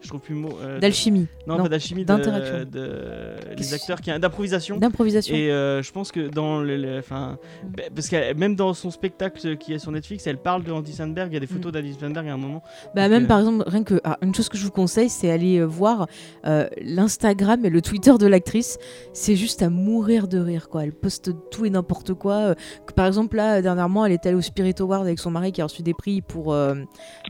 Je 0.00 0.08
trouve 0.08 0.20
plus 0.20 0.34
mot. 0.34 0.50
euh, 0.62 0.78
D'alchimie, 0.80 1.26
Non, 1.46 1.56
non, 1.56 1.62
pas 1.64 1.68
d'alchimie. 1.68 2.04
d'interaction. 2.04 2.58
De, 2.60 2.64
de- 2.64 3.34
les 3.50 3.56
Qu'est-ce- 3.56 3.74
acteurs 3.74 4.00
qui 4.00 4.10
d'improvisation. 4.18 4.76
d'improvisation. 4.78 5.34
Et 5.34 5.50
euh, 5.50 5.82
je 5.82 5.92
pense 5.92 6.10
que 6.12 6.28
dans 6.28 6.60
le, 6.60 6.76
le- 6.76 6.98
enfin, 6.98 7.38
Mm. 7.64 7.68
bah, 7.76 7.82
parce 7.94 8.08
que 8.08 8.34
même 8.34 8.56
dans 8.56 8.72
son 8.74 8.90
spectacle 8.90 9.56
qui 9.58 9.72
est 9.72 9.78
sur 9.78 9.92
Netflix, 9.92 10.26
elle 10.26 10.38
parle 10.38 10.64
de 10.64 10.72
Andy 10.72 10.92
Sandberg. 10.92 11.30
Il 11.30 11.34
y 11.34 11.36
a 11.36 11.40
des 11.40 11.46
Mm. 11.46 11.56
photos 11.56 11.72
d'Andy 11.72 11.94
Sandberg 12.00 12.28
à 12.28 12.32
un 12.34 12.36
moment. 12.36 12.62
Bah, 12.94 13.02
Donc, 13.02 13.10
même 13.10 13.24
euh, 13.24 13.26
par 13.26 13.38
exemple, 13.40 13.64
rien 13.66 13.84
que 13.84 14.00
ah, 14.04 14.18
une 14.22 14.34
chose 14.34 14.48
que 14.48 14.56
je 14.58 14.64
vous 14.64 14.70
conseille, 14.70 15.08
c'est 15.08 15.30
aller 15.30 15.58
euh, 15.58 15.64
voir 15.64 16.06
euh, 16.46 16.68
l'Instagram 16.80 17.64
et 17.64 17.70
le 17.70 17.82
Twitter 17.82 18.12
de 18.18 18.26
l'actrice. 18.26 18.78
C'est 19.12 19.36
juste 19.36 19.62
à 19.62 19.70
mourir 19.70 20.28
de 20.28 20.38
rire, 20.38 20.68
quoi. 20.68 20.84
Elle 20.84 20.92
poste 20.92 21.30
tout 21.50 21.64
et 21.66 21.70
n'importe 21.70 22.14
quoi. 22.14 22.34
euh, 22.34 22.54
que, 22.86 22.92
par 22.92 23.06
exemple, 23.06 23.36
là, 23.36 23.60
dernièrement, 23.62 24.04
elle 24.06 24.12
est 24.12 24.24
allée 24.26 24.36
au 24.36 24.40
Spirit 24.40 24.74
Award 24.80 25.06
avec 25.06 25.18
son 25.18 25.30
mari 25.30 25.52
qui 25.52 25.60
a 25.60 25.64
reçu 25.64 25.82
des 25.82 25.94
prix 25.94 26.20
pour 26.22 26.52
euh, 26.52 26.74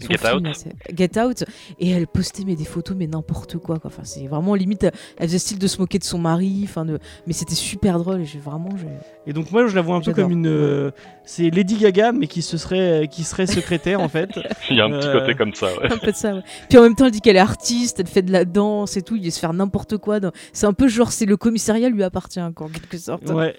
son 0.01 0.09
Get 0.09 0.19
film, 0.19 0.47
Out. 0.47 0.65
Get 0.97 1.21
Out, 1.21 1.45
et 1.79 1.91
elle 1.91 2.07
postait 2.07 2.45
mais 2.47 2.57
des 2.61 2.67
photos, 2.67 2.97
mais 2.97 3.07
n'importe 3.07 3.57
quoi, 3.59 3.79
quoi. 3.79 3.89
Enfin, 3.93 4.03
c'est 4.05 4.27
vraiment 4.27 4.55
limite. 4.55 4.85
Elle 5.17 5.27
faisait 5.29 5.39
style 5.39 5.59
de 5.59 5.67
se 5.67 5.79
moquer 5.81 5.99
de 5.99 6.05
son 6.05 6.19
mari, 6.19 6.61
enfin, 6.65 6.85
de... 6.85 6.99
mais 7.27 7.33
c'était 7.33 7.55
super 7.55 7.99
drôle. 7.99 8.21
et 8.21 8.25
J'ai 8.25 8.39
vraiment, 8.39 8.71
j'ai- 8.77 8.87
Et 9.31 9.33
donc 9.33 9.51
moi, 9.51 9.67
je 9.67 9.75
la 9.75 9.83
vois 9.83 9.97
un 9.97 10.01
peu 10.01 10.13
comme 10.13 10.31
une, 10.31 10.47
euh, 10.47 10.91
c'est 11.25 11.51
Lady 11.51 11.77
Gaga, 11.77 12.13
mais 12.13 12.27
qui 12.27 12.43
se 12.43 12.57
serait, 12.59 13.09
qui 13.11 13.25
serait 13.25 13.47
secrétaire 13.47 14.01
en 14.01 14.09
fait. 14.09 14.31
Il 14.71 14.77
y 14.77 14.81
a 14.81 14.85
un 14.85 14.91
petit 14.91 15.09
Euh, 15.09 15.21
côté 15.21 15.35
comme 15.35 15.55
ça. 15.55 15.67
Ouais. 15.79 15.93
un 15.93 15.99
peu 15.99 16.13
de 16.13 16.17
ça, 16.17 16.35
ouais. 16.35 16.43
Puis 16.69 16.79
en 16.79 16.83
même 16.83 16.95
temps, 16.95 17.07
elle 17.07 17.11
dit 17.13 17.21
qu'elle 17.21 17.37
est 17.37 17.41
artiste, 17.41 18.01
elle 18.01 18.07
fait 18.07 18.23
de 18.23 18.33
la 18.33 18.45
danse 18.45 18.97
et 18.97 19.03
tout, 19.03 19.17
il 19.17 19.25
va 19.25 19.31
se 19.31 19.39
faire 19.41 19.53
n'importe 19.53 19.97
quoi. 19.97 20.21
dans- 20.21 20.33
C'est 20.53 20.67
un 20.67 20.73
peu 20.73 20.89
genre, 20.89 21.13
c'est 21.13 21.27
le 21.27 21.37
commissariat 21.37 21.89
lui 21.89 22.03
appartient, 22.03 22.41
quoi, 22.55 22.67
en 22.67 22.71
quelque 22.71 22.99
sorte. 22.99 23.29
Ouais. 23.31 23.55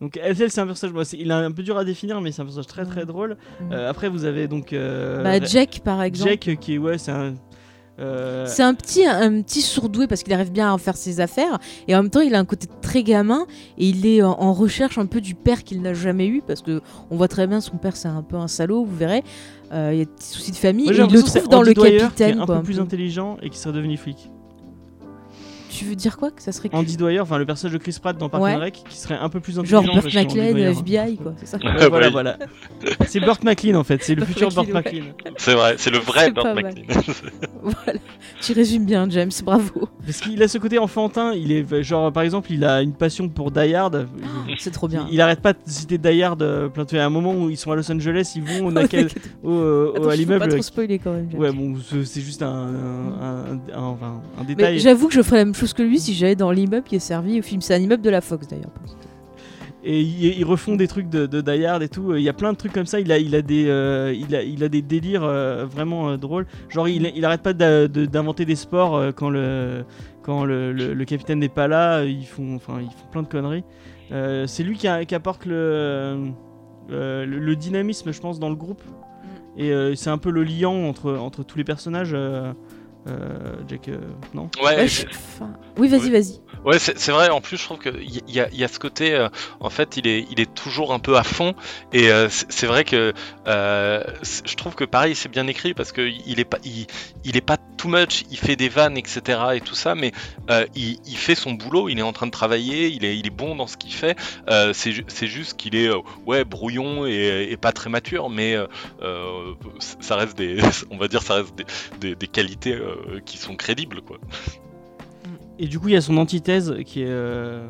Donc 0.00 0.18
elle, 0.20 0.36
c'est 0.50 0.60
un 0.60 0.66
personnage. 0.66 0.92
moi, 0.94 1.04
c'est- 1.04 1.16
il 1.16 1.30
est 1.30 1.34
un 1.34 1.52
peu 1.52 1.62
dur 1.62 1.78
à 1.78 1.84
définir, 1.84 2.20
mais 2.20 2.32
c'est 2.32 2.42
un 2.42 2.44
personnage 2.44 2.66
très 2.66 2.84
très 2.84 3.00
Ouais. 3.00 3.06
drôle. 3.06 3.36
Mhm. 3.60 3.72
Euh, 3.72 3.88
après, 3.90 4.08
vous 4.08 4.24
avez 4.24 4.48
donc 4.48 4.72
euh, 4.72 5.22
bah, 5.22 5.38
Jack, 5.44 5.80
par 5.84 6.02
exemple. 6.02 6.30
Jack, 6.30 6.58
qui 6.60 6.74
est 6.74 6.78
ouais, 6.78 6.98
c'est 6.98 7.12
un. 7.12 7.34
Euh, 7.98 8.44
C'est 8.46 8.62
un 8.62 8.74
petit, 8.74 9.04
un 9.06 9.42
petit 9.42 9.62
sourdoué 9.62 10.06
parce 10.06 10.22
qu'il 10.22 10.32
arrive 10.32 10.52
bien 10.52 10.72
à 10.72 10.78
faire 10.78 10.96
ses 10.96 11.20
affaires. 11.20 11.58
Et 11.88 11.94
en 11.94 12.02
même 12.02 12.10
temps 12.10 12.20
il 12.20 12.34
a 12.34 12.38
un 12.38 12.44
côté 12.44 12.66
très 12.82 13.02
gamin. 13.02 13.46
Et 13.78 13.88
il 13.88 14.06
est 14.06 14.22
en, 14.22 14.32
en 14.32 14.52
recherche 14.52 14.98
un 14.98 15.06
peu 15.06 15.20
du 15.20 15.34
père 15.34 15.64
qu'il 15.64 15.82
n'a 15.82 15.94
jamais 15.94 16.26
eu. 16.26 16.42
Parce 16.46 16.62
que 16.62 16.80
on 17.10 17.16
voit 17.16 17.28
très 17.28 17.46
bien 17.46 17.60
son 17.60 17.76
père 17.76 17.96
c'est 17.96 18.08
un 18.08 18.22
peu 18.22 18.36
un 18.36 18.48
salaud 18.48 18.84
vous 18.84 18.96
verrez. 18.96 19.24
Euh, 19.72 19.90
il 19.92 19.98
y 19.98 20.02
a 20.02 20.04
des 20.04 20.10
petits 20.10 20.28
soucis 20.28 20.52
de 20.52 20.56
famille. 20.56 20.84
Moi, 20.84 20.94
et 20.94 20.98
il 21.08 21.12
le 21.12 21.22
trouve 21.22 21.48
dans 21.48 21.62
le 21.62 21.74
Dwyer, 21.74 21.90
qui 21.90 21.96
est 21.96 21.98
capitaine 21.98 22.40
un 22.40 22.46
quoi, 22.46 22.54
peu 22.54 22.60
un 22.60 22.64
plus 22.64 22.76
peu. 22.76 22.82
intelligent 22.82 23.36
et 23.42 23.50
qui 23.50 23.58
serait 23.58 23.72
devenu 23.74 23.96
flic. 23.96 24.30
Tu 25.78 25.84
veux 25.84 25.94
dire 25.94 26.16
quoi 26.16 26.30
que 26.30 26.42
ça 26.42 26.52
serait 26.52 26.68
Andy 26.72 26.96
Dwyer, 26.96 27.20
enfin 27.20 27.38
le 27.38 27.46
personnage 27.46 27.72
de 27.74 27.78
Chris 27.78 27.96
Pratt 28.00 28.16
dans 28.16 28.28
Parks 28.28 28.42
Ouais. 28.42 28.54
and 28.54 28.60
Rec, 28.60 28.82
qui 28.88 28.96
serait 28.96 29.16
un 29.16 29.28
peu 29.28 29.40
plus 29.40 29.58
intelligent. 29.58 29.82
genre 29.82 29.94
Burt 30.02 30.14
McLean, 30.14 30.56
FBI 30.72 31.16
quoi, 31.16 31.34
c'est 31.36 31.46
ça 31.46 31.58
Ouais, 31.62 31.88
voilà, 31.88 32.10
voilà. 32.10 32.38
C'est 33.06 33.20
Burt 33.20 33.42
McLean 33.44 33.74
en 33.78 33.84
fait, 33.84 34.02
c'est 34.02 34.14
le 34.14 34.20
Burt 34.22 34.28
futur 34.32 34.48
Burt 34.50 34.68
McLean, 34.68 35.02
ouais. 35.04 35.32
C'est 35.36 35.54
vrai, 35.54 35.74
c'est 35.78 35.90
le 35.90 35.98
vrai 35.98 36.30
Burt. 36.30 36.46
McLean. 36.54 36.72
Voilà. 37.62 37.98
Tu 38.40 38.52
résumes 38.52 38.84
bien 38.84 39.08
James, 39.10 39.30
bravo. 39.44 39.88
Parce 40.04 40.20
qu'il 40.20 40.40
a 40.42 40.46
ce 40.46 40.58
côté 40.58 40.78
enfantin, 40.78 41.32
il 41.32 41.50
est 41.50 41.82
genre 41.82 42.12
par 42.12 42.22
exemple, 42.22 42.52
il 42.52 42.64
a 42.64 42.80
une 42.82 42.92
passion 42.92 43.28
pour 43.28 43.50
Die 43.50 43.74
Hard. 43.74 44.06
C'est 44.58 44.70
trop 44.70 44.86
bien. 44.86 45.06
Il, 45.10 45.14
il 45.14 45.20
arrête 45.20 45.40
pas 45.40 45.52
de 45.52 45.58
citer 45.66 45.98
Die 45.98 46.22
Hard 46.22 46.42
euh, 46.42 46.68
plein 46.68 46.84
de 46.84 46.90
fois. 46.90 47.00
À 47.00 47.04
un 47.06 47.10
moment 47.10 47.32
où 47.34 47.50
ils 47.50 47.56
sont 47.56 47.72
à 47.72 47.76
Los 47.76 47.90
Angeles, 47.90 48.32
ils 48.36 48.42
vont 48.42 48.66
au, 48.66 48.70
naquel- 48.72 49.08
au, 49.42 49.50
euh, 49.50 49.90
Attends, 49.90 49.96
à 49.96 50.02
peux 50.02 50.06
pas 50.10 50.16
l'immeuble. 50.16 50.48
trop 50.48 50.62
spoiler 50.62 50.98
quand 51.00 51.12
même. 51.12 51.28
James. 51.32 51.40
Ouais, 51.40 51.50
bon, 51.52 51.74
c'est 52.04 52.20
juste 52.20 52.42
un, 52.42 52.48
un, 53.20 53.58
un- 53.74 54.44
détail. 54.46 54.78
j'avoue 54.78 55.08
que 55.08 55.14
je 55.14 55.22
ferais 55.22 55.38
la 55.38 55.44
même 55.46 55.54
chose 55.54 55.65
que 55.74 55.82
lui 55.82 55.98
si 55.98 56.14
j'allais 56.14 56.36
dans 56.36 56.50
l'immeuble 56.50 56.84
qui 56.84 56.96
est 56.96 57.00
servi 57.00 57.38
au 57.38 57.42
film. 57.42 57.60
C'est 57.60 57.74
un 57.74 57.80
immeuble 57.80 58.02
de 58.02 58.10
la 58.10 58.20
Fox 58.20 58.46
d'ailleurs. 58.48 58.72
Et 59.88 60.00
ils, 60.00 60.44
refont 60.44 60.74
des 60.74 60.88
trucs 60.88 61.08
de, 61.08 61.26
de 61.26 61.40
Die 61.40 61.64
Hard 61.64 61.80
et 61.80 61.88
tout. 61.88 62.16
Il 62.16 62.22
y 62.22 62.28
a 62.28 62.32
plein 62.32 62.52
de 62.52 62.58
trucs 62.58 62.72
comme 62.72 62.86
ça. 62.86 62.98
Il 62.98 63.12
a, 63.12 63.18
il 63.18 63.36
a, 63.36 63.42
des, 63.42 63.68
euh, 63.68 64.12
il 64.12 64.34
a, 64.34 64.42
il 64.42 64.64
a 64.64 64.68
des 64.68 64.82
délires 64.82 65.22
euh, 65.22 65.64
vraiment 65.64 66.08
euh, 66.08 66.16
drôles. 66.16 66.48
Genre, 66.68 66.88
il, 66.88 67.12
il 67.14 67.24
arrête 67.24 67.42
pas 67.42 67.52
d'inventer 67.52 68.44
des 68.44 68.56
sports 68.56 68.96
euh, 68.96 69.12
quand 69.12 69.30
le, 69.30 69.84
quand 70.22 70.44
le, 70.44 71.04
capitaine 71.04 71.38
n'est 71.38 71.48
pas 71.48 71.68
là. 71.68 72.02
Ils 72.02 72.26
font, 72.26 72.56
enfin, 72.56 72.80
ils 72.80 72.90
font 72.90 73.06
plein 73.12 73.22
de 73.22 73.28
conneries. 73.28 73.62
C'est 74.10 74.64
lui 74.64 74.76
qui, 74.76 74.88
apporte 74.88 75.46
le, 75.46 76.32
dynamisme, 77.54 78.12
je 78.12 78.20
pense, 78.20 78.40
dans 78.40 78.50
le 78.50 78.56
groupe. 78.56 78.82
Et 79.56 79.72
c'est 79.94 80.10
un 80.10 80.18
peu 80.18 80.30
le 80.30 80.42
liant 80.42 80.88
entre, 80.88 81.12
entre 81.12 81.44
tous 81.44 81.58
les 81.58 81.64
personnages. 81.64 82.16
Jack, 83.68 83.88
euh, 83.88 83.98
non 84.34 84.50
Ouais, 84.62 84.84
enfin, 85.10 85.52
Oui, 85.78 85.88
vas-y, 85.88 86.00
Oui. 86.02 86.10
vas-y. 86.10 86.40
Ouais, 86.66 86.80
c'est 86.80 87.12
vrai. 87.12 87.28
En 87.30 87.40
plus, 87.40 87.58
je 87.58 87.62
trouve 87.62 87.78
qu'il 87.78 88.02
y, 88.02 88.32
y 88.32 88.64
a, 88.64 88.68
ce 88.68 88.80
côté. 88.80 89.14
euh, 89.14 89.28
en 89.60 89.70
fait, 89.70 89.96
il 89.96 90.08
est, 90.08 90.52
toujours 90.52 90.92
un 90.92 90.98
peu 90.98 91.16
à 91.16 91.22
fond. 91.22 91.54
Et 91.92 92.10
euh, 92.10 92.28
c'est 92.28 92.66
vrai 92.66 92.82
que 92.82 93.12
euh, 93.46 94.02
je 94.44 94.54
trouve 94.56 94.74
que 94.74 94.82
pareil, 94.82 95.14
c'est 95.14 95.28
bien 95.28 95.46
écrit 95.46 95.74
parce 95.74 95.92
que 95.92 96.00
il 96.26 96.40
est 96.40 96.44
pas, 96.44 96.58
il, 96.64 97.36
est 97.36 97.40
pas 97.40 97.56
too 97.56 97.86
much. 97.88 98.24
Il 98.32 98.36
fait 98.36 98.56
des 98.56 98.68
vannes, 98.68 98.96
etc. 98.96 99.38
et 99.54 99.60
tout 99.60 99.76
ça, 99.76 99.94
mais 99.94 100.10
il, 100.74 101.16
fait 101.16 101.36
son 101.36 101.52
boulot. 101.52 101.88
Il 101.88 102.00
est 102.00 102.02
en 102.02 102.12
train 102.12 102.26
de 102.26 102.32
travailler. 102.32 102.88
Il 102.88 103.04
est, 103.04 103.30
bon 103.30 103.54
dans 103.54 103.68
ce 103.68 103.76
qu'il 103.76 103.92
fait. 103.92 104.16
C'est 104.72 104.90
ju- 104.90 105.04
c'est 105.06 105.28
juste 105.28 105.56
qu'il 105.56 105.76
est, 105.76 105.90
ouais, 106.26 106.44
brouillon 106.44 107.06
et, 107.06 107.56
pas 107.60 107.70
très 107.70 107.90
mature, 107.90 108.28
mais 108.28 108.56
ça 109.78 110.16
reste 110.16 110.36
des, 110.36 110.58
on 110.90 110.96
va 110.96 111.06
dire, 111.06 111.22
ça 111.22 111.34
reste 111.34 111.54
des, 112.00 112.26
qualités 112.26 112.76
qui 113.24 113.38
sont 113.38 113.54
crédibles, 113.54 114.00
quoi. 114.02 114.18
Et 115.58 115.66
du 115.66 115.78
coup, 115.78 115.88
il 115.88 115.94
y 115.94 115.96
a 115.96 116.00
son 116.00 116.16
antithèse 116.18 116.74
qui 116.84 117.02
est 117.02 117.08
euh, 117.08 117.68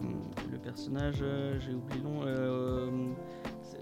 le 0.51 0.59
personnage, 0.59 1.18
euh, 1.22 1.57
j'ai 1.61 1.72
oublié 1.72 2.01
le 2.03 2.09
nom. 2.09 3.14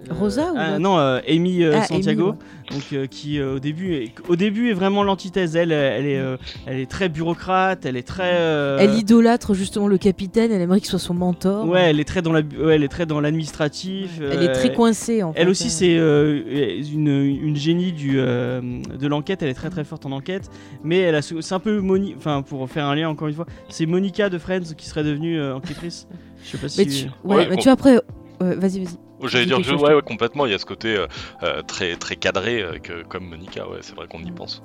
Euh, 0.08 0.12
euh, 0.12 0.14
Rosa 0.18 0.52
ou 0.52 0.56
ah, 0.56 0.68
l'autre 0.70 0.80
Non, 0.80 0.98
euh, 0.98 1.20
Amy 1.28 1.62
euh, 1.62 1.72
Ah, 1.76 1.86
Santiago. 1.86 2.28
Amy, 2.30 2.38
Donc, 2.70 2.82
euh, 2.92 3.06
qui 3.06 3.38
euh, 3.38 3.56
au 3.56 3.58
début, 3.58 3.94
est, 3.94 4.12
au 4.28 4.36
début 4.36 4.70
est 4.70 4.74
vraiment 4.74 5.02
l'antithèse. 5.02 5.54
Elle, 5.56 5.72
euh, 5.72 5.96
elle 5.98 6.06
est, 6.06 6.18
euh, 6.18 6.36
elle 6.66 6.78
est 6.80 6.90
très 6.90 7.08
bureaucrate. 7.08 7.84
Elle 7.84 7.96
est 7.96 8.06
très. 8.06 8.32
euh, 8.34 8.78
Elle 8.80 8.94
idolâtre 8.94 9.52
justement 9.54 9.86
le 9.88 9.98
capitaine, 9.98 10.50
elle 10.50 10.60
aimerait 10.62 10.80
qu'il 10.80 10.88
soit 10.88 10.98
son 10.98 11.14
mentor. 11.14 11.68
Ouais, 11.68 11.82
elle 11.90 12.00
est 12.00 12.04
très 12.04 12.22
dans 12.22 12.32
la, 12.32 12.40
ouais, 12.40 12.76
elle 12.76 12.84
est 12.84 12.88
très 12.88 13.04
dans 13.06 13.20
l'administratif. 13.20 14.18
Elle 14.20 14.42
est 14.42 14.48
euh, 14.48 14.54
très 14.54 14.72
coincée 14.72 15.22
en 15.22 15.32
fait. 15.32 15.40
Elle 15.40 15.48
aussi, 15.48 15.66
Euh, 15.66 15.70
c'est 15.70 15.96
euh, 15.98 16.82
une, 16.92 17.08
une 17.08 17.56
génie 17.56 17.92
du, 17.92 18.14
euh, 18.18 18.60
de 18.98 19.06
l'enquête. 19.06 19.42
Elle 19.42 19.50
est 19.50 19.54
très 19.54 19.70
très 19.70 19.84
forte 19.84 20.06
en 20.06 20.12
enquête. 20.12 20.50
Mais 20.82 20.98
elle 21.00 21.14
a, 21.16 21.22
ce- 21.22 21.40
c'est 21.40 21.54
un 21.54 21.60
peu 21.60 21.80
Moni, 21.80 22.14
enfin 22.16 22.42
pour 22.42 22.68
faire 22.70 22.86
un 22.86 22.94
lien 22.94 23.08
encore 23.08 23.28
une 23.28 23.34
fois, 23.34 23.46
c'est 23.68 23.86
Monica 23.86 24.30
de 24.30 24.38
Friends 24.38 24.74
qui 24.76 24.86
serait 24.86 25.04
devenue 25.04 25.38
euh, 25.38 25.56
enquêtrice. 25.56 26.06
Je 26.44 26.50
sais 26.50 26.58
pas 26.58 26.68
si. 26.68 26.78
Mais 26.78 26.86
tu... 26.86 27.04
Ouais, 27.24 27.48
Ouais, 27.48 27.56
tu 27.56 27.64
vois, 27.64 27.72
après. 27.72 27.96
euh, 27.96 28.54
vas-y, 28.56 28.80
vas-y. 28.84 28.96
J'allais 29.28 29.46
dire, 29.46 29.56
quelque 29.56 29.66
je- 29.66 29.70
chose, 29.70 29.82
ouais, 29.82 29.94
ouais, 29.94 30.02
complètement. 30.02 30.46
Il 30.46 30.52
y 30.52 30.54
a 30.54 30.58
ce 30.58 30.66
côté 30.66 30.96
euh, 30.96 31.06
euh, 31.42 31.62
très, 31.62 31.96
très 31.96 32.16
cadré 32.16 32.62
euh, 32.62 32.78
que, 32.78 33.02
comme 33.04 33.28
Monica, 33.28 33.68
ouais, 33.68 33.78
c'est 33.82 33.94
vrai 33.94 34.06
qu'on 34.08 34.22
y 34.22 34.30
pense. 34.32 34.62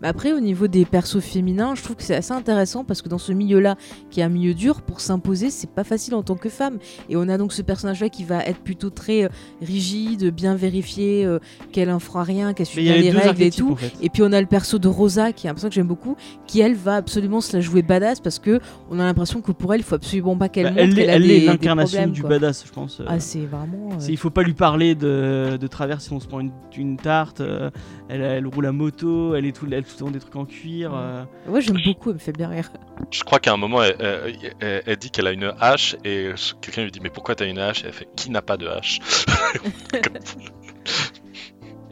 Mais 0.00 0.08
après, 0.08 0.32
au 0.32 0.40
niveau 0.40 0.66
des 0.66 0.84
persos 0.84 1.20
féminins, 1.20 1.74
je 1.74 1.82
trouve 1.82 1.96
que 1.96 2.02
c'est 2.02 2.16
assez 2.16 2.32
intéressant 2.32 2.84
parce 2.84 3.00
que 3.02 3.08
dans 3.08 3.18
ce 3.18 3.32
milieu-là, 3.32 3.76
qui 4.10 4.20
est 4.20 4.24
un 4.24 4.28
milieu 4.28 4.54
dur, 4.54 4.82
pour 4.82 5.00
s'imposer, 5.00 5.50
c'est 5.50 5.70
pas 5.70 5.84
facile 5.84 6.14
en 6.14 6.22
tant 6.22 6.34
que 6.34 6.48
femme. 6.48 6.78
Et 7.08 7.16
on 7.16 7.28
a 7.28 7.38
donc 7.38 7.52
ce 7.52 7.62
personnage-là 7.62 8.08
qui 8.08 8.24
va 8.24 8.44
être 8.44 8.58
plutôt 8.60 8.90
très 8.90 9.24
euh, 9.24 9.28
rigide, 9.60 10.30
bien 10.34 10.54
vérifié, 10.56 11.24
euh, 11.24 11.38
qu'elle 11.70 11.90
en 11.90 11.98
fera 11.98 12.22
rien, 12.24 12.52
qu'elle 12.54 12.66
suit 12.66 12.82
bien 12.82 12.96
les 12.96 13.10
règles 13.10 13.42
et 13.42 13.50
tout. 13.50 13.72
en 13.72 13.76
fait. 13.76 13.92
Et 14.02 14.10
puis 14.10 14.22
on 14.22 14.32
a 14.32 14.40
le 14.40 14.46
perso 14.46 14.78
de 14.78 14.88
Rosa, 14.88 15.32
qui 15.32 15.46
est 15.46 15.50
un 15.50 15.54
perso 15.54 15.68
que 15.68 15.74
j'aime 15.74 15.86
beaucoup, 15.86 16.16
qui 16.46 16.60
elle 16.60 16.74
va 16.74 16.96
absolument 16.96 17.40
se 17.40 17.56
la 17.56 17.60
jouer 17.60 17.82
badass 17.82 18.20
parce 18.20 18.38
que 18.38 18.60
on 18.90 18.98
a 18.98 19.04
l'impression 19.04 19.40
que 19.40 19.52
pour 19.52 19.72
elle, 19.74 19.80
il 19.80 19.84
faut 19.84 19.94
absolument 19.94 20.36
pas 20.36 20.48
qu'elle 20.48 20.64
Bah, 20.64 20.70
montre 20.70 20.82
elle 20.82 20.94
qu'elle 20.94 21.10
a 21.10 21.12
elle 21.14 21.22
des- 21.22 21.36
est 21.36 21.46
l'incarnation 21.46 22.06
du 22.08 22.20
quoi. 22.22 22.30
badass, 22.30 22.64
je 22.66 22.72
pense. 22.72 23.00
euh. 23.00 23.04
Ah, 23.06 23.20
c'est 23.20 23.46
vraiment. 23.46 23.90
euh, 23.92 24.06
Il 24.08 24.16
faut 24.16 24.30
pas 24.30 24.42
lui 24.42 24.54
parler 24.54 24.94
de, 24.94 25.56
de 25.60 25.66
travers 25.66 26.00
sinon 26.00 26.16
on 26.16 26.20
se 26.20 26.26
prend 26.26 26.40
une, 26.40 26.50
une 26.76 26.96
tarte. 26.96 27.40
euh, 27.40 27.70
elle, 28.08 28.22
elle 28.22 28.46
roule 28.46 28.66
à 28.66 28.72
moto, 28.72 29.34
elle 29.34 29.46
est 29.46 29.51
tout, 29.52 29.66
elle 29.66 29.74
a 29.74 29.82
tout 29.82 29.88
le 29.94 29.98
temps 30.06 30.10
des 30.10 30.18
trucs 30.18 30.36
en 30.36 30.44
cuir. 30.44 30.92
euh. 30.94 31.24
Ouais, 31.46 31.60
j'aime 31.60 31.78
beaucoup, 31.84 32.10
elle 32.10 32.14
me 32.14 32.20
fait 32.20 32.32
bien 32.32 32.48
rire. 32.48 32.70
Je 33.10 33.22
crois 33.24 33.38
qu'à 33.40 33.52
un 33.52 33.56
moment, 33.56 33.82
elle, 33.82 33.96
elle- 34.00 34.54
elle- 34.60 34.82
elle 34.86 34.96
dit 34.96 35.10
qu'elle 35.10 35.26
a 35.26 35.32
une 35.32 35.52
hache 35.60 35.96
et 36.04 36.30
quelqu'un 36.60 36.82
lui 36.84 36.90
dit 36.90 37.00
Mais 37.00 37.10
pourquoi 37.10 37.34
t'as 37.34 37.46
une 37.46 37.58
hache? 37.58 37.84
Et 37.84 37.86
elle 37.88 37.92
fait 37.92 38.08
Qui 38.16 38.30
n'a 38.30 38.42
pas 38.42 38.56
de 38.56 38.66
hache? 38.66 38.98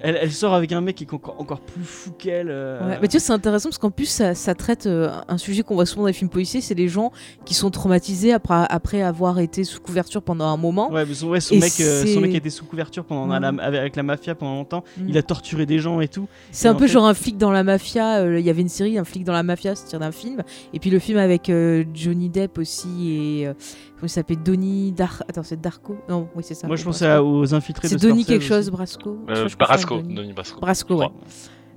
Elle, 0.03 0.18
elle 0.20 0.32
sort 0.32 0.55
avec 0.55 0.72
un 0.72 0.80
mec 0.80 0.96
qui 0.96 1.05
est 1.05 1.12
encore, 1.14 1.36
encore 1.40 1.61
plus 1.61 1.82
fou 1.84 2.11
qu'elle. 2.12 2.48
euh. 2.51 2.80
Ouais, 2.88 2.98
Mais 3.03 3.09
tu 3.09 3.16
vois, 3.16 3.20
c'est 3.20 3.32
intéressant 3.32 3.68
parce 3.68 3.78
qu'en 3.78 3.90
plus, 3.90 4.07
ça, 4.07 4.34
ça 4.34 4.55
traite 4.55 4.86
euh, 4.86 5.11
un 5.28 5.38
sujet 5.38 5.62
qu'on 5.62 5.74
voit 5.74 5.86
souvent 5.86 6.03
dans 6.03 6.07
les 6.09 6.12
films 6.12 6.30
policiers 6.30 6.61
c'est 6.61 6.74
les 6.74 6.88
gens 6.88 7.12
qui 7.44 7.55
sont 7.55 7.70
traumatisés 7.70 8.32
après, 8.32 8.66
après 8.68 9.03
avoir 9.03 9.38
été 9.38 9.64
sous 9.64 9.80
couverture 9.80 10.22
pendant 10.22 10.46
un 10.46 10.57
moment. 10.57 10.90
Ouais, 10.90 11.05
mais 11.07 11.14
son, 11.14 11.28
ouais, 11.28 11.40
son, 11.40 11.57
mec, 11.57 11.72
euh, 11.80 12.07
son 12.07 12.20
mec 12.20 12.34
était 12.34 12.51
sous 12.51 12.64
couverture 12.64 13.05
pendant 13.05 13.26
la- 13.38 13.48
avec 13.62 13.96
la 13.96 14.03
mafia 14.03 14.34
pendant 14.34 14.55
longtemps. 14.57 14.84
Mm. 14.96 15.09
Il 15.09 15.18
a 15.18 15.22
torturé 15.22 15.66
des 15.66 15.78
gens 15.78 16.01
et 16.01 16.09
tout. 16.09 16.26
C'est 16.51 16.68
un 16.68 16.74
peu 16.74 16.86
fait- 16.86 16.92
genre 16.94 17.07
un 17.07 17.14
flic 17.14 17.36
dans 17.38 17.51
la 17.53 17.62
mafia. 17.64 18.24
Il 18.38 18.44
y 18.44 18.51
avait 18.51 18.62
une 18.62 18.68
série, 18.68 18.98
un 18.98 19.05
flic 19.05 19.24
dans 19.24 19.32
la 19.32 19.42
mafia, 19.42 19.74
c'est 19.74 19.86
tiré 19.86 20.01
d'un 20.01 20.12
film. 20.12 20.42
Et 20.72 20.78
puis 20.78 20.90
le 20.90 20.98
film 20.98 21.18
avec 21.18 21.51
Johnny 21.94 22.28
Depp 22.28 22.59
aussi 22.59 22.88
et. 23.42 23.48
Euh, 24.01 24.03
comment 24.03 24.07
il 24.07 24.11
s'appelle 24.11 24.42
Donnie 24.42 24.92
Dar... 24.92 25.22
Attends, 25.28 25.42
c'est 25.42 25.61
Darko? 25.61 25.98
Non, 26.09 26.28
oui, 26.34 26.42
c'est 26.44 26.55
ça. 26.55 26.66
Moi, 26.66 26.76
je 26.76 26.84
pensais 26.84 27.07
à- 27.07 27.22
aux 27.22 27.55
infiltrés 27.55 27.88
de 27.88 27.92
C'est 27.98 28.07
Donnie 28.07 28.22
Scorsese 28.22 28.38
quelque 28.38 28.48
chose. 28.48 28.70
Brasco? 28.70 29.18
Euh, 29.28 29.48
Brasco. 29.59 30.03
Denis 30.03 30.32
Brasco. 30.32 30.61
Brasco, 30.61 30.94
ouais. 30.96 31.07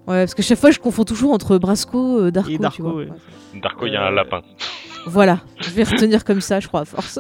Ouais, 0.06 0.24
parce 0.24 0.34
que 0.36 0.42
chaque 0.44 0.60
fois, 0.60 0.72
je 0.72 0.80
confonds 0.80 1.06
toujours 1.06 1.32
entre 1.34 1.58
Brasco 1.58 2.28
et 2.28 2.32
Darko. 2.32 2.50
Et 2.50 2.56
tu 2.56 2.60
Darko, 2.62 2.84
vois. 2.84 2.94
ouais. 2.96 3.08
Darko, 3.62 3.86
il 3.88 3.94
y 3.94 3.96
a 3.96 4.04
un 4.06 4.12
Euh, 4.12 4.16
lapin. 4.16 4.42
Voilà, 5.06 5.42
je 5.62 5.70
vais 5.72 5.84
retenir 5.84 6.24
comme 6.24 6.42
ça, 6.42 6.60
je 6.60 6.68
crois, 6.68 6.82
à 6.82 6.86
force. 6.86 7.20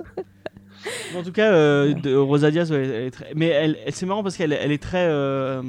En 1.17 1.23
tout 1.23 1.31
cas, 1.31 1.51
euh, 1.53 1.93
de- 1.93 2.15
Rosa 2.15 2.51
Diaz, 2.51 2.71
ouais, 2.71 2.85
elle 2.85 3.05
est 3.07 3.11
très... 3.11 3.31
mais 3.35 3.47
elle, 3.47 3.77
elle- 3.85 3.93
c'est 3.93 4.05
marrant 4.05 4.21
parce 4.23 4.35
qu'elle 4.35 4.51
elle 4.51 4.71
est 4.73 4.81
très, 4.81 5.05
euh, 5.09 5.61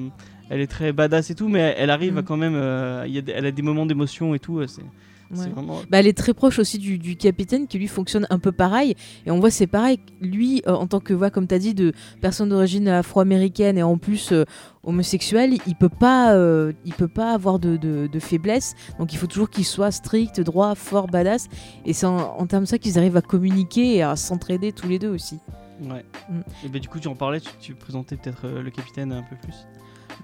elle 0.50 0.60
est 0.60 0.66
très 0.66 0.92
badass 0.92 1.30
et 1.30 1.34
tout, 1.36 1.48
mais 1.48 1.74
elle 1.78 1.90
arrive 1.90 2.14
Mm. 2.14 2.18
à 2.18 2.22
quand 2.22 2.36
même, 2.36 2.54
euh, 2.56 3.04
il 3.06 3.14
y 3.14 3.18
a 3.18 3.22
elle 3.34 3.46
a 3.46 3.52
des 3.52 3.62
moments 3.62 3.86
d'émotion 3.86 4.34
et 4.34 4.40
tout. 4.40 4.58
euh, 4.58 4.66
c'est 4.66 4.82
Ouais. 5.30 5.48
vraiment. 5.48 5.80
Bah, 5.90 5.98
elle 6.00 6.06
est 6.06 6.16
très 6.16 6.34
proche 6.34 6.58
aussi 6.58 6.78
du, 6.78 6.98
du 6.98 7.16
capitaine 7.16 7.66
qui 7.66 7.78
lui 7.78 7.88
fonctionne 7.88 8.26
un 8.30 8.38
peu 8.38 8.52
pareil. 8.52 8.94
Et 9.26 9.30
on 9.30 9.40
voit 9.40 9.50
c'est 9.50 9.66
pareil. 9.66 9.98
Lui, 10.20 10.62
euh, 10.66 10.72
en 10.72 10.86
tant 10.86 11.00
que, 11.00 11.12
voilà, 11.14 11.30
comme 11.30 11.46
tu 11.46 11.54
as 11.54 11.58
dit, 11.58 11.74
de 11.74 11.92
personne 12.20 12.48
d'origine 12.50 12.88
afro-américaine 12.88 13.78
et 13.78 13.82
en 13.82 13.96
plus 13.98 14.32
euh, 14.32 14.44
homosexuel, 14.84 15.58
il 15.66 15.74
peut 15.76 15.88
pas, 15.88 16.34
euh, 16.34 16.72
il 16.84 16.92
peut 16.92 17.08
pas 17.08 17.32
avoir 17.32 17.58
de, 17.58 17.76
de- 17.76 18.06
de 18.06 18.18
faiblesse. 18.20 18.74
Donc 18.98 19.12
il 19.12 19.16
faut 19.16 19.26
toujours 19.26 19.50
qu'il 19.50 19.64
soit 19.64 19.90
strict, 19.90 20.40
droit, 20.40 20.74
fort, 20.74 21.06
badass. 21.08 21.48
Et 21.84 21.92
c'est 21.92 22.06
en, 22.06 22.16
en 22.38 22.46
termes 22.46 22.64
de 22.64 22.68
ça 22.68 22.78
qu'ils 22.78 22.98
arrivent 22.98 23.16
à 23.16 23.22
communiquer 23.22 23.96
et 23.96 24.02
à 24.02 24.16
s'entraider 24.16 24.72
tous 24.72 24.88
les 24.88 24.98
deux 24.98 25.10
aussi. 25.10 25.38
Ouais. 25.82 26.04
Mm. 26.30 26.40
Et 26.64 26.68
bah, 26.68 26.78
du 26.78 26.88
coup, 26.88 27.00
tu 27.00 27.08
en 27.08 27.16
parlais, 27.16 27.40
tu, 27.40 27.50
tu 27.60 27.74
présentais 27.74 28.16
peut-être 28.16 28.42
euh, 28.44 28.62
le 28.62 28.70
capitaine 28.70 29.12
un 29.12 29.22
peu 29.22 29.36
plus. 29.42 29.54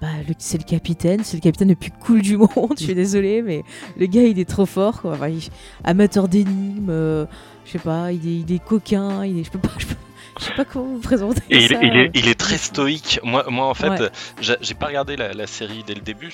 Bah, 0.01 0.07
c'est 0.39 0.57
le 0.57 0.63
capitaine, 0.63 1.23
c'est 1.23 1.37
le 1.37 1.41
capitaine 1.41 1.69
le 1.69 1.75
plus 1.75 1.91
cool 1.91 2.21
du 2.21 2.35
monde. 2.55 2.73
Je 2.75 2.85
suis 2.85 2.95
désolée, 2.95 3.43
mais 3.43 3.63
le 3.97 4.07
gars, 4.07 4.23
il 4.23 4.39
est 4.39 4.49
trop 4.49 4.65
fort. 4.65 5.01
Quoi. 5.01 5.15
Amateur 5.83 6.27
d'énigmes, 6.27 6.89
euh, 6.89 7.25
je 7.65 7.73
sais 7.73 7.79
pas, 7.79 8.11
il 8.11 8.27
est, 8.27 8.39
il 8.39 8.51
est 8.51 8.63
coquin, 8.63 9.23
je 9.25 9.49
peux 9.49 9.59
pas, 9.59 9.69
je 10.41 10.45
sais 10.47 10.53
pas 10.53 10.65
comment 10.65 10.95
vous 10.95 10.99
présenter 10.99 11.41
Et 11.49 11.57
il, 11.57 11.69
ça. 11.69 11.79
il 11.81 11.95
est, 11.97 12.11
il 12.15 12.27
est 12.27 12.39
très 12.39 12.57
stoïque. 12.57 13.19
Moi, 13.23 13.45
moi 13.49 13.67
en 13.67 13.73
fait, 13.73 13.89
Ouais. 13.89 14.01
euh, 14.01 14.55
j'ai 14.61 14.73
pas 14.73 14.87
regardé 14.87 15.15
la, 15.15 15.33
la 15.33 15.47
série 15.47 15.83
dès 15.85 15.93
le 15.93 16.01
début. 16.01 16.31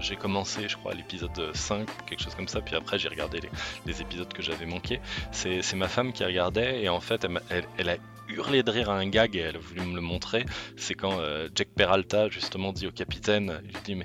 J'ai 0.00 0.16
commencé, 0.16 0.68
je 0.68 0.76
crois, 0.76 0.92
à 0.92 0.94
l'épisode 0.94 1.50
5, 1.54 1.86
quelque 2.06 2.22
chose 2.22 2.34
comme 2.34 2.48
ça. 2.48 2.60
Puis 2.60 2.74
après, 2.74 2.98
j'ai 2.98 3.08
regardé 3.08 3.40
les, 3.40 3.50
les 3.86 4.00
épisodes 4.02 4.32
que 4.32 4.42
j'avais 4.42 4.66
manqués. 4.66 5.00
C'est 5.32 5.74
ma 5.74 5.88
femme 5.88 6.12
qui 6.12 6.24
regardait. 6.24 6.82
Et 6.82 6.88
en 6.88 7.00
fait, 7.00 7.24
elle, 7.24 7.30
m'a- 7.30 7.40
elle- 7.50 7.68
elle 7.78 7.88
a 7.90 7.96
hurlé 8.28 8.62
de 8.62 8.70
rire 8.70 8.88
à 8.90 8.96
un 8.96 9.06
gag 9.06 9.36
et 9.36 9.40
elle 9.40 9.56
a 9.56 9.58
voulu 9.58 9.82
me 9.82 9.94
le 9.94 10.00
montrer. 10.00 10.46
C'est 10.76 10.94
quand 10.94 11.18
euh, 11.20 11.48
Jack 11.54 11.68
Peralta, 11.76 12.28
justement, 12.30 12.72
dit 12.72 12.86
au 12.86 12.90
capitaine 12.90 13.60
Il 13.64 13.72
lui 13.72 13.80
dit, 13.84 13.94
mais 13.96 14.04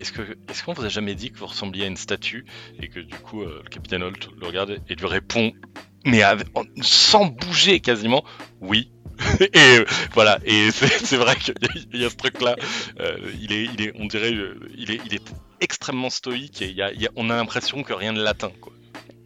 est-ce 0.00 0.12
que 0.12 0.22
est-ce 0.48 0.62
qu'on 0.62 0.72
vous 0.72 0.84
a 0.84 0.88
jamais 0.88 1.14
dit 1.14 1.32
que 1.32 1.38
vous 1.38 1.46
ressembliez 1.46 1.84
à 1.84 1.88
une 1.88 1.96
statue? 1.96 2.44
Et 2.80 2.88
que 2.88 3.00
du 3.00 3.16
coup, 3.16 3.42
euh, 3.42 3.60
le 3.64 3.68
capitaine 3.68 4.02
Holt 4.02 4.28
le 4.40 4.46
regarde 4.46 4.78
et 4.88 4.94
lui 4.94 5.06
répond 5.06 5.52
mais 6.06 6.22
sans 6.80 7.26
bouger 7.26 7.80
quasiment, 7.80 8.24
oui. 8.60 8.90
et 9.40 9.50
euh, 9.78 9.84
voilà, 10.14 10.38
et 10.44 10.70
c'est 10.72 11.16
vrai 11.16 11.36
qu'il 11.36 11.54
y, 11.94 12.04
a- 12.04 12.10
ce 12.10 12.16
truc-là. 12.16 12.54
euh, 13.00 13.16
il 13.40 13.52
est, 13.52 13.64
il 13.64 13.80
est, 13.82 13.92
on 13.98 14.06
dirait, 14.06 14.32
euh, 14.32 14.58
il 14.76 14.90
est, 14.90 15.00
il 15.06 15.14
est 15.14 15.22
extrêmement 15.60 16.10
stoïque 16.10 16.60
et 16.62 16.76
on 17.16 17.30
a 17.30 17.36
l'impression 17.36 17.82
que 17.82 17.92
rien 17.94 18.12
ne 18.12 18.22
l'atteint. 18.22 18.52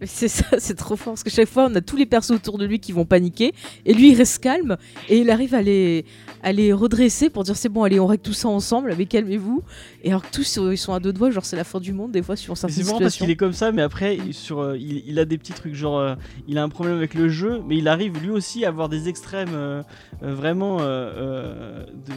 C'est 0.07 0.29
ça, 0.29 0.45
c'est 0.59 0.77
trop 0.77 0.97
fort 0.97 1.13
parce 1.15 1.23
que 1.25 1.29
chaque 1.31 1.49
fois 1.49 1.67
on 1.71 1.75
a 1.75 1.81
tous 1.83 1.97
les 1.97 2.07
persos 2.07 2.31
autour 2.31 2.57
de 2.57 2.65
lui 2.65 2.81
qui 2.81 2.93
vont 2.93 3.05
paniquer 3.05 3.53
et 3.85 3.93
lui 3.93 4.13
il 4.13 4.15
reste 4.17 4.43
calme 4.43 4.79
et 5.11 5.19
il 5.19 5.29
arrive 5.31 5.55
à 5.55 5.61
les, 5.61 6.07
à 6.43 6.53
les 6.53 6.73
redresser 6.73 7.29
pour 7.31 7.45
dire 7.45 7.57
c'est 7.57 7.69
bon, 7.69 7.83
allez, 7.83 8.01
on 8.01 8.07
règle 8.07 8.23
tout 8.23 8.33
ça 8.33 8.49
ensemble, 8.49 8.95
mais 8.97 9.07
calmez-vous. 9.07 9.63
Et 10.03 10.09
alors 10.11 10.23
que 10.23 10.31
tous 10.31 10.59
ils 10.71 10.79
sont 10.79 10.93
à 10.95 11.01
deux 11.01 11.13
doigts, 11.13 11.31
genre 11.31 11.45
c'est 11.45 11.57
la 11.57 11.65
fin 11.65 11.81
du 11.81 11.93
monde 11.93 12.13
des 12.13 12.23
fois 12.23 12.37
sur 12.37 12.57
certaines 12.57 12.77
C'est 12.77 12.85
marrant 12.85 12.99
parce 12.99 13.17
qu'il 13.17 13.31
est 13.31 13.37
comme 13.37 13.53
ça, 13.53 13.73
mais 13.73 13.83
après, 13.83 14.17
il- 14.17 14.35
sur, 14.35 14.61
euh, 14.61 14.77
il, 14.79 15.03
il 15.07 15.19
a 15.19 15.25
des 15.25 15.37
petits 15.39 15.53
trucs, 15.53 15.75
genre, 15.75 15.99
euh, 15.99 16.15
il 16.49 16.57
a 16.59 16.63
un 16.63 16.69
problème 16.69 16.97
avec 16.97 17.15
le 17.15 17.29
jeu, 17.29 17.61
mais 17.67 17.77
il 17.77 17.89
arrive 17.89 18.19
lui 18.23 18.31
aussi 18.31 18.65
à 18.65 18.69
avoir 18.69 18.89
des 18.89 19.09
extrêmes 19.09 19.51
euh, 19.55 19.83
euh, 20.23 20.35
vraiment. 20.35 20.79
de- 20.81 22.13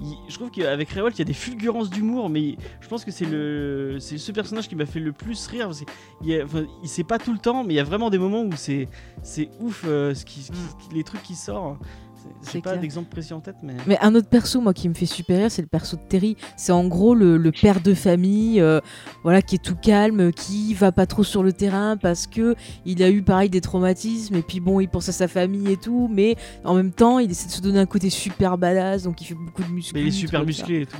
il- 0.00 0.16
je 0.28 0.34
trouve 0.34 0.50
qu'avec 0.50 0.90
Revolt, 0.90 1.14
il 1.16 1.18
y 1.18 1.22
a 1.22 1.24
des 1.24 1.32
fulgurances 1.32 1.90
d'humour, 1.90 2.28
mais 2.30 2.56
je 2.80 2.88
pense 2.88 3.04
que 3.04 3.10
c'est 3.10 3.24
le, 3.26 3.96
c'est 4.00 4.18
ce 4.18 4.32
personnage 4.32 4.68
qui 4.68 4.76
m'a 4.76 4.86
fait 4.86 5.00
le 5.00 5.12
plus 5.12 5.46
rire. 5.48 5.66
parce 5.66 5.82
Il, 6.24 6.32
a- 6.34 6.44
il 6.82 6.88
sait 6.88 7.04
pas 7.04 7.18
tout 7.18 7.32
le 7.32 7.38
temps, 7.38 7.64
mais 7.64 7.74
il 7.74 7.76
y 7.76 7.80
a 7.80 7.84
vraiment 7.84 8.10
des 8.10 8.18
moments 8.18 8.42
où 8.42 8.52
c'est, 8.56 8.88
c'est 9.22 9.48
ouf 9.60 9.82
ce 9.84 10.24
qui, 10.24 10.42
ce 10.42 10.50
qui- 10.52 10.94
les 10.94 11.04
trucs 11.04 11.22
qui 11.22 11.34
sortent. 11.34 11.78
J'ai 12.52 12.60
pas 12.60 12.76
d'exemple 12.76 13.08
précis 13.10 13.32
en 13.32 13.40
tête, 13.40 13.56
mais. 13.62 13.74
Mais 13.86 13.98
un 14.00 14.14
autre 14.14 14.28
perso, 14.28 14.60
moi, 14.60 14.74
qui 14.74 14.88
me 14.88 14.94
fait 14.94 15.06
super 15.06 15.38
rire, 15.38 15.50
c'est 15.50 15.62
le 15.62 15.68
perso 15.68 15.96
de 15.96 16.02
Terry. 16.08 16.36
C'est 16.56 16.72
en 16.72 16.86
gros 16.86 17.14
le, 17.14 17.36
le 17.36 17.52
père 17.52 17.80
de 17.80 17.94
famille, 17.94 18.60
euh, 18.60 18.80
voilà, 19.22 19.42
qui 19.42 19.56
est 19.56 19.62
tout 19.62 19.76
calme, 19.76 20.32
qui 20.32 20.74
va 20.74 20.92
pas 20.92 21.06
trop 21.06 21.24
sur 21.24 21.42
le 21.42 21.52
terrain 21.52 21.96
parce 21.96 22.26
que 22.26 22.54
il 22.84 23.02
a 23.02 23.10
eu 23.10 23.22
pareil 23.22 23.50
des 23.50 23.60
traumatismes 23.60 24.34
et 24.36 24.42
puis 24.42 24.60
bon, 24.60 24.80
il 24.80 24.88
pense 24.88 25.08
à 25.08 25.12
sa 25.12 25.28
famille 25.28 25.72
et 25.72 25.76
tout, 25.76 26.08
mais 26.12 26.36
en 26.64 26.74
même 26.74 26.92
temps, 26.92 27.18
il 27.18 27.30
essaie 27.30 27.46
de 27.46 27.52
se 27.52 27.60
donner 27.60 27.78
un 27.78 27.86
côté 27.86 28.10
super 28.10 28.58
badass, 28.58 29.02
donc 29.02 29.20
il 29.20 29.24
fait 29.24 29.34
beaucoup 29.34 29.62
de 29.62 29.70
muscles. 29.70 29.94
Mais 29.94 30.02
il 30.02 30.08
est 30.08 30.12
super 30.12 30.44
musclé 30.44 30.82
et 30.82 30.86
tout. 30.86 30.96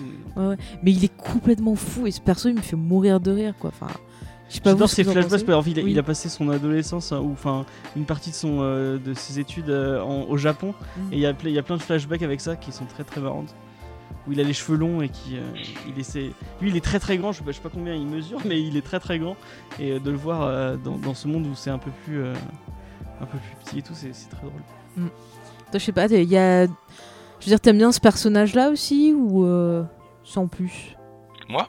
Mais 0.83 0.93
il 0.93 1.05
est 1.05 1.16
complètement 1.16 1.74
fou 1.74 2.07
et 2.07 2.11
ce 2.11 2.20
perso, 2.20 2.49
il 2.49 2.55
me 2.55 2.61
fait 2.61 2.76
mourir 2.76 3.20
de 3.20 3.31
rire, 3.31 3.55
quoi. 3.59 3.70
Enfin, 3.70 3.93
pas 4.62 4.70
vous 4.70 4.76
J'adore 4.76 4.88
ce 4.88 4.96
ses 4.96 5.05
flashbacks. 5.05 5.24
pensez. 5.24 5.44
parce 5.44 5.64
qu'il 5.64 5.78
a, 5.78 5.82
Oui. 5.82 5.90
il 5.92 5.99
a 5.99 6.03
passé 6.03 6.28
son 6.28 6.49
adolescence, 6.49 7.12
hein, 7.12 7.20
ou 7.20 7.32
enfin 7.32 7.66
une 7.96 8.05
partie 8.05 8.30
de 8.30 8.34
son 8.34 8.59
euh, 8.61 8.99
de 8.99 9.12
ses 9.14 9.38
études 9.38 9.68
euh, 9.70 10.01
en- 10.03 10.22
au 10.24 10.36
Japon, 10.38 10.74
Mhm. 10.96 11.12
et 11.12 11.16
il 11.16 11.20
y, 11.20 11.26
a, 11.26 11.32
ple- 11.32 11.46
il 11.49 11.53
y 11.53 11.59
a 11.59 11.62
plein 11.62 11.76
de 11.76 11.82
flashbacks 11.82 12.22
avec 12.22 12.40
ça 12.40 12.57
qui 12.57 12.72
sont 12.72 12.86
très 12.86 13.05
très 13.05 13.20
marrantes. 13.20 13.55
Où 14.26 14.32
il 14.32 14.40
a 14.40 14.42
les 14.42 14.53
cheveux 14.53 14.76
longs 14.76 15.01
et 15.01 15.09
qui, 15.09 15.36
euh, 15.36 15.42
il 15.88 15.99
essaie. 15.99 16.30
Lui, 16.61 16.68
il 16.70 16.76
est 16.76 16.84
très 16.84 16.99
très 16.99 17.16
grand. 17.16 17.32
Je 17.32 17.38
sais 17.38 17.44
pas, 17.44 17.51
je 17.51 17.57
sais 17.57 17.62
pas 17.62 17.70
combien 17.72 17.94
il 17.94 18.07
mesure, 18.07 18.40
mais 18.44 18.61
il 18.62 18.76
est 18.76 18.82
très 18.84 19.01
très 19.01 19.18
grand. 19.18 19.36
Et 19.78 19.92
euh, 19.92 20.01
de 20.01 20.11
le 20.11 20.16
voir 20.18 20.42
euh, 20.42 20.76
dans, 20.76 20.96
dans 20.99 21.14
ce 21.14 21.28
monde 21.28 21.46
où 21.46 21.55
c'est 21.55 21.70
un 21.70 21.78
peu 21.78 21.90
plus 22.05 22.22
euh, 22.22 22.34
un 23.22 23.26
peu 23.26 23.38
plus 23.38 23.57
petit 23.64 23.78
et 23.78 23.82
tout, 23.82 23.94
c'est 23.94 24.11
très 24.28 24.40
drôle. 24.46 24.61
Toi, 24.96 25.11
je 25.74 25.78
sais 25.78 25.92
pas, 25.92 26.07
il 26.07 26.22
y 26.28 26.36
a. 26.36 26.64
Je 26.66 27.44
veux 27.44 27.51
dire, 27.51 27.61
t'aimes 27.61 27.78
bien 27.78 27.92
ce 27.92 28.01
personnage-là 28.01 28.70
aussi 28.70 29.14
ou 29.16 29.44
euh, 29.44 29.84
sans 30.24 30.46
plus? 30.46 30.96
Moi? 31.49 31.66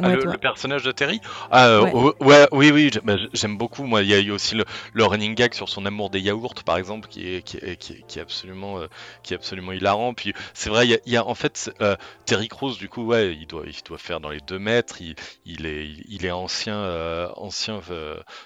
Ouais, 0.00 0.06
Ah, 0.12 0.14
le, 0.14 0.38
personnage 0.38 0.82
de 0.84 0.92
Terry 0.92 1.20
ah, 1.50 1.66
euh, 1.68 1.80
Ouais. 1.82 2.12
ouais, 2.20 2.48
oui, 2.52 2.70
oui, 2.70 2.90
bah, 3.02 3.16
j'aime 3.32 3.56
beaucoup. 3.58 3.84
Moi, 3.84 4.02
il 4.02 4.08
y 4.08 4.14
a 4.14 4.20
eu 4.20 4.30
aussi 4.30 4.54
le, 4.54 4.64
le 4.92 5.04
running 5.04 5.34
gag 5.34 5.54
sur 5.54 5.68
son 5.68 5.86
amour 5.86 6.10
des 6.10 6.20
yaourts, 6.20 6.62
par 6.64 6.76
exemple, 6.76 7.08
qui 7.08 7.28
est, 7.28 7.42
qui 7.42 7.56
est, 7.56 7.76
qui 7.76 7.92
est, 7.94 8.02
qui 8.06 8.18
est 8.18 8.22
absolument, 8.22 8.78
euh, 8.80 8.86
qui 9.22 9.34
est 9.34 9.36
absolument 9.36 9.72
hilarant. 9.72 10.14
Puis 10.14 10.34
c'est 10.54 10.70
vrai, 10.70 10.86
il 10.86 10.90
y 10.90 10.94
a, 10.94 10.98
il 11.06 11.12
y 11.12 11.16
a- 11.16 11.26
en 11.26 11.34
fait 11.34 11.70
euh, 11.80 11.96
Terry 12.26 12.48
Crews, 12.48 12.76
du 12.76 12.88
coup, 12.88 13.04
ouais, 13.06 13.34
il 13.34 13.46
doit, 13.46 13.64
il 13.66 13.74
doit 13.84 13.98
faire 13.98 14.20
dans 14.20 14.30
les 14.30 14.40
deux 14.40 14.58
mètres. 14.58 15.00
Il, 15.00 15.14
il 15.44 15.66
est, 15.66 15.88
il, 16.08 16.24
est 16.24 16.30
ancien, 16.30 17.30
ancien 17.36 17.80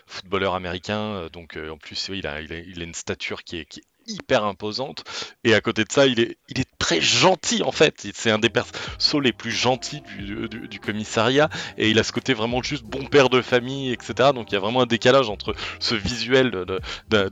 footballeur 0.06 0.54
américain, 0.54 1.28
donc 1.32 1.58
en 1.70 1.76
plus, 1.76 2.08
oui, 2.08 2.18
il 2.18 2.26
a, 2.26 2.40
il 2.40 2.52
a, 2.52 2.58
il 2.58 2.80
a 2.80 2.84
une 2.84 2.94
stature 2.94 3.42
qui 3.44 3.58
est, 3.58 3.64
qui 3.66 3.80
est 3.80 3.84
hyper 4.06 4.44
imposante. 4.44 5.04
Et 5.44 5.54
à 5.54 5.60
côté 5.60 5.84
de 5.84 5.92
ça, 5.92 6.06
il 6.06 6.20
est, 6.20 6.38
il 6.48 6.60
est 6.60 6.68
très 6.82 7.00
gentil 7.00 7.62
en 7.62 7.70
fait. 7.70 8.08
C'est 8.12 8.32
un 8.32 8.40
des 8.40 8.50
persos 8.50 9.20
les 9.22 9.32
plus 9.32 9.52
gentils 9.52 10.02
du, 10.18 10.48
du, 10.48 10.80
commissariat 10.80 11.48
et 11.78 11.88
il 11.88 11.98
a 12.00 12.02
ce 12.02 12.10
côté 12.10 12.34
vraiment 12.34 12.60
juste 12.60 12.82
bon 12.82 13.04
père 13.04 13.28
de 13.28 13.40
famille, 13.40 13.92
etc. 13.92 14.30
Donc 14.34 14.50
il 14.50 14.54
y 14.54 14.56
a 14.56 14.60
vraiment 14.60 14.82
un 14.82 14.86
décalage 14.86 15.30
entre 15.30 15.54
ce 15.78 15.94
visuel 15.94 16.50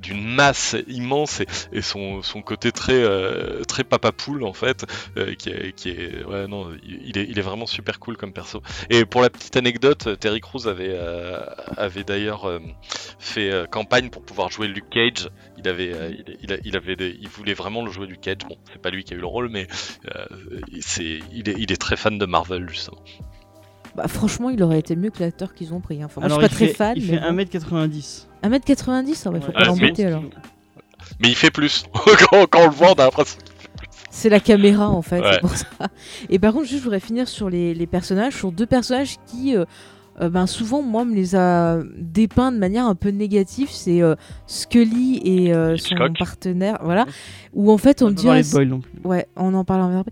d'une 0.01 0.25
masse 0.25 0.77
immense 0.87 1.43
et, 1.73 1.83
son, 1.83 2.23
son 2.23 2.43
côté 2.43 2.71
très 2.71 3.03
euh, 3.03 3.65
très 3.65 3.83
papa 3.83 4.13
poule 4.13 4.45
en 4.45 4.53
fait, 4.53 4.87
euh, 5.17 5.35
qui 5.35 5.51
est, 5.51 6.25
non, 6.49 6.71
il 6.85 7.19
est, 7.19 7.27
il 7.29 7.37
est 7.37 7.43
vraiment 7.43 7.67
super 7.67 7.99
cool 7.99 8.17
comme 8.17 8.33
perso. 8.33 8.63
Et 8.89 9.05
pour 9.05 9.21
la 9.21 9.31
petite 9.31 9.57
anecdote, 9.57 10.17
Terry 10.21 10.41
Crews 10.41 10.69
avait 10.69 10.93
euh, 10.93 11.41
avait 11.77 12.05
d'ailleurs 12.05 12.49
fait 13.19 13.51
campagne 13.69 14.11
pour 14.11 14.23
pouvoir 14.23 14.49
jouer 14.49 14.69
Luke 14.69 14.91
Cage. 14.91 15.29
Il 15.59 15.69
avait 15.69 15.93
il, 16.41 16.61
il 16.65 16.77
avait 16.77 16.95
il 16.95 17.29
voulait 17.29 17.55
vraiment 17.55 17.85
le 17.85 17.91
jouer 17.91 18.07
Luke 18.07 18.21
Cage. 18.21 18.39
Bon, 18.49 18.57
c'est 18.73 18.81
pas 18.81 18.91
lui 18.91 19.03
qui 19.03 19.15
a 19.15 19.17
eu 19.17 19.21
le 19.21 19.27
rôle, 19.27 19.40
mais 19.49 19.67
euh, 20.15 20.25
c'est 20.81 21.21
il 21.33 21.49
est 21.49 21.55
il 21.59 21.73
est 21.73 21.81
très 21.81 21.97
fan 21.97 22.19
de 22.19 22.27
Marvel 22.27 22.69
justement. 22.69 22.99
Bah, 23.97 24.07
franchement, 24.07 24.51
il 24.51 24.63
aurait 24.63 24.79
été 24.79 24.95
mieux 24.95 25.11
que 25.11 25.19
l'acteur 25.21 25.53
qu'ils 25.55 25.75
ont 25.75 25.81
pris. 25.81 26.01
hein. 26.01 26.07
Enfin, 26.07 26.21
moi, 26.21 26.27
Alors, 26.27 26.41
je 26.43 26.47
suis 26.47 26.49
pas 26.49 26.65
il 26.65 26.67
très 26.67 26.67
fait, 26.69 26.75
fan. 26.75 26.93
Il 26.97 27.07
fait 27.07 27.19
bon. 27.19 27.87
1m90. 27.89 28.27
1m90, 28.45 29.23
ah 29.27 29.31
ouais, 29.31 29.41
faut 29.41 29.53
pas 29.53 29.65
l'embêter 29.65 30.05
mais- 30.05 30.09
alors. 30.09 30.23
Mais 31.21 31.29
il 31.29 31.35
fait 31.35 31.51
plus. 31.51 31.85
quand, 32.31 32.47
quand 32.47 32.61
on 32.63 32.67
le 32.69 32.73
voit, 32.75 32.91
on 32.91 32.95
a 32.95 33.05
l'impression. 33.05 33.39
C'est 34.13 34.29
la 34.29 34.41
caméra 34.41 34.89
en 34.89 35.03
fait, 35.03 35.21
Ouais. 35.21 35.33
c'est 35.35 35.41
pour 35.41 35.57
ça. 35.57 35.67
Et 36.29 36.39
par 36.39 36.53
contre, 36.53 36.65
juste, 36.67 36.79
je 36.79 36.85
voudrais 36.85 37.01
finir 37.01 37.29
sur 37.29 37.49
les, 37.51 37.75
les 37.75 37.87
personnages, 37.87 38.35
sur 38.35 38.53
deux 38.53 38.67
personnages 38.67 39.17
qui, 39.27 39.57
euh, 39.57 39.65
euh, 40.21 40.29
ben, 40.29 40.47
souvent, 40.47 40.83
moi, 40.83 41.05
me 41.05 41.15
les 41.15 41.35
a 41.35 41.79
dépeints 41.99 42.53
de 42.53 42.59
manière 42.59 42.87
un 42.87 42.95
peu 42.95 43.09
négative. 43.11 43.69
C'est 43.71 44.03
euh, 44.03 44.15
Scully 44.47 45.21
et 45.25 45.55
euh, 45.55 45.77
son 45.77 45.95
Hitchcock. 45.95 46.19
partenaire, 46.19 46.79
voilà. 46.83 47.07
Où 47.55 47.71
en 47.73 47.79
fait, 47.79 48.03
on 48.03 48.09
me 48.11 48.15
dit. 48.15 48.29
ah, 48.29 48.41
Boyle 48.53 48.69
non 48.69 48.81
plus. 48.81 48.93
Ouais, 49.05 49.27
on 49.37 49.55
en 49.55 49.65
parle 49.65 49.81
en 49.83 50.05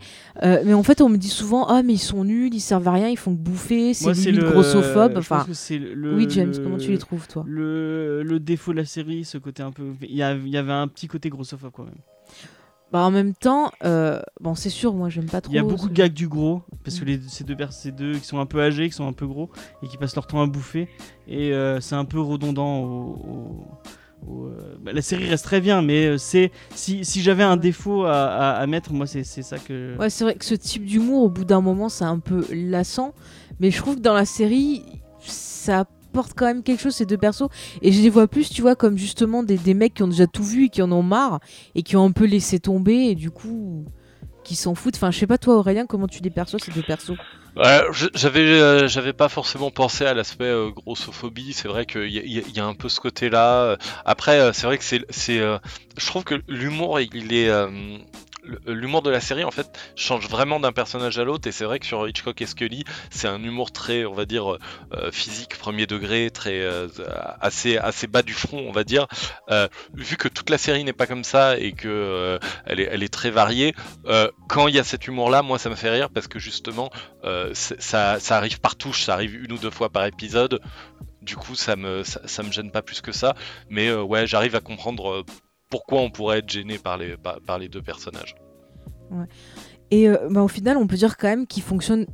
euh, 0.43 0.63
Mais 0.65 0.75
en 0.75 0.83
fait, 0.83 1.01
on 1.01 1.09
me 1.09 1.17
dit 1.17 1.29
souvent 1.29 1.67
Ah, 1.67 1.83
mais 1.83 1.95
ils 1.95 1.99
sont 1.99 2.25
nuls, 2.25 2.53
ils 2.55 2.61
servent 2.61 2.89
à 2.89 2.93
rien, 2.93 3.09
ils 3.09 3.19
font 3.19 3.33
que 3.33 3.41
bouffer, 3.41 3.95
c'est 3.95 4.13
limite 4.13 4.43
le 4.43 4.51
grossophobe. 4.51 5.15
Enfin, 5.19 5.45
le- 5.47 6.15
oui, 6.17 6.27
James, 6.31 6.53
le- 6.57 6.63
comment 6.65 6.79
tu 6.79 6.91
les 6.91 6.99
trouves, 6.99 7.27
toi? 7.29 7.45
le, 7.47 8.23
le 8.23 8.41
défaut 8.41 8.73
de 8.73 8.79
la 8.79 8.85
série, 8.85 9.25
ce 9.25 9.39
côté 9.39 9.63
un 9.63 9.73
peu. 9.73 9.85
Il 10.03 10.15
y, 10.17 10.23
a- 10.23 10.35
il 10.35 10.49
y 10.49 10.57
avait 10.57 10.73
un 10.73 10.89
petit 10.89 11.07
côté 11.07 11.29
grossophobe 11.29 11.71
quand 11.73 11.85
même. 11.85 11.95
Bah, 12.93 13.01
En 13.01 13.11
même 13.11 13.35
temps, 13.35 13.71
euh, 13.85 14.21
bon, 14.41 14.55
c'est 14.55 14.71
sûr, 14.71 14.95
moi, 14.95 15.09
j'aime 15.09 15.27
pas 15.27 15.41
trop. 15.41 15.53
Il 15.53 15.57
y 15.57 15.59
a 15.59 15.63
beaucoup 15.63 15.89
de 15.89 15.95
gags 15.95 16.13
du 16.13 16.29
gros, 16.29 16.63
parce 16.85 16.99
que 16.99 17.05
Mm. 17.05 17.09
les, 17.09 17.21
ces, 17.29 17.45
deux, 17.45 17.57
ces 17.71 17.93
deux 17.93 18.15
qui 18.19 18.25
sont 18.27 18.39
un 18.39 18.47
peu 18.47 18.63
âgés, 18.63 18.89
qui 18.89 18.95
sont 18.95 19.07
un 19.07 19.13
peu 19.13 19.27
gros, 19.27 19.51
et 19.83 19.89
qui 19.89 19.97
passent 19.97 20.15
leur 20.15 20.27
temps 20.27 20.41
à 20.43 20.47
bouffer. 20.47 20.89
Et 21.27 21.53
euh, 21.53 21.81
c'est 21.81 21.95
un 21.97 22.05
peu 22.05 22.21
redondant 22.21 22.81
au. 22.83 22.87
au- 22.87 23.67
au, 24.27 24.47
euh, 24.47 24.77
bah, 24.83 24.93
la 24.93 25.01
série 25.01 25.29
reste 25.29 25.45
très 25.45 25.61
bien, 25.61 25.81
mais 25.81 26.19
c'est 26.19 26.51
si, 26.75 27.05
si 27.05 27.23
j'avais 27.23 27.45
un 27.45 27.57
défaut 27.57 28.03
à, 28.05 28.25
à- 28.27 28.51
à 28.55 28.67
mettre, 28.67 28.93
moi 28.93 29.07
c'est 29.07 29.23
c'est 29.23 29.43
ça 29.43 29.59
que. 29.61 29.97
Ouais, 29.97 30.11
c'est 30.11 30.25
vrai 30.25 30.35
que 30.35 30.45
ce 30.45 30.55
type 30.57 30.85
d'humour, 30.85 31.23
au 31.23 31.29
bout 31.29 31.45
d'un 31.45 31.61
moment, 31.61 31.89
c'est 31.89 32.05
un 32.05 32.19
peu 32.19 32.45
lassant. 32.53 33.15
Mais 33.61 33.71
je 33.71 33.79
trouve 33.81 33.95
que 33.95 34.01
dans 34.01 34.15
la 34.15 34.25
série, 34.25 34.83
ça 35.21 35.85
apporte 36.11 36.33
quand 36.35 36.47
même 36.47 36.63
quelque 36.63 36.81
chose, 36.81 36.95
ces 36.95 37.07
deux 37.07 37.19
persos. 37.19 37.49
Et 37.83 37.93
je 37.93 38.01
les 38.03 38.11
vois 38.11 38.27
plus, 38.29 38.51
tu 38.51 38.63
vois, 38.63 38.75
comme 38.75 38.97
justement 38.99 39.43
des, 39.43 39.57
des 39.59 39.75
mecs 39.75 39.95
qui 39.95 40.03
ont 40.03 40.09
déjà 40.09 40.27
tout 40.27 40.45
vu 40.45 40.67
et 40.67 40.69
qui 40.69 40.83
en 40.83 40.91
ont 40.93 41.03
marre 41.03 41.41
et 41.75 41.83
qui 41.83 41.97
ont 41.97 42.05
un 42.05 42.13
peu 42.13 42.25
laissé 42.25 42.59
tomber 42.59 42.95
et 42.95 43.15
du 43.15 43.31
coup, 43.31 43.85
qui 44.45 44.57
s'en 44.57 44.75
foutent. 44.75 44.97
Enfin, 44.97 45.11
je 45.11 45.19
sais 45.19 45.27
pas, 45.27 45.39
toi, 45.39 45.57
Aurélien, 45.57 45.87
comment 45.87 46.09
tu 46.09 46.23
les 46.23 46.31
perçois, 46.31 46.59
ces 46.59 46.73
deux 46.73 46.83
persos? 46.83 47.13
Euh, 47.59 47.93
j'avais 47.93 49.13
pas 49.13 49.29
forcément 49.29 49.71
pensé 49.71 50.05
à 50.05 50.15
l'aspect 50.15 50.45
euh, 50.45 50.71
grossophobie. 50.71 51.53
C'est 51.53 51.67
vrai 51.69 51.87
qu'il 51.87 52.07
y, 52.07 52.41
y 52.55 52.61
a- 52.61 52.67
un 52.67 52.75
peu 52.75 52.89
ce 52.89 53.01
côté-là. 53.01 53.77
Après, 54.05 54.39
euh, 54.39 54.53
c'est 54.53 54.67
vrai 54.67 54.79
que 54.79 54.85
c'est 54.85 55.03
je 55.11 56.07
trouve 56.07 56.25
que 56.25 56.37
l'humour, 56.49 57.01
il 57.01 57.33
est. 57.35 57.51
euh, 58.49 58.73
L'humour 58.73 59.03
de 59.03 59.11
la 59.11 59.21
série 59.21 59.45
en 59.45 59.51
fait 59.51 59.67
change 59.97 60.29
vraiment 60.29 60.61
d'un 60.61 60.73
personnage 60.73 61.19
à 61.19 61.25
l'autre 61.25 61.49
et 61.49 61.53
c'est 61.53 61.65
vrai 61.65 61.79
que 61.79 61.87
sur 61.87 62.09
Hitchcock 62.09 62.41
et 62.41 62.47
Scully 62.47 62.85
c'est 63.11 63.29
un 63.29 63.43
humour 63.43 63.73
très 63.73 64.05
on 64.05 64.15
va 64.15 64.25
dire 64.25 64.57
euh, 64.93 65.11
physique 65.13 65.57
premier 65.59 65.87
degré 65.87 66.31
très 66.31 66.61
euh, 66.61 66.89
assez 67.41 67.77
assez 67.77 68.07
bas 68.07 68.23
du 68.23 68.35
front 68.35 68.65
on 68.67 68.73
va 68.73 68.85
dire 68.85 69.07
Euh, 69.51 69.69
vu 69.95 70.17
que 70.17 70.29
toute 70.29 70.51
la 70.51 70.59
série 70.59 70.85
n'est 70.85 70.93
pas 70.93 71.07
comme 71.07 71.25
ça 71.25 71.59
et 71.59 71.73
que 71.73 71.89
euh, 71.89 72.39
elle 72.67 72.81
est 72.81 72.89
elle 72.91 73.03
est 73.03 73.13
très 73.13 73.31
variée 73.31 73.75
euh, 74.07 74.31
quand 74.49 74.69
il 74.69 74.75
y 74.75 74.79
a 74.79 74.85
cet 74.85 75.07
humour 75.07 75.31
là 75.31 75.43
moi 75.43 75.59
ça 75.59 75.71
me 75.71 75.75
fait 75.75 75.91
rire 75.91 76.11
parce 76.11 76.29
que 76.29 76.39
justement 76.39 76.91
euh, 77.25 77.53
ça, 77.55 78.21
ça 78.21 78.37
arrive 78.37 78.61
par 78.61 78.77
touche, 78.77 79.05
ça 79.05 79.15
arrive 79.15 79.35
une 79.45 79.53
ou 79.53 79.59
deux 79.59 79.71
fois 79.71 79.89
par 79.91 80.05
épisode. 80.07 80.61
Du 81.23 81.37
coup, 81.37 81.55
ça 81.55 81.77
me, 81.77 82.05
ça, 82.05 82.43
me 82.43 82.51
gêne 82.51 82.71
pas 82.71 82.83
plus 82.83 83.01
que 83.01 83.13
ça. 83.13 83.35
Mais 83.69 83.89
euh, 83.89 84.03
ouais, 84.03 84.27
j'arrive 84.27 84.55
à 84.55 84.61
comprendre 84.61 85.11
euh, 85.11 85.25
pourquoi 85.71 86.01
on 86.01 86.11
pourrait 86.11 86.39
être 86.39 86.51
gêné 86.51 86.79
par 86.79 86.97
les, 86.97 87.17
par, 87.17 87.59
les 87.59 87.69
deux 87.69 87.83
personnages. 87.83 88.35
Et 89.91 90.09
euh, 90.09 90.29
bah, 90.31 90.43
au 90.43 90.49
final, 90.49 90.77
on 90.77 90.87
peut 90.87 90.97
dire 90.97 91.17
quand 91.17 91.29
même 91.29 91.47
qu'ils 91.47 91.63
fonctionnent 91.63 92.07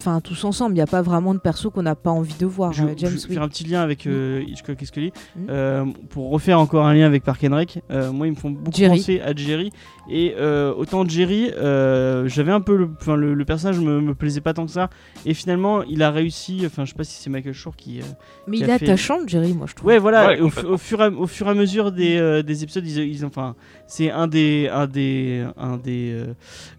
enfin, 0.00 0.20
tous 0.20 0.44
ensemble. 0.44 0.72
Il 0.72 0.74
n'y 0.76 0.80
a 0.80 0.86
pas 0.86 1.02
vraiment 1.02 1.34
de 1.34 1.38
perso 1.38 1.70
qu'on 1.70 1.82
n'a 1.82 1.94
pas 1.94 2.10
envie 2.10 2.34
de 2.38 2.46
voir. 2.46 2.72
Je, 2.72 2.84
euh, 2.84 2.88
James, 2.96 3.10
je 3.20 3.26
vais 3.28 3.34
faire 3.34 3.42
un 3.42 3.48
petit 3.48 3.64
lien 3.64 3.80
avec 3.82 4.06
euh, 4.06 4.42
Hitchcock 4.46 4.80
et 4.82 4.84
Scully. 4.86 5.12
Mm. 5.36 5.40
Euh, 5.50 5.84
pour 6.10 6.30
refaire 6.30 6.58
encore 6.60 6.86
un 6.86 6.94
lien 6.94 7.06
avec 7.06 7.22
Park 7.24 7.44
and 7.44 7.54
Rec, 7.54 7.82
euh, 7.90 8.10
moi 8.12 8.26
ils 8.26 8.30
me 8.30 8.36
font 8.36 8.50
beaucoup 8.50 8.76
Jerry. 8.76 8.98
penser 8.98 9.20
à 9.20 9.34
Jerry. 9.34 9.70
Et 10.12 10.34
euh, 10.38 10.72
autant 10.76 11.06
Jerry, 11.08 11.50
euh, 11.56 12.26
j'avais 12.26 12.50
un 12.50 12.60
peu 12.60 12.76
le, 12.76 12.90
enfin, 13.00 13.14
le, 13.14 13.32
le 13.34 13.44
personnage 13.44 13.78
me, 13.78 14.00
me 14.00 14.14
plaisait 14.14 14.40
pas 14.40 14.54
tant 14.54 14.66
que 14.66 14.72
ça. 14.72 14.90
Et 15.24 15.34
finalement, 15.34 15.82
il 15.84 16.02
a 16.02 16.10
réussi. 16.10 16.62
Enfin, 16.66 16.84
je 16.84 16.90
sais 16.90 16.96
pas 16.96 17.04
si 17.04 17.20
c'est 17.22 17.30
Michael 17.30 17.52
Shore 17.52 17.76
qui. 17.76 18.00
euh, 18.00 18.04
Mais 18.48 18.56
qui 18.56 18.62
il 18.64 18.70
a 18.70 18.74
est 18.74 18.78
fait- 18.78 18.86
attachant, 18.86 19.18
Jerry, 19.26 19.52
moi, 19.54 19.66
je 19.68 19.74
trouve. 19.74 19.88
Ouais, 19.88 19.98
voilà. 19.98 20.28
Ouais, 20.28 20.40
au, 20.40 20.78
fur 20.78 21.00
et 21.00 21.04
à, 21.04 21.10
au 21.10 21.26
fur 21.28 21.46
et 21.46 21.50
à 21.50 21.54
mesure 21.54 21.92
des, 21.92 22.16
euh, 22.16 22.42
des 22.42 22.64
épisodes, 22.64 22.84
ils, 22.86 22.98
ils- 22.98 23.24
enfin, 23.24 23.54
c'est 23.90 24.10
un 24.10 24.28
des, 24.28 24.68
un 24.72 24.86
des, 24.86 25.44
un 25.56 25.76
des, 25.76 26.12
euh, 26.12 26.34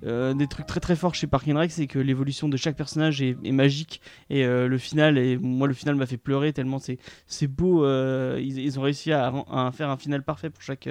euh, 0.06 0.34
des 0.34 0.48
trucs 0.48 0.66
très 0.66 0.80
très 0.80 0.96
forts 0.96 1.14
chez 1.14 1.28
Park 1.28 1.46
and 1.50 1.58
Rec, 1.60 1.70
c'est 1.72 1.86
que 1.86 2.00
l'évolution 2.00 2.48
de 2.48 2.56
chaque 2.58 2.76
personnage 2.78 3.22
est, 3.22 3.36
est 3.44 3.52
magique. 3.52 4.00
Et 4.30 4.46
euh, 4.46 4.68
le 4.68 4.78
final 4.78 5.18
et 5.18 5.38
moi 5.38 5.68
le 5.68 5.74
final 5.74 5.96
m'a 5.96 6.06
fait 6.06 6.18
pleurer 6.18 6.54
tellement 6.54 6.80
c'est 6.80 6.98
c'est 7.28 7.48
beau 7.48 7.84
euh, 7.86 8.40
ils, 8.42 8.58
ils 8.60 8.80
ont 8.80 8.84
réussi 8.84 9.12
à, 9.12 9.32
à 9.52 9.72
faire 9.74 9.90
un 9.90 9.98
final 9.98 10.24
parfait 10.24 10.50
pour 10.50 10.62
chaque 10.64 10.88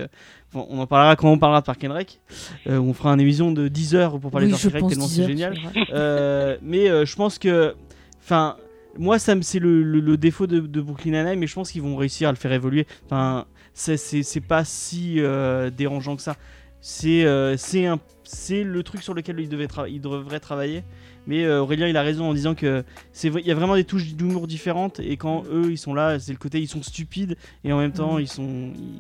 on 0.55 0.79
en 0.81 0.87
parlera 0.87 1.17
quand 1.17 1.31
on 1.31 1.39
parlera 1.39 1.61
de 1.63 1.67
Park 1.67 1.83
and 1.85 1.95
Rec. 1.95 2.21
On 2.67 2.93
fera 2.93 3.13
une 3.15 3.21
émission 3.21 3.51
de 3.53 3.69
10 3.69 3.95
heures 3.95 4.21
pour 4.21 4.31
parler 4.31 4.47
Oui, 4.47 4.53
de 4.53 4.69
Park 4.69 4.75
and 4.83 4.87
Rec 4.87 4.91
tellement 4.91 5.07
10 5.07 5.15
c'est 5.15 5.27
génial. 5.27 5.55
mais 6.63 6.87
je 7.07 7.17
pense 7.17 7.39
que 7.39 7.75
enfin 8.23 8.57
moi 8.99 9.19
ça 9.19 9.35
c'est 9.43 9.61
le, 9.61 9.83
le- 9.83 10.01
le 10.01 10.17
défaut 10.17 10.47
de, 10.47 10.59
de 10.61 10.81
Brooklyn 10.81 11.13
Nine-Nine 11.13 11.39
mais 11.39 11.47
je 11.47 11.55
pense 11.55 11.71
qu'ils 11.71 11.83
vont 11.83 11.97
réussir 11.97 12.29
à 12.29 12.33
le 12.33 12.37
faire 12.37 12.53
évoluer. 12.53 12.87
Enfin 13.07 13.47
c'est 13.75 14.41
pas 14.47 14.65
si 14.65 15.21
euh, 15.21 15.71
dérangeant 15.71 16.17
que 16.17 16.23
ça. 16.23 16.37
C'est 16.81 17.25
euh, 17.25 17.57
c'est 17.57 17.87
un 17.87 18.01
c'est 18.25 18.65
le 18.65 18.83
truc 18.83 19.03
sur 19.03 19.13
lequel 19.13 19.39
devait 19.49 19.69
il 19.89 20.01
devrait 20.01 20.41
travailler 20.41 20.83
mais 21.31 21.45
euh, 21.45 21.63
Aurélien 21.63 21.87
il 21.87 21.97
a 21.97 22.03
raison 22.03 22.29
en 22.29 22.35
disant 22.35 22.55
que 22.57 22.83
c'est 23.13 23.29
vrai- 23.31 23.41
il 23.43 23.47
y 23.47 23.53
a 23.53 23.55
vraiment 23.55 23.77
des 23.77 23.85
touches 23.85 24.15
d'humour 24.15 24.47
différentes 24.49 24.99
et 25.01 25.17
quand 25.17 25.45
eux 25.53 25.71
ils 25.71 25.79
sont 25.79 25.95
là 25.95 26.19
c'est 26.19 26.33
le 26.33 26.39
côté 26.39 26.61
ils 26.61 26.67
sont 26.69 26.83
stupides 26.83 27.37
et 27.65 27.73
en 27.73 27.79
même 27.79 27.93
temps 27.93 28.15
Mhm. 28.15 28.21
ils 28.21 28.29
sont 28.29 28.49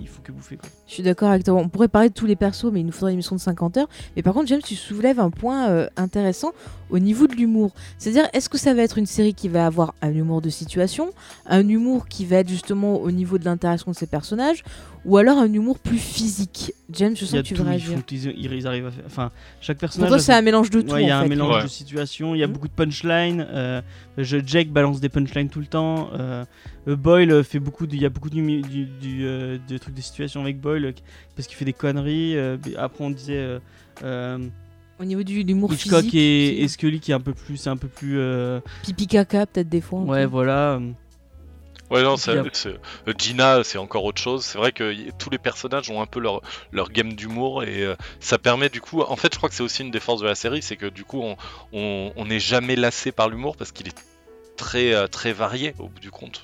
ils 0.00 0.06
font 0.08 0.22
que 0.22 0.30
bouffer 0.32 0.56
quoi. 0.56 0.68
Je 0.86 0.94
suis 0.94 1.02
d'accord 1.02 1.30
avec 1.30 1.44
toi. 1.44 1.54
On 1.54 1.68
pourrait 1.68 1.88
parler 1.88 2.08
de 2.08 2.14
tous 2.14 2.26
les 2.26 2.36
persos, 2.36 2.70
mais 2.72 2.80
il 2.80 2.86
nous 2.86 2.92
faudrait 2.92 3.10
une 3.12 3.16
émission 3.16 3.34
de 3.36 3.40
50 3.40 3.76
heures. 3.76 3.88
Mais 4.16 4.22
par 4.22 4.32
contre, 4.34 4.46
James, 4.48 4.60
tu 4.64 4.74
soulèves 4.76 5.18
un 5.20 5.30
point 5.30 5.68
euh, 5.68 5.88
intéressant 5.96 6.52
au 6.90 6.98
niveau 6.98 7.26
de 7.28 7.34
l'humour. 7.34 7.72
C'est-à-dire, 7.98 8.28
est-ce 8.32 8.48
que 8.48 8.58
ça 8.58 8.74
va 8.74 8.82
être 8.82 8.98
une 8.98 9.06
série 9.06 9.34
qui 9.34 9.48
va 9.48 9.66
avoir 9.66 9.94
un 10.02 10.12
humour 10.12 10.40
de 10.40 10.50
situation, 10.50 11.12
un 11.46 11.68
humour 11.68 12.08
qui 12.08 12.24
va 12.24 12.36
être 12.38 12.48
justement 12.48 12.96
au 13.00 13.10
niveau 13.12 13.38
de 13.38 13.44
l'interaction 13.44 13.90
de 13.92 13.96
ses 13.96 14.06
personnages, 14.08 14.64
ou 15.04 15.16
alors 15.16 15.38
un 15.38 15.52
humour 15.52 15.78
plus 15.78 15.98
physique 15.98 16.72
James, 16.92 17.14
je 17.16 17.24
sens 17.24 17.40
que 17.40 17.46
tu 17.46 17.54
tout, 17.54 17.62
veux 17.62 17.68
ils, 17.68 17.70
réagir. 17.70 17.96
font- 17.98 18.04
ils, 18.10 18.52
ils 18.52 18.66
arrivent 18.66 18.86
à 18.86 18.90
faire 18.90 19.04
enfin 19.06 19.30
chaque 19.60 19.76
Pour 19.78 19.80
personnage 19.88 20.08
toi, 20.08 20.16
a 20.16 20.20
c'est 20.20 20.32
un 20.34 20.42
mélange 20.42 20.70
de 20.70 20.80
tout. 20.82 20.92
Ouais, 20.92 21.04
il 21.04 21.08
y 21.08 21.10
a 21.10 21.16
en 21.16 21.20
un 21.20 21.22
fait. 21.22 21.28
mélange 21.28 21.54
Ouais. 21.56 21.62
de 21.62 21.68
situations, 21.68 22.34
il 22.34 22.38
y 22.38 22.42
a 22.42 22.46
Mhm. 22.46 22.52
beaucoup 22.52 22.68
de 22.68 22.72
punchlines. 22.72 23.46
euh, 23.50 23.80
je, 24.18 24.38
Jake 24.44 24.70
balance 24.70 25.00
des 25.00 25.08
punchlines 25.08 25.48
tout 25.48 25.60
le 25.60 25.66
temps. 25.66 26.10
euh, 26.18 26.44
Boyle 26.86 27.30
euh, 27.30 27.42
fait 27.42 27.60
beaucoup 27.60 27.86
de, 27.86 27.94
il 27.94 28.02
y 28.02 28.06
a 28.06 28.08
beaucoup 28.10 28.28
de, 28.30 28.34
du, 28.36 28.86
du, 28.86 29.24
euh, 29.24 29.58
de 29.68 29.78
trucs 29.78 29.94
de 29.94 30.00
situation 30.00 30.40
avec 30.42 30.60
Boyle 30.60 30.92
parce 31.36 31.46
qu'il 31.48 31.56
fait 31.56 31.64
des 31.64 31.72
conneries. 31.72 32.36
euh, 32.36 32.56
après 32.76 33.04
on 33.04 33.10
disait 33.10 33.36
euh, 33.38 33.58
euh, 34.02 34.38
Au 34.98 35.04
niveau 35.04 35.22
du 35.22 35.42
l'humour 35.42 35.72
Hitchcock 35.72 36.00
physique. 36.00 36.14
et, 36.14 36.50
aussi. 36.54 36.62
et 36.64 36.68
Scully 36.68 37.00
qui 37.00 37.12
est 37.12 37.14
un 37.14 37.20
peu 37.20 37.32
plus, 37.32 37.56
c'est 37.56 37.70
un 37.70 37.76
peu 37.76 37.88
plus. 37.88 38.18
euh, 38.18 38.60
Pipi 38.82 39.06
caca, 39.06 39.46
peut-être 39.46 39.68
des 39.68 39.80
fois. 39.80 40.00
ouais, 40.00 40.24
peu. 40.24 40.30
voilà. 40.30 40.80
Ouais, 41.90 42.02
non, 42.02 42.16
c'est- 42.16 42.30
euh, 43.08 43.12
Gina, 43.18 43.64
c'est 43.64 43.78
encore 43.78 44.04
autre 44.04 44.20
chose. 44.22 44.44
C'est 44.44 44.58
vrai 44.58 44.70
que 44.72 44.92
y- 44.92 45.10
tous 45.18 45.28
les 45.30 45.38
personnages 45.38 45.90
ont 45.90 46.00
un 46.00 46.06
peu 46.06 46.20
leur, 46.20 46.40
leur 46.72 46.90
gamme 46.90 47.14
d'humour 47.14 47.64
et 47.64 47.82
euh, 47.84 47.96
ça 48.20 48.38
permet 48.38 48.68
du 48.68 48.80
coup. 48.80 49.02
En 49.02 49.16
fait, 49.16 49.32
je 49.32 49.38
crois 49.38 49.48
que 49.48 49.54
c'est 49.54 49.62
aussi 49.64 49.82
une 49.82 49.90
des 49.90 50.00
forces 50.00 50.20
de 50.20 50.26
la 50.26 50.34
série, 50.36 50.62
c'est 50.62 50.76
que 50.76 50.86
du 50.86 51.04
coup, 51.04 51.20
on- 51.22 51.36
on 51.72 52.12
on 52.16 52.26
n'est 52.26 52.40
jamais 52.40 52.76
lassé 52.76 53.10
par 53.12 53.28
l'humour 53.28 53.56
parce 53.56 53.72
qu'il 53.72 53.88
est 53.88 53.96
très 54.56 54.92
euh, 54.94 55.06
très 55.08 55.32
varié 55.32 55.74
au 55.78 55.88
bout 55.88 56.00
du 56.00 56.10
compte. 56.10 56.42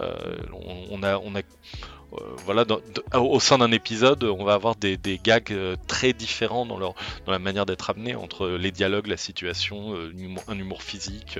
Euh, 0.00 0.14
on, 0.52 0.86
on 0.90 1.02
a 1.02 1.18
on 1.18 1.34
a 1.36 1.40
euh, 1.40 2.16
voilà, 2.46 2.64
dans- 2.64 2.80
au 3.14 3.38
sein 3.38 3.58
d'un 3.58 3.70
épisode, 3.70 4.24
on 4.24 4.42
va 4.42 4.54
avoir 4.54 4.76
des, 4.76 4.96
des 4.96 5.18
gags 5.22 5.52
euh, 5.52 5.76
très 5.88 6.14
différents 6.14 6.64
dans, 6.64 6.78
leur, 6.78 6.94
dans 7.26 7.32
la 7.32 7.38
manière 7.38 7.66
d'être 7.66 7.90
amenés 7.90 8.14
entre 8.14 8.48
les 8.48 8.70
dialogues, 8.72 9.08
la 9.08 9.18
situation, 9.18 9.94
euh, 9.94 10.10
un 10.14 10.18
humour, 10.18 10.42
un 10.48 10.58
humour 10.58 10.82
physique. 10.82 11.38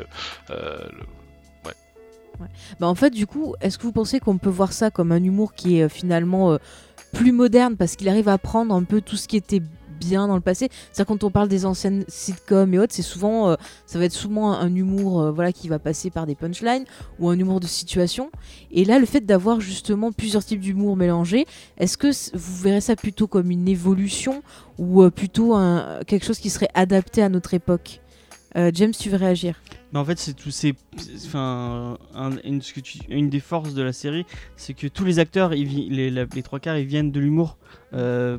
Bah 2.81 2.87
en 2.87 2.95
fait, 2.95 3.11
du 3.11 3.27
coup, 3.27 3.55
est-ce 3.61 3.79
que 3.79 3.85
vous 3.85 3.93
pensez 3.93 4.21
qu'on 4.21 4.39
peut 4.39 4.51
voir 4.51 4.73
ça 4.73 4.91
comme 4.91 5.13
un 5.13 5.23
humour 5.23 5.55
qui 5.55 5.79
est 5.79 5.85
euh, 5.85 5.89
finalement 5.89 6.53
euh, 6.53 6.59
plus 7.13 7.33
moderne 7.33 7.77
parce 7.77 7.97
qu'il 7.97 8.09
arrive 8.09 8.29
à 8.29 8.39
prendre 8.39 8.75
un 8.75 8.85
peu 8.85 9.01
tout 9.01 9.17
ce 9.17 9.29
qui 9.29 9.37
était 9.37 9.63
bien 9.99 10.29
dans 10.29 10.37
le 10.37 10.41
passé? 10.41 10.69
C'est-à-dire 10.71 11.07
quand 11.07 11.25
on 11.25 11.31
parle 11.31 11.49
des 11.49 11.67
anciennes 11.67 12.05
sitcoms 12.07 12.73
et 12.73 12.79
autres, 12.79 12.95
c'est 12.95 13.03
souvent, 13.03 13.51
euh, 13.51 13.57
ça 13.87 13.99
va 13.99 14.05
être 14.05 14.13
souvent 14.13 14.53
un 14.53 14.75
humour 14.75 15.33
voilà 15.33 15.53
qui 15.53 15.69
va 15.69 15.79
passer 15.79 16.11
par 16.11 16.27
des 16.27 16.35
punchlines 16.35 16.85
ou 17.19 17.29
un 17.29 17.39
humour 17.39 17.61
de 17.61 17.67
situation. 17.67 18.31
Et 18.71 18.85
là, 18.85 18.99
le 18.99 19.07
fait 19.07 19.21
d'avoir 19.21 19.61
justement 19.61 20.13
plusieurs 20.13 20.45
types 20.45 20.61
d'humour 20.61 20.97
mélangés, 20.97 21.47
est-ce 21.79 21.97
que 21.97 22.09
vous 22.37 22.63
verrez 22.63 22.81
ça 22.81 22.97
plutôt 22.97 23.27
comme 23.27 23.51
une 23.51 23.69
évolution 23.69 24.43
ou 24.79 25.09
plutôt 25.11 25.57
quelque 26.07 26.25
chose 26.25 26.39
qui 26.39 26.51
serait 26.51 26.71
adapté 26.75 27.23
à 27.23 27.29
notre 27.29 27.55
époque? 27.55 28.01
Euh, 28.57 28.71
James, 28.75 28.93
tu 28.99 29.11
veux 29.11 29.17
réagir? 29.19 29.61
En 29.95 30.05
fait, 30.05 30.19
c'est 30.19 30.35
tout. 30.35 30.51
C'est, 30.51 30.75
enfin, 31.27 31.99
un- 32.15 32.31
une, 32.45 33.31
des 33.31 33.41
forces 33.41 33.75
de 33.75 33.83
la 33.83 33.93
série, 33.93 34.25
c'est 34.57 34.75
que 34.75 34.87
tous 34.87 35.05
les 35.05 35.19
acteurs, 35.19 35.55
ils 35.55 35.91
les, 35.91 36.43
trois 36.43 36.59
quarts, 36.61 36.77
ils 36.79 36.87
viennent 36.87 37.11
de 37.11 37.21
l'humour. 37.21 37.57
Euh, 37.95 38.37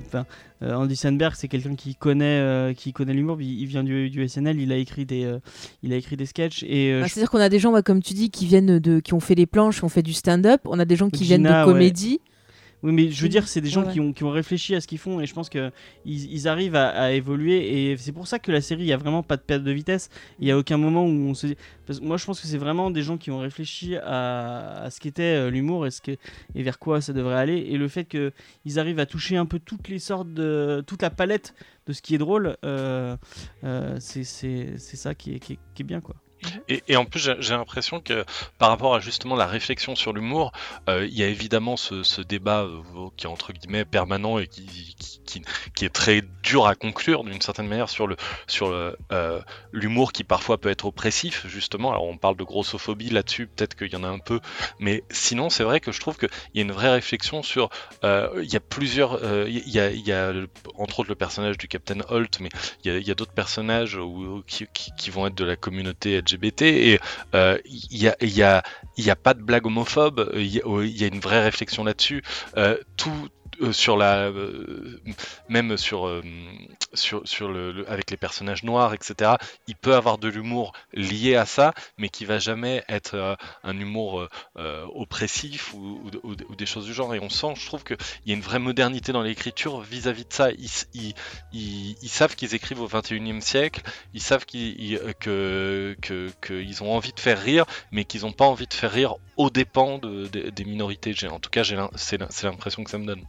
euh, 0.62 0.74
Andy 0.74 0.96
Samberg, 0.96 1.34
c'est 1.36 1.48
quelqu'un 1.48 1.76
qui 1.76 1.96
connaît, 1.96 2.40
euh, 2.40 2.74
qui 2.74 2.94
connaît 2.94 3.14
l'humour. 3.14 3.42
Il, 3.42 3.62
il 3.62 3.66
vient 3.66 3.84
du, 3.84 4.10
du 4.10 4.28
SNL. 4.28 4.60
Il 4.60 4.72
a 4.72 4.78
écrit 4.78 5.06
des, 5.06 5.24
euh, 5.26 5.40
il 5.84 5.94
a 5.94 5.96
écrit 5.96 6.18
des 6.18 6.26
sketchs 6.28 6.64
et 6.64 6.92
euh, 6.92 7.02
Ah, 7.04 7.08
je- 7.08 7.14
C'est-à-dire 7.14 7.32
qu'on 7.32 7.40
a 7.40 7.50
des 7.50 7.60
gens, 7.60 7.72
bah, 7.72 7.82
comme 7.82 8.02
tu 8.04 8.14
dis, 8.14 8.30
qui 8.30 8.46
viennent 8.46 8.80
de, 8.80 9.00
qui 9.00 9.14
ont 9.14 9.20
fait 9.20 9.36
les 9.36 9.46
planches, 9.48 9.78
qui 9.80 9.84
ont 9.86 9.90
fait 9.90 10.04
du 10.04 10.14
stand-up. 10.14 10.62
On 10.66 10.78
a 10.80 10.86
des 10.86 10.96
gens 10.96 11.10
qui 11.10 11.24
Gina, 11.26 11.50
viennent 11.50 11.66
de 11.68 11.72
comédie. 11.72 12.20
Oui, 12.82 12.94
mais 12.94 13.10
je 13.12 13.22
veux 13.22 13.30
dire, 13.30 13.48
c'est 13.48 13.60
des 13.60 13.70
gens 13.70 13.84
ouais, 13.84 13.92
qui, 13.92 14.00
ont, 14.00 14.14
qui 14.14 14.24
ont 14.24 14.32
réfléchi 14.32 14.74
à 14.74 14.80
ce 14.80 14.88
qu'ils 14.88 15.00
font 15.00 15.20
et 15.20 15.26
je 15.26 15.34
pense 15.34 15.50
que 15.50 15.72
ils, 16.06 16.48
arrivent 16.48 16.76
à, 16.76 16.88
à 16.90 17.12
évoluer 17.12 17.92
et 17.92 17.98
c'est 17.98 18.14
pour 18.14 18.28
ça 18.28 18.40
que 18.40 18.52
la 18.52 18.62
série, 18.62 18.84
il 18.84 18.88
y 18.88 18.94
a 18.94 18.98
vraiment 18.98 19.22
pas 19.22 19.36
de 19.36 19.42
perte 19.42 19.64
de 19.64 19.72
vitesse. 19.72 20.10
Il 20.40 20.48
y 20.48 20.52
a 20.52 20.58
aucun 20.58 20.78
moment 20.78 21.06
où 21.06 21.10
on 21.10 21.34
se 21.34 21.48
dit. 21.48 21.58
Parce 21.86 22.00
que 22.00 22.06
moi, 22.06 22.18
je 22.18 22.26
pense 22.26 22.40
que 22.40 22.48
c'est 22.48 22.58
vraiment 22.58 22.90
des 22.90 23.02
gens 23.02 23.18
qui 23.18 23.32
ont 23.32 23.40
réfléchi 23.40 23.98
à, 23.98 24.84
à 24.84 24.90
ce 24.90 25.00
qu'était 25.00 25.24
euh, 25.24 25.50
l'humour 25.50 25.88
et, 25.88 25.92
ce 25.92 26.02
que, 26.02 26.12
et 26.56 26.64
vers 26.64 26.80
quoi 26.80 27.02
ça 27.02 27.12
devrait 27.14 27.36
aller. 27.36 27.58
Et 27.58 27.78
le 27.78 27.88
fait 27.88 28.06
qu'ils 28.06 28.80
arrivent 28.80 29.00
à 29.00 29.06
toucher 29.06 29.36
un 29.36 29.46
peu 29.46 29.60
toutes 29.60 29.90
les 29.90 30.00
sortes 30.00 30.34
de. 30.34 30.84
toute 30.88 31.02
la 31.02 31.10
palette 31.10 31.54
de 31.86 31.94
ce 31.94 32.02
qui 32.02 32.16
est 32.16 32.20
drôle, 32.20 32.56
euh, 32.64 33.18
euh, 33.64 33.98
c'est 34.00 34.24
ça 34.24 35.16
qui 35.16 35.36
est, 35.36 35.40
qui, 35.40 35.54
est, 35.54 35.60
qui 35.74 35.82
est 35.82 35.86
bien, 35.86 36.02
quoi. 36.02 36.16
Et, 36.68 36.84
et 36.88 36.96
en 36.96 37.06
plus, 37.06 37.30
j'ai 37.40 37.54
l'impression 37.54 38.00
que 38.00 38.26
par 38.58 38.70
rapport 38.70 38.96
à 38.96 39.00
justement 39.00 39.36
la 39.36 39.48
réflexion 39.48 39.96
sur 39.96 40.14
l'humour, 40.14 40.52
euh, 40.88 41.06
il 41.06 41.18
y 41.18 41.24
a 41.24 41.28
évidemment 41.28 41.78
ce, 41.78 42.22
débat 42.22 42.62
euh, 42.62 42.82
qui 43.18 43.26
est 43.26 43.30
entre 43.30 43.54
guillemets 43.54 43.86
permanent 43.86 44.40
et 44.40 44.48
qui, 44.48 44.96
est 45.82 45.90
très 45.90 46.22
dur 46.44 46.68
à 46.68 46.76
conclure 46.76 47.24
d'une 47.24 47.42
certaine 47.42 47.68
manière 47.68 47.90
sur 47.90 48.10
euh, 48.62 49.42
l'humour 49.72 50.12
qui 50.12 50.24
parfois 50.24 50.58
peut 50.58 50.70
être 50.70 50.86
oppressif 50.86 51.46
justement. 51.48 51.92
Alors 51.92 52.04
on 52.04 52.18
parle 52.18 52.36
de 52.36 52.44
grossophobie 52.44 53.10
là-dessus, 53.10 53.48
peut-être 53.48 53.76
qu'il 53.76 53.92
y 53.92 53.96
en 53.96 54.04
a 54.04 54.08
un 54.08 54.20
peu, 54.20 54.40
mais 54.80 55.04
sinon 55.10 55.50
c'est 55.50 55.64
vrai 55.64 55.80
que 55.80 55.92
je 55.92 56.00
trouve 56.00 56.18
qu'il 56.18 56.30
y 56.54 56.60
a 56.60 56.62
une 56.62 56.72
vraie 56.72 56.92
réflexion 56.92 57.44
sur 57.44 57.70
il 58.04 58.52
y 58.52 58.56
a 58.56 58.60
plusieurs, 58.60 59.20
il 59.48 59.70
y 59.70 60.12
a, 60.12 60.34
entre 60.76 61.00
autres 61.00 61.10
le 61.10 61.16
personnage 61.16 61.58
du 61.58 61.68
Captain 61.68 62.00
Holt, 62.10 62.40
mais 62.40 62.50
il 62.84 63.08
y 63.08 63.12
a, 63.12 63.16
d'autres 63.16 63.34
personnages 63.34 63.98
qui- 64.48 64.68
qui 64.74 65.10
vont 65.10 65.28
être 65.28 65.36
de 65.36 65.46
la 65.46 65.56
communauté 65.56 66.22
Et 66.62 67.00
euh, 67.34 67.58
il 67.66 67.98
y, 67.98 68.08
a, 68.08 68.16
y, 68.22 68.42
a, 68.44 68.64
a 69.12 69.16
pas 69.16 69.34
de 69.34 69.42
blague 69.42 69.66
homophobe, 69.66 70.32
il 70.36 70.48
y 70.48 70.62
a, 70.62 70.84
il 70.84 71.02
y 71.02 71.04
a 71.04 71.08
une 71.08 71.20
vraie 71.20 71.44
réflexion 71.44 71.84
là-dessus. 71.84 72.24
Euh, 72.58 72.78
tout 72.98 73.30
euh, 73.62 73.72
sur 73.72 73.98
la 73.98 74.28
euh, 74.28 75.00
même 75.50 75.78
sur 75.78 76.08
euh, 76.08 76.22
sur, 76.94 77.22
sur 77.28 77.50
le, 77.50 77.86
avec 77.90 78.10
les 78.12 78.18
personnages 78.18 78.64
noirs 78.64 78.94
etc 78.94 79.34
il 79.68 79.76
peut 79.76 79.96
avoir 79.96 80.18
de 80.18 80.28
l'humour 80.28 80.74
lié 80.94 81.36
à 81.36 81.46
ça 81.46 81.74
mais 81.98 82.10
qui 82.10 82.26
va 82.26 82.40
jamais 82.40 82.84
être 82.90 83.38
un 83.64 83.80
humour 83.80 84.28
oppressif 84.96 85.74
ou, 85.74 86.00
ou 86.04 86.12
de- 86.12 86.20
ou 86.24 86.36
de- 86.36 86.46
ou 86.50 86.56
des 86.56 86.66
choses 86.66 86.86
du 86.86 86.94
genre. 86.94 87.14
Et 87.16 87.20
on 87.20 87.30
sent 87.30 87.54
je 87.56 87.66
trouve 87.66 87.84
qu'il 87.84 87.98
y 88.26 88.32
a 88.32 88.36
une 88.36 88.42
vraie 88.42 88.60
modernité 88.60 89.12
dans 89.12 89.22
l'écriture 89.22 89.82
vis-à-vis 89.82 90.26
de 90.26 90.34
ça. 90.34 90.52
Ils, 90.52 90.70
ils, 90.94 91.96
ils- 92.02 92.10
savent 92.10 92.36
qu'ils 92.36 92.56
écrivent 92.56 92.82
au 92.82 92.88
21e 92.88 93.42
siècle 93.42 93.82
ils 94.14 94.22
savent 94.22 94.46
qu'ils 94.46 94.80
ils- 94.82 95.00
que 95.20 95.96
que- 96.02 96.30
qu'ils 96.46 96.84
ont 96.84 96.94
envie 96.96 97.14
de 97.14 97.20
faire 97.20 97.42
rire 97.42 97.66
mais 97.92 98.06
qu'ils 98.06 98.22
n'ont 98.22 98.32
pas 98.32 98.46
envie 98.46 98.68
de 98.68 98.74
faire 98.74 98.92
rire 98.92 99.16
aux 99.38 99.50
dépens 99.50 99.98
de- 100.00 100.28
de- 100.28 100.50
des 100.50 100.66
minorités. 100.66 101.14
En 101.30 101.40
tout 101.40 101.50
cas 101.50 101.64
j'ai 101.64 101.78
c'est 101.96 102.20
l'impression 102.44 102.84
que 102.84 102.90
ça 102.92 102.98
me 102.98 103.06
donne 103.06 103.24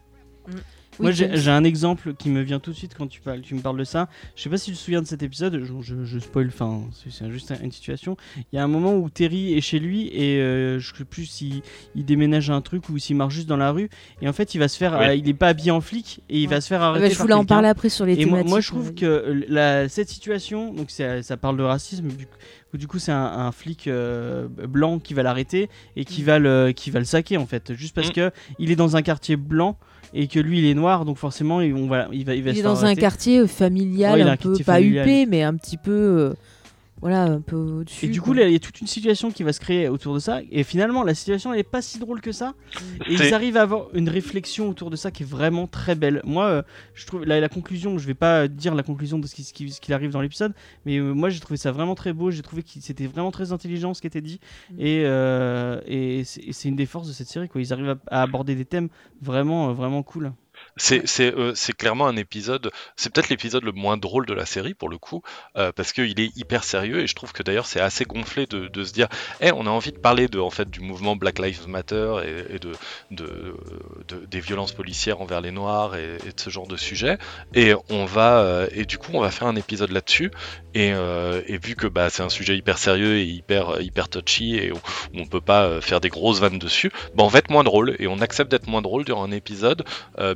Moi, 0.99 1.13
Oui, 1.13 1.15
j'ai 1.35 1.51
un 1.51 1.65
exemple 1.65 2.13
qui 2.15 2.29
me 2.29 2.43
vient 2.43 2.59
tout 2.59 2.73
de 2.73 2.77
suite 2.77 2.95
quand 2.99 3.07
tu, 3.07 3.21
parles, 3.23 3.41
tu 3.41 3.55
me 3.55 3.61
parles 3.61 3.79
de 3.79 3.85
ça. 3.85 4.09
Je 4.37 4.43
sais 4.43 4.51
pas 4.51 4.59
si 4.59 4.71
tu 4.73 4.77
te 4.77 4.83
souviens 4.83 5.01
de 5.01 5.07
cet 5.07 5.23
épisode, 5.23 5.63
je, 5.65 5.73
je, 5.81 6.05
je 6.05 6.19
spoil, 6.19 6.49
enfin, 6.49 6.83
c'est 7.09 7.31
juste 7.31 7.55
une 7.63 7.73
situation. 7.73 8.17
Il 8.53 8.57
y 8.57 8.59
a 8.59 8.65
un 8.65 8.69
moment 8.69 8.95
où 8.97 9.09
Terry 9.09 9.55
est 9.57 9.63
chez 9.63 9.79
lui 9.79 10.09
et 10.09 10.41
euh, 10.41 10.79
je 10.79 10.95
sais 10.95 11.05
plus 11.07 11.25
s'il 11.25 11.63
il 11.95 12.05
déménage 12.05 12.51
un 12.51 12.61
truc 12.61 12.89
ou 12.91 12.99
s'il 12.99 13.17
marche 13.17 13.33
juste 13.35 13.47
dans 13.49 13.57
la 13.57 13.71
rue. 13.71 13.89
Et 14.21 14.29
en 14.29 14.35
fait, 14.35 14.55
il 14.55 14.59
va 14.59 14.69
se 14.69 14.77
faire. 14.77 14.95
Euh, 15.01 15.15
il 15.15 15.27
est 15.29 15.33
pas 15.33 15.49
habillé 15.49 15.71
en 15.71 15.81
flic 15.81 16.21
et 16.29 16.41
il 16.41 16.49
Ouais. 16.49 16.57
va 16.57 16.61
se 16.61 16.67
faire 16.69 16.83
Ah 16.83 16.89
arrêter. 16.89 17.07
bah, 17.07 17.11
je 17.13 17.17
par 17.17 17.25
voulais 17.25 17.35
en 17.35 17.45
parler 17.47 17.69
après 17.69 17.89
sur 17.89 18.05
les 18.05 18.13
Et 18.21 18.27
moi, 18.27 18.41
thématiques. 18.41 18.51
moi, 18.51 18.61
je 18.61 18.69
trouve 18.69 18.93
que 18.95 19.45
la, 19.49 19.89
cette 19.89 20.11
situation, 20.11 20.75
donc 20.75 20.91
ça, 20.91 21.23
ça 21.23 21.37
parle 21.39 21.57
de 21.57 21.63
racisme, 21.63 22.09
du, 22.09 22.27
coup- 22.27 22.77
du 22.77 22.87
coup 22.89 22.99
c'est 22.99 23.13
un, 23.13 23.25
un 23.25 23.53
flic 23.53 23.87
euh, 23.87 24.49
blanc 24.49 24.99
qui 24.99 25.15
va 25.15 25.23
l'arrêter 25.23 25.71
et 25.97 26.05
qui 26.05 26.21
Mm. 26.23 26.25
va 26.27 26.39
le, 26.41 26.73
qui 26.73 26.91
va 26.91 26.99
le 26.99 27.05
saquer 27.07 27.39
en 27.39 27.47
fait, 27.47 27.73
juste 27.75 27.95
parce 27.95 28.09
Mm. 28.09 28.13
que 28.13 28.31
il 28.59 28.71
est 28.71 28.77
dans 28.77 28.97
un 28.97 29.03
quartier 29.03 29.37
blanc 29.37 29.79
et 30.15 30.27
que 30.27 30.41
lui 30.41 30.59
il 30.59 30.65
est 30.67 30.75
noir, 30.75 31.05
donc 31.05 31.19
forcément 31.19 31.61
il, 31.61 31.75
on 31.75 31.87
va, 31.87 32.09
il 32.13 32.25
va, 32.25 32.35
il 32.35 32.43
va 32.43 32.51
Il 32.51 32.59
est 32.59 32.63
dans 32.63 32.85
un 32.85 32.95
quartier 32.95 33.39
euh, 33.41 33.47
familial, 33.47 34.15
Ouais, 34.21 34.23
un 34.29 34.37
peu 34.37 34.53
pas 34.59 34.75
familial. 34.75 35.07
huppé, 35.07 35.27
mais 35.27 35.43
un 35.43 35.55
petit 35.55 35.77
peu. 35.77 36.35
Voilà, 37.01 37.23
un 37.25 37.41
peu 37.41 37.57
au-dessus. 37.57 38.07
Et 38.07 38.09
du 38.09 38.21
coup, 38.21 38.35
quoi. 38.35 38.43
il 38.43 38.53
y 38.53 38.57
a 38.57 38.59
toute 38.59 38.81
une 38.81 38.87
situation 38.87 39.31
qui 39.31 39.43
va 39.43 39.53
se 39.53 39.61
créer 39.61 39.89
autour 39.89 40.15
de 40.15 40.19
ça. 40.19 40.41
Et 40.51 40.65
finalement, 40.65 41.03
la 41.03 41.15
situation, 41.15 41.53
elle 41.53 41.61
est 41.61 41.63
pas 41.63 41.83
si 41.83 41.99
drôle 41.99 42.21
que 42.21 42.33
ça. 42.33 42.55
Et 43.09 43.15
ils 43.15 43.35
arrivent 43.35 43.57
à 43.57 43.63
avoir 43.63 43.87
une 43.95 44.09
réflexion 44.09 44.69
autour 44.69 44.91
de 44.91 44.97
ça 44.97 45.11
qui 45.11 45.23
est 45.23 45.27
vraiment 45.27 45.67
très 45.67 45.95
belle. 45.95 46.21
Moi, 46.25 46.45
euh, 46.47 46.63
je 46.95 47.07
trouve 47.07 47.25
la, 47.25 47.41
la 47.41 47.49
conclusion, 47.49 47.97
je 47.99 48.07
vais 48.07 48.15
pas 48.15 48.49
dire 48.49 48.75
la 48.75 48.83
conclusion 48.83 49.19
de 49.19 49.27
ce 49.27 49.35
qui, 49.35 49.45
ce 49.45 49.53
qui- 49.53 49.71
ce 49.71 49.93
arrive 49.93 50.11
dans 50.13 50.21
l'épisode, 50.21 50.53
mais 50.87 50.99
euh, 50.99 51.13
moi, 51.15 51.31
j'ai 51.31 51.41
trouvé 51.41 51.57
ça 51.57 51.73
vraiment 51.73 51.95
très 51.95 52.13
beau. 52.13 52.31
J'ai 52.31 52.43
trouvé 52.43 52.63
que 52.63 52.69
c'était 52.81 53.07
vraiment 53.07 53.31
très 53.33 53.51
intelligent 53.53 53.93
ce 53.95 54.01
qui 54.01 54.07
était 54.07 54.21
dit. 54.21 54.39
Mm. 54.71 54.75
Et, 54.81 55.03
euh, 55.05 55.81
et 55.87 56.23
c'est 56.25 56.69
une 56.69 56.77
des 56.77 56.87
forces 56.87 57.09
de 57.09 57.13
cette 57.13 57.29
série. 57.29 57.49
Quoi. 57.49 57.61
Ils 57.61 57.73
arrivent 57.73 57.97
à, 58.09 58.19
à 58.19 58.23
aborder 58.23 58.55
des 58.55 58.65
thèmes 58.65 58.89
vraiment, 59.23 59.73
vraiment 59.73 60.03
cool. 60.03 60.33
Euh, 60.93 61.53
c'est 61.55 61.77
clairement 61.77 62.07
un 62.07 62.17
épisode, 62.17 62.71
c'est 62.97 63.13
peut-être 63.13 63.29
l'épisode 63.29 63.65
le 63.65 63.73
moins 63.73 63.97
drôle 63.97 64.27
de 64.27 64.35
la 64.35 64.47
série 64.47 64.75
pour 64.75 64.89
le 64.89 64.99
coup, 64.99 65.23
euh, 65.57 65.73
parce 65.73 65.93
qu'il 65.93 66.19
est 66.21 66.37
hyper 66.37 66.65
sérieux 66.65 67.01
et 67.01 67.07
je 67.07 67.15
trouve 67.15 67.33
que 67.33 67.43
d'ailleurs 67.43 67.67
c'est 67.67 67.81
assez 67.81 68.05
gonflé 68.05 68.47
de, 68.47 68.85
se 68.85 68.93
dire, 68.93 69.09
Eh, 69.41 69.53
on 69.53 69.67
a 69.67 69.71
envie 69.71 69.93
de 69.93 69.99
parler 69.99 70.29
de, 70.29 70.39
en 70.39 70.51
fait, 70.51 70.71
du 70.71 70.81
mouvement 70.81 71.17
Black 71.17 71.39
Lives 71.39 71.69
Matter 71.69 72.15
et, 72.51 72.59
de, 72.59 72.73
de, 73.11 73.55
de- 74.09 74.25
des 74.27 74.41
violences 74.41 74.73
policières 74.73 75.21
envers 75.21 75.41
les 75.41 75.51
Noirs 75.51 75.97
et, 75.97 76.17
de 76.19 76.33
ce 76.41 76.51
genre 76.51 76.67
de 76.67 76.77
sujet, 76.77 77.19
et 77.55 77.75
on 77.91 78.05
va 78.05 78.39
euh, 78.41 78.67
et 78.73 78.85
du 78.85 78.99
coup 78.99 79.11
on 79.15 79.21
va 79.21 79.31
faire 79.31 79.49
un 79.49 79.57
épisode 79.57 79.91
là-dessus. 79.91 80.31
Et, 80.75 80.93
euh, 80.93 81.43
vu 81.63 81.75
que 81.75 81.87
bah, 81.87 82.09
c'est 82.11 82.23
un 82.23 82.29
sujet 82.29 82.57
hyper 82.57 82.79
sérieux 82.79 83.19
et 83.19 83.25
hyper 83.25 84.09
touchy 84.09 84.57
et 84.57 84.73
on, 84.73 84.81
on 85.15 85.27
peut 85.27 85.41
pas 85.41 85.81
faire 85.81 86.01
des 86.01 86.09
grosses 86.09 86.41
vannes 86.41 86.59
dessus, 86.59 86.91
bah 87.15 87.25
on 87.25 87.29
va 87.29 87.41
être 87.41 87.51
moins 87.51 87.65
drôle. 87.65 87.97
Et 87.99 88.07
on 88.07 88.21
accepte 88.21 88.51
d'être 88.51 88.67
moins 88.67 88.83
drôle 88.83 89.05
durant 89.05 89.25
un 89.25 89.33
épisode 89.33 89.85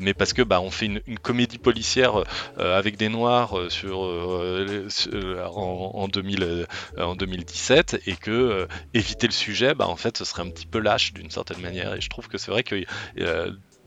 mais 0.00 0.12
parce 0.14 0.32
que 0.34 0.42
bah, 0.42 0.60
on 0.60 0.70
fait 0.70 0.86
une, 0.86 1.00
une 1.06 1.18
comédie 1.18 1.58
policière 1.58 2.16
euh, 2.58 2.76
avec 2.78 2.96
des 2.96 3.08
noirs 3.08 3.58
euh, 3.58 3.70
sur, 3.70 4.04
euh, 4.04 4.86
sur- 4.90 5.12
en, 5.56 5.92
en 5.94 6.08
2000, 6.08 6.42
euh, 6.42 6.66
en 6.98 7.14
2017 7.16 8.02
et 8.06 8.16
que 8.16 8.68
éviter 8.92 9.26
le 9.26 9.32
sujet, 9.32 9.74
bah, 9.74 9.88
en 9.88 9.96
fait, 9.96 10.18
ce 10.18 10.24
serait 10.24 10.42
un 10.42 10.50
petit 10.50 10.66
peu 10.66 10.78
lâche 10.80 11.12
d'une 11.14 11.30
certaine 11.30 11.60
manière. 11.60 11.94
Et 11.94 12.00
je 12.00 12.08
trouve 12.10 12.28
que 12.28 12.36
c'est 12.38 12.50
vrai 12.50 12.62
que 12.62 12.84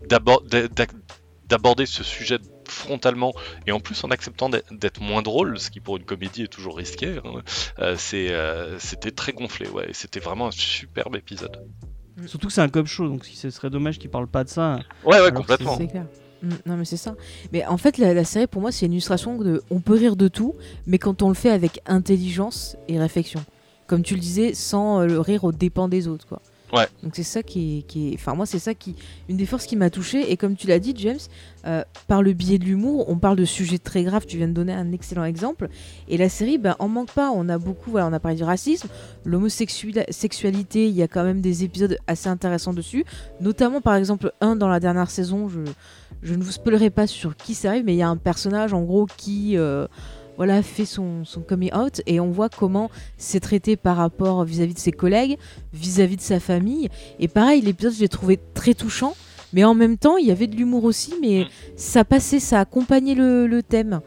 d'abord- 0.10 0.42
d'a- 0.44 0.68
d'a- 0.68 0.86
d'aborder 1.48 1.86
ce 1.86 2.04
sujet 2.04 2.40
frontalement 2.68 3.34
et 3.66 3.72
en 3.72 3.80
plus 3.80 4.04
en 4.04 4.10
acceptant 4.12 4.50
d'être- 4.50 5.00
moins 5.02 5.22
drôle, 5.22 5.58
ce 5.60 5.70
qui 5.72 5.80
pour 5.80 5.96
une 5.98 6.04
comédie 6.04 6.44
est 6.44 6.48
toujours 6.48 6.76
risqué, 6.78 7.20
hein, 7.24 7.42
euh, 7.80 7.96
euh, 8.14 8.76
c'était 8.80 9.12
très 9.12 9.32
gonflé. 9.32 9.70
Ouais, 9.70 9.90
c'était 9.94 10.20
vraiment 10.20 10.48
un 10.48 10.52
superbe 10.52 11.16
épisode. 11.16 11.58
Surtout 12.26 12.48
que 12.48 12.54
c'est 12.54 12.62
un 12.62 12.68
cop 12.70 12.88
show, 12.88 13.08
donc 13.08 13.24
ce 13.26 13.50
serait 13.50 13.70
dommage 13.70 14.00
qu'ils 14.00 14.10
parlent 14.10 14.28
pas 14.28 14.44
de 14.44 14.50
ça. 14.50 14.80
Ouais, 15.06 15.22
ouais, 15.22 15.32
complètement. 15.32 15.78
Mm, 16.44 16.50
Non 16.66 16.78
mais 16.78 16.86
c'est 16.86 16.98
ça. 16.98 17.16
Mais 17.54 17.66
en 17.66 17.78
fait 17.78 17.98
la, 17.98 18.14
la 18.14 18.24
série 18.24 18.48
pour 18.48 18.62
moi 18.62 18.72
c'est 18.72 18.86
une 18.86 18.94
illustration 18.94 19.38
de 19.38 19.62
on 19.72 19.80
peut 19.80 19.96
rire 19.96 20.16
de 20.16 20.28
tout, 20.28 20.54
mais 20.86 20.98
quand 21.00 21.22
on 21.22 21.30
le 21.30 21.34
fait 21.36 21.50
avec 21.52 21.82
intelligence 21.88 22.76
et 22.88 23.00
réflexion. 23.00 23.44
Comme 23.88 24.04
tu 24.04 24.16
le 24.16 24.20
disais, 24.20 24.54
sans 24.54 25.00
euh, 25.02 25.06
le 25.08 25.20
rire 25.20 25.44
aux 25.46 25.52
dépens 25.54 25.88
des 25.88 26.08
autres 26.08 26.28
quoi. 26.28 26.42
Ouais. 26.74 26.86
Donc 27.02 27.14
c'est 27.16 27.24
ça 27.24 27.44
qui 27.44 27.78
est, 27.78 27.82
qui 27.84 28.10
est- 28.10 28.16
enfin 28.16 28.36
moi 28.36 28.46
c'est 28.46 28.60
ça 28.60 28.74
qui, 28.74 28.94
une 29.30 29.38
des 29.38 29.46
forces 29.46 29.66
qui 29.66 29.78
m'a 29.78 29.90
touché 29.90 30.30
et 30.30 30.36
comme 30.36 30.58
tu 30.58 30.68
l'as 30.68 30.80
dit 30.80 30.94
James, 30.98 31.16
euh, 31.66 31.82
par 32.10 32.22
le 32.22 32.34
biais 32.34 32.58
de 32.60 32.66
l'humour, 32.66 33.06
on 33.08 33.18
parle 33.18 33.38
de 33.38 33.46
sujets 33.46 33.78
très 33.78 34.04
graves. 34.04 34.26
Tu 34.26 34.36
viens 34.36 34.50
de 34.50 34.54
donner 34.54 34.74
un 34.74 34.92
excellent 34.92 35.24
exemple 35.24 35.70
et 36.10 36.18
la 36.18 36.28
série, 36.28 36.58
ben 36.58 36.76
en 36.80 36.90
manque 36.90 37.12
pas. 37.14 37.32
On 37.34 37.48
a 37.48 37.58
beaucoup, 37.58 37.90
voilà, 37.92 38.08
on 38.08 38.12
a 38.14 38.20
parlé 38.20 38.36
du 38.36 38.44
racisme, 38.44 38.90
l'homosexualité. 39.24 40.88
Il 40.88 40.96
y 40.96 41.02
a 41.04 41.08
quand 41.08 41.24
même 41.24 41.42
des 41.42 41.64
épisodes 41.64 41.98
assez 42.08 42.28
intéressants 42.30 42.74
dessus, 42.74 43.06
notamment 43.42 43.82
par 43.82 43.96
exemple 43.96 44.32
un 44.42 44.56
dans 44.56 44.68
la 44.68 44.80
dernière 44.80 45.10
saison. 45.10 45.48
Je 45.50 45.60
je 46.24 46.34
ne 46.34 46.44
vous 46.44 46.52
spoilerai 46.52 46.90
pas 46.90 47.08
sur 47.08 47.36
qui 47.36 47.54
ça 47.54 47.70
arrive, 47.70 47.86
mais 47.86 47.94
il 47.94 47.98
y 47.98 48.02
a 48.04 48.10
un 48.10 48.18
personnage 48.18 48.74
en 48.74 48.84
gros 48.84 49.08
qui 49.18 49.58
euh, 49.58 49.88
voilà, 50.38 50.62
fait 50.62 50.86
son, 50.86 51.26
son 51.26 51.42
coming 51.42 51.74
out 51.74 52.02
et 52.06 52.20
on 52.20 52.30
voit 52.30 52.50
comment 52.50 52.90
c'est 53.18 53.40
traité 53.40 53.76
par 53.76 53.98
rapport 53.98 54.44
vis-à-vis 54.44 54.76
de 54.76 54.80
ses 54.80 54.92
collègues, 54.92 55.38
vis-à-vis 55.74 56.16
de 56.16 56.22
sa 56.22 56.40
famille. 56.40 56.90
Et 57.20 57.28
pareil, 57.28 57.62
l'épisode, 57.62 57.94
je 57.94 58.02
l'ai 58.02 58.10
trouvé 58.10 58.40
très 58.54 58.74
touchant, 58.74 59.16
mais 59.54 59.64
en 59.64 59.74
même 59.74 59.98
temps, 59.98 60.18
il 60.18 60.28
y 60.28 60.32
avait 60.32 60.48
de 60.48 60.56
l'humour 60.56 60.84
aussi, 60.84 61.14
mais 61.22 61.48
ça 61.76 62.06
passait, 62.06 62.40
ça 62.40 62.60
accompagnait 62.60 63.16
le, 63.16 63.48
le 63.48 63.64
thème. 63.64 64.02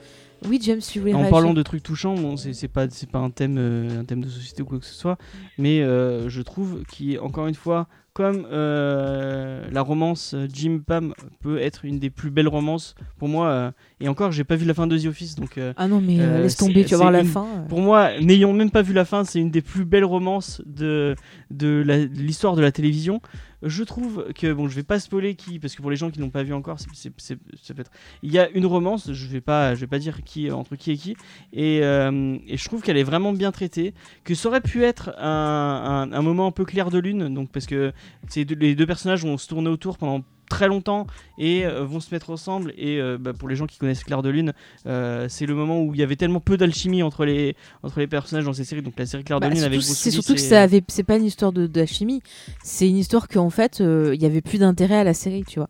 Oui, 0.49 0.59
James, 0.63 0.81
tu 0.81 1.01
voulais 1.01 1.13
En 1.13 1.19
réagir 1.19 1.31
parlant 1.33 1.53
de 1.53 1.63
trucs 1.63 1.83
touchants, 1.83 2.15
bon, 2.15 2.37
c'est 2.37 2.69
pas, 2.69 2.87
pas 3.13 3.19
un 3.19 3.31
thème, 3.31 3.57
euh, 3.59 4.01
un 4.01 4.05
thème 4.05 4.23
de 4.23 4.29
société 4.29 4.63
ou 4.63 4.65
quoi 4.65 4.79
que 4.79 4.87
ce 4.87 4.95
soit, 4.95 5.19
mais 5.59 5.83
euh, 5.83 6.29
je 6.29 6.41
trouve 6.41 6.83
qu'il 6.91 7.19
encore 7.21 7.47
une 7.47 7.55
fois, 7.55 7.89
comme 8.13 8.47
euh, 8.51 9.65
la 9.71 9.83
romance 9.83 10.35
euh, 10.35 10.47
Jim 10.53 10.81
Pam 10.85 11.15
peut 11.41 11.59
être 11.59 11.85
une 11.85 11.99
des 11.99 12.11
plus 12.11 12.31
belles 12.31 12.49
romances 12.49 12.95
pour 13.19 13.29
moi. 13.29 13.49
euh, 13.49 13.71
et 14.01 14.09
encore, 14.09 14.33
j'ai 14.33 14.45
pas 14.45 14.57
vu 14.57 14.65
la 14.67 14.75
fin 14.75 14.87
de 14.87 14.99
The 14.99 15.07
Office, 15.07 15.35
donc 15.37 15.59
euh, 15.59 15.73
Ah 15.77 15.87
non, 15.87 16.01
mais 16.01 16.17
laisse 16.17 16.57
tomber, 16.57 16.85
tu 16.85 16.93
vas 16.93 16.99
voir 16.99 17.11
la 17.13 17.21
une- 17.21 17.27
fin. 17.27 17.47
pour 17.69 17.81
moi, 17.81 18.19
n'ayant 18.21 18.53
même 18.53 18.71
pas 18.71 18.83
vu 18.83 18.93
la 18.95 19.05
fin, 19.05 19.25
c'est 19.25 19.39
une 19.41 19.51
des 19.51 19.61
plus 19.63 19.85
belles 19.85 20.05
romances 20.05 20.63
de, 20.67 21.15
de 21.51 21.85
l'histoire 22.15 22.57
de 22.57 22.63
la 22.63 22.73
télévision. 22.73 23.21
Je 23.63 23.85
trouve 23.85 24.25
que, 24.35 24.55
bon, 24.55 24.69
je 24.69 24.75
vais 24.75 24.83
pas 24.83 24.99
spoiler 24.99 25.35
qui, 25.35 25.59
parce 25.59 25.75
que 25.75 25.83
pour 25.83 25.91
les 25.91 25.97
gens 25.99 26.11
qui 26.11 26.19
n'ont 26.19 26.31
pas 26.31 26.43
vu 26.43 26.55
encore, 26.55 26.81
c'est, 26.81 26.89
c'est- 26.95 27.13
c'est- 27.19 27.39
ça 27.63 27.75
peut 27.75 27.83
être- 27.83 27.91
il 28.23 28.33
y 28.33 28.39
a 28.39 28.49
une 28.51 28.65
romance, 28.65 29.13
je 29.13 29.27
vais 29.27 29.43
pas, 29.43 29.75
je 29.75 29.81
vais 29.81 29.87
pas 29.87 29.99
dire 29.99 30.23
qui, 30.25 30.51
entre 30.51 30.77
qui 30.77 30.93
et 30.93 30.97
qui, 30.97 31.15
et, 31.53 31.81
euh, 31.83 32.39
et 32.47 32.57
je 32.57 32.65
trouve 32.65 32.81
qu'elle 32.81 32.97
est 32.97 33.03
vraiment 33.03 33.35
bien 33.35 33.53
traitée, 33.53 33.93
que 34.25 34.35
ça 34.35 34.49
aurait 34.49 34.63
pu 34.63 34.83
être 34.83 35.11
un, 35.19 36.09
un- 36.11 36.13
un 36.15 36.23
moment 36.23 36.47
un 36.47 36.53
peu 36.53 36.65
clair 36.65 36.89
de 36.91 36.99
lune, 36.99 37.35
donc 37.35 37.51
parce 37.53 37.67
que 37.67 37.93
c'est 38.29 38.45
deux- 38.45 38.55
les 38.57 38.75
deux 38.75 38.87
personnages 38.87 39.25
vont 39.25 39.39
se 39.39 39.47
tourner 39.49 39.69
autour 39.69 39.99
pendant 39.99 40.23
très 40.49 40.67
longtemps 40.67 41.07
et 41.39 41.65
euh, 41.65 41.85
vont 41.85 42.01
se 42.01 42.13
mettre 42.13 42.31
ensemble 42.31 42.75
et 42.77 43.01
euh, 43.01 43.17
bah, 43.21 43.33
pour 43.33 43.49
les 43.49 43.55
gens 43.55 43.67
qui 43.67 43.79
connaissent 43.79 44.03
Clair 44.03 44.21
de 44.21 44.31
Lune 44.31 44.53
euh, 44.87 45.27
c'est 45.29 45.47
le 45.47 45.55
moment 45.55 45.81
où 45.81 45.95
il 45.95 46.01
y 46.01 46.03
avait 46.03 46.17
tellement 46.17 46.41
peu 46.41 46.57
d'alchimie 46.57 47.05
entre 47.05 47.25
les, 47.25 47.55
entre 47.85 48.01
les 48.01 48.09
personnages 48.09 48.47
dans 48.47 48.53
ces 48.53 48.65
séries 48.65 48.83
donc 48.83 48.95
la 48.99 49.07
série 49.07 49.23
Clair 49.23 49.39
de 49.39 49.47
Bah, 49.47 49.55
Lune 49.55 49.63
avec 49.63 49.81
c'est 49.81 50.11
surtout 50.11 50.35
que 50.35 50.41
ça 50.41 50.63
avait, 50.63 50.83
c'est 50.89 51.05
pas 51.05 51.19
une 51.19 51.25
histoire 51.25 51.53
de, 51.53 51.69
de 51.69 51.81
la 51.81 51.87
chimie, 51.87 52.21
c'est 52.65 52.89
une 52.89 52.97
histoire 52.97 53.29
qu'en 53.29 53.51
fait, 53.51 53.79
il 53.79 54.21
y 54.21 54.27
avait 54.27 54.41
plus 54.41 54.59
d'intérêt 54.59 54.97
à 54.97 55.05
la 55.05 55.15
série, 55.15 55.45
tu 55.45 55.61
vois. 55.61 55.69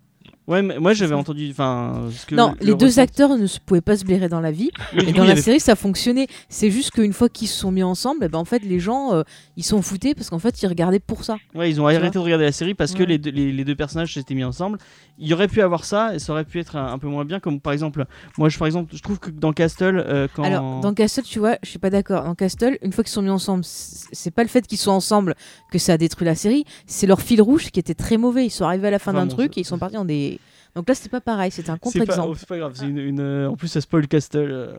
Ouais 0.51 0.63
mais 0.63 0.79
moi 0.79 0.93
j'avais 0.93 1.15
entendu 1.15 1.49
enfin 1.51 2.09
non, 2.33 2.55
le 2.61 2.67
les 2.67 2.75
deux 2.75 2.87
ressenti- 2.87 3.01
acteurs 3.01 3.37
ne 3.39 3.47
se 3.47 3.59
pouvaient 3.61 3.81
pas 3.81 3.97
se 3.97 4.05
blairer 4.05 4.29
dans 4.29 4.41
la 4.41 4.51
vie. 4.51 4.71
Et 4.93 5.13
dans 5.13 5.25
la 5.25 5.33
avait- 5.33 5.41
série, 5.41 5.61
ça 5.61 5.77
fonctionnait. 5.77 6.27
C'est 6.49 6.71
juste 6.71 6.91
qu'une 6.91 7.13
fois 7.13 7.29
qu'ils 7.29 7.49
se 7.49 7.57
sont 7.59 7.71
mis 7.73 7.83
ensemble, 7.83 8.25
eh 8.25 8.29
ben, 8.29 8.39
en 8.39 8.45
fait, 8.45 8.59
les 8.63 8.81
gens, 8.81 9.15
euh, 9.15 9.23
ils 9.57 9.63
s'en 9.65 9.81
foutaient 9.83 10.15
parce 10.15 10.29
qu'en 10.31 10.39
fait, 10.39 10.61
ils 10.63 10.67
regardaient 10.67 11.01
pour 11.01 11.25
ça. 11.25 11.37
Ouais, 11.55 11.71
ils 11.71 11.81
ont 11.81 11.87
arrêté 11.87 12.11
de 12.11 12.19
regarder 12.19 12.45
la 12.45 12.53
série 12.53 12.75
parce 12.75 12.93
que 12.93 13.03
les 13.03 13.19
deux, 13.19 13.31
les, 13.31 13.53
les 13.53 13.65
deux 13.65 13.75
personnages 13.77 14.15
s'étaient 14.15 14.35
mis 14.35 14.45
ensemble. 14.45 14.79
Il 15.19 15.29
y 15.29 15.35
aurait 15.35 15.49
pu 15.49 15.61
avoir 15.63 15.85
ça 15.85 16.15
et 16.15 16.19
ça 16.19 16.33
aurait 16.33 16.45
pu 16.45 16.59
être 16.59 16.77
un, 16.77 16.93
un 16.93 16.99
peu 16.99 17.07
moins 17.09 17.25
bien. 17.25 17.41
Comme 17.41 17.61
par 17.61 17.73
exemple, 17.73 18.05
moi, 18.39 18.49
je, 18.49 18.59
par 18.59 18.67
exemple, 18.67 18.95
je 18.97 19.03
trouve 19.03 19.19
que 19.21 19.31
dans 19.31 19.53
Castle, 19.53 20.03
euh, 20.07 20.27
quand. 20.35 20.43
Alors, 20.43 20.81
dans 20.81 20.95
Castle, 20.95 21.23
tu 21.25 21.39
vois, 21.39 21.57
je 21.63 21.69
suis 21.71 21.79
pas 21.79 21.91
d'accord. 21.91 22.25
Dans 22.25 22.35
Castle, 22.35 22.79
une 22.83 22.93
fois 22.93 23.05
qu'ils 23.05 23.13
sont 23.13 23.23
mis 23.23 23.31
ensemble, 23.31 23.63
c'est 23.65 24.31
pas 24.33 24.43
le 24.43 24.49
fait 24.49 24.67
qu'ils 24.67 24.79
soient 24.79 24.95
ensemble 24.95 25.35
que 25.71 25.79
ça 25.79 25.93
a 25.93 25.97
détruit 25.99 26.25
la 26.27 26.35
série, 26.35 26.65
c'est 26.87 27.07
leur 27.07 27.21
fil 27.21 27.41
rouge 27.41 27.71
qui 27.71 27.79
était 27.79 27.95
très 27.95 28.17
mauvais. 28.17 28.47
Ils 28.47 28.51
sont 28.51 28.65
arrivés 28.65 28.89
à 28.89 28.91
la 28.91 28.99
fin 28.99 29.13
Enfin, 29.13 29.21
d'un 29.21 29.27
bon, 29.27 29.37
truc 29.37 29.57
et 29.59 29.61
ils 29.61 29.65
sont 29.65 29.79
partis 29.79 29.97
en 29.99 30.05
des. 30.05 30.40
Donc 30.77 30.89
là, 30.89 30.95
c'était 30.95 31.09
pas 31.09 31.21
pareil, 31.21 31.51
c'était 31.51 31.71
un 31.71 31.79
c'est 31.85 31.99
pas, 31.99 32.05
oh, 32.05 32.07
contre-exemple. 32.07 32.37
c'est 32.39 32.49
pas 32.49 32.59
grave, 32.59 32.73
c'est 32.77 32.87
une, 32.89 32.99
une, 32.99 33.21
euh, 33.21 33.49
en 33.51 33.57
plus 33.57 33.69
ça 33.69 33.81
spoil 33.81 34.07
Castle, 34.07 34.39
euh, 34.53 34.75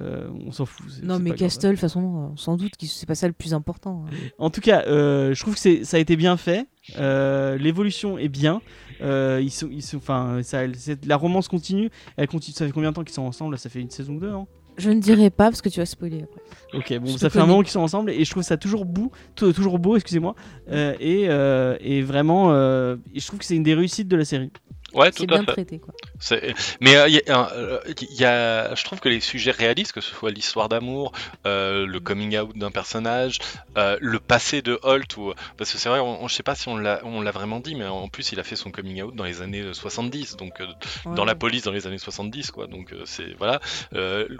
euh, 0.00 0.28
on 0.46 0.50
s'en 0.50 0.66
fout. 0.66 0.86
c'est- 0.90 1.04
Non, 1.04 1.16
c'est 1.16 1.22
mais. 1.22 1.34
Castle, 1.34 1.66
de 1.68 1.72
toute 1.74 1.80
façon, 1.80 2.32
sans 2.36 2.56
doute 2.56 2.76
que 2.76 2.86
c'est 2.86 3.06
pas 3.06 3.14
ça 3.14 3.26
le 3.28 3.32
plus 3.32 3.54
important. 3.54 4.04
hein. 4.06 4.14
En 4.38 4.50
tout 4.50 4.60
cas, 4.60 4.84
euh, 4.86 5.32
je 5.32 5.40
trouve 5.40 5.54
que 5.54 5.60
c'est- 5.60 5.84
ça 5.84 5.96
a 5.98 6.00
été 6.00 6.16
bien 6.16 6.36
fait. 6.36 6.66
L'évolution 7.58 8.18
est 8.18 8.28
bien. 8.28 8.60
Ils 9.00 9.50
sont, 9.50 9.68
ils 9.70 9.82
sont, 9.82 9.96
enfin, 9.98 10.40
ça, 10.42 10.60
c'est- 10.74 11.04
la 11.06 11.16
romance 11.16 11.48
continue. 11.48 11.90
Elle 12.16 12.28
continue. 12.28 12.54
Ça 12.54 12.66
fait 12.66 12.72
combien 12.72 12.90
de 12.90 12.94
temps 12.96 13.04
qu'ils 13.04 13.14
sont 13.14 13.22
ensemble? 13.22 13.52
Là, 13.54 13.58
Ça 13.58 13.68
fait 13.70 13.80
une 13.80 13.90
saison 13.90 14.14
ou 14.14 14.20
deux, 14.20 14.30
non 14.30 14.46
Je 14.78 14.90
ne 14.90 15.00
dirai 15.00 15.28
pas 15.30 15.44
parce 15.44 15.60
que 15.62 15.68
tu 15.68 15.80
vas 15.80 15.86
spoiler 15.86 16.22
après. 16.22 16.40
Ok, 16.78 16.98
bon, 17.00 17.12
Je 17.12 17.18
ça 17.18 17.28
fait 17.30 17.38
un 17.40 17.46
moment 17.46 17.60
qu'ils 17.62 17.70
sont 17.72 17.80
ensemble 17.80 18.10
et 18.10 18.24
je 18.24 18.30
trouve 18.30 18.42
ça 18.42 18.56
toujours 18.56 18.84
beau, 18.86 19.10
tou- 19.34 19.52
toujours 19.52 19.78
beau, 19.78 19.96
excusez-moi. 19.96 20.34
Euh, 20.70 20.94
et, 21.00 21.26
euh, 21.28 21.76
et 21.80 22.00
vraiment, 22.02 22.52
euh, 22.52 22.96
je 23.14 23.26
trouve 23.26 23.38
que 23.40 23.44
c'est 23.44 23.56
une 23.56 23.62
des 23.62 23.74
réussites 23.74 24.08
de 24.08 24.16
la 24.16 24.24
série. 24.24 24.50
Ouais, 24.92 25.10
tout 25.12 25.22
à 25.24 25.26
bien 25.26 25.38
fait. 25.44 25.52
traité, 25.52 25.78
quoi. 25.78 25.94
Mais 26.80 26.96
euh, 26.96 27.08
il 27.08 27.14
y 27.14 27.30
a- 27.30 27.52
euh, 27.52 27.80
y 28.10 28.24
a- 28.24 28.74
je 28.74 28.84
trouve 28.84 29.00
que 29.00 29.08
les 29.08 29.20
sujets 29.20 29.50
réalistes, 29.50 29.92
que 29.92 30.00
ce 30.00 30.14
soit 30.14 30.30
l'histoire 30.30 30.68
d'amour, 30.68 31.12
euh, 31.46 31.86
le 31.86 32.00
coming 32.00 32.36
out 32.38 32.56
d'un 32.56 32.70
personnage, 32.70 33.38
euh, 33.78 33.96
le 34.00 34.18
passé 34.20 34.62
de 34.62 34.78
Holt, 34.82 35.16
ou, 35.16 35.32
parce 35.56 35.72
que 35.72 35.78
c'est 35.78 35.88
vrai, 35.88 36.00
on, 36.00 36.28
je 36.28 36.34
sais 36.34 36.42
pas 36.42 36.54
si 36.54 36.68
on 36.68 36.76
l'a 36.76 37.00
vraiment 37.30 37.60
dit, 37.60 37.74
mais 37.74 37.86
en 37.86 38.08
plus 38.08 38.32
il 38.32 38.40
a 38.40 38.44
fait 38.44 38.56
son 38.56 38.70
coming 38.70 39.02
out 39.02 39.14
dans 39.14 39.24
les 39.24 39.42
années 39.42 39.62
euh, 39.62 39.72
70, 39.72 40.36
donc 40.36 40.60
dans 41.16 41.24
la 41.24 41.34
police 41.34 41.62
dans 41.62 41.72
les 41.72 41.86
années 41.86 41.98
70, 41.98 42.50
quoi. 42.50 42.66
Donc 42.66 42.94
c'est 43.04 43.34
voilà, 43.38 43.60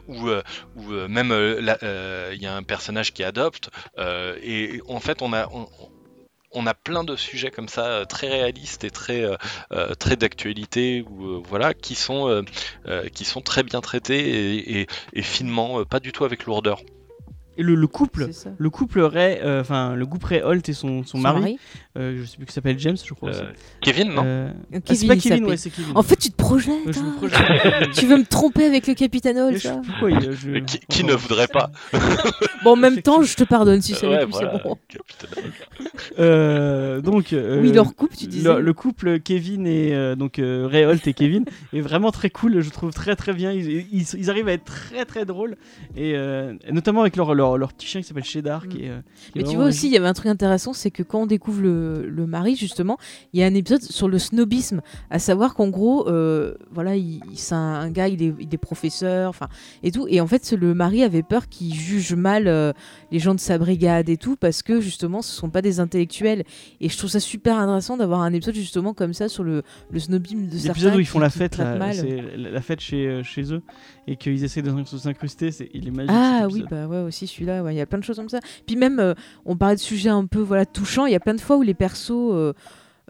ou 0.08 0.28
ou, 0.76 0.82
même 1.08 1.32
il 1.32 2.42
y 2.42 2.46
a 2.46 2.54
un 2.54 2.62
personnage 2.62 3.12
qui 3.12 3.24
adopte, 3.24 3.70
et 3.98 4.80
en 4.88 5.00
fait 5.00 5.22
on 5.22 5.32
a 5.32 5.48
on, 5.52 5.66
on 6.52 6.66
a 6.66 6.74
plein 6.74 7.04
de 7.04 7.16
sujets 7.16 7.50
comme 7.50 7.68
ça 7.68 7.86
euh, 7.86 8.04
très 8.04 8.28
réalistes 8.28 8.84
et 8.84 8.90
très 8.90 9.22
euh, 9.22 9.36
euh, 9.72 9.94
très 9.94 10.16
d'actualité 10.16 11.04
ou 11.08 11.24
euh, 11.26 11.42
voilà 11.48 11.74
qui 11.74 11.94
sont 11.94 12.28
euh, 12.28 12.42
euh, 12.86 13.08
qui 13.08 13.24
sont 13.24 13.40
très 13.40 13.62
bien 13.62 13.80
traités 13.80 14.18
et, 14.56 14.80
et- 14.80 14.86
et 15.12 15.22
finement 15.22 15.80
euh, 15.80 15.84
pas 15.84 16.00
du 16.00 16.12
tout 16.12 16.24
avec 16.24 16.46
lourdeur 16.46 16.80
Et 17.56 17.62
le, 17.62 17.74
le 17.74 17.86
couple, 17.86 18.24
le 18.58 18.70
couple 18.70 19.00
Ray, 19.00 19.38
euh, 19.42 19.60
enfin 19.60 19.94
le 19.94 20.06
couple 20.06 20.26
Ray 20.26 20.42
Holt 20.42 20.66
et 20.68 20.72
son, 20.72 21.02
son, 21.04 21.12
Son 21.12 21.18
mari, 21.18 21.40
mari. 21.40 21.58
Euh, 21.98 22.18
je 22.20 22.24
sais 22.24 22.36
plus 22.36 22.46
qui 22.46 22.52
s'appelle 22.52 22.78
James, 22.78 22.96
je 23.04 23.14
crois. 23.14 23.30
Euh, 23.34 23.50
Kevin, 23.80 24.08
non 24.12 24.22
Euh, 24.24 24.48
Euh, 24.48 24.52
ah, 24.52 24.76
c'est 24.86 24.94
Kevin, 24.94 25.08
pas 25.08 25.16
Kevin, 25.16 25.44
ouais, 25.46 25.56
c'est 25.56 25.70
Kevin. 25.70 25.92
En 25.96 26.02
fait, 26.02 26.16
tu 26.16 26.30
te 26.30 26.36
projettes. 26.36 26.86
Ouais, 26.86 26.92
je 26.92 27.00
me 27.00 27.08
hein. 27.08 27.14
projette. 27.16 27.90
tu 27.94 28.06
veux 28.06 28.16
me 28.18 28.24
tromper 28.24 28.64
avec 28.64 28.86
le 28.86 28.94
sais 29.58 29.68
ça 29.68 29.74
plus 29.76 29.90
pourquoi 29.90 30.10
je- 30.32 30.58
Qui, 30.60 30.78
qui 30.88 31.04
ne 31.04 31.14
voudrait 31.14 31.48
pas 31.48 31.70
Bon, 32.64 32.72
en 32.72 32.76
même 32.76 33.02
temps, 33.02 33.22
je 33.22 33.34
te 33.34 33.44
pardonne 33.44 33.82
si 33.82 33.94
c'est 33.94 34.06
Ouais, 34.06 34.24
voilà, 34.24 34.52
c'est 34.56 34.62
bon. 34.62 34.78
Euh, 36.18 37.00
donc, 37.00 37.32
euh, 37.32 37.60
Oui, 37.60 37.72
leur 37.72 37.94
couple, 37.94 38.16
tu 38.16 38.24
le- 38.26 38.30
disais. 38.30 38.60
Le, 38.60 38.72
couple 38.72 39.20
Kevin 39.20 39.66
et 39.66 39.94
euh, 39.94 40.14
donc 40.16 40.38
euh, 40.38 40.66
Ray 40.70 40.84
Holt 40.84 41.06
et 41.06 41.14
Kevin 41.14 41.44
est 41.72 41.80
vraiment 41.80 42.10
très 42.10 42.30
cool. 42.30 42.60
Je 42.60 42.70
trouve 42.70 42.92
très 42.92 43.16
très 43.16 43.32
bien. 43.32 43.52
Ils, 43.52 43.86
ils- 43.92 44.06
ils 44.16 44.30
arrivent 44.30 44.48
à 44.48 44.52
être 44.52 44.64
très 44.64 45.04
très 45.04 45.24
drôles 45.24 45.56
et 45.96 46.14
euh, 46.14 46.54
notamment 46.70 47.00
avec 47.02 47.16
leur, 47.16 47.34
leur, 47.34 47.58
leur 47.58 47.72
petit 47.72 47.86
chien 47.86 48.00
qui 48.00 48.06
s'appelle 48.06 48.24
Cheddar. 48.24 48.68
Qui 48.68 48.84
est, 48.84 48.90
euh, 48.90 49.00
qui 49.32 49.38
est 49.38 49.42
Mais 49.42 49.48
tu 49.48 49.56
vois 49.56 49.66
aussi, 49.66 49.86
il 49.86 49.92
y 49.92 49.96
avait 49.96 50.06
un 50.08 50.12
truc 50.14 50.26
intéressant, 50.28 50.72
c'est 50.72 50.90
que 50.90 51.02
quand 51.02 51.22
on 51.22 51.26
découvre 51.26 51.62
le, 51.62 51.79
le 51.80 52.26
mari, 52.26 52.56
justement, 52.56 52.96
il 53.32 53.40
y 53.40 53.42
a 53.42 53.46
un 53.46 53.54
épisode 53.54 53.82
sur 53.82 54.08
le 54.08 54.18
snobisme, 54.18 54.80
à 55.10 55.18
savoir 55.18 55.54
qu'en 55.54 55.68
gros, 55.68 56.08
euh, 56.08 56.54
voilà, 56.70 56.96
il, 56.96 57.20
il- 57.30 57.38
c'est 57.38 57.54
un, 57.54 57.58
un 57.58 57.90
gars, 57.90 58.08
il 58.08 58.22
est, 58.22 58.34
il 58.40 58.52
est 58.52 58.58
professeur, 58.58 59.28
enfin, 59.30 59.48
et 59.82 59.90
tout, 59.92 60.06
et 60.08 60.20
en 60.20 60.26
fait, 60.26 60.52
le 60.52 60.74
mari 60.74 61.02
avait 61.02 61.22
peur 61.22 61.48
qu'il 61.48 61.74
juge 61.74 62.14
mal 62.14 62.46
euh, 62.48 62.72
les 63.10 63.18
gens 63.18 63.34
de 63.34 63.40
sa 63.40 63.58
brigade 63.58 64.08
et 64.08 64.16
tout, 64.16 64.36
parce 64.36 64.62
que 64.62 64.80
justement, 64.80 65.22
ce 65.22 65.32
sont 65.34 65.50
pas 65.50 65.62
des 65.62 65.80
intellectuels. 65.80 66.44
Et 66.80 66.88
je 66.88 66.96
trouve 66.98 67.10
ça 67.10 67.20
super 67.20 67.56
intéressant 67.58 67.96
d'avoir 67.96 68.20
un 68.20 68.32
épisode 68.32 68.54
justement 68.54 68.94
comme 68.94 69.14
ça 69.14 69.28
sur 69.28 69.44
le, 69.44 69.62
le 69.90 69.98
snobisme 69.98 70.46
de 70.46 70.50
certains. 70.58 70.68
L'épisode 70.68 70.94
où 70.96 71.00
ils 71.00 71.06
font 71.06 71.18
qui- 71.18 71.22
la 71.24 71.30
fête, 71.30 71.56
là, 71.58 71.92
c'est 71.92 72.36
la 72.36 72.60
fête 72.60 72.80
chez, 72.80 73.06
euh, 73.06 73.22
chez 73.22 73.52
eux 73.52 73.62
et 74.06 74.16
qu'ils 74.16 74.42
essaient 74.44 74.62
de 74.62 74.72
s'incruster. 74.84 75.50
c'est- 75.52 75.70
Il 75.74 75.88
est 75.88 75.90
magique. 75.90 76.10
Ah 76.14 76.46
oui, 76.50 76.64
bah 76.70 76.86
ouais, 76.86 76.98
aussi 77.00 77.26
celui-là, 77.26 77.62
ouais, 77.62 77.74
il 77.74 77.78
y 77.78 77.80
a 77.80 77.86
plein 77.86 77.98
de 77.98 78.04
choses 78.04 78.16
comme 78.16 78.28
ça. 78.28 78.40
Puis 78.66 78.76
même, 78.76 78.98
euh, 78.98 79.14
on 79.44 79.56
parlait 79.56 79.76
de 79.76 79.80
sujets 79.80 80.10
un 80.10 80.26
peu 80.26 80.40
voilà, 80.40 80.66
touchants, 80.66 81.06
il 81.06 81.12
y 81.12 81.16
a 81.16 81.20
plein 81.20 81.34
de 81.34 81.40
fois 81.40 81.56
où 81.56 81.62
les 81.62 81.69
persos 81.74 82.32
euh, 82.32 82.52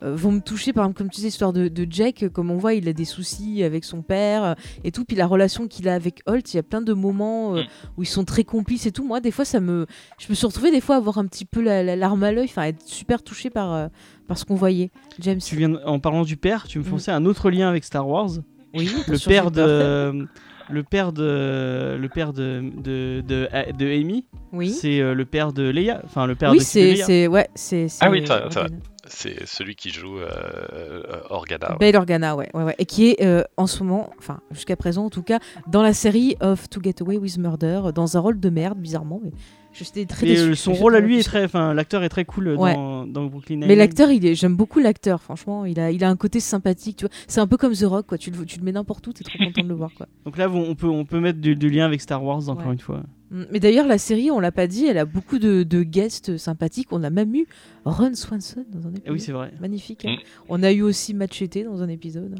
euh, 0.02 0.14
vont 0.16 0.32
me 0.32 0.40
toucher, 0.40 0.72
par 0.72 0.84
exemple, 0.84 0.96
comme 0.96 1.10
tu 1.10 1.16
disais, 1.16 1.28
l'histoire 1.28 1.52
de, 1.52 1.68
de 1.68 1.86
Jack, 1.90 2.22
euh, 2.22 2.28
comme 2.30 2.50
on 2.50 2.56
voit, 2.56 2.72
il 2.72 2.88
a 2.88 2.94
des 2.94 3.04
soucis 3.04 3.62
avec 3.62 3.84
son 3.84 4.00
père 4.00 4.56
et 4.82 4.92
tout, 4.92 5.04
puis 5.04 5.14
la 5.14 5.26
relation 5.26 5.68
qu'il 5.68 5.88
a 5.90 5.94
avec 5.94 6.22
Holt, 6.24 6.54
il 6.54 6.56
y 6.56 6.60
a 6.60 6.62
plein 6.62 6.80
de 6.80 6.94
moments 6.94 7.54
euh, 7.56 7.60
Mm. 7.62 7.66
où 7.98 8.02
ils 8.02 8.06
sont 8.06 8.24
très 8.24 8.44
complices 8.44 8.86
et 8.86 8.92
tout. 8.92 9.04
Moi, 9.04 9.20
des 9.20 9.30
fois, 9.30 9.44
ça 9.44 9.60
me... 9.60 9.84
Je 10.18 10.26
me 10.30 10.34
suis 10.34 10.46
retrouvée 10.46 10.70
des 10.70 10.80
fois 10.80 10.94
à 10.94 10.98
avoir 10.98 11.18
un 11.18 11.26
petit 11.26 11.44
peu 11.44 11.60
la, 11.60 11.82
la 11.82 11.96
larme 11.96 12.22
à 12.24 12.32
l'œil, 12.32 12.46
enfin, 12.48 12.62
être 12.62 12.82
super 12.86 13.22
touchée 13.22 13.50
par, 13.50 13.74
euh, 13.74 13.88
par 14.26 14.38
ce 14.38 14.46
qu'on 14.46 14.54
voyait. 14.54 14.90
James. 15.18 15.38
Tu 15.38 15.56
viens, 15.56 15.74
en 15.84 15.98
parlant 15.98 16.22
du 16.22 16.38
père, 16.38 16.66
tu 16.66 16.78
me 16.78 16.84
Mm. 16.84 16.98
à 17.10 17.14
un 17.16 17.24
autre 17.26 17.50
lien 17.50 17.68
avec 17.68 17.84
Star 17.84 18.08
Wars. 18.08 18.30
Oui, 18.72 18.88
le 19.06 19.18
père 19.18 19.50
de 19.50 20.26
le 20.70 20.82
père 20.82 21.12
de 21.12 21.96
le 22.00 22.08
père 22.08 22.32
de 22.32 22.62
de, 22.76 23.22
de, 23.26 23.48
de 23.76 23.86
Amy 23.86 24.24
Oui. 24.52 24.70
c'est 24.70 25.00
euh, 25.00 25.14
le 25.14 25.24
père 25.24 25.52
de 25.52 25.68
Leia 25.68 26.00
enfin 26.04 26.26
le 26.26 26.34
père 26.34 26.50
Oui, 26.52 26.58
de, 26.58 26.62
c'est, 26.62 26.94
Leia. 26.94 27.04
c'est, 27.06 27.26
ouais, 27.26 27.48
c'est, 27.54 27.86
Ah 28.00 28.10
oui, 28.10 28.22
c'est 28.26 28.52
ça-. 28.52 28.66
C'est 29.06 29.44
celui 29.46 29.74
qui 29.74 29.90
joue 29.90 30.18
euh, 30.18 30.28
euh, 30.72 31.02
Organa. 31.30 31.72
ouais. 31.72 31.78
Bail 31.80 31.96
Organa, 31.96 32.36
ouais, 32.36 32.48
ouais, 32.54 32.62
ouais. 32.62 32.76
Et 32.78 32.84
qui 32.84 33.08
est 33.10 33.24
euh, 33.24 33.42
en 33.56 33.66
ce 33.66 33.82
moment, 33.82 34.10
enfin 34.18 34.40
jusqu'à 34.52 34.76
présent 34.76 35.06
en 35.06 35.10
tout 35.10 35.22
cas, 35.22 35.40
dans 35.66 35.82
la 35.82 35.92
série 35.94 36.36
of 36.40 36.68
To 36.70 36.80
Get 36.82 36.96
Away 37.00 37.16
with 37.16 37.36
Murder, 37.38 37.80
dans 37.94 38.16
un 38.16 38.20
rôle 38.20 38.38
de 38.38 38.50
merde, 38.50 38.78
bizarrement. 38.78 39.20
Mais 39.24 39.32
j'étais 39.72 40.04
très 40.06 40.26
Mais, 40.26 40.32
déçue. 40.34 40.50
euh, 40.50 40.54
son 40.54 40.72
rôle 40.72 40.96
à 40.96 41.00
lui 41.00 41.18
est 41.18 41.22
très 41.22 41.44
enfin 41.44 41.74
l'acteur 41.74 42.02
est 42.02 42.08
très 42.08 42.24
cool 42.24 42.48
euh, 42.48 42.56
Ouais. 42.56 42.74
dans, 42.74 43.06
dans 43.06 43.26
Brooklyn 43.26 43.56
Nine-Nine. 43.56 43.68
Mais 43.68 43.76
l'acteur, 43.76 44.10
il 44.10 44.24
est, 44.26 44.34
j'aime 44.34 44.56
beaucoup 44.56 44.78
l'acteur. 44.80 45.20
Franchement, 45.22 45.64
il 45.64 45.78
a, 45.80 45.90
il 45.90 46.02
a 46.04 46.08
un 46.10 46.16
côté 46.16 46.40
sympathique. 46.40 46.96
Tu 46.96 47.04
vois, 47.06 47.14
c'est 47.28 47.40
un 47.40 47.46
peu 47.46 47.56
comme 47.56 47.72
The 47.74 47.84
Rock, 47.84 48.06
quoi. 48.06 48.18
Tu 48.18 48.30
le, 48.30 48.44
tu 48.44 48.58
le 48.58 48.64
mets 48.64 48.72
n'importe 48.72 49.06
où, 49.06 49.12
t'es 49.12 49.24
trop 49.24 49.38
content 49.38 49.62
de 49.62 49.68
le 49.68 49.74
voir, 49.74 49.90
quoi. 49.96 50.06
donc 50.24 50.36
là 50.36 50.50
on 50.50 50.74
peut 50.74 50.88
on 50.88 51.04
peut 51.04 51.20
mettre 51.20 51.38
du, 51.40 51.56
du 51.56 51.68
lien 51.70 51.86
avec 51.86 52.00
Star 52.00 52.22
Wars 52.24 52.48
encore 52.48 52.66
Ouais. 52.66 52.72
une 52.72 52.78
fois 52.80 53.02
Mm. 53.32 53.44
Mais 53.52 53.60
d'ailleurs, 53.60 53.86
la 53.86 53.96
série, 53.98 54.32
on 54.32 54.40
l'a 54.40 54.50
pas 54.50 54.66
dit, 54.66 54.86
elle 54.86 54.98
a 54.98 55.04
beaucoup 55.04 55.38
de, 55.38 55.62
de 55.62 55.84
guests 55.84 56.36
sympathiques. 56.36 56.88
On 56.90 57.04
a 57.04 57.10
même 57.10 57.32
eu 57.36 57.46
Ron 57.84 58.12
Swanson 58.14 58.64
dans 58.72 58.88
un 58.88 58.90
épisode. 58.90 59.04
Ah 59.06 59.12
oui 59.12 59.20
c'est 59.20 59.30
vrai 59.30 59.52
Magnifique. 59.60 60.04
hein. 60.04 60.16
Mm. 60.16 60.24
On 60.48 60.62
a 60.64 60.72
eu 60.72 60.82
aussi 60.82 61.14
Machete 61.14 61.62
dans 61.64 61.80
un 61.80 61.88
épisode. 61.88 62.34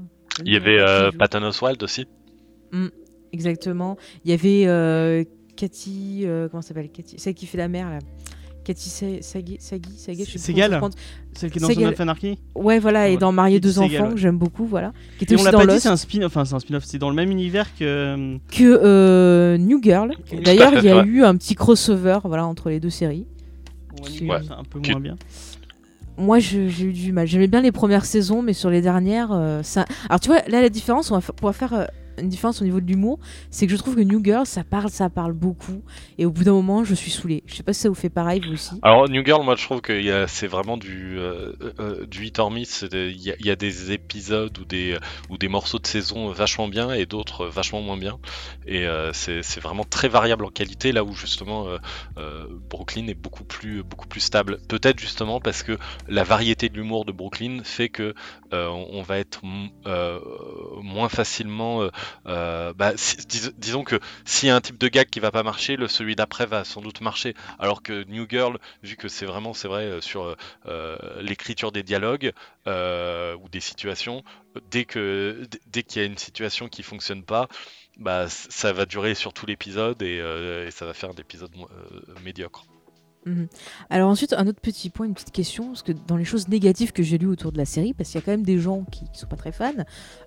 Il 0.45 0.53
y 0.53 0.57
avait 0.57 0.81
euh. 0.81 1.13
Patton 1.17 1.45
Oswald 1.45 1.81
aussi. 1.85 2.07
Exactement. 3.33 3.97
Il 4.25 4.31
y 4.33 4.35
avait 4.35 4.67
euh, 4.67 5.23
Cathy, 5.61 6.23
euh, 6.25 6.49
comment 6.49 6.63
s'appelle 6.63 6.89
Cathy, 6.91 7.17
celle 7.19 7.35
qui 7.35 7.47
fait 7.47 7.59
la 7.59 7.69
mère 7.69 7.91
là. 7.91 7.99
Cathy 8.65 8.89
Sa- 8.91 9.07
Sagi, 9.23 9.57
Sagi, 9.59 9.83
Sagi, 9.97 10.25
je 10.27 10.33
sais 10.33 10.39
celle 10.39 10.55
qui 10.55 10.61
est 10.61 11.61
dans 11.61 11.69
Segal. 11.69 11.87
Son 11.89 11.93
of 11.93 12.01
Anarchy 12.01 12.39
Ouais, 12.55 12.79
voilà, 12.79 13.09
et 13.09 13.17
dans 13.17 13.33
Marier 13.33 13.57
Cathy 13.61 13.69
deux 13.69 13.73
Segal, 13.83 14.01
enfants 14.01 14.09
ouais. 14.09 14.15
que 14.15 14.21
j'aime 14.21 14.39
beaucoup, 14.39 14.67
voilà. 14.67 14.93
Qui 15.19 15.25
était 15.25 15.35
et 15.35 15.37
on 15.37 15.41
aussi 15.41 15.45
l'a 15.47 15.51
dans 15.53 15.59
pas 15.59 15.67
dit 15.75 15.81
c'est 15.81 15.89
un 15.89 15.97
spin 15.97 16.25
enfin 16.25 16.45
c'est 16.45 16.55
un 16.55 16.61
spin-off 16.61 16.85
c'est 16.85 16.99
dans 16.99 17.09
le 17.11 17.17
même 17.17 17.31
univers 17.31 17.67
que 17.79 17.85
euh, 17.85 18.37
que 18.51 18.81
euh, 18.83 19.57
New 19.59 19.83
Girl. 19.83 20.15
D'ailleurs, 20.45 20.75
il 20.75 20.85
y 20.85 20.89
a 20.91 21.05
eu 21.05 21.23
un 21.25 21.37
petit 21.37 21.55
crossover, 21.55 22.19
voilà, 22.25 22.47
entre 22.47 22.69
les 22.71 22.81
deux 22.81 22.91
séries. 22.91 23.27
ouais. 24.21 24.29
Ouais. 24.29 24.39
c'est 24.47 24.53
un 24.53 24.65
peu 24.65 24.79
moins 24.79 25.01
bien 25.01 25.17
Moi, 26.19 26.39
j'ai 26.39 26.67
eu 26.85 26.93
du 26.93 27.13
mal. 27.13 27.27
J'aimais 27.27 27.47
bien 27.49 27.63
les 27.63 27.73
premières 27.73 28.05
saisons, 28.05 28.43
mais 28.43 28.53
sur 28.53 28.69
les 28.71 28.83
dernières, 28.83 29.31
euh, 29.33 29.63
ça. 29.63 29.85
Alors, 30.11 30.21
tu 30.21 30.29
vois, 30.29 30.43
là, 30.49 30.61
la 30.61 30.69
différence, 30.69 31.11
on 31.11 31.19
va 31.19 31.33
pouvoir 31.33 31.55
faire 31.55 31.73
euh, 31.73 31.85
une 32.21 32.29
différence 32.29 32.61
au 32.61 32.65
niveau 32.65 32.81
de 32.81 32.87
l'humour, 32.87 33.19
c'est 33.51 33.67
que 33.67 33.73
je 33.73 33.77
trouve 33.79 33.97
que 33.97 34.01
New 34.01 34.23
Girl, 34.25 34.47
ça 34.47 34.65
parle, 34.65 34.91
ça 34.91 35.11
parle 35.11 35.33
beaucoup, 35.33 35.83
et 36.19 36.27
au 36.27 36.31
bout 36.31 36.45
d'un 36.45 36.53
moment, 36.53 36.85
je 36.85 36.95
suis 36.95 37.11
saoulée. 37.11 37.43
Je 37.47 37.55
sais 37.55 37.63
pas 37.63 37.73
si 37.73 37.81
ça 37.81 37.89
vous 37.89 37.95
fait 37.95 38.11
pareil, 38.11 38.41
vous 38.47 38.53
aussi. 38.53 38.75
Alors 38.83 39.09
New 39.09 39.25
Girl, 39.25 39.45
moi 39.45 39.57
je 39.57 39.65
trouve 39.65 39.81
que 39.81 40.27
c'est 40.27 40.47
vraiment 40.47 40.77
du 40.77 41.19
euh, 41.19 41.53
euh, 41.79 42.07
du 42.07 42.27
hit 42.27 42.39
or 42.39 42.51
miss. 42.51 42.85
Il 42.93 43.17
y, 43.21 43.51
a- 43.51 43.57
des 43.57 43.93
épisodes 43.93 44.57
ou 44.59 44.65
des 44.65 44.97
ou 45.29 45.37
des 45.37 45.49
morceaux 45.49 45.79
de 45.79 45.87
saison 45.87 46.31
vachement 46.31 46.69
bien 46.69 46.93
et 46.93 47.05
d'autres 47.07 47.47
vachement 47.47 47.83
moins 47.83 47.97
bien. 47.97 48.19
Et 48.67 48.87
euh, 48.87 49.13
c'est 49.13 49.61
vraiment 49.61 49.85
très 49.85 50.09
variable 50.09 50.45
en 50.45 50.51
qualité. 50.51 50.93
Là 50.93 51.05
où 51.05 51.13
justement 51.13 51.67
euh, 51.69 51.79
euh, 52.19 52.47
Brooklyn 52.71 53.07
est 53.09 53.15
beaucoup 53.15 53.45
plus 53.45 53.83
beaucoup 53.83 54.09
plus 54.09 54.21
stable. 54.21 54.59
Peut-être 54.69 54.99
justement 54.99 55.41
parce 55.41 55.63
que 55.63 55.79
la 56.09 56.25
variété 56.25 56.69
de 56.69 56.77
l'humour 56.77 57.05
de 57.05 57.13
Brooklyn 57.13 57.61
fait 57.65 57.89
que 57.89 58.15
euh, 58.53 58.69
on 58.69 59.03
va 59.03 59.19
être 59.19 59.41
euh, 59.87 60.19
moins 60.83 61.09
facilement. 61.09 61.89
Euh, 62.27 62.73
bah, 62.75 62.93
disons 63.59 63.85
que 63.85 63.99
s'il 64.25 64.49
y 64.49 64.51
a 64.51 64.57
un 64.57 64.61
type 64.61 64.79
de 64.79 64.89
gag 64.89 65.09
qui 65.09 65.21
va 65.21 65.31
pas 65.31 65.43
marcher, 65.43 65.77
le 65.77 65.89
celui 65.89 66.17
d'après 66.17 66.47
va 66.47 66.65
sans 66.65 66.81
doute 66.81 67.01
marcher. 67.01 67.35
Alors 67.59 67.83
que 67.83 68.05
New 68.05 68.27
Girl, 68.29 68.59
vu 68.83 68.97
que 68.97 69.09
c'est 69.09 69.27
vraiment, 69.27 69.55
c'est 69.55 69.69
vrai, 69.69 69.85
euh, 69.85 70.01
sur 70.01 70.37
euh, 70.67 70.97
l'écriture 71.21 71.73
des 71.73 71.83
dialogues 71.83 72.33
ou 72.67 73.49
des 73.51 73.61
situations, 73.61 74.23
dès 74.71 74.85
que 74.85 75.43
dès 75.67 75.83
qu'il 75.83 76.03
y 76.03 76.05
a 76.05 76.07
une 76.07 76.19
situation 76.19 76.69
qui 76.69 76.83
fonctionne 76.83 77.25
pas, 77.25 77.49
bah 77.99 78.29
ça 78.29 78.73
va 78.73 78.87
durer 78.87 79.15
sur 79.15 79.33
tout 79.33 79.47
l'épisode 79.47 80.01
et, 80.03 80.17
et 80.19 80.71
ça 80.71 80.87
va 80.87 80.95
faire 80.95 81.11
un 81.11 81.15
épisode 81.21 81.55
mo- 81.57 81.69
médiocre. 83.27 83.55
Alors 83.89 84.11
ensuite, 84.11 84.33
un 84.33 84.47
autre 84.47 84.61
petit 84.61 84.91
point, 84.91 85.07
une 85.07 85.15
petite 85.15 85.33
question, 85.33 85.69
parce 85.69 85.83
que 85.83 85.93
dans 86.07 86.17
les 86.17 86.25
choses 86.25 86.49
négatives 86.49 86.93
que 86.93 87.03
j'ai 87.03 87.19
lues 87.19 87.29
autour 87.29 87.53
de 87.53 87.59
la 87.59 87.65
série, 87.65 87.93
parce 87.93 88.11
qu'il 88.11 88.21
y 88.21 88.23
a 88.23 88.25
quand 88.25 88.31
même 88.31 88.45
des 88.45 88.59
gens 88.59 88.85
qui, 88.91 89.05
qui 89.13 89.19
sont 89.19 89.27
pas 89.27 89.37
très 89.37 89.53
fans, 89.53 89.73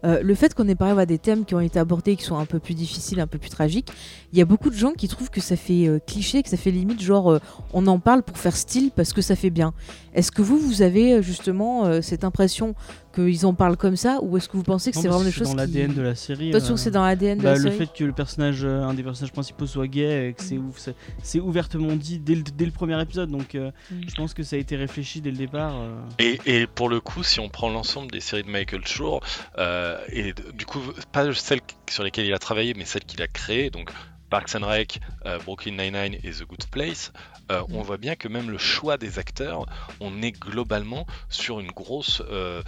euh, 0.03 0.21
le 0.21 0.35
fait 0.35 0.53
qu'on 0.53 0.67
ait 0.67 0.75
parlé 0.75 1.01
à 1.01 1.05
des 1.05 1.17
thèmes 1.17 1.45
qui 1.45 1.55
ont 1.55 1.59
été 1.59 1.79
abordés, 1.79 2.15
qui 2.15 2.23
sont 2.23 2.37
un 2.37 2.45
peu 2.45 2.59
plus 2.59 2.73
difficiles, 2.73 3.19
un 3.19 3.27
peu 3.27 3.37
plus 3.37 3.49
tragiques, 3.49 3.89
il 4.31 4.39
y 4.39 4.41
a 4.41 4.45
beaucoup 4.45 4.69
de 4.69 4.75
gens 4.75 4.93
qui 4.93 5.07
trouvent 5.07 5.29
que 5.29 5.41
ça 5.41 5.55
fait 5.55 5.87
euh, 5.87 5.99
cliché, 5.99 6.43
que 6.43 6.49
ça 6.49 6.57
fait 6.57 6.71
limite 6.71 7.01
genre 7.01 7.31
euh, 7.31 7.39
on 7.73 7.87
en 7.87 7.99
parle 7.99 8.23
pour 8.23 8.37
faire 8.37 8.55
style 8.55 8.91
parce 8.91 9.13
que 9.13 9.21
ça 9.21 9.35
fait 9.35 9.49
bien. 9.49 9.73
Est-ce 10.13 10.31
que 10.31 10.41
vous, 10.41 10.57
vous 10.57 10.81
avez 10.81 11.23
justement 11.23 12.01
cette 12.01 12.23
impression 12.23 12.75
qu'ils 13.13 13.45
en 13.45 13.53
parlent 13.53 13.77
comme 13.77 13.95
ça, 13.95 14.19
ou 14.21 14.37
est-ce 14.37 14.49
que 14.49 14.57
vous 14.57 14.63
pensez 14.63 14.91
que 14.91 14.97
c'est 14.97 15.07
vraiment 15.07 15.23
des 15.23 15.31
choses 15.31 15.47
dans 15.47 15.65
qui... 15.65 15.73
l'ADN 15.73 15.93
de 15.93 16.01
la 16.01 16.15
série 16.15 16.51
Toi, 16.51 16.59
tu 16.59 16.67
euh, 16.67 16.69
que 16.71 16.77
c'est 16.77 16.91
dans 16.91 17.03
l'ADN 17.03 17.37
de 17.37 17.43
Bah, 17.43 17.51
la 17.51 17.57
le 17.57 17.61
série 17.63 17.77
fait 17.77 17.93
que 17.97 18.03
le 18.03 18.11
personnage, 18.13 18.63
euh, 18.63 18.81
un 18.83 18.93
des 18.93 19.03
personnages 19.03 19.31
principaux 19.31 19.67
soit 19.67 19.87
gay, 19.87 20.29
et 20.29 20.33
que 20.33 20.41
c'est 20.43 20.57
ouf, 20.57 20.89
c'est- 21.21 21.39
ouvertement 21.39 21.95
dit 21.95 22.19
dès 22.19 22.35
le, 22.35 22.43
dès 22.43 22.65
le 22.65 22.71
premier 22.71 22.99
épisode, 23.01 23.29
donc 23.29 23.55
euh, 23.55 23.71
Mm. 23.91 24.01
je 24.07 24.15
pense 24.15 24.33
que 24.33 24.43
ça 24.43 24.55
a 24.55 24.59
été 24.59 24.75
réfléchi 24.75 25.21
dès 25.21 25.31
le 25.31 25.37
départ. 25.37 25.73
euh. 25.75 25.95
Et, 26.19 26.39
et 26.45 26.67
pour 26.67 26.89
le 26.89 26.99
coup, 26.99 27.23
si 27.23 27.39
on 27.39 27.49
prend 27.49 27.69
l'ensemble 27.69 28.11
des 28.11 28.19
séries 28.19 28.43
de 28.43 28.49
Michael 28.49 28.85
Shore, 28.87 29.21
euh, 29.57 29.97
et 30.11 30.33
du 30.53 30.65
coup, 30.65 30.79
pas 31.11 31.31
celles 31.33 31.59
sur 31.89 32.03
lesquelles 32.03 32.25
il 32.25 32.33
a 32.33 32.39
travaillé, 32.39 32.73
mais 32.75 32.85
celles 32.85 33.03
qu'il 33.05 33.21
a 33.21 33.27
créées, 33.27 33.69
donc 33.69 33.91
Parks 34.33 34.55
and 34.55 34.65
Rec, 34.65 34.99
euh, 35.27 35.37
Brooklyn 35.45 35.73
Nine-Nine 35.73 36.15
et 36.23 36.31
The 36.31 36.43
Good 36.47 36.65
Place, 36.71 37.13
euh, 37.51 37.61
on 37.69 37.83
voit 37.83 37.97
bien 37.97 38.15
que 38.15 38.27
même 38.27 38.49
le 38.49 38.57
choix 38.57 38.97
des 38.97 39.19
acteurs, 39.19 39.67
on 39.99 40.23
est 40.23 40.31
globalement 40.31 41.05
sur 41.29 41.59
une 41.59 41.69
grosse 41.69 42.23
euh, 42.31 42.63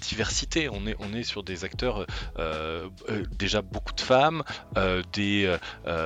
diversité. 0.00 0.68
On 0.68 0.84
est, 0.88 0.96
on 0.98 1.14
est 1.14 1.22
sur 1.22 1.44
des 1.44 1.64
acteurs, 1.64 2.06
déjà 3.38 3.62
beaucoup 3.62 3.92
de 3.92 4.00
femmes, 4.00 4.42
des, 5.12 5.56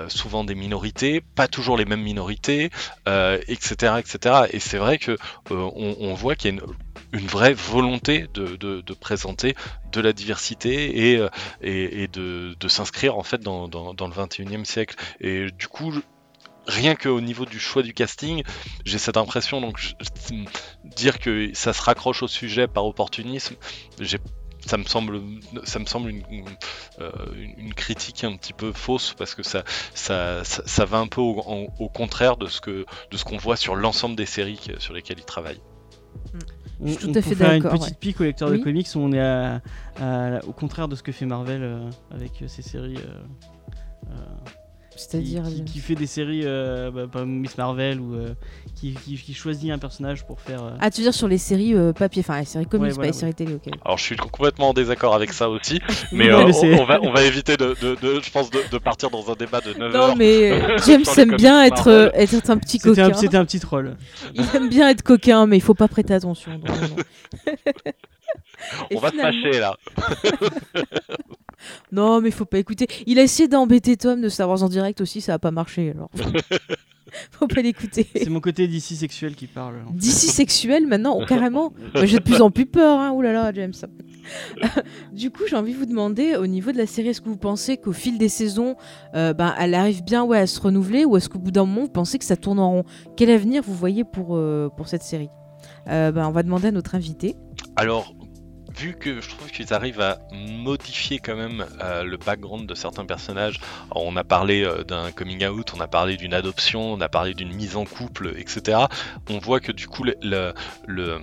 souvent 0.09 0.45
des 0.45 0.55
minorités, 0.55 1.23
pas 1.23 1.49
toujours 1.49 1.79
les 1.79 1.87
mêmes 1.87 2.03
minorités, 2.03 2.71
etc., 3.07 3.95
etc. 4.01 4.49
Et 4.51 4.61
c'est 4.61 4.77
vrai 4.77 4.99
que 4.99 5.17
on, 5.49 5.97
on 5.99 6.13
voit 6.13 6.35
qu'il 6.35 6.55
y 6.55 6.59
a 6.59 6.61
une, 6.61 6.75
une 7.13 7.27
vraie 7.27 7.55
volonté 7.55 8.27
de, 8.35 8.57
de- 8.57 8.95
présenter 8.95 9.55
de 9.93 10.01
la 10.01 10.13
diversité 10.13 11.13
et, 11.13 11.17
euh, 11.17 11.29
et, 11.63 12.03
et 12.03 12.09
de, 12.09 12.55
de 12.59 12.69
s'inscrire 12.69 13.17
en 13.17 13.23
fait 13.23 13.41
dans, 13.41 13.69
dans, 13.69 14.09
le 14.09 14.13
21e 14.13 14.65
siècle. 14.65 14.97
Et 15.21 15.47
du 15.51 15.69
coup, 15.69 15.93
rien 16.67 16.95
qu'au 16.95 17.21
niveau 17.21 17.47
du 17.47 17.59
choix 17.59 17.83
du 17.83 17.95
casting, 17.95 18.43
j'ai 18.85 18.99
cette 18.99 19.17
impression, 19.17 19.61
donc 19.61 19.81
dire 20.85 21.19
que 21.19 21.51
ça 21.55 21.73
se 21.73 21.83
raccroche 21.83 22.23
au 22.23 22.29
sujet 22.29 22.67
par 22.67 22.85
opportunisme, 22.85 23.57
ça 24.67 24.77
me 24.77 24.85
semble, 24.85 25.21
ça 25.65 25.79
me 25.79 25.87
semble 25.87 26.11
une, 26.11 26.23
une, 26.31 26.49
euh, 27.01 27.11
une 27.57 27.75
critique 27.75 28.25
un 28.25 28.37
petit 28.37 28.53
peu 28.53 28.73
fausse 28.73 29.15
parce 29.17 29.35
que 29.35 29.43
ça, 29.43 29.65
ça, 29.95 30.45
ça, 30.45 30.85
va 30.85 30.99
un 30.99 31.07
peu 31.07 31.21
au, 31.21 31.89
contraire 31.89 32.37
de 32.37 32.47
ce 32.47 32.61
que, 32.61 32.85
de 33.11 33.23
qu'on 33.23 33.39
voit 33.39 33.57
sur 33.57 33.75
l'ensemble 33.75 34.17
des 34.17 34.27
séries 34.27 34.61
sur 34.79 34.93
lesquelles 34.95 35.19
il 35.19 35.25
travaille. 35.25 35.61
On, 36.35 36.39
Je 36.83 36.93
suis 36.93 37.13
tout 37.13 37.19
à 37.19 37.23
fait 37.23 37.35
faire 37.35 37.53
une 37.53 37.63
d'accord, 37.63 37.79
petite 37.79 37.93
ouais. 37.95 37.99
pique 38.01 38.21
au 38.21 38.25
lecteur 38.25 38.51
Oui. 38.51 38.59
de 38.59 38.65
comics 38.65 38.89
où 38.95 38.99
on 38.99 39.13
est 39.13 39.21
à- 39.21 39.61
à- 40.01 40.45
au 40.47 40.53
contraire 40.53 40.89
de 40.89 40.97
ce 40.97 41.03
que 41.03 41.13
fait 41.13 41.27
Marvel 41.27 41.63
euh, 41.63 41.91
avec 42.11 42.41
euh, 42.43 42.49
ses 42.49 42.63
séries. 42.63 42.97
euh, 42.99 44.13
euh, 45.15 45.21
qui, 45.21 45.31
C'est-à-dire. 45.33 45.43
qui- 45.45 45.65
qui 45.65 45.79
fait 45.81 45.95
des 45.95 46.07
séries 46.07 46.43
euh, 46.45 46.91
bah, 46.91 47.07
comme 47.13 47.31
Miss 47.41 47.57
Marvel 47.59 48.01
ou 48.01 48.15
euh, 48.15 48.35
qui, 48.77 48.93
qui- 48.95 49.17
qui 49.17 49.35
choisit 49.35 49.71
un 49.71 49.79
personnage 49.79 50.27
pour 50.27 50.41
faire. 50.41 50.63
euh, 50.65 50.71
Ah, 50.81 50.91
tu 50.91 51.01
veux 51.01 51.05
dire 51.07 51.15
sur 51.15 51.29
les 51.29 51.39
séries 51.39 51.75
euh, 51.75 51.93
papier, 51.93 52.21
enfin 52.27 52.39
les 52.41 52.45
séries 52.47 52.67
comics, 52.67 52.91
Ouais, 52.93 52.97
pas 52.97 53.03
les 53.03 53.09
ouais. 53.09 53.13
séries 53.13 53.35
télé, 53.35 53.55
ok. 53.55 53.73
Alors 53.85 53.99
je 53.99 54.05
suis 54.05 54.17
complètement 54.17 54.71
en 54.71 54.73
désaccord 54.75 55.15
avec 55.15 55.33
ça 55.33 55.49
aussi, 55.49 55.81
mais, 56.13 56.29
euh, 56.31 56.51
on- 56.79 56.85
va, 56.85 57.01
on 57.03 57.13
va 57.13 57.23
éviter 57.23 57.57
de, 57.57 57.75
de- 57.81 57.97
de- 58.01 58.21
je 58.23 58.31
pense, 58.31 58.51
de, 58.51 58.61
de 58.71 58.79
partir 58.79 59.11
dans 59.11 59.31
un 59.31 59.35
débat 59.35 59.61
de 59.61 59.73
9 59.79 59.93
Non, 59.93 59.99
heures. 60.01 60.17
mais 60.17 60.51
euh, 60.63 60.79
James 60.87 61.05
aime 61.17 61.37
bien 61.37 61.65
être, 61.65 61.89
euh, 61.89 62.11
être 62.15 62.51
un 62.51 62.59
petit 62.59 62.79
coquin. 62.79 63.13
c'était 63.15 63.37
un 63.37 63.45
petit 63.45 63.61
troll. 63.61 63.97
Il 64.35 64.45
aime 64.55 64.69
bien 64.69 64.89
être 64.89 65.03
coquin, 65.03 65.47
mais 65.47 65.57
il 65.57 65.63
faut 65.63 65.75
pas 65.75 65.89
prêter 65.89 66.15
attention. 66.15 66.61
On 68.95 68.99
va 68.99 69.11
se 69.11 69.17
fâcher 69.17 69.59
là. 69.59 69.77
Non, 71.93 72.21
mais 72.21 72.29
il 72.29 72.35
faut 72.35 72.45
pas 72.45 72.59
écouter. 72.59 72.87
Il 73.07 73.19
a 73.19 73.23
essayé 73.23 73.49
d'embêter 73.49 73.97
Tom 73.97 74.21
de 74.21 74.29
Star 74.29 74.49
Wars 74.49 74.63
en 74.63 74.69
direct 74.69 75.01
aussi, 75.01 75.21
ça 75.21 75.35
a 75.35 75.39
pas 75.39 75.51
marché 75.51 75.91
alors. 75.91 76.11
faut 77.33 77.47
pas 77.47 77.63
l'écouter. 77.63 78.07
C'est 78.15 78.31
mon 78.31 78.41
côté 78.41 78.69
d'ici 78.69 78.97
sexuel 78.97 79.35
qui 79.35 79.47
parle. 79.47 79.77
D'ici 79.93 80.29
sexuel 80.29 80.87
maintenant, 80.87 81.19
oh, 81.21 81.25
carrément. 81.27 81.73
J'ai 82.05 82.19
de 82.19 82.23
plus 82.23 82.41
en 82.41 82.51
plus 82.51 82.67
peur, 82.67 82.99
hein. 82.99 83.11
Ouh 83.13 83.23
là 83.23 83.33
là, 83.33 83.53
James. 83.53 83.73
du 85.13 85.31
coup, 85.31 85.43
j'ai 85.49 85.57
envie 85.57 85.73
de 85.73 85.79
vous 85.79 85.87
demander, 85.87 86.37
au 86.37 86.47
niveau 86.47 86.73
de 86.73 86.79
la 86.79 86.87
série, 86.87 87.09
est-ce 87.09 87.21
que 87.21 87.29
vous 87.29 87.37
pensez 87.37 87.79
qu'au 87.79 87.93
fil 87.93 88.19
des 88.19 88.29
saisons, 88.29 88.77
euh, 89.15 89.33
ben, 89.33 89.55
elle 89.59 89.75
arrive 89.75 90.05
bien 90.05 90.25
ouais, 90.25 90.39
à 90.39 90.47
se 90.47 90.61
renouveler 90.61 91.05
ou 91.05 91.17
est-ce 91.17 91.29
qu'au 91.29 91.39
bout 91.39 91.51
d'un 91.51 91.65
moment, 91.65 91.83
vous 91.83 91.89
pensez 91.89 92.19
que 92.19 92.25
ça 92.25 92.37
tourne 92.37 92.59
en 92.59 92.71
rond? 92.71 92.85
Quel 93.17 93.31
avenir 93.31 93.63
vous 93.63 93.75
voyez 93.75 94.05
pour, 94.05 94.37
euh, 94.37 94.69
pour 94.77 94.89
cette 94.89 95.03
série? 95.03 95.31
Euh, 95.89 96.13
ben, 96.13 96.27
On 96.27 96.33
va 96.33 96.43
demander 96.43 96.69
à 96.69 96.73
notre 96.73 96.95
invité. 96.95 97.37
Alors, 97.77 98.15
vu 98.77 98.95
que 98.95 99.21
je 99.21 99.29
trouve 99.29 99.51
qu'ils 99.51 99.73
arrivent 99.75 100.01
à 100.01 100.19
modifier 100.33 101.19
quand 101.19 101.37
même 101.37 101.65
euh, 101.83 102.03
le 102.05 102.17
background 102.17 102.67
de 102.69 102.75
certains 102.75 103.05
personnages, 103.05 103.61
on 103.95 104.17
a 104.17 104.25
parlé 104.25 104.63
euh, 104.65 104.85
d'un 104.85 105.13
coming 105.13 105.47
out, 105.47 105.73
on 105.77 105.81
a 105.81 105.87
parlé 105.89 106.17
d'une 106.17 106.35
adoption, 106.35 106.93
on 106.93 107.01
a 107.01 107.09
parlé 107.09 107.35
d'une 107.35 107.55
mise 107.55 107.77
en 107.77 107.85
couple, 107.85 108.33
etc. 108.37 108.79
On 109.29 109.39
voit 109.39 109.61
que 109.61 109.73
du 109.73 109.87
coup, 109.89 110.05
le, 110.05 110.15
le- 110.23 110.55
le- 110.87 111.21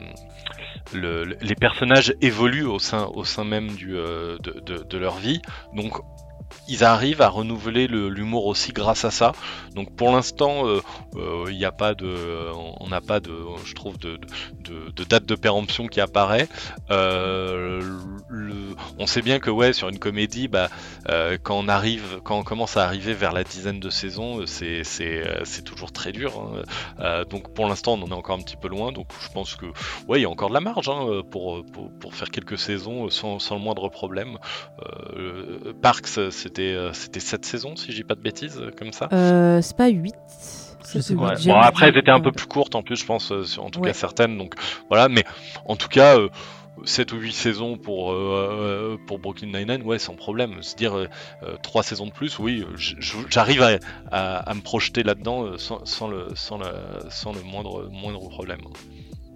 le- 0.94 1.24
le- 1.26 1.38
les 1.42 1.56
personnages 1.56 2.14
évoluent 2.22 2.66
au 2.66 2.80
sein, 2.80 3.10
même 3.44 3.70
euh, 3.88 4.38
de, 4.40 4.60
de- 4.66 4.84
de 4.84 4.98
leur 4.98 5.16
vie. 5.18 5.42
Donc, 5.74 5.94
ils 6.68 6.84
arrivent 6.84 7.22
à 7.22 7.30
renouveler 7.30 7.88
le- 7.88 8.10
l'humour 8.10 8.46
aussi 8.46 8.74
grâce 8.74 9.06
à 9.06 9.12
ça. 9.12 9.32
Donc 9.76 9.96
pour 9.96 10.12
l'instant, 10.12 10.68
euh, 10.68 10.82
euh, 11.16 11.46
il 11.50 11.58
n'y 11.58 11.66
a 11.66 11.72
pas 11.72 11.94
de, 11.96 12.52
on 12.80 12.88
n'a 12.88 13.02
pas 13.02 13.20
de, 13.20 13.34
je 13.66 13.74
trouve, 13.74 13.98
de, 14.00 14.20
de- 14.60 14.92
de 14.96 15.04
date 15.04 15.26
de 15.26 15.36
péremption 15.36 15.88
qui 15.88 16.02
apparaît. 16.02 16.48
Euh, 16.92 17.82
le- 18.28 18.67
on 19.00 19.08
sait 19.08 19.22
bien 19.22 19.40
que 19.40 19.50
ouais, 19.50 19.74
sur 19.74 19.90
une 19.90 20.00
comédie, 20.00 20.48
bah, 20.48 20.70
euh, 21.10 21.38
quand 21.42 21.58
on 21.58 21.68
arrive, 21.68 22.20
quand 22.24 22.38
on 22.38 22.44
commence 22.44 22.78
à 22.78 22.84
arriver 22.86 23.14
vers 23.14 23.32
la 23.34 23.44
dizaine 23.44 23.80
de 23.80 23.90
saisons, 23.90 24.42
euh, 24.42 24.46
c'est 24.46 24.84
c'est 24.84 25.28
euh, 25.28 25.42
c'est 25.46 25.64
toujours 25.64 25.92
très 25.92 26.12
dur. 26.12 26.34
hein. 26.40 26.62
Euh, 27.00 27.26
donc 27.26 27.54
pour 27.54 27.68
l'instant, 27.68 27.94
on 27.94 28.04
en 28.04 28.08
est 28.08 28.14
encore 28.14 28.36
un 28.38 28.42
petit 28.42 28.58
peu 28.58 28.68
loin. 28.68 28.92
Donc 28.92 29.08
je 29.22 29.30
pense 29.30 29.56
que 29.56 29.66
ouais, 30.08 30.20
il 30.20 30.22
y 30.24 30.26
a 30.26 30.30
encore 30.30 30.50
de 30.50 30.54
la 30.54 30.62
marge 30.62 30.90
hein, 30.90 31.22
pour, 31.32 31.64
pour 31.74 31.92
pour 32.00 32.14
faire 32.16 32.30
quelques 32.30 32.58
saisons 32.58 33.10
sans, 33.10 33.40
sans 33.40 33.56
le 33.56 33.62
moindre 33.62 33.90
problème. 33.90 34.38
Euh, 35.18 35.74
Parks, 35.82 36.08
c'était 36.32 36.78
c'était 36.94 37.20
sept 37.20 37.46
saisons 37.46 37.76
si 37.76 37.92
je 37.92 37.98
dis 37.98 38.04
pas 38.04 38.16
de 38.16 38.22
bêtises 38.22 38.62
comme 38.78 38.92
ça. 38.94 39.10
Euh, 39.14 39.62
c'est 39.62 39.76
pas 39.78 39.88
8 39.90 40.14
Je 40.94 41.00
sais 41.00 41.16
pas. 41.16 41.22
Ouais. 41.22 41.36
James 41.40 41.54
Bon, 41.56 41.60
après, 41.62 41.88
elles 41.90 41.98
étaient 41.98 42.12
un 42.12 42.20
peu 42.22 42.32
plus 42.32 42.46
courtes 42.48 42.76
en 42.76 42.84
plus, 42.84 42.96
je 42.98 43.06
pense, 43.06 43.32
en 43.58 43.70
tout 43.70 43.80
Ouais. 43.82 43.90
cas 43.90 43.94
certaines. 43.94 44.38
Donc 44.38 44.56
voilà, 44.90 45.10
mais 45.10 45.24
en 45.66 45.76
tout 45.76 45.88
cas, 45.90 46.18
euh, 46.18 46.30
7 46.86 47.12
ou 47.14 47.18
8 47.18 47.34
saisons 47.34 47.78
pour, 47.78 48.12
euh, 48.12 48.16
euh, 48.96 48.98
pour 49.08 49.20
Brooklyn 49.20 49.48
Nine-Nine, 49.48 49.84
ouais, 49.84 50.00
sans 50.00 50.16
problème. 50.16 50.62
Se 50.62 50.76
dire 50.76 51.08
3 51.64 51.84
saisons 51.84 52.06
de 52.08 52.12
plus, 52.12 52.38
oui, 52.40 52.64
euh, 52.64 52.76
j'arrive 53.30 53.62
à, 53.62 53.78
à- 54.12 54.38
à 54.50 54.54
me 54.54 54.62
projeter 54.62 55.04
là-dedans 55.04 55.44
euh, 55.46 55.58
sans, 55.58 55.86
sans 55.86 56.08
le, 56.08 56.28
sans, 56.36 56.58
le, 56.58 56.66
sans 57.10 57.34
le 57.34 57.42
moindre, 57.42 57.90
moindre 57.92 58.28
problème. 58.30 58.60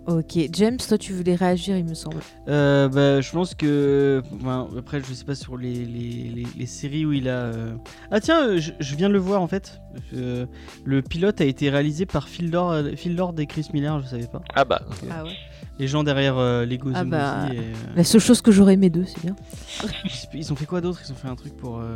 Ok, 0.08 0.36
James, 0.54 0.78
toi 0.78 0.98
tu 0.98 1.14
voulais 1.14 1.36
réagir, 1.36 1.78
il 1.78 1.86
me 1.86 1.94
semble. 1.94 2.22
Euh, 2.48 2.89
bah, 2.89 3.22
je 3.22 3.32
pense 3.32 3.54
que. 3.54 4.24
enfin, 4.36 4.68
après, 4.76 5.00
je 5.00 5.14
sais 5.14 5.24
pas 5.26 5.36
sur 5.36 5.58
les, 5.58 5.74
les, 5.86 6.24
les- 6.34 6.48
les 6.58 6.66
séries 6.66 7.06
où 7.06 7.14
il 7.14 7.30
a. 7.30 7.34
euh, 7.44 7.74
Ah, 8.10 8.20
tiens, 8.20 8.48
euh, 8.48 8.58
je, 8.60 8.72
je 8.80 8.96
viens 8.96 9.10
de 9.10 9.14
le 9.14 9.20
voir 9.20 9.44
en 9.44 9.48
fait. 9.48 9.80
Euh, 10.16 10.48
le 10.86 11.04
pilote 11.04 11.39
a 11.39 11.46
été 11.46 11.70
réalisé 11.70 12.08
par 12.08 12.30
Phil 12.30 12.50
Lord, 12.50 12.72
euh, 12.72 12.96
Phil 12.96 13.16
Lord 13.16 13.36
et 13.38 13.46
Chris 13.46 13.68
Miller, 13.74 14.02
je 14.02 14.08
savais 14.08 14.26
pas. 14.26 14.42
Ah 14.56 14.66
bah, 14.66 14.82
Ah 15.12 15.24
ouais. 15.24 15.34
Les 15.82 15.88
gens 15.88 16.03
derrière 16.03 16.38
euh, 16.38 16.63
Lego 16.63 16.91
Ah 16.93 17.03
The 17.03 17.07
bah, 17.07 17.45
Movie 17.47 17.55
et, 17.57 17.59
euh, 17.59 17.73
La 17.95 18.03
seule 18.03 18.21
chose 18.21 18.39
que 18.43 18.51
j'aurais 18.51 18.75
aimé 18.75 18.91
d'eux, 18.91 19.05
c'est 19.07 19.19
bien. 19.23 19.36
ils 20.36 20.53
ont 20.53 20.55
fait 20.55 20.67
quoi 20.67 20.79
d'autre? 20.79 21.01
Ils 21.03 21.11
ont 21.11 21.15
fait 21.15 21.27
un 21.27 21.34
truc 21.34 21.57
pour. 21.57 21.79
euh. 21.79 21.95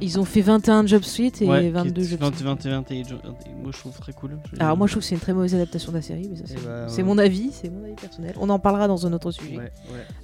Ils 0.00 0.20
ont 0.20 0.24
fait 0.24 0.40
21 0.40 0.86
Job 0.86 1.02
Suite 1.02 1.42
et 1.42 1.48
Ouais, 1.48 1.62
qui 1.62 1.66
est 1.66 1.70
22 1.70 2.02
Job 2.04 2.20
20, 2.20 2.26
Suite. 2.36 2.44
21, 2.44 2.70
21, 2.82 3.02
moi 3.60 3.72
je 3.74 3.78
trouve 3.78 3.98
très 3.98 4.12
cool. 4.12 4.38
Alors 4.60 4.76
moi 4.76 4.86
je 4.86 4.92
trouve 4.92 5.02
que 5.02 5.08
c'est 5.08 5.16
une 5.16 5.20
très 5.20 5.32
mauvaise 5.32 5.52
adaptation 5.52 5.90
de 5.90 5.96
la 5.96 6.02
série, 6.02 6.28
mais 6.30 6.36
ça 6.36 6.44
c'est 6.46 6.54
Eh 6.62 6.64
bah, 6.64 6.86
ouais. 6.86 7.02
mon 7.02 7.18
avis, 7.18 7.50
c'est 7.50 7.70
mon 7.70 7.82
avis 7.82 7.94
personnel. 7.94 8.36
On 8.38 8.48
en 8.50 8.60
parlera 8.60 8.86
dans 8.86 9.04
un 9.04 9.12
autre 9.12 9.32
sujet. 9.32 9.56
Ouais. 9.56 9.72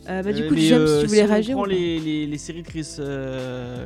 Euh, 0.09 0.23
bah, 0.23 0.33
du 0.33 0.47
coup, 0.47 0.55
James, 0.57 0.79
euh, 0.81 1.01
tu 1.01 1.09
voulais 1.09 1.23
si 1.23 1.27
réagir 1.27 1.57
On 1.57 1.63
ou 1.63 1.65
prend 1.65 1.71
pas 1.73 1.77
les, 1.77 1.99
les, 1.99 2.27
les 2.29 2.39
séries 2.39 2.63
de 2.63 2.69
Chris 2.69 2.97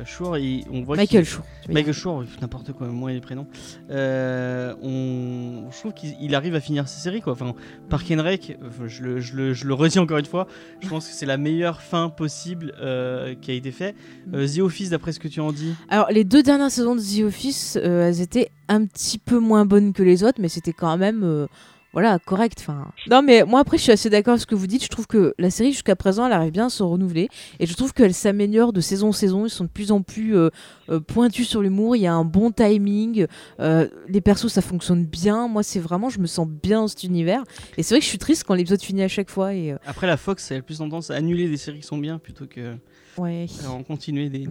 Shore, 0.05 0.37
et 0.37 0.63
on 0.71 0.83
voit 0.83 0.97
Michael 0.97 1.23
veux 1.23 1.73
Michael. 1.73 1.93
Shore, 1.95 2.23
n'importe 2.41 2.73
quoi, 2.73 2.85
moi 2.89 3.11
les 3.11 3.21
prénoms. 3.21 3.47
On, 3.89 5.63
je 5.71 5.79
trouve 5.79 5.93
qu'il 5.93 6.15
il 6.21 6.35
arrive 6.35 6.53
à 6.53 6.59
finir 6.59 6.87
ses 6.87 6.99
séries 7.01 7.21
quoi. 7.21 7.33
Enfin, 7.33 7.55
Park 7.89 8.11
and 8.11 8.21
Rec, 8.21 8.55
je, 8.85 9.01
le, 9.01 9.14
je, 9.19 9.35
le, 9.35 9.73
redis 9.73 9.99
encore 9.99 10.17
une 10.17 10.25
fois, 10.25 10.47
je 10.81 10.87
pense 10.87 11.07
que 11.07 11.13
c'est 11.13 11.25
la 11.25 11.37
meilleure 11.37 11.81
fin 11.81 12.09
possible 12.09 12.73
euh, 12.79 13.35
qui 13.35 13.51
a 13.51 13.53
été 13.53 13.71
faite. 13.71 13.95
Euh, 14.33 14.47
The 14.47 14.59
Office, 14.59 14.89
d'après 14.89 15.11
ce 15.11 15.19
que 15.19 15.27
tu 15.27 15.39
en 15.39 15.51
dis, 15.51 15.73
Alors 15.89 16.09
les 16.11 16.23
deux 16.23 16.43
dernières 16.43 16.71
saisons 16.71 16.95
de 16.95 17.01
The 17.01 17.25
Office, 17.25 17.77
euh, 17.81 18.07
elles 18.07 18.21
étaient 18.21 18.49
un 18.67 18.85
petit 18.85 19.17
peu 19.17 19.39
moins 19.39 19.65
bonnes 19.65 19.93
que 19.93 20.03
les 20.03 20.23
autres, 20.23 20.39
mais 20.41 20.49
c'était 20.49 20.73
quand 20.73 20.97
même 20.97 21.47
voilà 21.95 22.19
correct. 22.19 22.57
Enfin, 22.59 22.91
non 23.09 23.21
mais 23.21 23.45
moi 23.45 23.61
après 23.61 23.77
je 23.77 23.83
suis 23.83 23.91
assez 23.93 24.09
d'accord 24.09 24.33
avec 24.33 24.41
ce 24.41 24.45
que 24.45 24.53
vous 24.53 24.67
dites. 24.67 24.83
Je 24.83 24.89
trouve 24.89 25.07
que 25.07 25.33
la 25.39 25.49
série 25.49 25.71
jusqu'à 25.71 25.95
présent 25.95 26.27
elle 26.27 26.33
arrive 26.33 26.51
bien 26.51 26.65
à 26.65 26.69
se 26.69 26.83
renouveler 26.83 27.29
et 27.61 27.65
je 27.65 27.73
trouve 27.73 27.93
qu'elle 27.93 28.13
s'améliore 28.13 28.73
de 28.73 28.81
saison 28.81 29.07
en 29.07 29.11
saison. 29.13 29.45
Ils 29.45 29.49
sont 29.49 29.63
de 29.63 29.69
plus 29.69 29.93
en 29.93 30.01
plus 30.01 30.35
euh, 30.35 30.49
euh, 30.89 30.99
pointus 30.99 31.47
sur 31.47 31.61
l'humour. 31.61 31.95
Il 31.95 32.01
y 32.01 32.07
a 32.07 32.13
un 32.13 32.25
bon 32.25 32.51
timing. 32.51 33.27
Euh, 33.61 33.87
les 34.09 34.19
persos 34.19 34.51
ça 34.51 34.61
fonctionne 34.61 35.05
bien. 35.05 35.47
Moi 35.47 35.63
c'est 35.63 35.79
vraiment 35.79 36.09
je 36.09 36.19
me 36.19 36.27
sens 36.27 36.49
bien 36.49 36.81
dans 36.81 36.89
cet 36.89 37.05
univers. 37.05 37.45
Et 37.77 37.83
c'est 37.83 37.95
vrai 37.95 37.99
que 37.99 38.05
je 38.05 38.09
suis 38.09 38.17
triste 38.17 38.43
quand 38.45 38.55
l'épisode 38.55 38.81
finit 38.81 39.03
à 39.03 39.07
chaque 39.07 39.29
fois 39.29 39.51
après 39.85 40.07
la 40.07 40.17
Fox, 40.17 40.51
elle 40.51 40.57
a 40.57 40.61
plus 40.61 40.79
tendance 40.79 41.11
à 41.11 41.15
annuler 41.15 41.47
des 41.47 41.55
séries 41.55 41.79
qui 41.79 41.87
sont 41.87 41.97
bien 41.97 42.17
plutôt 42.17 42.45
que 42.45 42.75
ouais. 43.17 43.45
à 43.65 43.69
en 43.71 43.83
continuer 43.83 44.29
des. 44.29 44.47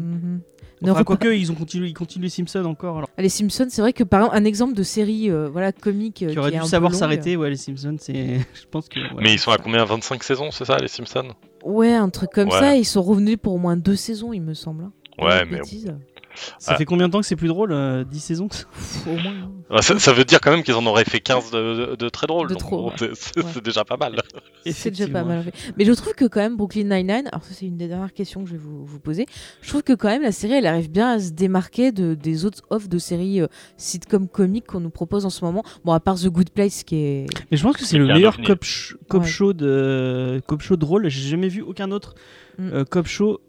Ne 0.83 0.91
Enfin, 0.91 1.05
quoique, 1.05 1.29
ils 1.29 1.51
ont 1.51 1.55
continué, 1.55 1.89
ils 1.89 1.95
continuent 1.95 2.25
les 2.25 2.29
Simpsons 2.29 2.65
encore. 2.65 2.97
Alors, 2.99 3.09
Les 3.17 3.29
Simpsons, 3.31 3.69
c'est 3.71 3.81
vrai 3.81 3.93
que 3.95 4.05
par 4.05 4.21
exemple 4.21 4.37
un 4.37 4.45
exemple 4.45 4.75
de 4.75 4.83
série 4.83 5.31
euh, 5.31 5.49
voilà 5.49 5.73
comique 5.73 6.23
euh, 6.23 6.31
qui 6.33 6.39
aurait 6.39 6.51
qui 6.53 6.59
dû 6.59 6.67
savoir 6.67 6.95
s'arrêter, 6.95 7.37
ouais, 7.37 7.49
les 7.51 7.57
Simpsons, 7.57 7.97
c'est. 7.99 8.39
je 8.55 8.67
pense 8.71 8.89
que. 8.89 9.01
ouais. 9.01 9.23
mais 9.23 9.33
ils 9.33 9.39
sont 9.39 9.51
à 9.53 9.57
combien? 9.59 9.85
25 9.85 10.23
saisons, 10.23 10.51
c'est 10.51 10.65
ça, 10.67 10.77
les 10.79 10.89
Simpsons? 10.89 11.29
Ouais, 11.65 11.95
un 11.95 12.11
truc 12.11 12.31
comme 12.33 12.49
Ouais. 12.51 12.59
ça. 12.59 12.77
Ils 12.77 12.85
sont 12.85 13.03
revenus 13.03 13.39
pour 13.41 13.55
au 13.55 13.59
moins 13.59 13.77
deux 13.77 13.97
saisons, 13.97 14.33
il 14.33 14.43
me 14.43 14.53
semble. 14.55 14.85
hein. 14.85 14.93
Ouais, 15.19 15.45
mais 15.47 15.59
bêtises. 15.59 15.95
Ça 16.59 16.73
Ah. 16.73 16.77
fait 16.77 16.85
combien 16.85 17.09
de 17.09 17.13
temps 17.13 17.21
que 17.21 17.27
c'est 17.27 17.37
plus 17.37 17.49
drôle 17.49 17.73
euh, 17.73 18.05
10 18.05 18.21
saisons 18.21 18.49
Pff, 18.49 19.07
au 19.07 19.13
moins. 19.17 19.51
Ah, 19.71 19.83
ça, 19.83 19.99
ça 19.99 20.13
veut 20.13 20.25
dire 20.25 20.41
quand 20.41 20.51
même 20.51 20.63
qu'ils 20.63 20.75
en 20.75 20.85
auraient 20.87 21.05
fait 21.05 21.21
15 21.21 21.51
de, 21.51 21.87
de- 21.91 21.97
de 21.97 22.09
très 22.09 22.27
drôles. 22.27 22.49
De 22.49 22.55
donc 22.55 22.61
trop, 22.63 22.83
bon, 22.83 22.89
ouais. 22.91 23.11
c'est- 23.15 23.39
Ouais. 23.39 23.61
déjà 23.63 23.85
pas 23.85 23.97
mal. 23.97 24.21
C'est 24.67 24.91
déjà 24.91 25.09
pas 25.09 25.25
mal 25.25 25.43
fait. 25.45 25.55
Mais 25.77 25.85
je 25.85 25.93
trouve 25.93 26.15
que 26.15 26.25
quand 26.27 26.41
même 26.41 26.57
Brooklyn 26.57 26.85
Nine-Nine, 26.85 27.29
alors 27.31 27.45
ça 27.45 27.53
c'est 27.55 27.67
une 27.67 27.77
des 27.77 27.89
dernières 27.89 28.13
questions 28.13 28.43
que 28.45 28.49
je 28.49 28.55
vais 28.55 28.61
vous, 28.63 28.85
vous 28.85 29.01
poser, 29.01 29.27
je 29.63 29.69
trouve 29.69 29.83
que 29.83 29.93
quand 29.93 30.09
même 30.09 30.23
la 30.23 30.33
série 30.33 30.55
elle 30.55 30.67
arrive 30.67 30.91
bien 30.91 31.11
à 31.13 31.19
se 31.19 31.31
démarquer 31.31 31.93
de, 31.93 32.15
des 32.15 32.45
autres 32.45 32.63
offres 32.71 32.89
de 32.89 32.99
séries 32.99 33.41
euh, 33.41 33.47
sitcom 33.77 34.29
comiques 34.29 34.67
qu'on 34.67 34.81
nous 34.81 34.91
propose 34.91 35.27
en 35.27 35.31
ce 35.31 35.45
moment. 35.45 35.63
Bon, 35.85 35.93
à 35.93 36.01
part 36.01 36.17
The 36.17 36.29
Good 36.29 36.51
Place 36.51 36.83
qui 36.83 36.97
est. 36.97 37.27
Mais 37.51 37.57
je 37.57 37.63
pense 37.63 37.77
que 37.77 37.85
c'est 37.85 37.99
le 37.99 38.07
meilleur 38.07 38.41
cop, 38.43 38.63
sh- 38.65 38.97
cop 39.09 39.23
Ouais. 39.23 39.29
show 39.29 39.53
de 39.53 40.43
cop 40.47 40.61
show 40.63 40.77
drôle. 40.77 41.09
J'ai 41.09 41.29
jamais 41.29 41.49
vu 41.49 41.63
aucun 41.63 41.91
autre 41.91 42.15
Mm. 42.57 42.71
euh, 42.73 42.85
cop 42.85 43.07
show 43.09 43.41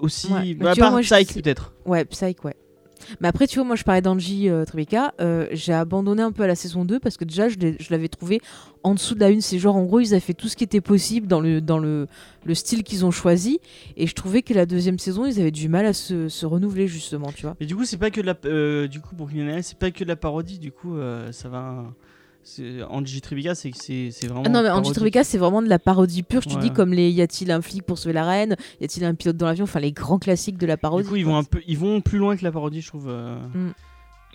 aussi. 0.00 0.32
Ouais. 0.32 0.54
bah, 0.54 0.74
vois, 0.74 0.74
part 0.74 0.92
moi, 0.92 1.00
Psych 1.02 1.34
peut-être. 1.34 1.72
Ouais, 1.84 2.04
Psych, 2.04 2.44
ouais. 2.44 2.56
Mais 3.20 3.28
après, 3.28 3.46
tu 3.46 3.56
vois, 3.56 3.64
moi 3.64 3.76
je 3.76 3.84
parlais 3.84 4.00
d'Angie 4.00 4.48
euh, 4.48 4.64
Tribeca, 4.64 5.14
euh, 5.20 5.46
j'ai 5.52 5.72
abandonné 5.72 6.22
un 6.22 6.32
peu 6.32 6.42
à 6.42 6.46
la 6.46 6.54
saison 6.54 6.84
2 6.84 6.98
parce 6.98 7.16
que 7.16 7.24
déjà 7.24 7.48
je 7.48 7.56
je 7.78 7.90
l'avais 7.90 8.08
trouvé 8.08 8.40
en 8.82 8.94
dessous 8.94 9.14
de 9.14 9.20
la 9.20 9.30
une. 9.30 9.40
C'est 9.40 9.58
genre 9.58 9.76
en 9.76 9.84
gros, 9.84 10.00
ils 10.00 10.12
avaient 10.12 10.20
fait 10.20 10.34
tout 10.34 10.48
ce 10.48 10.56
qui 10.56 10.64
était 10.64 10.80
possible 10.80 11.26
dans 11.26 11.40
le, 11.40 11.60
dans 11.60 11.78
le, 11.78 12.06
le 12.44 12.54
style 12.54 12.82
qu'ils 12.82 13.04
ont 13.04 13.10
choisi. 13.10 13.60
Et 13.96 14.06
je 14.06 14.14
trouvais 14.14 14.42
que 14.42 14.54
la 14.54 14.66
deuxième 14.66 14.98
saison, 14.98 15.26
ils 15.26 15.40
avaient 15.40 15.50
du 15.50 15.68
mal 15.68 15.86
à 15.86 15.92
se, 15.92 16.28
se 16.28 16.46
renouveler 16.46 16.88
justement, 16.88 17.32
tu 17.32 17.42
vois. 17.42 17.56
Mais 17.60 17.66
du 17.66 17.76
coup, 17.76 17.84
c'est 17.84 17.98
pas 17.98 18.10
que 18.10 18.20
de 18.20 18.26
la 18.26 18.36
euh, 18.44 18.88
du 18.88 19.00
coup 19.00 19.14
pour 19.14 19.28
c'est 19.62 19.78
pas 19.78 19.90
que 19.90 20.04
de 20.04 20.08
la 20.08 20.16
parodie. 20.16 20.58
Du 20.58 20.72
coup, 20.72 20.96
euh, 20.96 21.30
ça 21.32 21.48
va. 21.48 21.84
Angie 22.90 23.20
Tribeca, 23.20 23.54
c'est 23.54 23.72
vraiment. 24.24 24.42
Ah 24.46 24.48
non, 24.48 24.62
mais 24.62 24.70
Angie. 24.70 24.92
Tribeca, 24.92 25.24
c'est 25.24 25.38
vraiment 25.38 25.62
de 25.62 25.68
la 25.68 25.78
parodie 25.78 26.22
pure. 26.22 26.42
Je 26.42 26.48
te 26.48 26.54
Ouais. 26.54 26.60
dis, 26.60 26.70
comme 26.70 26.92
les 26.92 27.10
Y 27.10 27.22
a-t-il 27.22 27.50
un 27.50 27.60
flic 27.62 27.82
pour 27.82 27.98
sauver 27.98 28.12
la 28.12 28.24
reine? 28.24 28.56
Y 28.80 28.84
a-t-il 28.84 29.04
un 29.04 29.14
pilote 29.14 29.36
dans 29.36 29.46
l'avion? 29.46 29.64
Enfin, 29.64 29.80
les 29.80 29.92
grands 29.92 30.18
classiques 30.18 30.58
de 30.58 30.66
la 30.66 30.76
parodie. 30.76 31.04
Du 31.04 31.10
coup, 31.10 31.16
ils 31.16 31.26
vont 31.26 31.36
un 31.36 31.44
peu, 31.44 31.60
ils 31.66 31.78
vont 31.78 32.00
plus 32.00 32.18
loin 32.18 32.36
que 32.36 32.44
la 32.44 32.52
parodie, 32.52 32.80
je 32.82 32.88
trouve. 32.88 33.08
euh. 33.08 33.38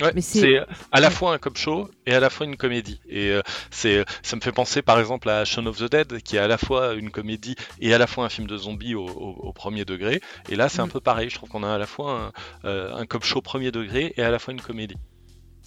Ouais, 0.01 0.11
Mais 0.15 0.21
c'est- 0.21 0.59
à 0.91 0.99
la 0.99 1.11
fois 1.11 1.33
un 1.33 1.37
cop 1.37 1.57
show 1.57 1.87
et 2.07 2.13
à 2.15 2.19
la 2.19 2.31
fois 2.31 2.47
une 2.47 2.57
comédie. 2.57 2.99
Et 3.07 3.29
euh, 3.29 3.41
c'est, 3.69 4.03
ça 4.23 4.35
me 4.35 4.41
fait 4.41 4.51
penser 4.51 4.81
par 4.81 4.99
exemple 4.99 5.29
à 5.29 5.45
Shaun 5.45 5.67
of 5.67 5.77
the 5.77 5.91
Dead, 5.91 6.21
qui 6.23 6.37
est 6.37 6.39
à 6.39 6.47
la 6.47 6.57
fois 6.57 6.93
une 6.95 7.11
comédie 7.11 7.55
et 7.79 7.93
à 7.93 7.99
la 7.99 8.07
fois 8.07 8.25
un 8.25 8.29
film 8.29 8.47
de 8.47 8.57
zombies 8.57 8.95
au, 8.95 9.05
au- 9.07 9.35
au 9.49 9.53
premier 9.53 9.85
degré. 9.85 10.19
Et 10.49 10.55
là, 10.55 10.69
c'est 10.69 10.79
un 10.79 10.87
Mm. 10.87 10.91
peu 10.91 11.01
pareil. 11.01 11.29
Je 11.29 11.35
trouve 11.35 11.49
qu'on 11.49 11.61
a 11.61 11.71
à 11.71 11.77
la 11.77 11.85
fois 11.85 12.31
un, 12.63 12.67
euh, 12.67 12.95
un 12.95 13.05
cop 13.05 13.23
show 13.23 13.41
premier 13.41 13.71
degré 13.71 14.13
et 14.17 14.23
à 14.23 14.31
la 14.31 14.39
fois 14.39 14.53
une 14.55 14.61
comédie. 14.61 14.95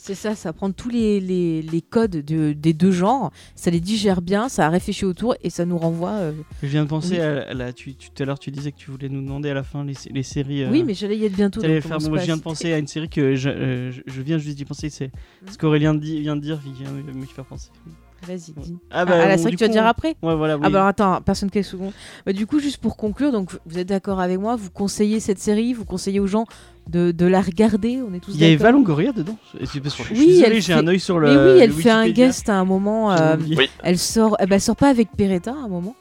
C'est 0.07 0.15
ça, 0.15 0.35
ça 0.35 0.53
prend 0.53 0.71
tous 0.71 0.91
les, 0.91 1.19
les, 1.19 1.63
les 1.63 1.81
codes 1.81 2.11
de- 2.11 2.53
des 2.53 2.75
deux 2.75 2.91
genres, 2.91 3.31
ça 3.55 3.71
les 3.71 3.81
digère 3.81 4.21
bien, 4.21 4.51
ça 4.51 4.69
réfléchit 4.69 5.07
autour 5.07 5.35
et 5.43 5.49
ça 5.49 5.65
nous 5.65 5.79
renvoie. 5.79 6.11
euh, 6.11 6.33
Je 6.63 6.67
viens 6.69 6.85
de 6.85 6.89
penser 6.91 7.13
Oui. 7.15 7.21
à, 7.21 7.55
la. 7.55 7.73
Tu, 7.73 7.95
tu- 7.95 8.11
tout 8.11 8.23
à 8.23 8.27
l'heure, 8.27 8.39
tu 8.39 8.51
disais 8.51 8.71
que 8.71 8.77
tu 8.77 8.91
voulais 8.91 9.09
nous 9.09 9.23
demander 9.23 9.49
à 9.49 9.55
la 9.55 9.63
fin 9.63 9.83
les, 9.83 9.95
les 10.11 10.23
séries. 10.23 10.65
euh, 10.65 10.71
Oui, 10.71 10.83
mais 10.85 10.93
j'allais 10.93 11.17
y 11.17 11.25
être 11.25 11.35
bientôt. 11.35 11.63
donc 11.63 11.81
faire. 11.81 11.99
je 12.01 12.11
viens 12.27 12.37
de 12.37 12.43
penser 12.43 12.71
à 12.75 12.77
une 12.79 12.87
série 12.87 13.09
que 13.09 13.35
je, 13.35 13.49
euh, 13.49 13.93
je, 13.93 14.03
je 14.05 14.21
viens 14.21 14.37
juste 14.37 14.59
d'y 14.59 14.67
penser. 14.67 14.91
C'est 14.91 15.11
ce 15.51 15.57
qu'Aurélien 15.57 15.97
vient 15.97 16.37
de 16.37 16.43
dire 16.43 16.61
qui 16.63 16.73
vient 16.83 16.91
me 16.93 17.25
faire 17.25 17.47
penser. 17.47 17.71
Vas-y, 18.27 18.53
dis. 18.59 18.77
Ah, 18.91 19.05
Ah, 19.09 19.11
ah, 19.11 19.27
la 19.29 19.39
série 19.39 19.53
que 19.53 19.59
tu 19.59 19.65
vas 19.65 19.73
dire 19.73 19.87
après? 19.87 20.17
Ouais, 20.23 20.35
voilà. 20.35 20.59
Ah 20.63 20.69
bah 20.71 20.87
attends, 20.87 21.21
personne 21.23 21.51
quelques 21.51 21.67
secondes. 21.67 21.93
Bah, 22.25 22.33
du 22.35 22.47
coup, 22.47 22.59
juste 22.59 22.79
pour 22.79 22.97
conclure, 22.99 23.33
donc 23.33 23.53
vous 23.67 23.79
êtes 23.79 23.89
d'accord 23.89 24.21
avec 24.21 24.39
moi, 24.39 24.57
vous 24.57 24.71
conseillez 24.71 25.21
cette 25.21 25.39
série, 25.39 25.73
vous 25.75 25.85
conseillez 25.85 26.21
aux 26.21 26.27
gens 26.27 26.45
de, 26.89 27.11
de 27.13 27.27
la 27.27 27.41
regarder, 27.41 28.01
on 28.07 28.13
est 28.15 28.21
tous 28.21 28.33
Il 28.35 28.41
y 28.41 28.45
a 28.45 28.49
Eva 28.49 28.71
Longoria 28.71 29.13
dedans. 29.13 29.39
Je 29.59 29.65
suis 29.67 29.81
désolé, 29.81 30.55
j'ai 30.61 30.61
fait- 30.61 30.73
un 30.75 30.87
œil 30.87 31.01
sur 31.01 31.19
le. 31.19 31.29
Mais 31.29 31.53
oui, 31.55 31.59
elle 31.61 31.71
le 31.71 31.77
fait 31.77 31.91
un 31.91 32.09
guest 32.11 32.49
à 32.49 32.55
un 32.57 32.65
moment. 32.65 33.13
Euh. 33.13 33.37
Oui. 33.57 33.71
elle 33.83 33.99
sort, 33.99 34.37
eh 34.41 34.47
ben, 34.47 34.57
elle 34.57 34.61
sort 34.61 34.77
pas 34.77 34.89
avec 34.91 35.09
Peretta 35.17 35.53
à 35.53 35.65
un 35.65 35.69
moment. 35.69 35.97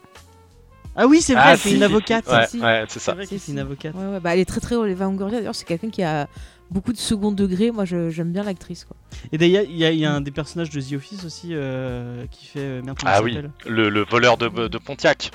Ah 0.96 1.08
oui, 1.08 1.22
c'est 1.22 1.34
vrai, 1.34 1.42
Ah, 1.46 1.58
c'est 1.58 1.70
si, 1.70 1.76
une 1.76 1.84
avocate. 1.84 2.28
Ouais, 2.28 2.46
si. 2.48 2.60
ouais, 2.60 2.84
c'est 2.88 3.00
ça. 3.00 3.16
c'est 3.28 3.48
une 3.52 3.60
avocate. 3.60 3.96
Ouais, 3.96 4.06
ouais, 4.14 4.20
bah, 4.20 4.34
elle 4.36 4.40
est 4.42 4.46
très 4.46 4.60
très 4.60 4.76
drôle. 4.76 4.90
Eva 4.90 5.06
Longoria, 5.06 5.40
d'ailleurs, 5.40 5.56
c'est 5.56 5.66
quelqu'un 5.66 5.90
qui 5.90 6.04
a 6.04 6.28
beaucoup 6.70 6.94
de 6.94 6.98
second 6.98 7.32
degré. 7.32 7.72
Moi, 7.72 7.86
j'aime 7.86 8.32
bien 8.32 8.44
l'actrice. 8.44 8.86
Et 9.32 9.40
d'ailleurs, 9.40 9.64
il 9.68 9.76
y, 9.76 9.86
a- 9.86 9.92
il 9.92 9.98
y 10.00 10.06
a 10.06 10.14
un 10.14 10.22
des 10.22 10.30
personnages 10.30 10.70
de 10.70 10.80
The 10.80 10.94
Office 10.94 11.26
aussi 11.26 11.48
euh, 11.52 12.26
qui 12.30 12.46
fait. 12.46 12.60
euh, 12.60 12.82
Merde, 12.84 13.00
Ah 13.06 13.24
oui, 13.24 13.40
le, 13.66 13.90
le 13.90 14.04
voleur 14.06 14.38
de, 14.38 14.68
de 14.68 14.78
Pontiac, 14.78 15.32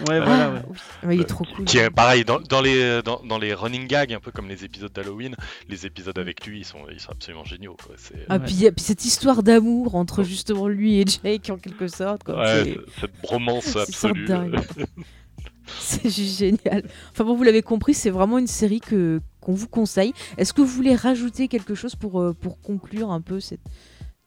Ouais, 0.00 0.18
voilà, 0.20 0.44
Ah, 0.46 0.50
ouais. 0.52 0.62
oui. 0.68 1.08
Ouais, 1.08 1.14
il 1.16 1.20
est 1.20 1.24
trop 1.24 1.44
cool. 1.44 1.64
qui 1.64 1.78
est 1.78 1.90
pareil 1.90 2.24
dans, 2.24 2.40
dans 2.40 2.60
les 2.62 3.02
dans, 3.02 3.20
dans 3.24 3.38
les 3.38 3.54
running 3.54 3.86
gags, 3.86 4.12
un 4.12 4.20
peu 4.20 4.30
comme 4.32 4.48
les 4.48 4.64
épisodes 4.64 4.92
d'Halloween. 4.92 5.36
Les 5.68 5.86
épisodes 5.86 6.18
avec 6.18 6.46
lui, 6.46 6.60
ils 6.60 6.64
sont 6.64 6.78
ils 6.92 6.98
sont 7.00 7.12
absolument 7.12 7.44
géniaux. 7.44 7.76
Quoi. 7.84 7.94
C'est, 7.98 8.24
Ah, 8.28 8.38
Ouais. 8.38 8.44
puis, 8.72 8.82
cette 8.82 9.04
histoire 9.04 9.42
d'amour 9.42 9.94
entre 9.94 10.22
justement 10.22 10.66
lui 10.68 11.00
et 11.00 11.04
Jake, 11.06 11.50
en 11.50 11.58
quelque 11.58 11.88
sorte. 11.88 12.24
quoi. 12.24 12.36
ouais, 12.40 12.76
cette 13.00 13.12
bromance 13.22 13.76
absolue. 13.76 14.26
C'est 15.78 16.10
juste 16.10 16.38
génial. 16.38 16.82
Enfin 17.12 17.24
bon, 17.24 17.34
vous 17.36 17.44
l'avez 17.44 17.62
compris, 17.62 17.94
c'est 17.94 18.10
vraiment 18.10 18.38
une 18.38 18.48
série 18.48 18.80
que 18.80 19.20
qu'on 19.40 19.52
vous 19.54 19.68
conseille. 19.68 20.12
Est-ce 20.36 20.52
que 20.52 20.60
vous 20.60 20.66
voulez 20.68 20.94
rajouter 20.94 21.48
quelque 21.48 21.74
chose 21.74 21.94
pour, 21.96 22.20
euh, 22.20 22.32
pour 22.32 22.60
conclure 22.60 23.10
un 23.10 23.20
peu 23.20 23.40
cette... 23.40 23.60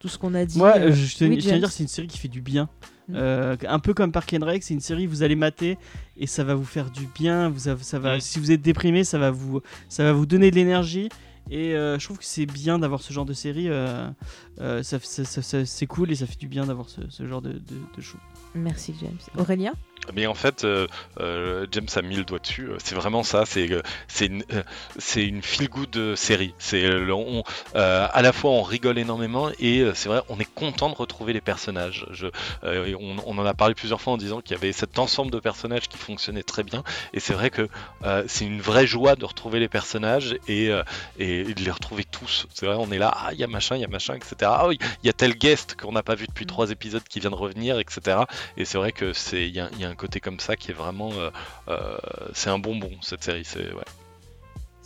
tout 0.06 0.10
ce 0.10 0.20
qu'on 0.20 0.36
a 0.36 0.46
dit 0.46 0.58
Moi, 0.60 0.78
euh, 0.78 0.92
je 0.94 1.16
tiens 1.16 1.28
oui, 1.28 1.36
je 1.38 1.48
tiens 1.48 1.56
à 1.56 1.60
dire, 1.60 1.72
c'est 1.72 1.82
une 1.82 1.90
série 1.90 2.06
qui 2.08 2.20
fait 2.20 2.28
du 2.28 2.42
bien. 2.42 2.70
Mm. 3.10 3.14
Euh, 3.16 3.56
un 3.68 3.80
peu 3.80 3.96
comme 3.96 4.12
Park 4.12 4.36
and 4.40 4.46
Rec, 4.46 4.62
c'est 4.62 4.76
une 4.76 4.80
série 4.82 5.08
vous 5.08 5.24
allez 5.24 5.36
mater 5.36 5.80
et 6.18 6.28
ça 6.28 6.44
va 6.44 6.54
vous 6.54 6.64
faire 6.66 6.92
du 6.92 7.08
bien. 7.16 7.50
Vous 7.50 7.62
ça 7.82 7.98
va, 8.00 8.18
Mm. 8.18 8.20
si 8.20 8.38
vous 8.40 8.52
êtes 8.52 8.62
déprimé, 8.62 9.04
ça 9.04 9.18
va 9.18 9.32
vous, 9.32 9.62
ça 9.90 10.04
va 10.04 10.14
vous 10.14 10.28
donner 10.28 10.52
de 10.52 10.56
l'énergie. 10.56 11.10
Et 11.50 11.76
euh, 11.76 11.98
je 11.98 12.06
trouve 12.06 12.20
que 12.20 12.26
c'est 12.26 12.46
bien 12.46 12.78
d'avoir 12.78 13.02
ce 13.02 13.12
genre 13.14 13.26
de 13.26 13.34
série. 13.34 13.68
euh, 13.70 14.08
euh, 14.62 14.84
ça, 14.84 15.00
ça- 15.02 15.24
ça- 15.26 15.42
ça- 15.42 15.66
c'est 15.66 15.88
cool 15.88 16.12
et 16.12 16.16
ça 16.16 16.28
fait 16.28 16.38
du 16.40 16.48
bien 16.48 16.66
d'avoir 16.68 16.88
ce, 16.90 17.02
ce 17.10 17.26
genre 17.28 17.42
de, 17.42 17.54
de, 17.54 17.76
de 17.98 18.02
show. 18.02 18.18
Merci 18.56 18.96
James. 19.02 19.18
Aurélien 19.38 19.74
Mais 20.14 20.28
en 20.28 20.34
fait, 20.36 20.64
euh, 20.64 20.88
euh, 21.20 21.66
James 21.72 21.88
a 21.96 22.02
mis 22.02 22.16
le 22.16 22.24
doigt 22.24 22.40
dessus. 22.40 22.70
euh, 22.70 22.78
C'est 22.84 22.96
vraiment 22.96 23.24
ça. 23.24 23.44
C'est 23.46 23.68
c'est 24.08 24.28
une, 24.28 24.44
une 25.18 25.42
feel 25.42 25.68
good 25.68 26.16
série. 26.16 26.54
C'est 26.60 26.88
on- 27.12 27.44
euh, 27.76 28.08
à 28.12 28.22
la 28.22 28.32
fois 28.32 28.52
on 28.52 28.62
rigole 28.64 28.98
énormément 29.00 29.50
et 29.60 29.84
c'est 29.94 30.08
vrai 30.10 30.22
on 30.30 30.40
est 30.40 30.48
content 30.54 30.90
de 30.90 30.96
retrouver 30.96 31.34
les 31.34 31.42
personnages. 31.42 32.06
Je, 32.12 32.28
on, 32.64 33.16
on 33.26 33.38
en 33.38 33.46
a 33.46 33.54
parlé 33.54 33.74
plusieurs 33.76 34.00
fois 34.00 34.14
en 34.14 34.18
disant 34.18 34.42
qu'il 34.42 34.56
y 34.56 34.58
avait 34.58 34.72
cet 34.72 35.00
ensemble 35.00 35.32
de 35.32 35.40
personnages 35.40 35.88
qui 35.90 35.98
fonctionnait 35.98 36.44
très 36.44 36.64
bien. 36.64 36.84
Et 37.14 37.20
c'est 37.20 37.34
vrai 37.34 37.50
que 37.50 37.68
c'est 38.28 38.46
une 38.46 38.62
vraie 38.62 38.88
joie 38.88 39.16
de 39.16 39.26
retrouver 39.26 39.60
les 39.60 39.68
personnages 39.70 40.38
et, 40.48 40.70
et 41.18 41.44
de 41.44 41.62
les 41.64 41.72
retrouver 41.72 42.04
tous. 42.06 42.48
C'est 42.54 42.68
vrai, 42.68 42.76
on 42.80 42.92
est 42.92 43.00
là, 43.00 43.12
ah 43.16 43.30
il 43.34 43.40
y 43.40 43.44
a 43.44 43.48
machin, 43.48 43.76
il 43.76 43.82
y 43.82 43.86
a 43.86 43.90
machin, 43.90 44.14
etc. 44.16 44.36
Ah 44.44 44.68
oui, 44.68 44.78
il 45.04 45.08
y 45.08 45.10
a 45.10 45.14
tel 45.14 45.34
guest 45.36 45.76
qu'on 45.76 45.92
n'a 45.92 46.04
pas 46.04 46.16
vu 46.16 46.28
depuis 46.28 46.46
trois 46.46 46.70
épisodes 46.72 47.04
qui 47.10 47.20
vient 47.20 47.32
de 47.32 47.36
revenir, 47.36 47.80
etc. 47.80 48.20
Et 48.58 48.66
c'est 48.66 48.78
vrai 48.78 48.92
que 48.92 49.14
c'est 49.14 49.48
il 49.48 49.56
y, 49.56 49.60
a- 49.60 49.70
un 49.90 49.96
côté 49.96 50.20
comme 50.20 50.40
ça 50.40 50.56
qui 50.56 50.72
est 50.72 50.74
vraiment 50.74 51.12
euh, 51.14 51.30
euh, 51.70 51.98
c'est 52.34 52.50
un 52.50 52.60
bonbon 52.60 52.92
cette 53.02 53.24
série. 53.24 53.46
C'est 53.46 53.72
ouais. 53.74 53.84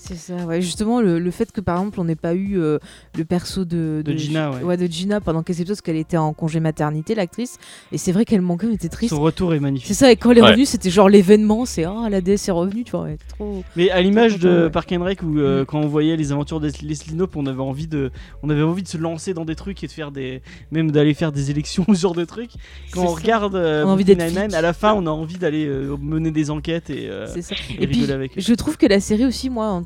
C'est 0.01 0.15
ça, 0.15 0.33
ouais. 0.45 0.61
Justement, 0.61 1.01
le, 1.01 1.19
le 1.19 1.31
fait 1.31 1.51
que 1.51 1.59
par 1.59 1.77
exemple 1.77 1.99
on 1.99 2.05
n'ait 2.05 2.15
pas 2.15 2.33
eu 2.33 2.57
euh, 2.57 2.79
le 3.17 3.25
perso 3.25 3.65
de, 3.65 4.01
De 4.03 4.13
Gina, 4.15 4.51
ouais. 4.63 4.77
de 4.77 4.85
Gina 4.87 5.19
pendant 5.19 5.43
quelques 5.43 5.59
épisodes 5.59 5.75
parce 5.75 5.81
qu'elle 5.81 5.97
était 5.97 6.15
en 6.15 6.31
congé 6.31 6.61
maternité, 6.61 7.15
l'actrice. 7.15 7.57
Et 7.91 7.97
c'est 7.97 8.13
vrai 8.13 8.23
qu'elle 8.23 8.41
manquait, 8.41 8.67
on 8.67 8.73
était 8.73 8.87
triste. 8.87 9.13
Son 9.13 9.19
retour 9.21 9.53
est 9.53 9.57
C'est 9.57 9.61
magnifique. 9.61 9.93
ça, 9.95 10.09
et 10.09 10.15
quand 10.15 10.31
elle 10.31 10.37
est 10.37 10.41
Ouais. 10.41 10.47
revenue, 10.51 10.65
c'était 10.65 10.89
genre 10.89 11.09
l'événement, 11.09 11.65
c'est 11.65 11.85
oh 11.85 12.07
la 12.09 12.21
DS 12.21 12.47
est 12.47 12.51
revenue, 12.51 12.85
tu 12.85 12.91
vois, 12.91 13.01
ouais, 13.03 13.17
trop. 13.37 13.61
Mais 13.75 13.89
à 13.89 14.01
l'image 14.01 14.39
de 14.39 14.63
ouais. 14.63 14.69
Park 14.69 14.89
and 14.93 15.03
Rec 15.03 15.21
où 15.21 15.37
euh, 15.37 15.63
Mm. 15.63 15.65
quand 15.65 15.79
on 15.81 15.87
voyait 15.87 16.15
les 16.15 16.31
aventures 16.31 16.61
de 16.61 16.71
Leslie 16.81 17.13
Knope, 17.13 17.35
on 17.35 17.45
avait 17.45 17.59
envie 17.59 17.87
de, 17.87 18.11
on 18.41 18.49
avait 18.49 18.63
envie 18.63 18.83
de 18.83 18.87
se 18.87 18.97
lancer 18.97 19.33
dans 19.33 19.43
des 19.43 19.55
trucs 19.55 19.83
et 19.83 19.87
de 19.87 19.91
faire 19.91 20.11
des, 20.11 20.41
même 20.71 20.91
d'aller 20.91 21.13
faire 21.13 21.33
des 21.33 21.51
élections, 21.51 21.83
ce 21.93 21.99
genre 21.99 22.15
de 22.15 22.23
trucs. 22.23 22.51
Quand 22.93 23.01
C'est 23.01 23.07
on 23.07 23.15
ça. 23.15 23.21
regarde 23.21 23.55
euh, 23.55 23.83
On 23.83 23.89
a 23.89 23.91
envie 23.91 24.05
d'être 24.05 24.21
à 24.53 24.61
la 24.61 24.73
fin, 24.73 24.93
on 24.93 25.05
a 25.07 25.11
envie 25.11 25.37
d'aller 25.37 25.65
euh, 25.67 25.97
mener 26.01 26.31
des 26.31 26.49
enquêtes 26.51 26.89
et, 26.89 27.09
euh, 27.09 27.27
C'est 27.27 27.41
ça. 27.41 27.55
et 27.77 27.83
Et 27.83 27.87
puis, 27.87 27.95
rigoler 27.97 28.13
avec 28.13 28.37
eux. 28.37 28.41
je 28.41 28.53
trouve 28.53 28.77
que 28.77 28.85
la 28.85 29.01
série 29.01 29.25
aussi, 29.25 29.49
moi, 29.49 29.65
en- 29.67 29.85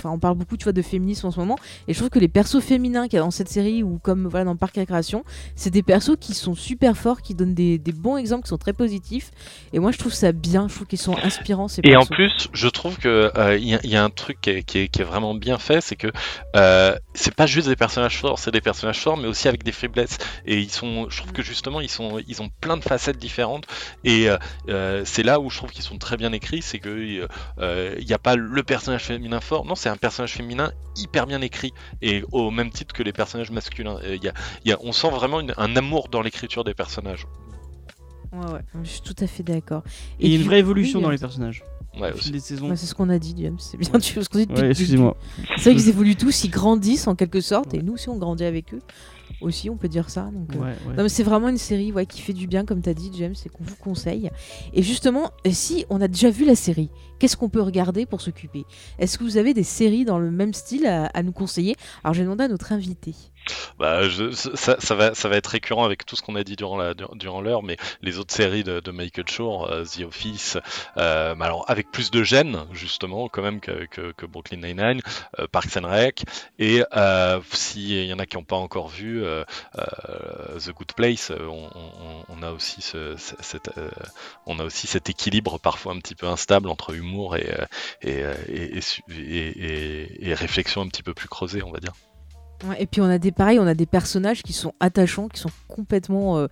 enfin, 0.00 0.10
on 0.14 0.18
parle 0.18 0.36
beaucoup, 0.36 0.56
tu 0.56 0.64
vois, 0.64 0.72
de 0.72 0.82
féminisme 0.82 1.26
en 1.26 1.30
ce 1.30 1.38
moment, 1.38 1.56
et 1.88 1.92
je 1.94 1.98
trouve 1.98 2.10
que 2.10 2.18
les 2.18 2.28
persos 2.28 2.60
féminins 2.62 3.04
qu'il 3.04 3.14
y 3.14 3.20
a 3.20 3.22
dans 3.22 3.30
cette 3.30 3.48
série 3.48 3.82
ou 3.82 3.98
comme 3.98 4.26
voilà 4.26 4.44
dans 4.44 4.56
Parc 4.56 4.76
Récréation, 4.76 5.24
c'est 5.56 5.70
des 5.70 5.82
persos 5.82 6.16
qui 6.20 6.34
sont 6.34 6.54
super 6.54 6.96
forts, 6.96 7.22
qui 7.22 7.34
donnent 7.34 7.54
des, 7.54 7.78
des 7.78 7.92
bons 7.92 8.16
exemples, 8.16 8.44
qui 8.44 8.48
sont 8.50 8.58
très 8.58 8.72
positifs. 8.72 9.30
Et 9.72 9.78
moi, 9.78 9.92
je 9.92 9.98
trouve 9.98 10.12
ça 10.12 10.32
bien. 10.32 10.68
Je 10.68 10.74
trouve 10.74 10.86
qu'ils 10.86 10.98
sont 10.98 11.16
inspirants 11.22 11.68
ces 11.68 11.82
Et 11.84 11.96
en 11.96 12.04
plus, 12.06 12.48
je 12.52 12.68
trouve 12.68 12.96
que 12.98 13.30
euh, 13.36 13.56
il 13.56 13.68
y, 13.68 13.74
a- 13.74 13.80
il 13.84 13.90
y 13.90 13.96
a 13.96 14.02
un 14.04 14.10
truc 14.10 14.40
qui 14.40 14.50
est, 14.50 14.62
qui 14.62 14.78
est- 14.78 14.88
qui 14.88 15.00
est 15.02 15.04
vraiment 15.04 15.34
bien 15.34 15.58
fait, 15.58 15.80
c'est 15.80 15.96
que 15.96 16.08
euh, 16.56 16.96
c'est 17.14 17.34
pas 17.34 17.46
juste 17.46 17.68
des 17.68 17.76
personnages 17.76 18.18
forts, 18.18 18.38
c'est 18.38 18.50
des 18.50 18.60
personnages 18.60 18.98
forts, 19.00 19.16
mais 19.16 19.28
aussi 19.28 19.48
avec 19.48 19.62
des 19.62 19.72
faiblesses. 19.72 20.16
Et 20.46 20.58
ils 20.58 20.70
sont, 20.70 21.08
je 21.10 21.18
trouve 21.18 21.32
que 21.32 21.42
justement, 21.42 21.80
ils 21.80 21.90
sont, 21.90 22.20
ils 22.26 22.40
ont 22.42 22.48
plein 22.60 22.76
de 22.76 22.82
facettes 22.82 23.18
différentes. 23.18 23.66
Et 24.04 24.28
euh, 24.30 24.36
euh, 24.68 25.02
c'est 25.04 25.22
là 25.22 25.40
où 25.40 25.50
je 25.50 25.56
trouve 25.58 25.70
qu'ils 25.70 25.84
sont 25.84 25.98
très 25.98 26.16
bien 26.16 26.32
écrits, 26.32 26.62
c'est 26.62 26.78
que 26.78 27.26
euh, 27.58 27.94
il 27.98 28.06
n'y 28.06 28.12
a 28.14 28.18
pas 28.18 28.36
le 28.36 28.62
personnage 28.62 29.04
féminin 29.04 29.40
fort, 29.40 29.64
non, 29.66 29.74
c'est 29.74 29.88
un 29.90 29.96
personnage 29.96 30.32
féminin 30.34 30.72
hyper 30.96 31.26
bien 31.26 31.40
écrit, 31.40 31.72
et 32.02 32.24
au 32.32 32.50
même 32.50 32.70
titre 32.70 32.94
que 32.94 33.02
les 33.02 33.12
personnages 33.12 33.50
masculins. 33.50 33.98
Euh, 34.04 34.16
il 34.16 34.24
y 34.24 34.28
a- 34.28 34.34
il 34.64 34.70
y 34.70 34.72
a- 34.72 34.78
on 34.82 34.92
sent 34.92 35.10
vraiment 35.10 35.40
une- 35.40 35.54
un 35.56 35.76
amour 35.76 36.08
dans 36.08 36.22
l'écriture 36.22 36.64
des 36.64 36.74
personnages. 36.74 37.26
Ouais, 38.32 38.52
ouais, 38.52 38.60
je 38.84 38.88
suis 38.88 39.00
tout 39.02 39.16
à 39.20 39.26
fait 39.26 39.42
d'accord. 39.42 39.82
Et 40.20 40.34
une 40.34 40.42
vraie 40.42 40.60
évolution 40.60 41.00
oui, 41.00 41.04
dans 41.04 41.10
les 41.10 41.18
personnages. 41.18 41.64
Ouais, 41.98 42.12
Au 42.12 42.14
aussi. 42.14 42.24
fil 42.24 42.32
des 42.32 42.40
saisons. 42.40 42.70
ouais, 42.70 42.76
c'est 42.76 42.86
ce 42.86 42.94
qu'on 42.94 43.08
a 43.10 43.18
dit, 43.18 43.34
James. 43.36 43.56
C'est 43.58 43.76
bien, 43.76 43.98
tu 43.98 44.14
vois 44.14 44.22
ce 44.22 44.28
qu'on 44.28 44.38
dit 44.38 44.46
depuis 44.46 44.62
Ouais, 44.62 44.70
excusez-moi. 44.70 45.16
C'est 45.56 45.70
vrai 45.72 45.74
qu'ils 45.74 45.88
évoluent 45.88 46.14
tous, 46.16 46.44
ils 46.44 46.50
grandissent 46.50 47.08
en 47.08 47.16
quelque 47.16 47.40
sorte, 47.40 47.74
et 47.74 47.82
nous 47.82 47.94
aussi 47.94 48.08
on 48.08 48.16
grandit 48.16 48.44
avec 48.44 48.72
eux. 48.72 48.80
Aussi, 49.40 49.70
on 49.70 49.76
peut 49.76 49.88
dire 49.88 50.10
ça. 50.10 50.30
Donc, 50.32 50.54
euh, 50.54 50.58
Ouais. 50.60 50.74
Non 50.96 51.02
mais 51.02 51.08
c'est 51.08 51.22
vraiment 51.22 51.48
une 51.48 51.58
série 51.58 51.92
ouais, 51.92 52.06
qui 52.06 52.20
fait 52.20 52.32
du 52.32 52.46
bien 52.46 52.64
comme 52.64 52.82
tu 52.82 52.88
as 52.90 52.94
dit 52.94 53.10
James 53.14 53.34
et 53.44 53.48
qu'on 53.48 53.64
vous 53.64 53.76
conseille. 53.76 54.30
Et 54.74 54.82
justement, 54.82 55.30
si 55.50 55.86
on 55.90 56.00
a 56.00 56.08
déjà 56.08 56.30
vu 56.30 56.44
la 56.44 56.54
série, 56.54 56.90
qu'est-ce 57.18 57.36
qu'on 57.36 57.48
peut 57.48 57.62
regarder 57.62 58.06
pour 58.06 58.20
s'occuper? 58.20 58.64
Est-ce 58.98 59.18
que 59.18 59.24
vous 59.24 59.36
avez 59.36 59.54
des 59.54 59.62
séries 59.62 60.04
dans 60.04 60.18
le 60.18 60.30
même 60.30 60.52
style 60.54 60.86
à, 60.86 61.06
à 61.06 61.22
nous 61.22 61.32
conseiller? 61.32 61.76
Alors 62.04 62.14
j'ai 62.14 62.22
demandé 62.22 62.44
à 62.44 62.48
notre 62.48 62.72
invité. 62.72 63.14
Bah, 63.78 64.08
je- 64.08 64.30
ça, 64.32 64.76
ça 64.78 64.94
va, 64.94 65.14
ça 65.14 65.28
va 65.28 65.36
être 65.36 65.46
récurrent 65.48 65.84
avec 65.84 66.04
tout 66.06 66.14
ce 66.16 66.22
qu'on 66.22 66.36
a 66.36 66.44
dit 66.44 66.56
durant 66.56 66.78
durant 67.14 67.40
l'heure, 67.40 67.62
mais 67.62 67.76
les 68.02 68.18
autres 68.18 68.34
séries 68.34 68.64
de, 68.64 68.80
de 68.80 68.90
Michael 68.90 69.28
Shore, 69.28 69.70
euh, 69.70 69.84
The 69.84 70.00
Office, 70.02 70.58
euh, 70.98 71.34
mais 71.36 71.44
alors 71.46 71.64
avec 71.68 71.90
plus 71.90 72.10
de 72.10 72.22
gènes 72.22 72.66
justement, 72.72 73.28
quand 73.28 73.42
même 73.42 73.60
que, 73.60 73.86
que, 73.86 74.12
que 74.12 74.26
Brooklyn 74.26 74.58
Nine-Nine, 74.58 75.00
euh, 75.38 75.46
Parks 75.50 75.76
and 75.76 75.88
Rec, 75.88 76.22
et 76.58 76.82
euh, 76.96 77.40
s'il 77.52 78.04
y 78.04 78.12
en 78.12 78.18
a 78.18 78.26
qui 78.26 78.36
n'ont 78.36 78.44
pas 78.44 78.56
encore 78.56 78.88
vu 78.88 79.24
euh, 79.24 79.44
euh, 79.78 80.58
The 80.58 80.70
Good 80.72 80.92
Place, 80.94 81.30
on, 81.38 81.70
on- 81.74 82.24
on 82.28 82.42
a 82.42 82.52
aussi 82.52 82.82
ce, 82.82 83.16
ce- 83.16 83.34
cette, 83.40 83.70
on 84.46 84.58
a 84.58 84.64
aussi 84.64 84.86
cet 84.86 85.08
équilibre 85.10 85.58
parfois 85.58 85.92
un 85.92 85.98
petit 85.98 86.14
peu 86.14 86.26
instable 86.26 86.68
entre 86.68 86.94
humour 86.94 87.36
et, 87.36 87.48
et, 88.02 88.22
et- 88.48 88.80
et- 89.10 90.28
et 90.28 90.34
réflexion 90.34 90.82
un 90.82 90.88
petit 90.88 91.02
peu 91.02 91.14
plus 91.14 91.28
creusée, 91.28 91.62
on 91.62 91.72
va 91.72 91.80
dire. 91.80 91.92
Ouais, 92.68 92.82
et 92.82 92.86
puis 92.86 93.00
on 93.00 93.06
a 93.08 93.18
des 93.18 93.32
pareils, 93.32 93.58
on 93.58 93.66
a 93.66 93.74
des 93.74 93.86
personnages 93.86 94.42
qui 94.42 94.52
sont 94.52 94.74
attachants, 94.80 95.28
qui 95.28 95.40
sont 95.40 95.50
complètement, 95.68 96.38
euh, 96.38 96.46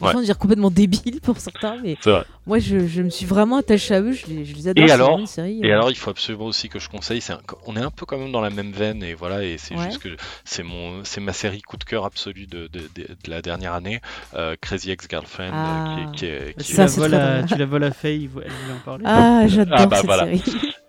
Ouais. 0.00 0.22
dire 0.22 0.38
complètement 0.38 0.70
débiles 0.70 1.20
pour 1.20 1.38
certains, 1.38 1.76
mais 1.82 1.96
C'est 2.00 2.10
vrai. 2.10 2.24
Moi 2.46 2.58
je, 2.58 2.86
je 2.86 3.02
me 3.02 3.10
suis 3.10 3.26
vraiment 3.26 3.56
attachée 3.58 3.94
à 3.94 4.00
eux, 4.00 4.12
je 4.12 4.26
les, 4.26 4.44
je 4.44 4.54
les 4.54 4.68
adore. 4.68 4.84
Et 4.84 4.90
alors 4.90 5.06
vraiment 5.08 5.20
une 5.20 5.26
série, 5.26 5.60
Et 5.62 5.70
euh, 5.70 5.74
alors, 5.74 5.90
il 5.90 5.96
faut 5.96 6.10
absolument 6.10 6.46
aussi 6.46 6.68
que 6.68 6.78
je 6.78 6.88
conseille. 6.88 7.20
un- 7.30 7.40
on 7.66 7.76
est 7.76 7.80
un 7.80 7.90
peu 7.90 8.04
quand 8.06 8.18
même 8.18 8.32
dans 8.32 8.40
la 8.40 8.50
même 8.50 8.72
veine, 8.72 9.02
et 9.02 9.14
voilà. 9.14 9.42
Et 9.44 9.56
c'est 9.58 9.74
Ouais. 9.76 9.84
juste 9.86 9.98
que 10.02 10.10
c'est 10.44 10.62
mon, 10.62 11.02
c'est 11.04 11.20
ma 11.20 11.32
série 11.32 11.62
coup 11.62 11.76
de 11.76 11.84
cœur 11.84 12.04
absolue 12.04 12.46
de, 12.46 12.66
de, 12.68 12.80
de- 12.94 13.06
de 13.24 13.30
la 13.30 13.40
dernière 13.42 13.72
année, 13.74 14.00
euh, 14.34 14.56
Crazy 14.60 14.90
Ex-Girlfriend, 14.90 15.48
euh, 15.48 15.52
Ah. 15.54 15.96
qui, 15.96 16.00
est- 16.00 16.16
qui 16.16 16.26
est- 16.26 16.58
qui 16.58 16.64
Tu 16.66 16.72
est- 16.72 16.74
Ça, 16.76 16.82
la 16.82 16.88
c'est 16.88 17.00
voles 17.00 17.10
très 17.10 17.20
à- 17.20 17.36
drôle. 17.38 17.48
tu 17.48 17.56
la 17.58 17.66
voles 17.66 17.84
à 17.84 17.90
Faye, 17.92 18.24
elle 18.24 18.28
voulait 18.28 18.46
en 18.74 18.84
parler. 18.84 19.04
Ah, 19.06 19.44
j'adore 19.46 19.76
Ah, 19.78 19.86
bah, 19.86 19.96
cette 19.96 20.06
voilà. 20.06 20.24
série. 20.24 20.42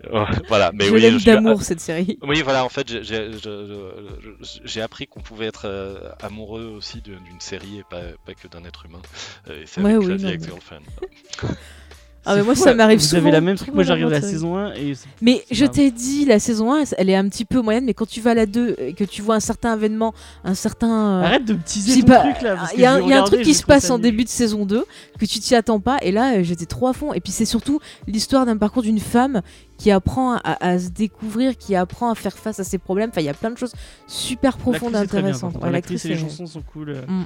voilà. 0.50 0.72
Mais 0.74 0.86
je 0.86 0.92
oui, 0.94 1.02
l'aime 1.02 1.14
je 1.14 1.18
suis- 1.20 1.26
d'amour 1.26 1.62
cette 1.64 1.80
série. 1.80 2.20
Oui, 2.22 2.42
voilà, 2.44 2.64
en 2.66 2.70
fait, 2.70 2.88
j'ai- 3.04 4.82
appris 4.82 5.08
qu'on 5.08 5.22
pouvait 5.22 5.48
être 5.48 5.66
euh, 5.66 5.98
amoureux 6.22 6.66
aussi 6.78 7.02
d'une 7.02 7.18
série 7.40 7.80
et 7.80 7.84
pas, 7.90 8.02
pas 8.26 8.34
que 8.34 8.48
d'un 8.48 8.64
être 8.66 8.86
humain. 8.86 9.00
Euh, 9.50 9.62
et 9.62 9.66
c'est 9.66 9.82
Ouais, 9.82 9.96
oui, 9.96 10.06
Crazy 10.06 10.28
Ex-Girlfriend. 10.28 10.82
Ah, 12.28 12.36
mais 12.36 12.42
moi, 12.42 12.56
fou, 12.56 12.64
ça 12.64 12.74
m'arrive 12.74 12.98
Vous 12.98 13.06
souvent. 13.06 13.22
avez 13.22 13.30
la 13.30 13.40
même 13.40 13.56
truc. 13.56 13.72
Moi, 13.72 13.84
j'arrive 13.84 14.08
à 14.08 14.10
la 14.10 14.20
saison 14.22 14.58
1 14.58 14.74
et 14.74 14.96
c'est- 14.96 15.06
Mais 15.22 15.44
je 15.52 15.64
t'ai 15.64 15.92
dit, 15.92 16.26
la 16.26 16.40
saison 16.40 16.74
1, 16.74 16.84
elle 16.98 17.12
est 17.12 17.16
un 17.16 17.30
petit 17.30 17.46
peu 17.46 17.62
moyenne, 17.62 17.86
mais 17.86 17.94
quand 17.94 18.08
tu 18.08 18.20
vas 18.20 18.32
à 18.32 18.34
la 18.34 18.48
2 18.48 18.76
et 18.80 18.94
que 18.94 19.04
tu 19.04 19.22
vois 19.22 19.36
un 19.36 19.40
certain 19.40 19.76
événement, 19.76 20.12
un 20.44 20.56
certain. 20.56 21.20
euh, 21.20 21.24
Arrête 21.24 21.46
de 21.46 21.54
teaser 21.54 22.00
ton 22.02 22.08
pas- 22.08 22.20
truc 22.22 22.42
là. 22.42 22.58
Il 22.74 22.80
y 22.80 22.86
a, 22.86 22.94
un- 22.94 23.00
il 23.00 23.10
y 23.10 23.14
a 23.14 23.18
un 23.18 23.22
regardais, 23.22 23.26
truc 23.38 23.42
qui 23.44 23.54
se 23.54 23.64
passe 23.64 23.92
en 23.92 24.00
début 24.00 24.24
de 24.24 24.30
saison 24.30 24.66
2 24.66 24.86
que 25.20 25.26
tu 25.28 25.40
t'y 25.40 25.54
attends 25.54 25.80
pas, 25.80 26.00
et 26.02 26.12
là 26.12 26.38
euh, 26.38 26.44
j'étais 26.44 26.66
trop 26.66 26.88
à 26.88 26.94
fond. 26.94 27.14
Et 27.14 27.20
puis 27.22 27.32
c'est 27.32 27.46
surtout 27.46 27.80
l'histoire 28.08 28.48
d'un 28.48 28.58
parcours 28.58 28.82
d'une 28.82 29.00
femme 29.00 29.44
qui 29.78 29.92
apprend 29.92 30.38
à, 30.38 30.58
à 30.68 30.80
se 30.80 30.90
découvrir, 30.90 31.56
qui 31.56 31.76
apprend 31.76 32.10
à 32.10 32.16
faire 32.16 32.36
face 32.36 32.60
à 32.60 32.64
ses 32.64 32.80
problèmes. 32.80 33.12
Enfin, 33.12 33.22
il 33.22 33.26
y 33.26 33.30
a 33.30 33.36
plein 33.36 33.52
de 33.52 33.58
choses 33.60 33.74
super 34.08 34.58
profondes 34.58 34.94
et 34.96 34.98
intéressantes. 34.98 35.58
Ouais. 35.62 35.70
L'actrice 35.72 36.06
et 36.06 36.08
les 36.08 36.18
chansons 36.18 36.48
sont 36.48 36.64
cool. 36.74 36.90
euh. 36.90 37.02
Mm. 37.08 37.26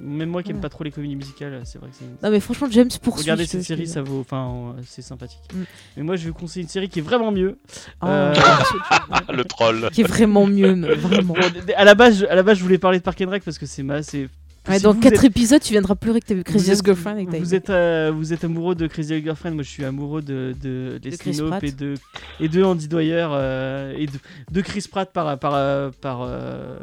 Même 0.00 0.30
moi 0.30 0.42
qui 0.42 0.50
aime 0.50 0.56
Ouais. 0.56 0.62
pas 0.62 0.68
trop 0.70 0.84
les 0.84 0.90
comédies 0.90 1.16
musicales, 1.16 1.60
c'est 1.64 1.78
vrai 1.78 1.90
que 1.90 1.94
c'est. 1.98 2.04
Non, 2.24 2.30
mais 2.30 2.40
franchement, 2.40 2.66
James 2.70 2.88
poursuit. 3.02 3.24
Regardez 3.24 3.44
ce 3.44 3.52
cette 3.52 3.62
série, 3.64 3.86
ça 3.86 4.00
vaut. 4.02 4.20
Enfin, 4.20 4.74
euh, 4.78 4.82
c'est 4.86 5.02
sympathique. 5.02 5.40
Mm. 5.54 5.62
Mais 5.98 6.02
moi, 6.02 6.16
je 6.16 6.24
vais 6.24 6.30
vous 6.30 6.36
conseiller 6.38 6.62
une 6.62 6.68
série 6.70 6.88
qui 6.88 7.00
est 7.00 7.02
vraiment 7.02 7.30
mieux. 7.30 7.58
Oh, 8.02 8.06
Euh, 8.06 8.34
Le 9.32 9.44
troll. 9.44 9.88
qui 9.92 10.00
est 10.00 10.04
vraiment 10.04 10.46
mieux, 10.46 10.74
mais 10.74 10.94
vraiment. 10.94 11.34
À 11.76 11.84
la 11.84 11.94
base, 11.94 12.20
je, 12.20 12.26
à 12.26 12.34
la 12.34 12.42
base, 12.42 12.58
je 12.58 12.62
voulais 12.62 12.78
parler 12.78 12.98
de 12.98 13.02
Park 13.04 13.20
and 13.20 13.30
Rec 13.30 13.44
parce 13.44 13.58
que 13.58 13.66
c'est 13.66 13.82
ma, 13.82 14.02
c'est. 14.02 14.28
Ouais, 14.68 14.76
si 14.76 14.84
dans 14.84 14.92
vous 14.92 15.00
4 15.00 15.14
êtes- 15.14 15.24
épisodes, 15.24 15.60
tu 15.60 15.72
viendras 15.72 15.96
pleurer 15.96 16.20
que 16.20 16.26
t'as 16.26 16.34
vu 16.36 16.44
Crazy 16.44 16.58
vous 16.66 16.70
êtes- 16.70 16.78
Ex-Girlfriend 16.78 17.16
et 17.16 17.26
que 17.26 17.32
t'as 17.32 17.38
Vous 17.40 17.52
êtes, 17.54 17.68
euh, 17.70 18.12
vous 18.14 18.32
êtes 18.32 18.44
amoureux 18.44 18.76
de 18.76 18.86
Crazy 18.86 19.12
Ex-Girlfriend, 19.14 19.54
moi 19.54 19.64
je 19.64 19.68
suis 19.68 19.84
amoureux 19.84 20.22
de, 20.22 20.54
de, 20.62 21.00
Leslie 21.02 21.18
Chris 21.18 21.32
Knope 21.38 21.48
Pratt. 21.48 21.64
et 21.64 21.72
de, 21.72 21.94
et 22.38 22.48
de 22.48 22.62
Andy 22.62 22.86
Dwyer 22.86 23.26
euh, 23.32 23.92
et 23.98 24.06
de, 24.06 24.12
de 24.52 24.60
Chris 24.60 24.86
Pratt 24.88 25.12
par, 25.12 25.36
par, 25.40 25.90
par, 26.00 26.20
euh, 26.22 26.78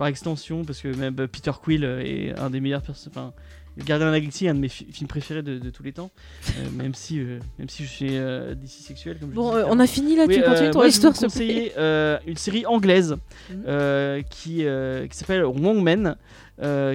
par 0.00 0.08
extension, 0.08 0.64
parce 0.64 0.80
que 0.80 0.88
même 0.88 1.14
euh, 1.20 1.26
Peter 1.26 1.52
Quill 1.62 1.84
euh, 1.84 2.00
est 2.02 2.32
un 2.38 2.48
des 2.48 2.60
meilleurs 2.60 2.80
personnages. 2.80 3.32
Gardien 3.86 4.06
de 4.08 4.12
la 4.12 4.18
Galaxie 4.20 4.46
est 4.46 4.48
un 4.48 4.54
de 4.54 4.58
mes 4.60 4.68
fi- 4.68 4.86
films 4.90 5.06
préférés 5.08 5.42
de, 5.42 5.58
de 5.58 5.70
tous 5.70 5.82
les 5.82 5.92
temps, 5.92 6.10
euh, 6.58 6.70
même, 6.76 6.94
si, 6.94 7.20
euh, 7.20 7.38
même 7.58 7.68
si 7.68 7.84
je 7.84 7.88
suis 7.88 8.08
euh, 8.16 8.54
d'ici 8.54 8.82
sexuel. 8.82 9.18
Comme 9.18 9.30
je 9.30 9.34
Bon, 9.34 9.50
disais 9.52 9.64
on 9.68 9.78
a 9.78 9.86
fini 9.86 10.16
là, 10.16 10.24
Oui, 10.26 10.36
tu 10.36 10.42
continues 10.42 10.70
ton 10.70 10.78
moi, 10.80 10.86
je 10.86 10.90
histoire, 10.90 11.12
vais 11.12 11.18
vous 11.18 11.24
conseiller 11.26 11.72
une 12.26 12.36
série 12.36 12.64
anglaise 12.66 13.16
Mhm. 13.50 14.22
qui, 14.30 14.64
qui 15.10 15.16
s'appelle 15.16 15.44
Wrong 15.44 15.82
Men, 15.82 16.16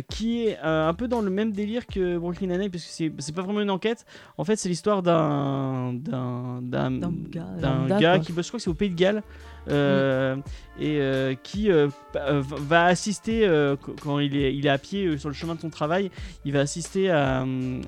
qui 0.09 0.47
est 0.47 0.57
un 0.61 0.93
peu 0.93 1.07
dans 1.07 1.21
le 1.21 1.29
même 1.31 1.51
délire 1.53 1.85
que 1.87 2.17
Brooklyn 2.17 2.47
Nine-Nine, 2.47 2.69
parce 2.71 2.83
que 2.83 3.11
c'est 3.19 3.33
pas 3.35 3.41
vraiment 3.43 3.61
une 3.61 3.71
enquête. 3.71 4.05
En 4.37 4.43
fait, 4.43 4.57
c'est 4.57 4.69
l'histoire 4.69 5.01
d'un 5.01 5.93
gars 7.41 7.99
gars 7.99 8.19
qui, 8.19 8.31
bosse, 8.33 8.45
je 8.45 8.49
crois 8.49 8.57
que 8.59 8.63
c'est 8.63 8.69
au 8.69 8.73
Pays 8.73 8.89
de 8.89 8.95
Galles, 8.95 9.23
euh, 9.69 10.35
et 10.79 10.99
euh, 10.99 11.35
qui 11.41 11.71
euh, 11.71 11.87
va- 12.13 12.85
assister 12.85 13.47
qu- 13.83 13.91
quand 14.01 14.19
il 14.19 14.35
est, 14.35 14.53
il 14.55 14.65
est 14.65 14.69
à 14.69 14.77
pied 14.77 15.17
sur 15.17 15.29
le 15.29 15.35
chemin 15.35 15.55
de 15.55 15.61
son 15.61 15.69
travail, 15.69 16.11
il 16.43 16.51
va 16.51 16.59
assister 16.61 17.09
à, 17.09 17.45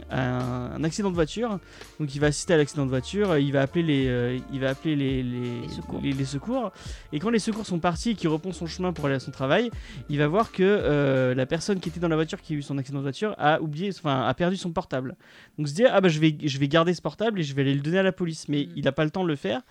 à 0.10 0.76
un, 0.76 0.84
accident 0.84 1.10
de 1.10 1.16
voiture. 1.16 1.60
Donc 2.00 2.14
il 2.16 2.20
va 2.22 2.28
assister 2.28 2.54
à 2.54 2.58
l'accident 2.58 2.86
de 2.86 2.90
voiture, 2.90 3.38
il 3.38 3.52
va 3.52 3.62
appeler 3.62 3.84
les, 3.84 4.42
il 4.54 4.60
va 4.60 4.70
appeler 4.70 4.96
les, 4.96 5.24
les, 5.24 5.62
Les 5.62 5.70
secours. 5.70 6.02
les- 6.02 6.14
les 6.14 6.26
secours. 6.26 6.72
Et 7.14 7.20
quand 7.20 7.30
les 7.30 7.40
secours 7.40 7.66
sont 7.66 7.80
partis 7.80 8.12
et 8.12 8.16
qu'il 8.16 8.30
reprend 8.30 8.52
son 8.54 8.68
chemin 8.68 8.94
pour 8.94 9.06
aller 9.06 9.16
à 9.16 9.20
son 9.20 9.32
travail, 9.32 9.70
il 10.10 10.18
va 10.18 10.28
voir 10.28 10.52
que 10.52 11.34
la 11.36 11.46
personne 11.46 11.80
qui 11.80 11.90
était 11.90 12.00
dans 12.00 12.08
la 12.08 12.16
voiture 12.16 12.42
qui 12.42 12.54
a 12.54 12.56
eu 12.58 12.62
son 12.62 12.78
accident 12.78 13.00
de 13.00 13.04
voiture 13.04 13.36
a 13.38 13.62
oublié, 13.62 13.90
enfin 13.90 14.26
a 14.26 14.34
perdu 14.34 14.56
son 14.58 14.72
portable. 14.72 15.16
Donc 15.58 15.68
il 15.68 15.70
se 15.70 15.76
dit 15.76 15.86
ah 15.86 16.00
bah 16.02 16.10
je 16.10 16.20
vais, 16.20 16.36
je 16.42 16.58
vais 16.58 16.68
garder 16.68 16.94
ce 16.94 17.02
portable 17.02 17.40
et 17.40 17.44
je 17.44 17.54
vais 17.54 17.62
aller 17.64 17.74
le 17.74 17.82
donner 17.82 18.00
à 18.00 18.04
la 18.04 18.12
police. 18.12 18.48
Mais 18.48 18.66
Mm. 18.66 18.70
il 18.76 18.84
n'a 18.86 18.92
pas 18.92 19.04
le 19.04 19.12
temps 19.12 19.24
de 19.24 19.28
le 19.28 19.36
faire. 19.36 19.62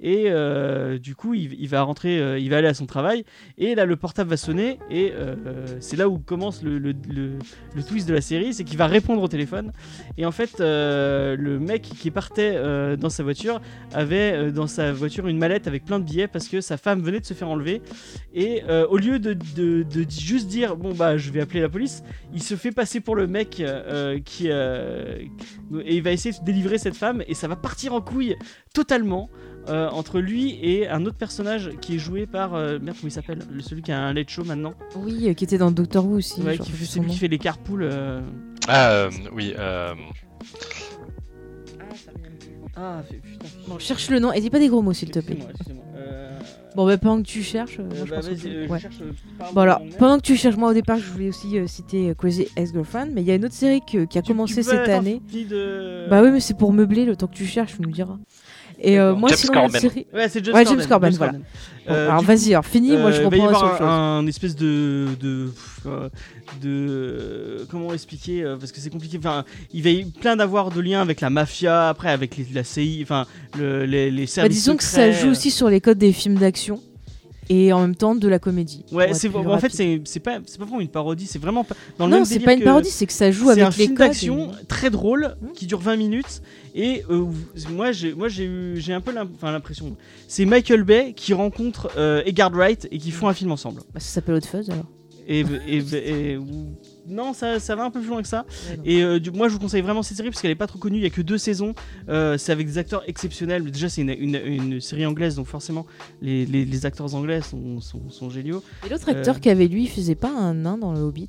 Et 0.00 0.24
euh, 0.28 0.98
du 0.98 1.14
coup, 1.14 1.34
il, 1.34 1.68
va 1.68 1.82
rentrer, 1.82 2.18
euh, 2.18 2.38
il 2.38 2.48
va 2.50 2.56
aller 2.56 2.68
à 2.68 2.74
son 2.74 2.86
travail. 2.86 3.24
Et 3.58 3.74
là, 3.74 3.84
le 3.84 3.96
portable 3.96 4.30
va 4.30 4.36
sonner. 4.38 4.78
Et 4.90 5.12
euh, 5.14 5.36
c'est 5.80 5.96
là 5.96 6.08
où 6.08 6.18
commence 6.18 6.62
le, 6.62 6.94
twist 7.86 8.08
de 8.08 8.14
la 8.14 8.20
série 8.20 8.54
c'est 8.54 8.64
qu'il 8.64 8.78
va 8.78 8.86
répondre 8.86 9.22
au 9.22 9.28
téléphone. 9.28 9.72
Et 10.16 10.24
en 10.24 10.32
fait, 10.32 10.58
le 10.60 11.58
mec 11.58 11.82
qui 11.82 12.10
partait 12.10 12.58
dans 12.96 13.10
sa 13.10 13.22
voiture 13.22 13.60
avait 13.92 14.50
dans 14.52 14.66
sa 14.66 14.92
voiture 14.92 15.26
une 15.26 15.38
mallette 15.38 15.66
avec 15.66 15.84
plein 15.84 15.98
de 15.98 16.04
billets 16.04 16.28
parce 16.28 16.48
que 16.48 16.60
sa 16.60 16.76
femme 16.76 17.02
venait 17.02 17.20
de 17.20 17.26
se 17.26 17.34
faire 17.34 17.48
enlever. 17.48 17.82
Et 18.34 18.62
au 18.88 18.96
lieu 18.96 19.18
de, 19.18 19.34
de- 19.34 19.84
juste 20.08 20.48
dire 20.48 20.76
bon 20.76 20.94
bah 20.94 21.16
je 21.16 21.30
vais 21.30 21.40
appeler 21.40 21.60
la 21.60 21.68
police, 21.68 22.02
il 22.32 22.42
se 22.42 22.54
fait 22.54 22.72
passer 22.72 23.00
pour 23.00 23.16
le 23.16 23.26
mec 23.26 23.62
qui 24.24 24.48
et 24.48 25.96
il 25.96 26.02
va 26.02 26.12
essayer 26.12 26.38
de 26.38 26.44
délivrer 26.44 26.78
cette 26.78 26.96
femme 26.96 27.22
et 27.26 27.34
ça 27.34 27.48
va 27.48 27.56
partir 27.56 27.94
en 27.94 28.00
couille 28.00 28.36
totalement. 28.74 29.28
Euh, 29.68 29.88
entre 29.90 30.20
lui 30.20 30.58
et 30.62 30.88
un 30.88 31.04
autre 31.06 31.16
personnage 31.16 31.70
qui 31.80 31.96
est 31.96 31.98
joué 31.98 32.26
par 32.26 32.54
euh, 32.54 32.78
merde 32.80 32.96
comment 33.00 33.08
il 33.08 33.12
s'appelle? 33.12 33.40
Le- 33.52 33.60
celui 33.60 33.82
qui 33.82 33.92
a 33.92 34.00
un 34.00 34.12
late 34.14 34.30
show 34.30 34.42
maintenant 34.44 34.74
Oui, 34.96 35.28
euh, 35.28 35.34
qui 35.34 35.44
était 35.44 35.58
dans 35.58 35.70
Doctor 35.70 36.06
Who 36.06 36.16
aussi. 36.16 36.40
Ouais, 36.42 36.54
qui 36.54 36.58
retrouve 36.62 36.76
fait- 36.76 36.84
son 36.86 36.92
c'est 36.92 37.00
lui 37.00 37.06
nom. 37.06 37.12
qui 37.12 37.18
fait 37.18 37.28
les 37.28 37.38
carpools 37.38 37.82
euh, 37.82 38.20
Ah, 38.68 38.90
euh, 38.90 39.10
oui. 39.32 39.54
euh, 39.58 39.94
ah 42.76 43.02
putain 43.08 43.46
Bon, 43.68 43.78
cherche 43.78 44.10
le 44.10 44.18
nom 44.18 44.32
et 44.32 44.40
dis 44.40 44.50
pas 44.50 44.58
des 44.58 44.68
gros 44.68 44.82
mots 44.82 44.92
s'il 44.92 45.10
te 45.10 45.18
plaît. 45.20 45.38
Bon, 46.76 46.86
bah 46.86 46.96
pendant 46.98 47.20
que 47.20 47.26
tu 47.26 47.42
cherches, 47.42 47.78
moi, 47.80 47.88
je 47.94 48.04
bah, 48.04 48.16
pense 48.16 48.28
que 48.28 48.32
euh, 48.48 48.66
je 48.66 48.70
ouais. 48.72 48.78
cherche, 48.78 48.94
Bon 49.52 49.60
alors, 49.62 49.82
pendant 49.98 50.18
que 50.18 50.22
tu 50.22 50.36
cherches, 50.36 50.56
moi 50.56 50.70
au 50.70 50.72
départ, 50.72 50.98
je 50.98 51.10
voulais 51.10 51.28
aussi 51.28 51.58
euh, 51.58 51.66
citer 51.66 52.14
Crazy 52.16 52.46
Ex-Girlfriend, 52.56 53.08
mais 53.12 53.22
il 53.22 53.26
y 53.26 53.32
a 53.32 53.34
une 53.34 53.44
autre 53.44 53.54
série 53.56 53.80
que- 53.80 54.04
qui 54.04 54.18
a 54.18 54.22
Tu- 54.22 54.28
commencé 54.28 54.54
tu 54.54 54.62
cette 54.62 54.88
année. 54.88 55.20
de- 55.32 56.06
Bah 56.08 56.22
oui, 56.22 56.30
mais 56.30 56.38
c'est 56.38 56.56
pour 56.56 56.72
meubler 56.72 57.04
le 57.04 57.16
temps 57.16 57.26
que 57.26 57.34
tu 57.34 57.44
cherches, 57.44 57.74
tu 57.74 57.82
nous 57.82 57.90
diras. 57.90 58.18
Et 58.82 58.98
euh, 58.98 59.14
moi, 59.14 59.28
James 59.28 59.38
sinon, 59.38 59.52
Corbin. 59.52 59.78
série. 59.78 60.06
Ouais, 60.14 60.28
c'est 60.28 60.44
James 60.44 60.54
Ouais, 60.54 60.64
James. 60.64 60.86
Corbin, 60.88 61.10
voilà. 61.10 61.32
Bon, 61.32 61.40
Euh, 61.88 62.08
alors 62.10 62.22
vas-y, 62.22 62.52
alors 62.52 62.64
fini, 62.66 62.96
moi 62.96 63.10
je 63.10 63.20
Euh, 63.20 63.24
il 63.24 63.30
va 63.30 63.36
y 63.36 63.40
avoir 63.40 63.82
un, 63.82 64.18
un 64.18 64.26
espèce 64.26 64.54
de 64.54 65.06
de 65.20 65.48
euh, 65.86 66.08
euh, 66.64 67.64
comment 67.70 67.92
expliquer 67.92 68.42
euh, 68.44 68.56
parce 68.56 68.70
que 68.72 68.80
c'est 68.80 68.90
compliqué 68.90 69.18
enfin 69.18 69.44
il 69.72 69.82
va 69.82 69.90
y 69.90 70.04
plein 70.04 70.36
d'avoir 70.36 70.70
de 70.70 70.80
liens 70.80 71.00
avec 71.00 71.20
la 71.20 71.30
mafia 71.30 71.88
après 71.88 72.10
avec 72.10 72.36
les- 72.36 72.46
la 72.52 72.64
CI 72.64 73.00
enfin 73.02 73.26
le- 73.58 73.84
les, 73.86 74.10
les 74.10 74.22
Bah, 74.24 74.30
services 74.30 74.56
disons 74.58 74.76
que 74.76 74.84
ça 74.84 75.10
joue 75.10 75.28
aussi 75.30 75.50
sur 75.50 75.68
les 75.68 75.80
codes 75.80 75.98
des 75.98 76.12
films 76.12 76.36
d'action 76.36 76.80
et 77.52 77.72
en 77.72 77.80
même 77.80 77.96
temps 77.96 78.14
de 78.14 78.28
la 78.28 78.38
comédie. 78.38 78.84
ouais 78.92 79.12
c'est 79.12 79.28
en 79.28 79.42
fait 79.42 79.48
rapide. 79.48 79.70
c'est 79.72 80.00
c'est 80.04 80.20
pas 80.20 80.38
c'est 80.46 80.56
pas 80.58 80.64
vraiment 80.64 80.80
une 80.80 80.88
parodie 80.88 81.26
c'est 81.26 81.38
vraiment 81.40 81.64
pas 81.64 81.74
dans 81.98 82.06
le 82.06 82.12
Non, 82.18 82.24
c'est 82.24 82.38
pas 82.40 82.54
une 82.54 82.62
parodie, 82.62 82.88
c'est 82.90 83.06
que 83.06 83.12
ça 83.12 83.30
joue 83.30 83.50
avec 83.50 83.64
un 83.64 83.68
les 83.68 83.72
film 83.74 83.96
d'action 83.96 84.52
et- 84.52 84.64
très 84.66 84.88
drôle 84.88 85.36
Hmm. 85.42 85.52
qui 85.52 85.66
dure 85.66 85.80
20 85.80 85.96
minutes 85.96 86.42
et 86.74 87.02
euh, 87.10 87.26
moi 87.72 87.90
j'ai 87.92 88.14
moi 88.14 88.28
j'ai 88.28 88.44
eu 88.44 88.74
j'ai 88.76 88.92
un 88.94 89.00
peu 89.00 89.12
l'impression 89.42 89.96
c'est 90.28 90.44
Michael 90.44 90.84
Bay 90.84 91.12
qui 91.14 91.34
rencontre 91.34 91.90
euh, 91.96 92.22
Edgar 92.24 92.50
Wright 92.52 92.86
et 92.90 92.98
qui 92.98 93.10
font 93.10 93.26
un 93.28 93.34
film 93.34 93.50
ensemble 93.50 93.80
Bah, 93.92 93.98
ça 94.00 94.08
s'appelle 94.14 94.36
Hot 94.36 94.40
Fuzz 94.46 94.70
alors. 94.70 94.84
et, 95.26 95.40
et- 95.68 96.38
non 97.10 97.32
ça, 97.32 97.58
ça 97.60 97.74
va 97.76 97.84
un 97.84 97.90
peu 97.90 98.00
plus 98.00 98.08
loin 98.08 98.22
que 98.22 98.28
ça. 98.28 98.46
Et 98.84 99.02
euh, 99.02 99.18
du- 99.20 99.30
moi 99.30 99.48
je 99.48 99.54
vous 99.54 99.58
conseille 99.60 99.82
vraiment 99.82 100.02
cette 100.02 100.16
série 100.16 100.30
parce 100.30 100.40
qu'elle 100.40 100.50
est 100.50 100.54
pas 100.54 100.66
trop 100.66 100.78
connue. 100.78 100.98
Il 100.98 101.02
y 101.02 101.06
a 101.06 101.10
que 101.10 101.22
deux 101.22 101.38
saisons. 101.38 101.74
Euh, 102.08 102.38
c'est 102.38 102.52
avec 102.52 102.66
des 102.66 102.78
acteurs 102.78 103.02
exceptionnels. 103.08 103.62
Mais 103.62 103.70
déjà 103.70 103.88
c'est 103.88 104.02
une, 104.02 104.10
une- 104.10 104.40
une 104.44 104.80
série 104.80 105.04
anglaise 105.06 105.34
donc 105.36 105.46
forcément 105.46 105.86
les, 106.22 106.46
les- 106.46 106.64
les 106.64 106.86
acteurs 106.86 107.14
anglais 107.14 107.40
sont, 107.42 107.80
sont, 107.80 108.08
sont 108.10 108.30
géniaux. 108.30 108.62
Et 108.86 108.88
l'autre 108.88 109.08
acteur 109.08 109.36
euh, 109.36 109.38
qui 109.38 109.50
avait 109.50 109.66
lui, 109.68 109.82
il 109.84 109.88
faisait 109.90 110.14
pas 110.14 110.30
un 110.30 110.54
nain 110.54 110.78
dans 110.78 110.92
le 110.92 111.00
Hobbit? 111.00 111.28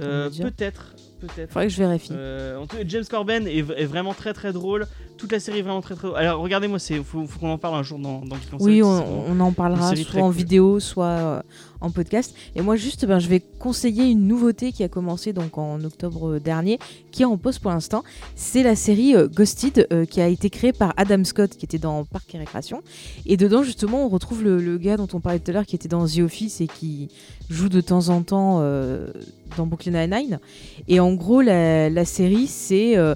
Euh, 0.00 0.30
peut-être 0.30 0.94
peut-être 1.20 1.52
Faudrait 1.52 1.68
que 1.68 1.72
je 1.72 1.78
vérifie. 1.78 2.12
Euh, 2.12 2.58
en 2.58 2.66
tout 2.66 2.76
cas, 2.76 2.82
James 2.86 3.04
Corbin 3.08 3.44
est, 3.46 3.58
est 3.58 3.84
vraiment 3.84 4.14
très 4.14 4.32
très 4.32 4.52
drôle. 4.52 4.86
Toute 5.18 5.30
la 5.30 5.38
série 5.38 5.60
est 5.60 5.62
vraiment 5.62 5.80
très 5.82 5.94
très 5.94 6.08
drôle. 6.08 6.18
Alors 6.18 6.40
regardez-moi, 6.40 6.78
c'est 6.80 6.96
faut, 7.02 7.26
faut 7.26 7.38
qu'on 7.38 7.50
en 7.50 7.58
parle 7.58 7.76
un 7.76 7.82
jour 7.84 7.98
dans, 7.98 8.22
dans 8.24 8.36
Oui, 8.58 8.82
on, 8.82 9.38
en 9.38 9.52
parlera 9.52 9.94
soit 9.94 10.20
en 10.20 10.26
cool. 10.26 10.34
vidéo, 10.34 10.80
soit 10.80 11.04
euh, 11.06 11.42
en 11.80 11.90
podcast. 11.90 12.34
Et 12.56 12.60
moi, 12.60 12.74
juste, 12.74 13.06
ben, 13.06 13.20
je 13.20 13.28
vais 13.28 13.40
conseiller 13.60 14.10
une 14.10 14.26
nouveauté 14.26 14.72
qui 14.72 14.82
a 14.82 14.88
commencé 14.88 15.32
donc 15.32 15.58
en 15.58 15.82
octobre 15.84 16.38
dernier, 16.40 16.80
qui 17.12 17.22
est 17.22 17.26
en 17.26 17.36
pause 17.36 17.60
pour 17.60 17.70
l'instant. 17.70 18.02
C'est 18.34 18.64
la 18.64 18.74
série 18.74 19.14
euh, 19.14 19.28
Ghosted, 19.28 20.06
qui 20.08 20.20
a 20.20 20.26
été 20.26 20.50
créée 20.50 20.72
par 20.72 20.92
Adam 20.96 21.22
Scott, 21.22 21.50
qui 21.56 21.64
était 21.66 21.78
dans 21.78 22.04
Parc 22.04 22.34
et 22.34 22.38
Récréation. 22.38 22.82
Et 23.26 23.36
dedans, 23.36 23.62
justement, 23.62 24.04
on 24.04 24.08
retrouve 24.08 24.42
le, 24.42 24.58
le 24.60 24.76
gars 24.78 24.96
dont 24.96 25.08
on 25.12 25.20
parlait 25.20 25.38
tout 25.38 25.52
à 25.52 25.54
l'heure, 25.54 25.66
qui 25.66 25.76
était 25.76 25.88
dans 25.88 26.04
The 26.06 26.18
Office 26.18 26.60
et 26.60 26.66
qui 26.66 27.08
joue 27.52 27.68
de 27.68 27.80
temps 27.80 28.08
en 28.08 28.22
temps 28.22 28.58
euh, 28.60 29.08
dans 29.56 29.66
Brooklyn 29.66 30.06
Nine-Nine. 30.06 30.40
Et 30.88 31.00
en 31.00 31.12
gros, 31.14 31.40
la, 31.40 32.04
série, 32.04 32.46
c'est 32.46 32.96
euh, 32.96 33.14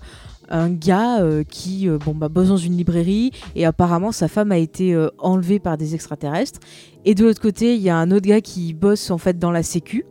un 0.48 0.70
gars 0.70 1.20
euh, 1.20 1.42
qui 1.42 1.88
bah, 2.14 2.28
bosse 2.28 2.48
dans 2.48 2.56
une 2.56 2.76
librairie 2.76 3.32
et 3.54 3.64
apparemment 3.64 4.12
sa 4.12 4.28
femme 4.28 4.52
a 4.52 4.58
été 4.58 4.96
enlevée 5.18 5.58
par 5.58 5.76
des 5.76 5.94
extraterrestres. 5.94 6.60
Et 7.04 7.14
de 7.14 7.24
l'autre 7.24 7.40
côté, 7.40 7.74
il 7.74 7.82
y 7.82 7.90
a 7.90 7.96
un 7.96 8.10
autre 8.10 8.26
gars 8.26 8.40
qui 8.40 8.74
bosse 8.74 9.10
en 9.10 9.18
fait 9.18 9.38
dans 9.38 9.50
la 9.50 9.62
sécu 9.62 10.04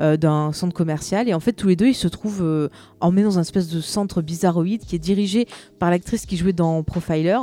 euh, 0.00 0.16
d'un 0.16 0.52
centre 0.52 0.74
commercial. 0.74 1.28
Et 1.28 1.34
en 1.34 1.40
fait, 1.40 1.52
tous 1.52 1.68
les 1.68 1.76
deux, 1.76 1.88
ils 1.88 1.94
se 1.94 2.08
trouvent 2.08 2.42
euh, 2.42 2.68
emmenés 3.00 3.22
dans 3.24 3.38
un 3.38 3.42
espèce 3.42 3.68
de 3.68 3.80
centre 3.80 4.22
bizarroïde 4.22 4.84
qui 4.84 4.96
est 4.96 5.00
dirigé 5.00 5.46
par 5.78 5.90
l'actrice 5.90 6.26
qui 6.26 6.36
jouait 6.36 6.52
dans 6.52 6.82
Profiler. 6.82 7.38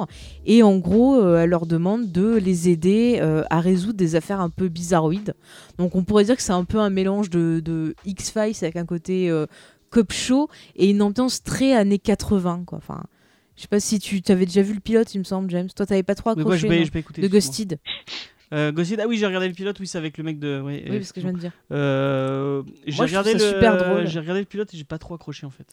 Et 0.45 0.63
en 0.63 0.77
gros, 0.77 1.19
euh, 1.19 1.43
elle 1.43 1.49
leur 1.49 1.65
demande 1.65 2.11
de 2.11 2.35
les 2.35 2.69
aider 2.69 3.19
euh, 3.21 3.43
à 3.49 3.59
résoudre 3.59 3.97
des 3.97 4.15
affaires 4.15 4.41
un 4.41 4.49
peu 4.49 4.67
bizarroïdes. 4.67 5.33
Donc 5.77 5.95
on 5.95 6.03
pourrait 6.03 6.25
dire 6.25 6.35
que 6.35 6.41
c'est 6.41 6.51
un 6.51 6.65
peu 6.65 6.79
un 6.79 6.89
mélange 6.89 7.29
de, 7.29 7.61
de 7.63 7.95
X-Files 8.05 8.55
avec 8.61 8.75
un 8.75 8.85
côté 8.85 9.29
euh, 9.29 9.45
cop 9.89 10.11
show 10.11 10.49
et 10.75 10.89
une 10.89 11.01
ambiance 11.01 11.43
très 11.43 11.73
années 11.73 11.99
80. 11.99 12.63
Quoi. 12.65 12.77
Enfin, 12.79 13.03
je 13.55 13.61
sais 13.63 13.67
pas 13.67 13.79
si 13.79 13.99
tu 13.99 14.21
avais 14.29 14.45
déjà 14.45 14.61
vu 14.61 14.73
le 14.73 14.79
pilote, 14.79 15.13
il 15.13 15.19
me 15.19 15.23
semble, 15.23 15.49
James. 15.51 15.69
Toi, 15.75 15.85
t'avais 15.85 16.03
pas 16.03 16.15
trop 16.15 16.31
Mais 16.35 16.41
accroché 16.41 16.45
moi, 16.45 16.57
je 16.57 16.67
vais, 16.67 16.79
non 16.79 16.85
je 16.85 16.91
vais 16.91 16.99
écouter. 16.99 17.21
de. 17.21 17.27
Ghosted. 17.27 17.79
Euh, 18.53 18.71
Ghosted, 18.71 18.99
ah 19.01 19.07
oui, 19.07 19.17
j'ai 19.17 19.25
regardé 19.25 19.47
le 19.47 19.53
pilote, 19.53 19.77
oui, 19.79 19.87
c'est 19.87 19.97
avec 19.97 20.17
le 20.17 20.23
mec 20.23 20.39
de. 20.39 20.61
ouais, 20.61 20.85
Oui, 20.89 20.97
parce 20.99 21.11
que 21.11 21.19
je 21.19 21.25
viens 21.25 21.33
de 21.33 21.39
dire. 21.39 21.51
Euh, 21.71 22.61
j'ai 22.87 23.01
regardé 23.03 23.33
le, 23.33 23.39
super 23.39 23.77
drôle. 23.77 24.07
J'ai 24.07 24.19
regardé 24.19 24.41
le 24.41 24.45
pilote 24.45 24.73
et 24.73 24.77
j'ai 24.77 24.83
pas 24.83 24.97
trop 24.97 25.15
accroché 25.15 25.45
en 25.45 25.49
fait. 25.49 25.65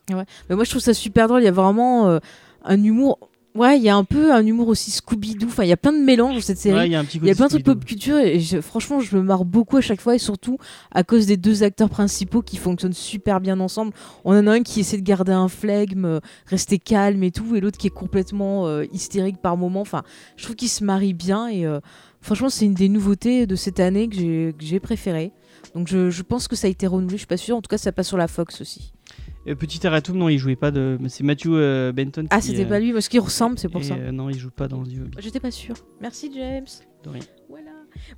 Mais 0.48 0.54
moi, 0.56 0.64
je 0.64 0.70
trouve 0.70 0.82
ça 0.82 0.94
super 0.94 1.28
drôle. 1.28 1.42
Il 1.42 1.44
y 1.46 1.48
a 1.48 1.52
vraiment 1.52 2.08
euh, 2.08 2.18
un 2.64 2.82
humour. 2.82 3.18
Ouais, 3.56 3.76
il 3.78 3.82
y 3.82 3.88
a 3.88 3.96
un 3.96 4.04
peu 4.04 4.32
un 4.32 4.46
humour 4.46 4.68
aussi 4.68 4.92
Scooby-Doo. 4.92 5.48
Enfin, 5.48 5.64
il 5.64 5.68
y 5.68 5.72
a 5.72 5.76
plein 5.76 5.92
de 5.92 5.98
mélanges 5.98 6.36
dans 6.36 6.40
cette 6.40 6.58
série. 6.58 6.78
Ouais, 6.78 6.86
il 6.86 6.92
y 6.92 6.94
a 6.94 7.00
un 7.00 7.04
petit 7.04 7.18
Il 7.18 7.26
y 7.26 7.30
a 7.32 7.34
plein 7.34 7.46
de 7.46 7.50
trucs 7.50 7.64
pop 7.64 7.84
culture 7.84 8.16
et 8.16 8.38
je- 8.38 8.60
franchement, 8.60 9.00
je 9.00 9.16
me 9.16 9.22
marre 9.22 9.44
beaucoup 9.44 9.76
à 9.76 9.80
chaque 9.80 10.00
fois 10.00 10.14
et 10.14 10.18
surtout 10.20 10.56
à 10.92 11.02
cause 11.02 11.26
des 11.26 11.36
deux 11.36 11.64
acteurs 11.64 11.88
principaux 11.90 12.42
qui 12.42 12.58
fonctionnent 12.58 12.92
super 12.92 13.40
bien 13.40 13.58
ensemble. 13.58 13.92
On 14.24 14.38
en 14.38 14.46
a 14.46 14.52
un 14.52 14.62
qui 14.62 14.78
essaie 14.78 14.98
de 14.98 15.02
garder 15.02 15.32
un 15.32 15.48
flegme, 15.48 16.04
euh, 16.04 16.20
rester 16.46 16.78
calme 16.78 17.24
et 17.24 17.32
tout, 17.32 17.56
et 17.56 17.60
l'autre 17.60 17.76
qui 17.76 17.88
est 17.88 17.90
complètement 17.90 18.68
euh, 18.68 18.84
hystérique 18.92 19.38
par 19.42 19.56
moment. 19.56 19.80
Enfin, 19.80 20.04
je 20.36 20.44
trouve 20.44 20.54
qu'ils 20.54 20.68
se 20.68 20.84
marient 20.84 21.12
bien 21.12 21.48
et 21.48 21.66
euh, 21.66 21.80
franchement, 22.20 22.48
c'est 22.50 22.64
une 22.64 22.74
des 22.74 22.88
nouveautés 22.88 23.46
de 23.46 23.56
cette 23.56 23.80
année 23.80 24.08
que 24.08 24.52
j'ai 24.58 24.80
préférée. 24.80 25.32
Donc 25.74 25.88
je, 25.88 26.10
je 26.10 26.22
pense 26.22 26.48
que 26.48 26.56
ça 26.56 26.66
a 26.66 26.70
été 26.70 26.86
renouvelé, 26.86 27.16
je 27.16 27.20
suis 27.20 27.26
pas 27.26 27.36
sûre. 27.36 27.56
En 27.56 27.62
tout 27.62 27.68
cas, 27.68 27.78
ça 27.78 27.92
passe 27.92 28.08
sur 28.08 28.16
la 28.16 28.28
Fox 28.28 28.60
aussi. 28.60 28.92
Euh, 29.46 29.54
Petit 29.54 29.80
Erratum, 29.84 30.16
non, 30.16 30.28
il 30.28 30.38
jouait 30.38 30.56
pas 30.56 30.70
de. 30.70 30.98
C'est 31.08 31.24
Matthew 31.24 31.48
euh, 31.48 31.92
Benton. 31.92 32.26
Ah, 32.30 32.40
c'était 32.40 32.64
euh, 32.64 32.68
pas 32.68 32.78
lui, 32.80 32.92
parce 32.92 33.08
qu'il 33.08 33.20
ressemble, 33.20 33.58
c'est 33.58 33.68
pour 33.68 33.80
et, 33.80 33.84
ça. 33.84 33.94
euh, 33.94 34.10
non, 34.12 34.28
il 34.30 34.38
joue 34.38 34.50
pas 34.50 34.68
dans 34.68 34.82
The 34.82 34.88
Hobbit. 35.00 35.16
J'étais 35.18 35.40
pas 35.40 35.50
sûre. 35.50 35.76
Merci 36.00 36.30
James. 36.34 36.66
De 37.04 37.08
rien. 37.08 37.22
Voilà. 37.48 37.70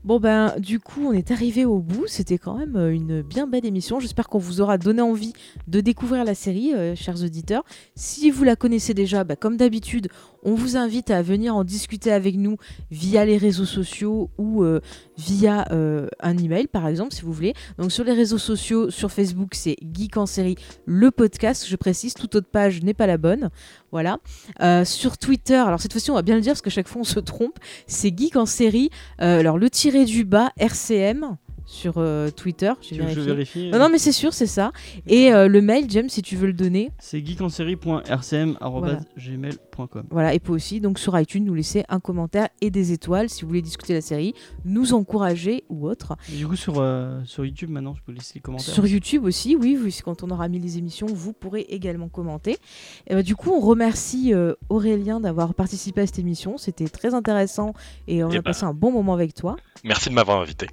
Bon 0.05 0.21
ben 0.21 0.55
du 0.59 0.81
coup 0.81 1.07
on 1.07 1.13
est 1.13 1.31
arrivé 1.31 1.65
au 1.65 1.79
bout. 1.79 2.07
C'était 2.07 2.39
quand 2.39 2.59
même 2.59 2.77
euh, 2.77 2.93
une 2.93 3.23
bien 3.23 3.47
belle 3.47 3.65
émission. 3.65 4.01
J'espère 4.01 4.29
qu'on 4.29 4.39
vous 4.39 4.61
aura 4.61 4.77
donné 4.79 5.01
envie 5.01 5.33
de 5.67 5.81
découvrir 5.81 6.25
la 6.25 6.35
série, 6.35 6.75
euh, 6.75 6.95
chers 6.95 7.23
auditeurs. 7.23 7.65
Si 7.95 8.31
vous 8.31 8.45
la 8.45 8.55
connaissez 8.57 8.93
déjà, 8.93 9.25
bah, 9.25 9.35
comme 9.37 9.57
d'habitude, 9.57 10.09
on 10.43 10.55
vous 10.55 10.77
invite 10.77 11.11
à 11.11 11.23
venir 11.23 11.55
en 11.57 11.65
discuter 11.65 12.13
avec 12.13 12.37
nous 12.37 12.57
via 12.91 13.25
les 13.25 13.37
réseaux 13.37 13.65
sociaux 13.65 14.31
ou 14.39 14.65
euh, 14.65 14.81
via 15.17 15.67
euh, 15.73 16.09
un 16.21 16.37
email 16.37 16.67
par 16.67 16.87
exemple 16.89 17.15
si 17.15 17.23
vous 17.23 17.33
voulez. 17.33 17.55
Donc 17.79 17.93
sur 17.93 18.05
les 18.05 18.13
réseaux 18.13 18.39
sociaux, 18.39 18.91
sur 18.91 19.11
Facebook 19.11 19.55
c'est 19.55 19.77
Geek 19.93 20.17
en 20.17 20.27
série 20.27 20.57
le 20.85 21.11
podcast. 21.11 21.67
Je 21.69 21.77
précise, 21.77 22.15
toute 22.15 22.35
autre 22.35 22.49
page 22.51 22.83
n'est 22.83 22.95
pas 22.95 23.07
la 23.07 23.19
bonne. 23.19 23.51
Voilà. 23.91 24.19
Euh, 24.63 24.85
sur 24.85 25.19
Twitter, 25.19 25.55
alors 25.55 25.81
cette 25.81 25.93
fois-ci 25.93 26.11
on 26.11 26.15
va 26.15 26.23
bien 26.23 26.35
le 26.35 26.41
dire 26.41 26.53
parce 26.53 26.63
que 26.63 26.71
chaque 26.71 26.89
fois 26.89 27.01
on 27.03 27.05
se 27.05 27.21
trompe. 27.21 27.59
C'est 27.87 28.17
Geek 28.17 28.37
en 28.37 28.47
série. 28.47 28.91
Alors 29.19 29.59
le 29.59 29.71
tiré 29.71 30.05
du 30.05 30.25
bas 30.25 30.53
RCM 30.59 31.37
sur 31.67 31.95
euh, 31.99 32.31
Twitter. 32.31 32.73
J'ai 32.81 32.97
Tu 32.97 33.03
veux 33.03 33.09
que 33.09 33.15
je 33.15 33.21
vérifie 33.21 33.71
Non, 33.71 33.79
non, 33.79 33.89
mais 33.91 33.99
c'est 33.99 34.13
sûr, 34.13 34.33
c'est 34.35 34.47
ça. 34.47 34.73
Et 35.07 35.33
euh, 35.33 35.49
le 35.49 35.61
mail, 35.61 35.87
James, 35.89 36.09
si 36.09 36.23
tu 36.23 36.37
veux 36.37 36.47
le 36.47 36.53
donner. 36.53 36.91
C'est 36.99 37.25
geekenserie.rcm.gmail.com. 37.25 40.05
Voilà, 40.11 40.35
et 40.35 40.39
peut 40.39 40.53
aussi, 40.53 40.81
donc 40.81 40.99
sur 40.99 41.19
iTunes, 41.19 41.45
nous 41.45 41.55
laisser 41.55 41.85
un 41.89 42.01
commentaire 42.01 42.49
et 42.61 42.71
des 42.71 42.93
étoiles 42.93 43.29
si 43.29 43.43
vous 43.43 43.49
voulez 43.49 43.63
discuter 43.63 43.95
la 43.95 44.01
série, 44.01 44.35
nous 44.65 44.95
encourager 44.95 45.65
ou 45.69 45.89
autre. 45.89 46.17
Et 46.33 46.37
Du 46.37 46.47
coup, 46.47 46.57
sur, 46.57 46.75
euh, 46.79 47.21
sur 47.25 47.45
YouTube, 47.45 47.71
maintenant, 47.71 47.95
je 47.95 48.03
peux 48.03 48.13
laisser 48.13 48.33
les 48.37 48.41
commentaires. 48.41 48.73
Sur 48.75 48.87
YouTube 48.87 49.25
aussi, 49.25 49.57
oui, 49.57 49.79
quand 50.05 50.23
on 50.23 50.31
aura 50.31 50.49
mis 50.49 50.59
les 50.59 50.79
émissions, 50.79 51.07
vous 51.07 51.33
pourrez 51.33 51.63
également 51.69 52.09
commenter. 52.09 52.59
Et 53.07 53.15
bah, 53.15 53.23
du 53.23 53.37
coup, 53.37 53.51
on 53.51 53.61
remercie 53.61 54.35
euh, 54.35 54.55
Aurélien 54.69 55.21
d'avoir 55.21 55.55
participé 55.55 56.03
à 56.03 56.07
cette 56.07 56.19
émission. 56.19 56.59
C'était 56.59 56.89
très 56.89 57.15
intéressant 57.15 57.73
et 58.09 58.23
on 58.25 58.31
Eh 58.31 58.35
a 58.35 58.39
ben. 58.39 58.43
passé 58.43 58.65
un 58.65 58.75
bon 58.75 58.91
moment 58.93 59.15
avec 59.15 59.35
toi. 59.35 59.57
Merci 59.85 60.11
de 60.11 60.15
m'avoir 60.15 60.41
invité. 60.41 60.67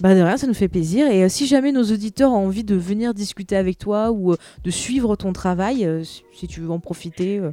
Bah 0.00 0.14
de 0.14 0.20
rien, 0.20 0.36
ça 0.36 0.46
nous 0.46 0.54
fait 0.54 0.68
plaisir. 0.68 1.06
Et 1.10 1.24
euh, 1.24 1.28
si 1.28 1.46
jamais 1.46 1.72
nos 1.72 1.84
auditeurs 1.84 2.30
ont 2.32 2.46
envie 2.46 2.64
de 2.64 2.74
venir 2.74 3.12
discuter 3.14 3.56
avec 3.56 3.78
toi 3.78 4.10
ou 4.10 4.32
euh, 4.32 4.36
de 4.64 4.70
suivre 4.70 5.14
ton 5.16 5.32
travail, 5.32 5.84
euh, 5.84 6.02
si- 6.04 6.48
tu 6.48 6.60
veux 6.62 6.70
en 6.70 6.80
profiter, 6.80 7.38
euh, 7.38 7.52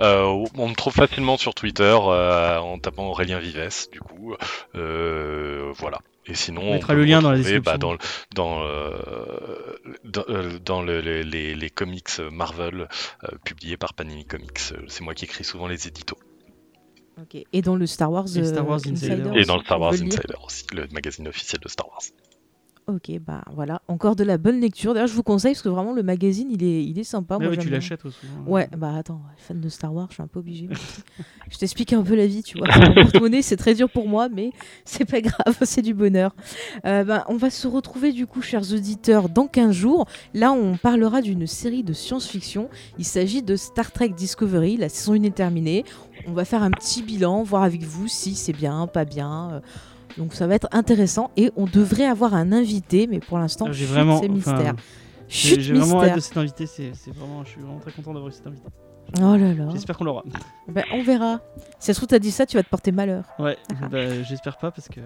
Euh, 0.00 0.44
on 0.58 0.68
me 0.68 0.74
trouve 0.74 0.92
facilement 0.92 1.38
sur 1.38 1.54
Twitter 1.54 1.96
euh, 2.02 2.58
en 2.58 2.78
tapant 2.78 3.06
Aurélien 3.08 3.38
Vives, 3.38 3.68
du 3.92 4.00
coup. 4.00 4.34
Euh, 4.74 5.72
voilà. 5.78 6.00
Et 6.26 6.34
sinon, 6.34 6.60
On 6.62 6.72
mettra 6.74 6.92
le 6.94 7.04
lien 7.04 7.22
dans 7.22 7.30
la 7.30 7.38
retrouver, 7.38 7.60
description. 7.60 7.72
bah, 7.72 7.78
dans 7.78 7.92
le- 7.92 7.98
dans, 8.34 8.62
euh, 8.62 8.98
dans, 10.04 10.24
euh, 10.28 10.58
dans 10.64 10.82
le- 10.82 11.00
le- 11.00 11.22
les, 11.22 11.54
les 11.54 11.70
comics 11.70 12.10
Marvel 12.30 12.88
euh, 13.24 13.28
publiés 13.44 13.76
par 13.78 13.94
Panini 13.94 14.26
Comics. 14.26 14.58
C'est 14.86 15.00
moi 15.00 15.14
qui 15.14 15.24
écris 15.24 15.44
souvent 15.44 15.66
les 15.66 15.88
éditos. 15.88 16.18
Ok. 17.18 17.44
et 17.52 17.62
dans 17.62 17.76
le 17.76 17.86
Star 17.86 18.10
Wars, 18.12 18.26
Et 18.36 18.44
Star 18.44 18.66
Wars 18.68 18.80
Insider. 18.86 19.12
Insider 19.12 19.28
Et 19.34 19.38
aussi, 19.40 19.46
dans 19.48 19.56
le 19.56 19.64
Star 19.64 19.80
Wars. 19.80 19.92
Insider 19.92 20.34
aussi, 20.44 20.64
le 20.72 20.86
magazine 20.92 21.28
officiel 21.28 21.60
de 21.60 21.68
Star 21.68 21.88
Wars. 21.88 22.02
Ok, 22.94 23.10
bah 23.24 23.42
voilà, 23.54 23.82
encore 23.88 24.16
de 24.16 24.24
la 24.24 24.36
bonne 24.38 24.60
lecture. 24.60 24.92
D'ailleurs, 24.94 25.08
je 25.08 25.14
vous 25.14 25.22
conseille 25.22 25.52
parce 25.52 25.62
que 25.62 25.68
vraiment 25.68 25.92
le 25.92 26.02
magazine, 26.02 26.48
il 26.50 26.62
est, 26.64 26.84
il 26.84 26.98
est 26.98 27.04
sympa. 27.04 27.36
Ouais, 27.36 27.44
Moi, 27.46 27.54
j'aime 27.54 27.64
tu 27.64 27.70
l'achètes 27.70 28.04
aussi. 28.04 28.18
hein. 28.26 28.42
Ouais, 28.46 28.68
bah 28.76 28.94
attends, 28.96 29.20
fan 29.36 29.60
de 29.60 29.68
Star 29.68 29.94
Wars, 29.94 30.06
je 30.10 30.14
suis 30.14 30.22
un 30.22 30.26
peu 30.26 30.40
obligée. 30.40 30.68
je 31.50 31.58
t'explique 31.58 31.92
un 31.92 32.02
peu 32.02 32.14
la 32.16 32.26
vie, 32.26 32.42
tu 32.42 32.58
vois. 32.58 32.66
Mon 32.76 32.94
porte-monnaie, 32.94 33.42
c'est 33.42 33.56
très 33.56 33.74
dur 33.74 33.88
pour 33.88 34.08
moi, 34.08 34.28
mais 34.28 34.50
c'est 34.84 35.04
pas 35.04 35.20
grave, 35.20 35.56
c'est 35.62 35.82
du 35.82 35.94
bonheur. 35.94 36.34
Euh, 36.84 37.04
ben, 37.04 37.24
on 37.28 37.36
va 37.36 37.50
se 37.50 37.66
retrouver 37.68 38.12
du 38.12 38.26
coup, 38.26 38.42
chers 38.42 38.72
auditeurs, 38.72 39.28
dans 39.28 39.46
15 39.46 39.72
jours. 39.72 40.06
Là, 40.34 40.52
on 40.52 40.76
parlera 40.76 41.22
d'une 41.22 41.46
série 41.46 41.82
de 41.84 41.92
science-fiction. 41.92 42.68
Il 42.98 43.04
s'agit 43.04 43.42
de 43.42 43.56
Star 43.56 43.92
Trek 43.92 44.10
Discovery. 44.10 44.76
La 44.76 44.88
saison 44.88 45.12
1 45.14 45.22
est 45.24 45.34
terminée. 45.34 45.84
On 46.26 46.32
va 46.32 46.44
faire 46.44 46.62
un 46.62 46.70
petit 46.70 47.02
bilan, 47.02 47.42
voir 47.42 47.62
avec 47.62 47.82
vous 47.82 48.06
si 48.08 48.34
c'est 48.34 48.52
bien, 48.52 48.86
pas 48.86 49.04
bien. 49.04 49.50
Euh, 49.52 49.60
Donc 50.18 50.34
ça 50.34 50.46
va 50.46 50.54
être 50.54 50.68
intéressant 50.72 51.30
et 51.36 51.50
on 51.56 51.64
devrait 51.66 52.06
avoir 52.06 52.34
un 52.34 52.52
invité, 52.52 53.06
mais 53.06 53.20
pour 53.20 53.38
l'instant, 53.38 53.66
c'est 53.72 54.28
mystère. 54.28 54.74
J'ai 55.28 55.56
vraiment 55.72 56.02
hâte 56.02 56.16
de 56.16 56.20
cet 56.20 56.36
invité. 56.36 56.66
C'est 56.66 56.92
vraiment, 57.14 57.44
je 57.44 57.50
suis 57.50 57.60
vraiment 57.60 57.78
très 57.78 57.92
content 57.92 58.12
d'avoir 58.12 58.30
eu 58.30 58.32
cet 58.34 58.46
invité. 58.46 58.66
Oh 59.18 59.36
là 59.36 59.52
là. 59.54 59.68
J'espère 59.72 59.96
qu'on 59.96 60.04
l'aura. 60.04 60.22
Ben, 60.68 60.84
on 60.92 61.02
verra. 61.02 61.40
Si 61.80 61.86
ça 61.86 61.94
se 61.94 61.98
trouve, 61.98 62.06
t'as 62.08 62.20
dit 62.20 62.30
ça, 62.30 62.46
tu 62.46 62.56
vas 62.56 62.62
te 62.62 62.68
porter 62.68 62.92
malheur. 62.92 63.24
Ouais, 63.40 63.56
Ah. 63.82 63.88
bah, 63.88 64.22
j'espère 64.22 64.56
pas 64.56 64.70
parce 64.70 64.88
que 64.88 65.00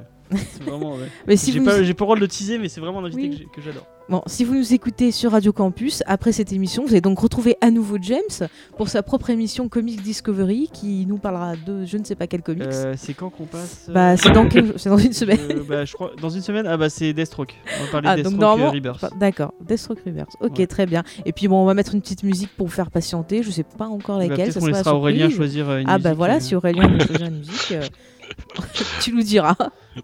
vraiment. 0.62 0.94
ouais. 0.94 1.08
Mais 1.26 1.36
si 1.36 1.52
J'ai 1.52 1.58
vous, 1.58 1.64
pas, 1.66 1.82
j'ai 1.82 1.94
pas 1.94 2.04
le 2.04 2.06
droit 2.06 2.16
de 2.16 2.20
le 2.20 2.28
teaser, 2.28 2.58
mais 2.58 2.68
c'est 2.68 2.80
vraiment 2.80 3.00
un 3.00 3.04
invité 3.04 3.28
Oui. 3.28 3.46
que 3.54 3.60
j'adore. 3.60 3.86
bon, 4.08 4.22
si 4.26 4.44
vous 4.44 4.54
nous 4.54 4.72
écoutez 4.74 5.12
sur 5.12 5.32
Radio 5.32 5.52
Campus, 5.52 6.02
après 6.06 6.32
cette 6.32 6.52
émission, 6.52 6.82
vous 6.84 6.90
allez 6.92 7.00
donc 7.00 7.18
retrouver 7.18 7.56
à 7.60 7.70
nouveau 7.70 7.96
James 8.00 8.48
pour 8.76 8.88
sa 8.88 9.02
propre 9.02 9.30
émission 9.30 9.68
Comics 9.68 10.02
Discovery 10.02 10.68
qui 10.72 11.06
nous 11.06 11.18
parlera 11.18 11.54
de 11.56 11.84
je 11.84 11.96
ne 11.98 12.04
sais 12.04 12.14
pas 12.14 12.26
quel 12.26 12.42
comics. 12.42 12.64
Euh, 12.70 12.94
c'est 12.96 13.14
quand 13.14 13.30
qu'on 13.30 13.44
passe 13.44 13.86
euh, 13.88 13.92
Bah, 13.92 14.16
c'est 14.16 14.30
dans, 14.32 14.48
quel- 14.48 14.74
c'est 14.76 14.88
dans 14.88 14.98
une 14.98 15.12
semaine. 15.22 15.38
euh, 15.50 15.62
bah, 15.68 15.84
je 15.84 15.92
crois 15.92 16.12
dans 16.20 16.30
une 16.30 16.42
semaine. 16.42 16.66
Ah 16.66 16.76
bah 16.76 16.88
c'est 16.90 17.12
Deathstroke. 17.12 17.54
On 17.80 17.84
va 17.84 17.90
parler 17.90 18.08
Ah, 18.10 18.16
de 18.16 18.22
Deathstroke 18.22 18.40
normalement- 18.40 18.70
Rebirth. 18.72 19.04
D'accord, 19.18 19.54
Deathstroke 19.60 20.00
Reverse. 20.06 20.34
Ok, 20.40 20.58
Ouais. 20.58 20.66
très 20.66 20.86
bien. 20.86 21.02
Et 21.26 21.32
puis 21.32 21.48
bon, 21.48 21.62
on 21.62 21.66
va 21.66 21.74
mettre 21.74 21.94
une 21.94 22.00
petite 22.00 22.22
musique 22.24 22.50
pour 22.56 22.66
vous 22.66 22.72
faire 22.72 22.90
patienter. 22.90 23.42
Je 23.42 23.50
sais 23.50 23.64
pas 23.64 23.86
encore 23.86 24.18
Bah, 24.18 24.26
laquelle. 24.26 24.50
Peut-être 24.52 24.60
ça 24.60 24.66
laissera 24.66 24.94
Aurélien 24.96 25.30
choisir 25.30 25.70
une 25.76 25.88
Ah 25.88 25.98
bah 25.98 26.10
musique, 26.10 26.16
voilà, 26.18 26.36
euh, 26.36 26.40
si 26.40 26.54
Aurélien 26.54 26.88
veut 26.88 26.98
choisir 27.00 27.26
une 27.26 27.38
musique, 27.38 27.74
tu 29.00 29.12
nous 29.12 29.22
diras. 29.22 29.56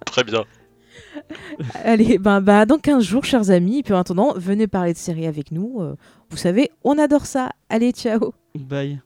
Très 0.06 0.24
bien. 0.24 0.44
Allez, 1.84 2.18
ben, 2.18 2.40
bah, 2.40 2.66
dans 2.66 2.78
15 2.78 3.05
jours, 3.05 3.24
chers 3.24 3.51
amis. 3.51 3.78
Et 3.78 3.82
puis 3.82 3.94
en 3.94 3.98
attendant, 3.98 4.32
venez 4.36 4.66
parler 4.66 4.92
de 4.92 4.98
série 4.98 5.26
avec 5.26 5.52
nous. 5.52 5.80
euh, 5.80 5.97
vous 6.30 6.36
savez, 6.36 6.70
on 6.84 6.98
adore 6.98 7.26
ça. 7.26 7.51
Allez, 7.68 7.92
ciao 7.92 8.32
Bye. 8.55 9.01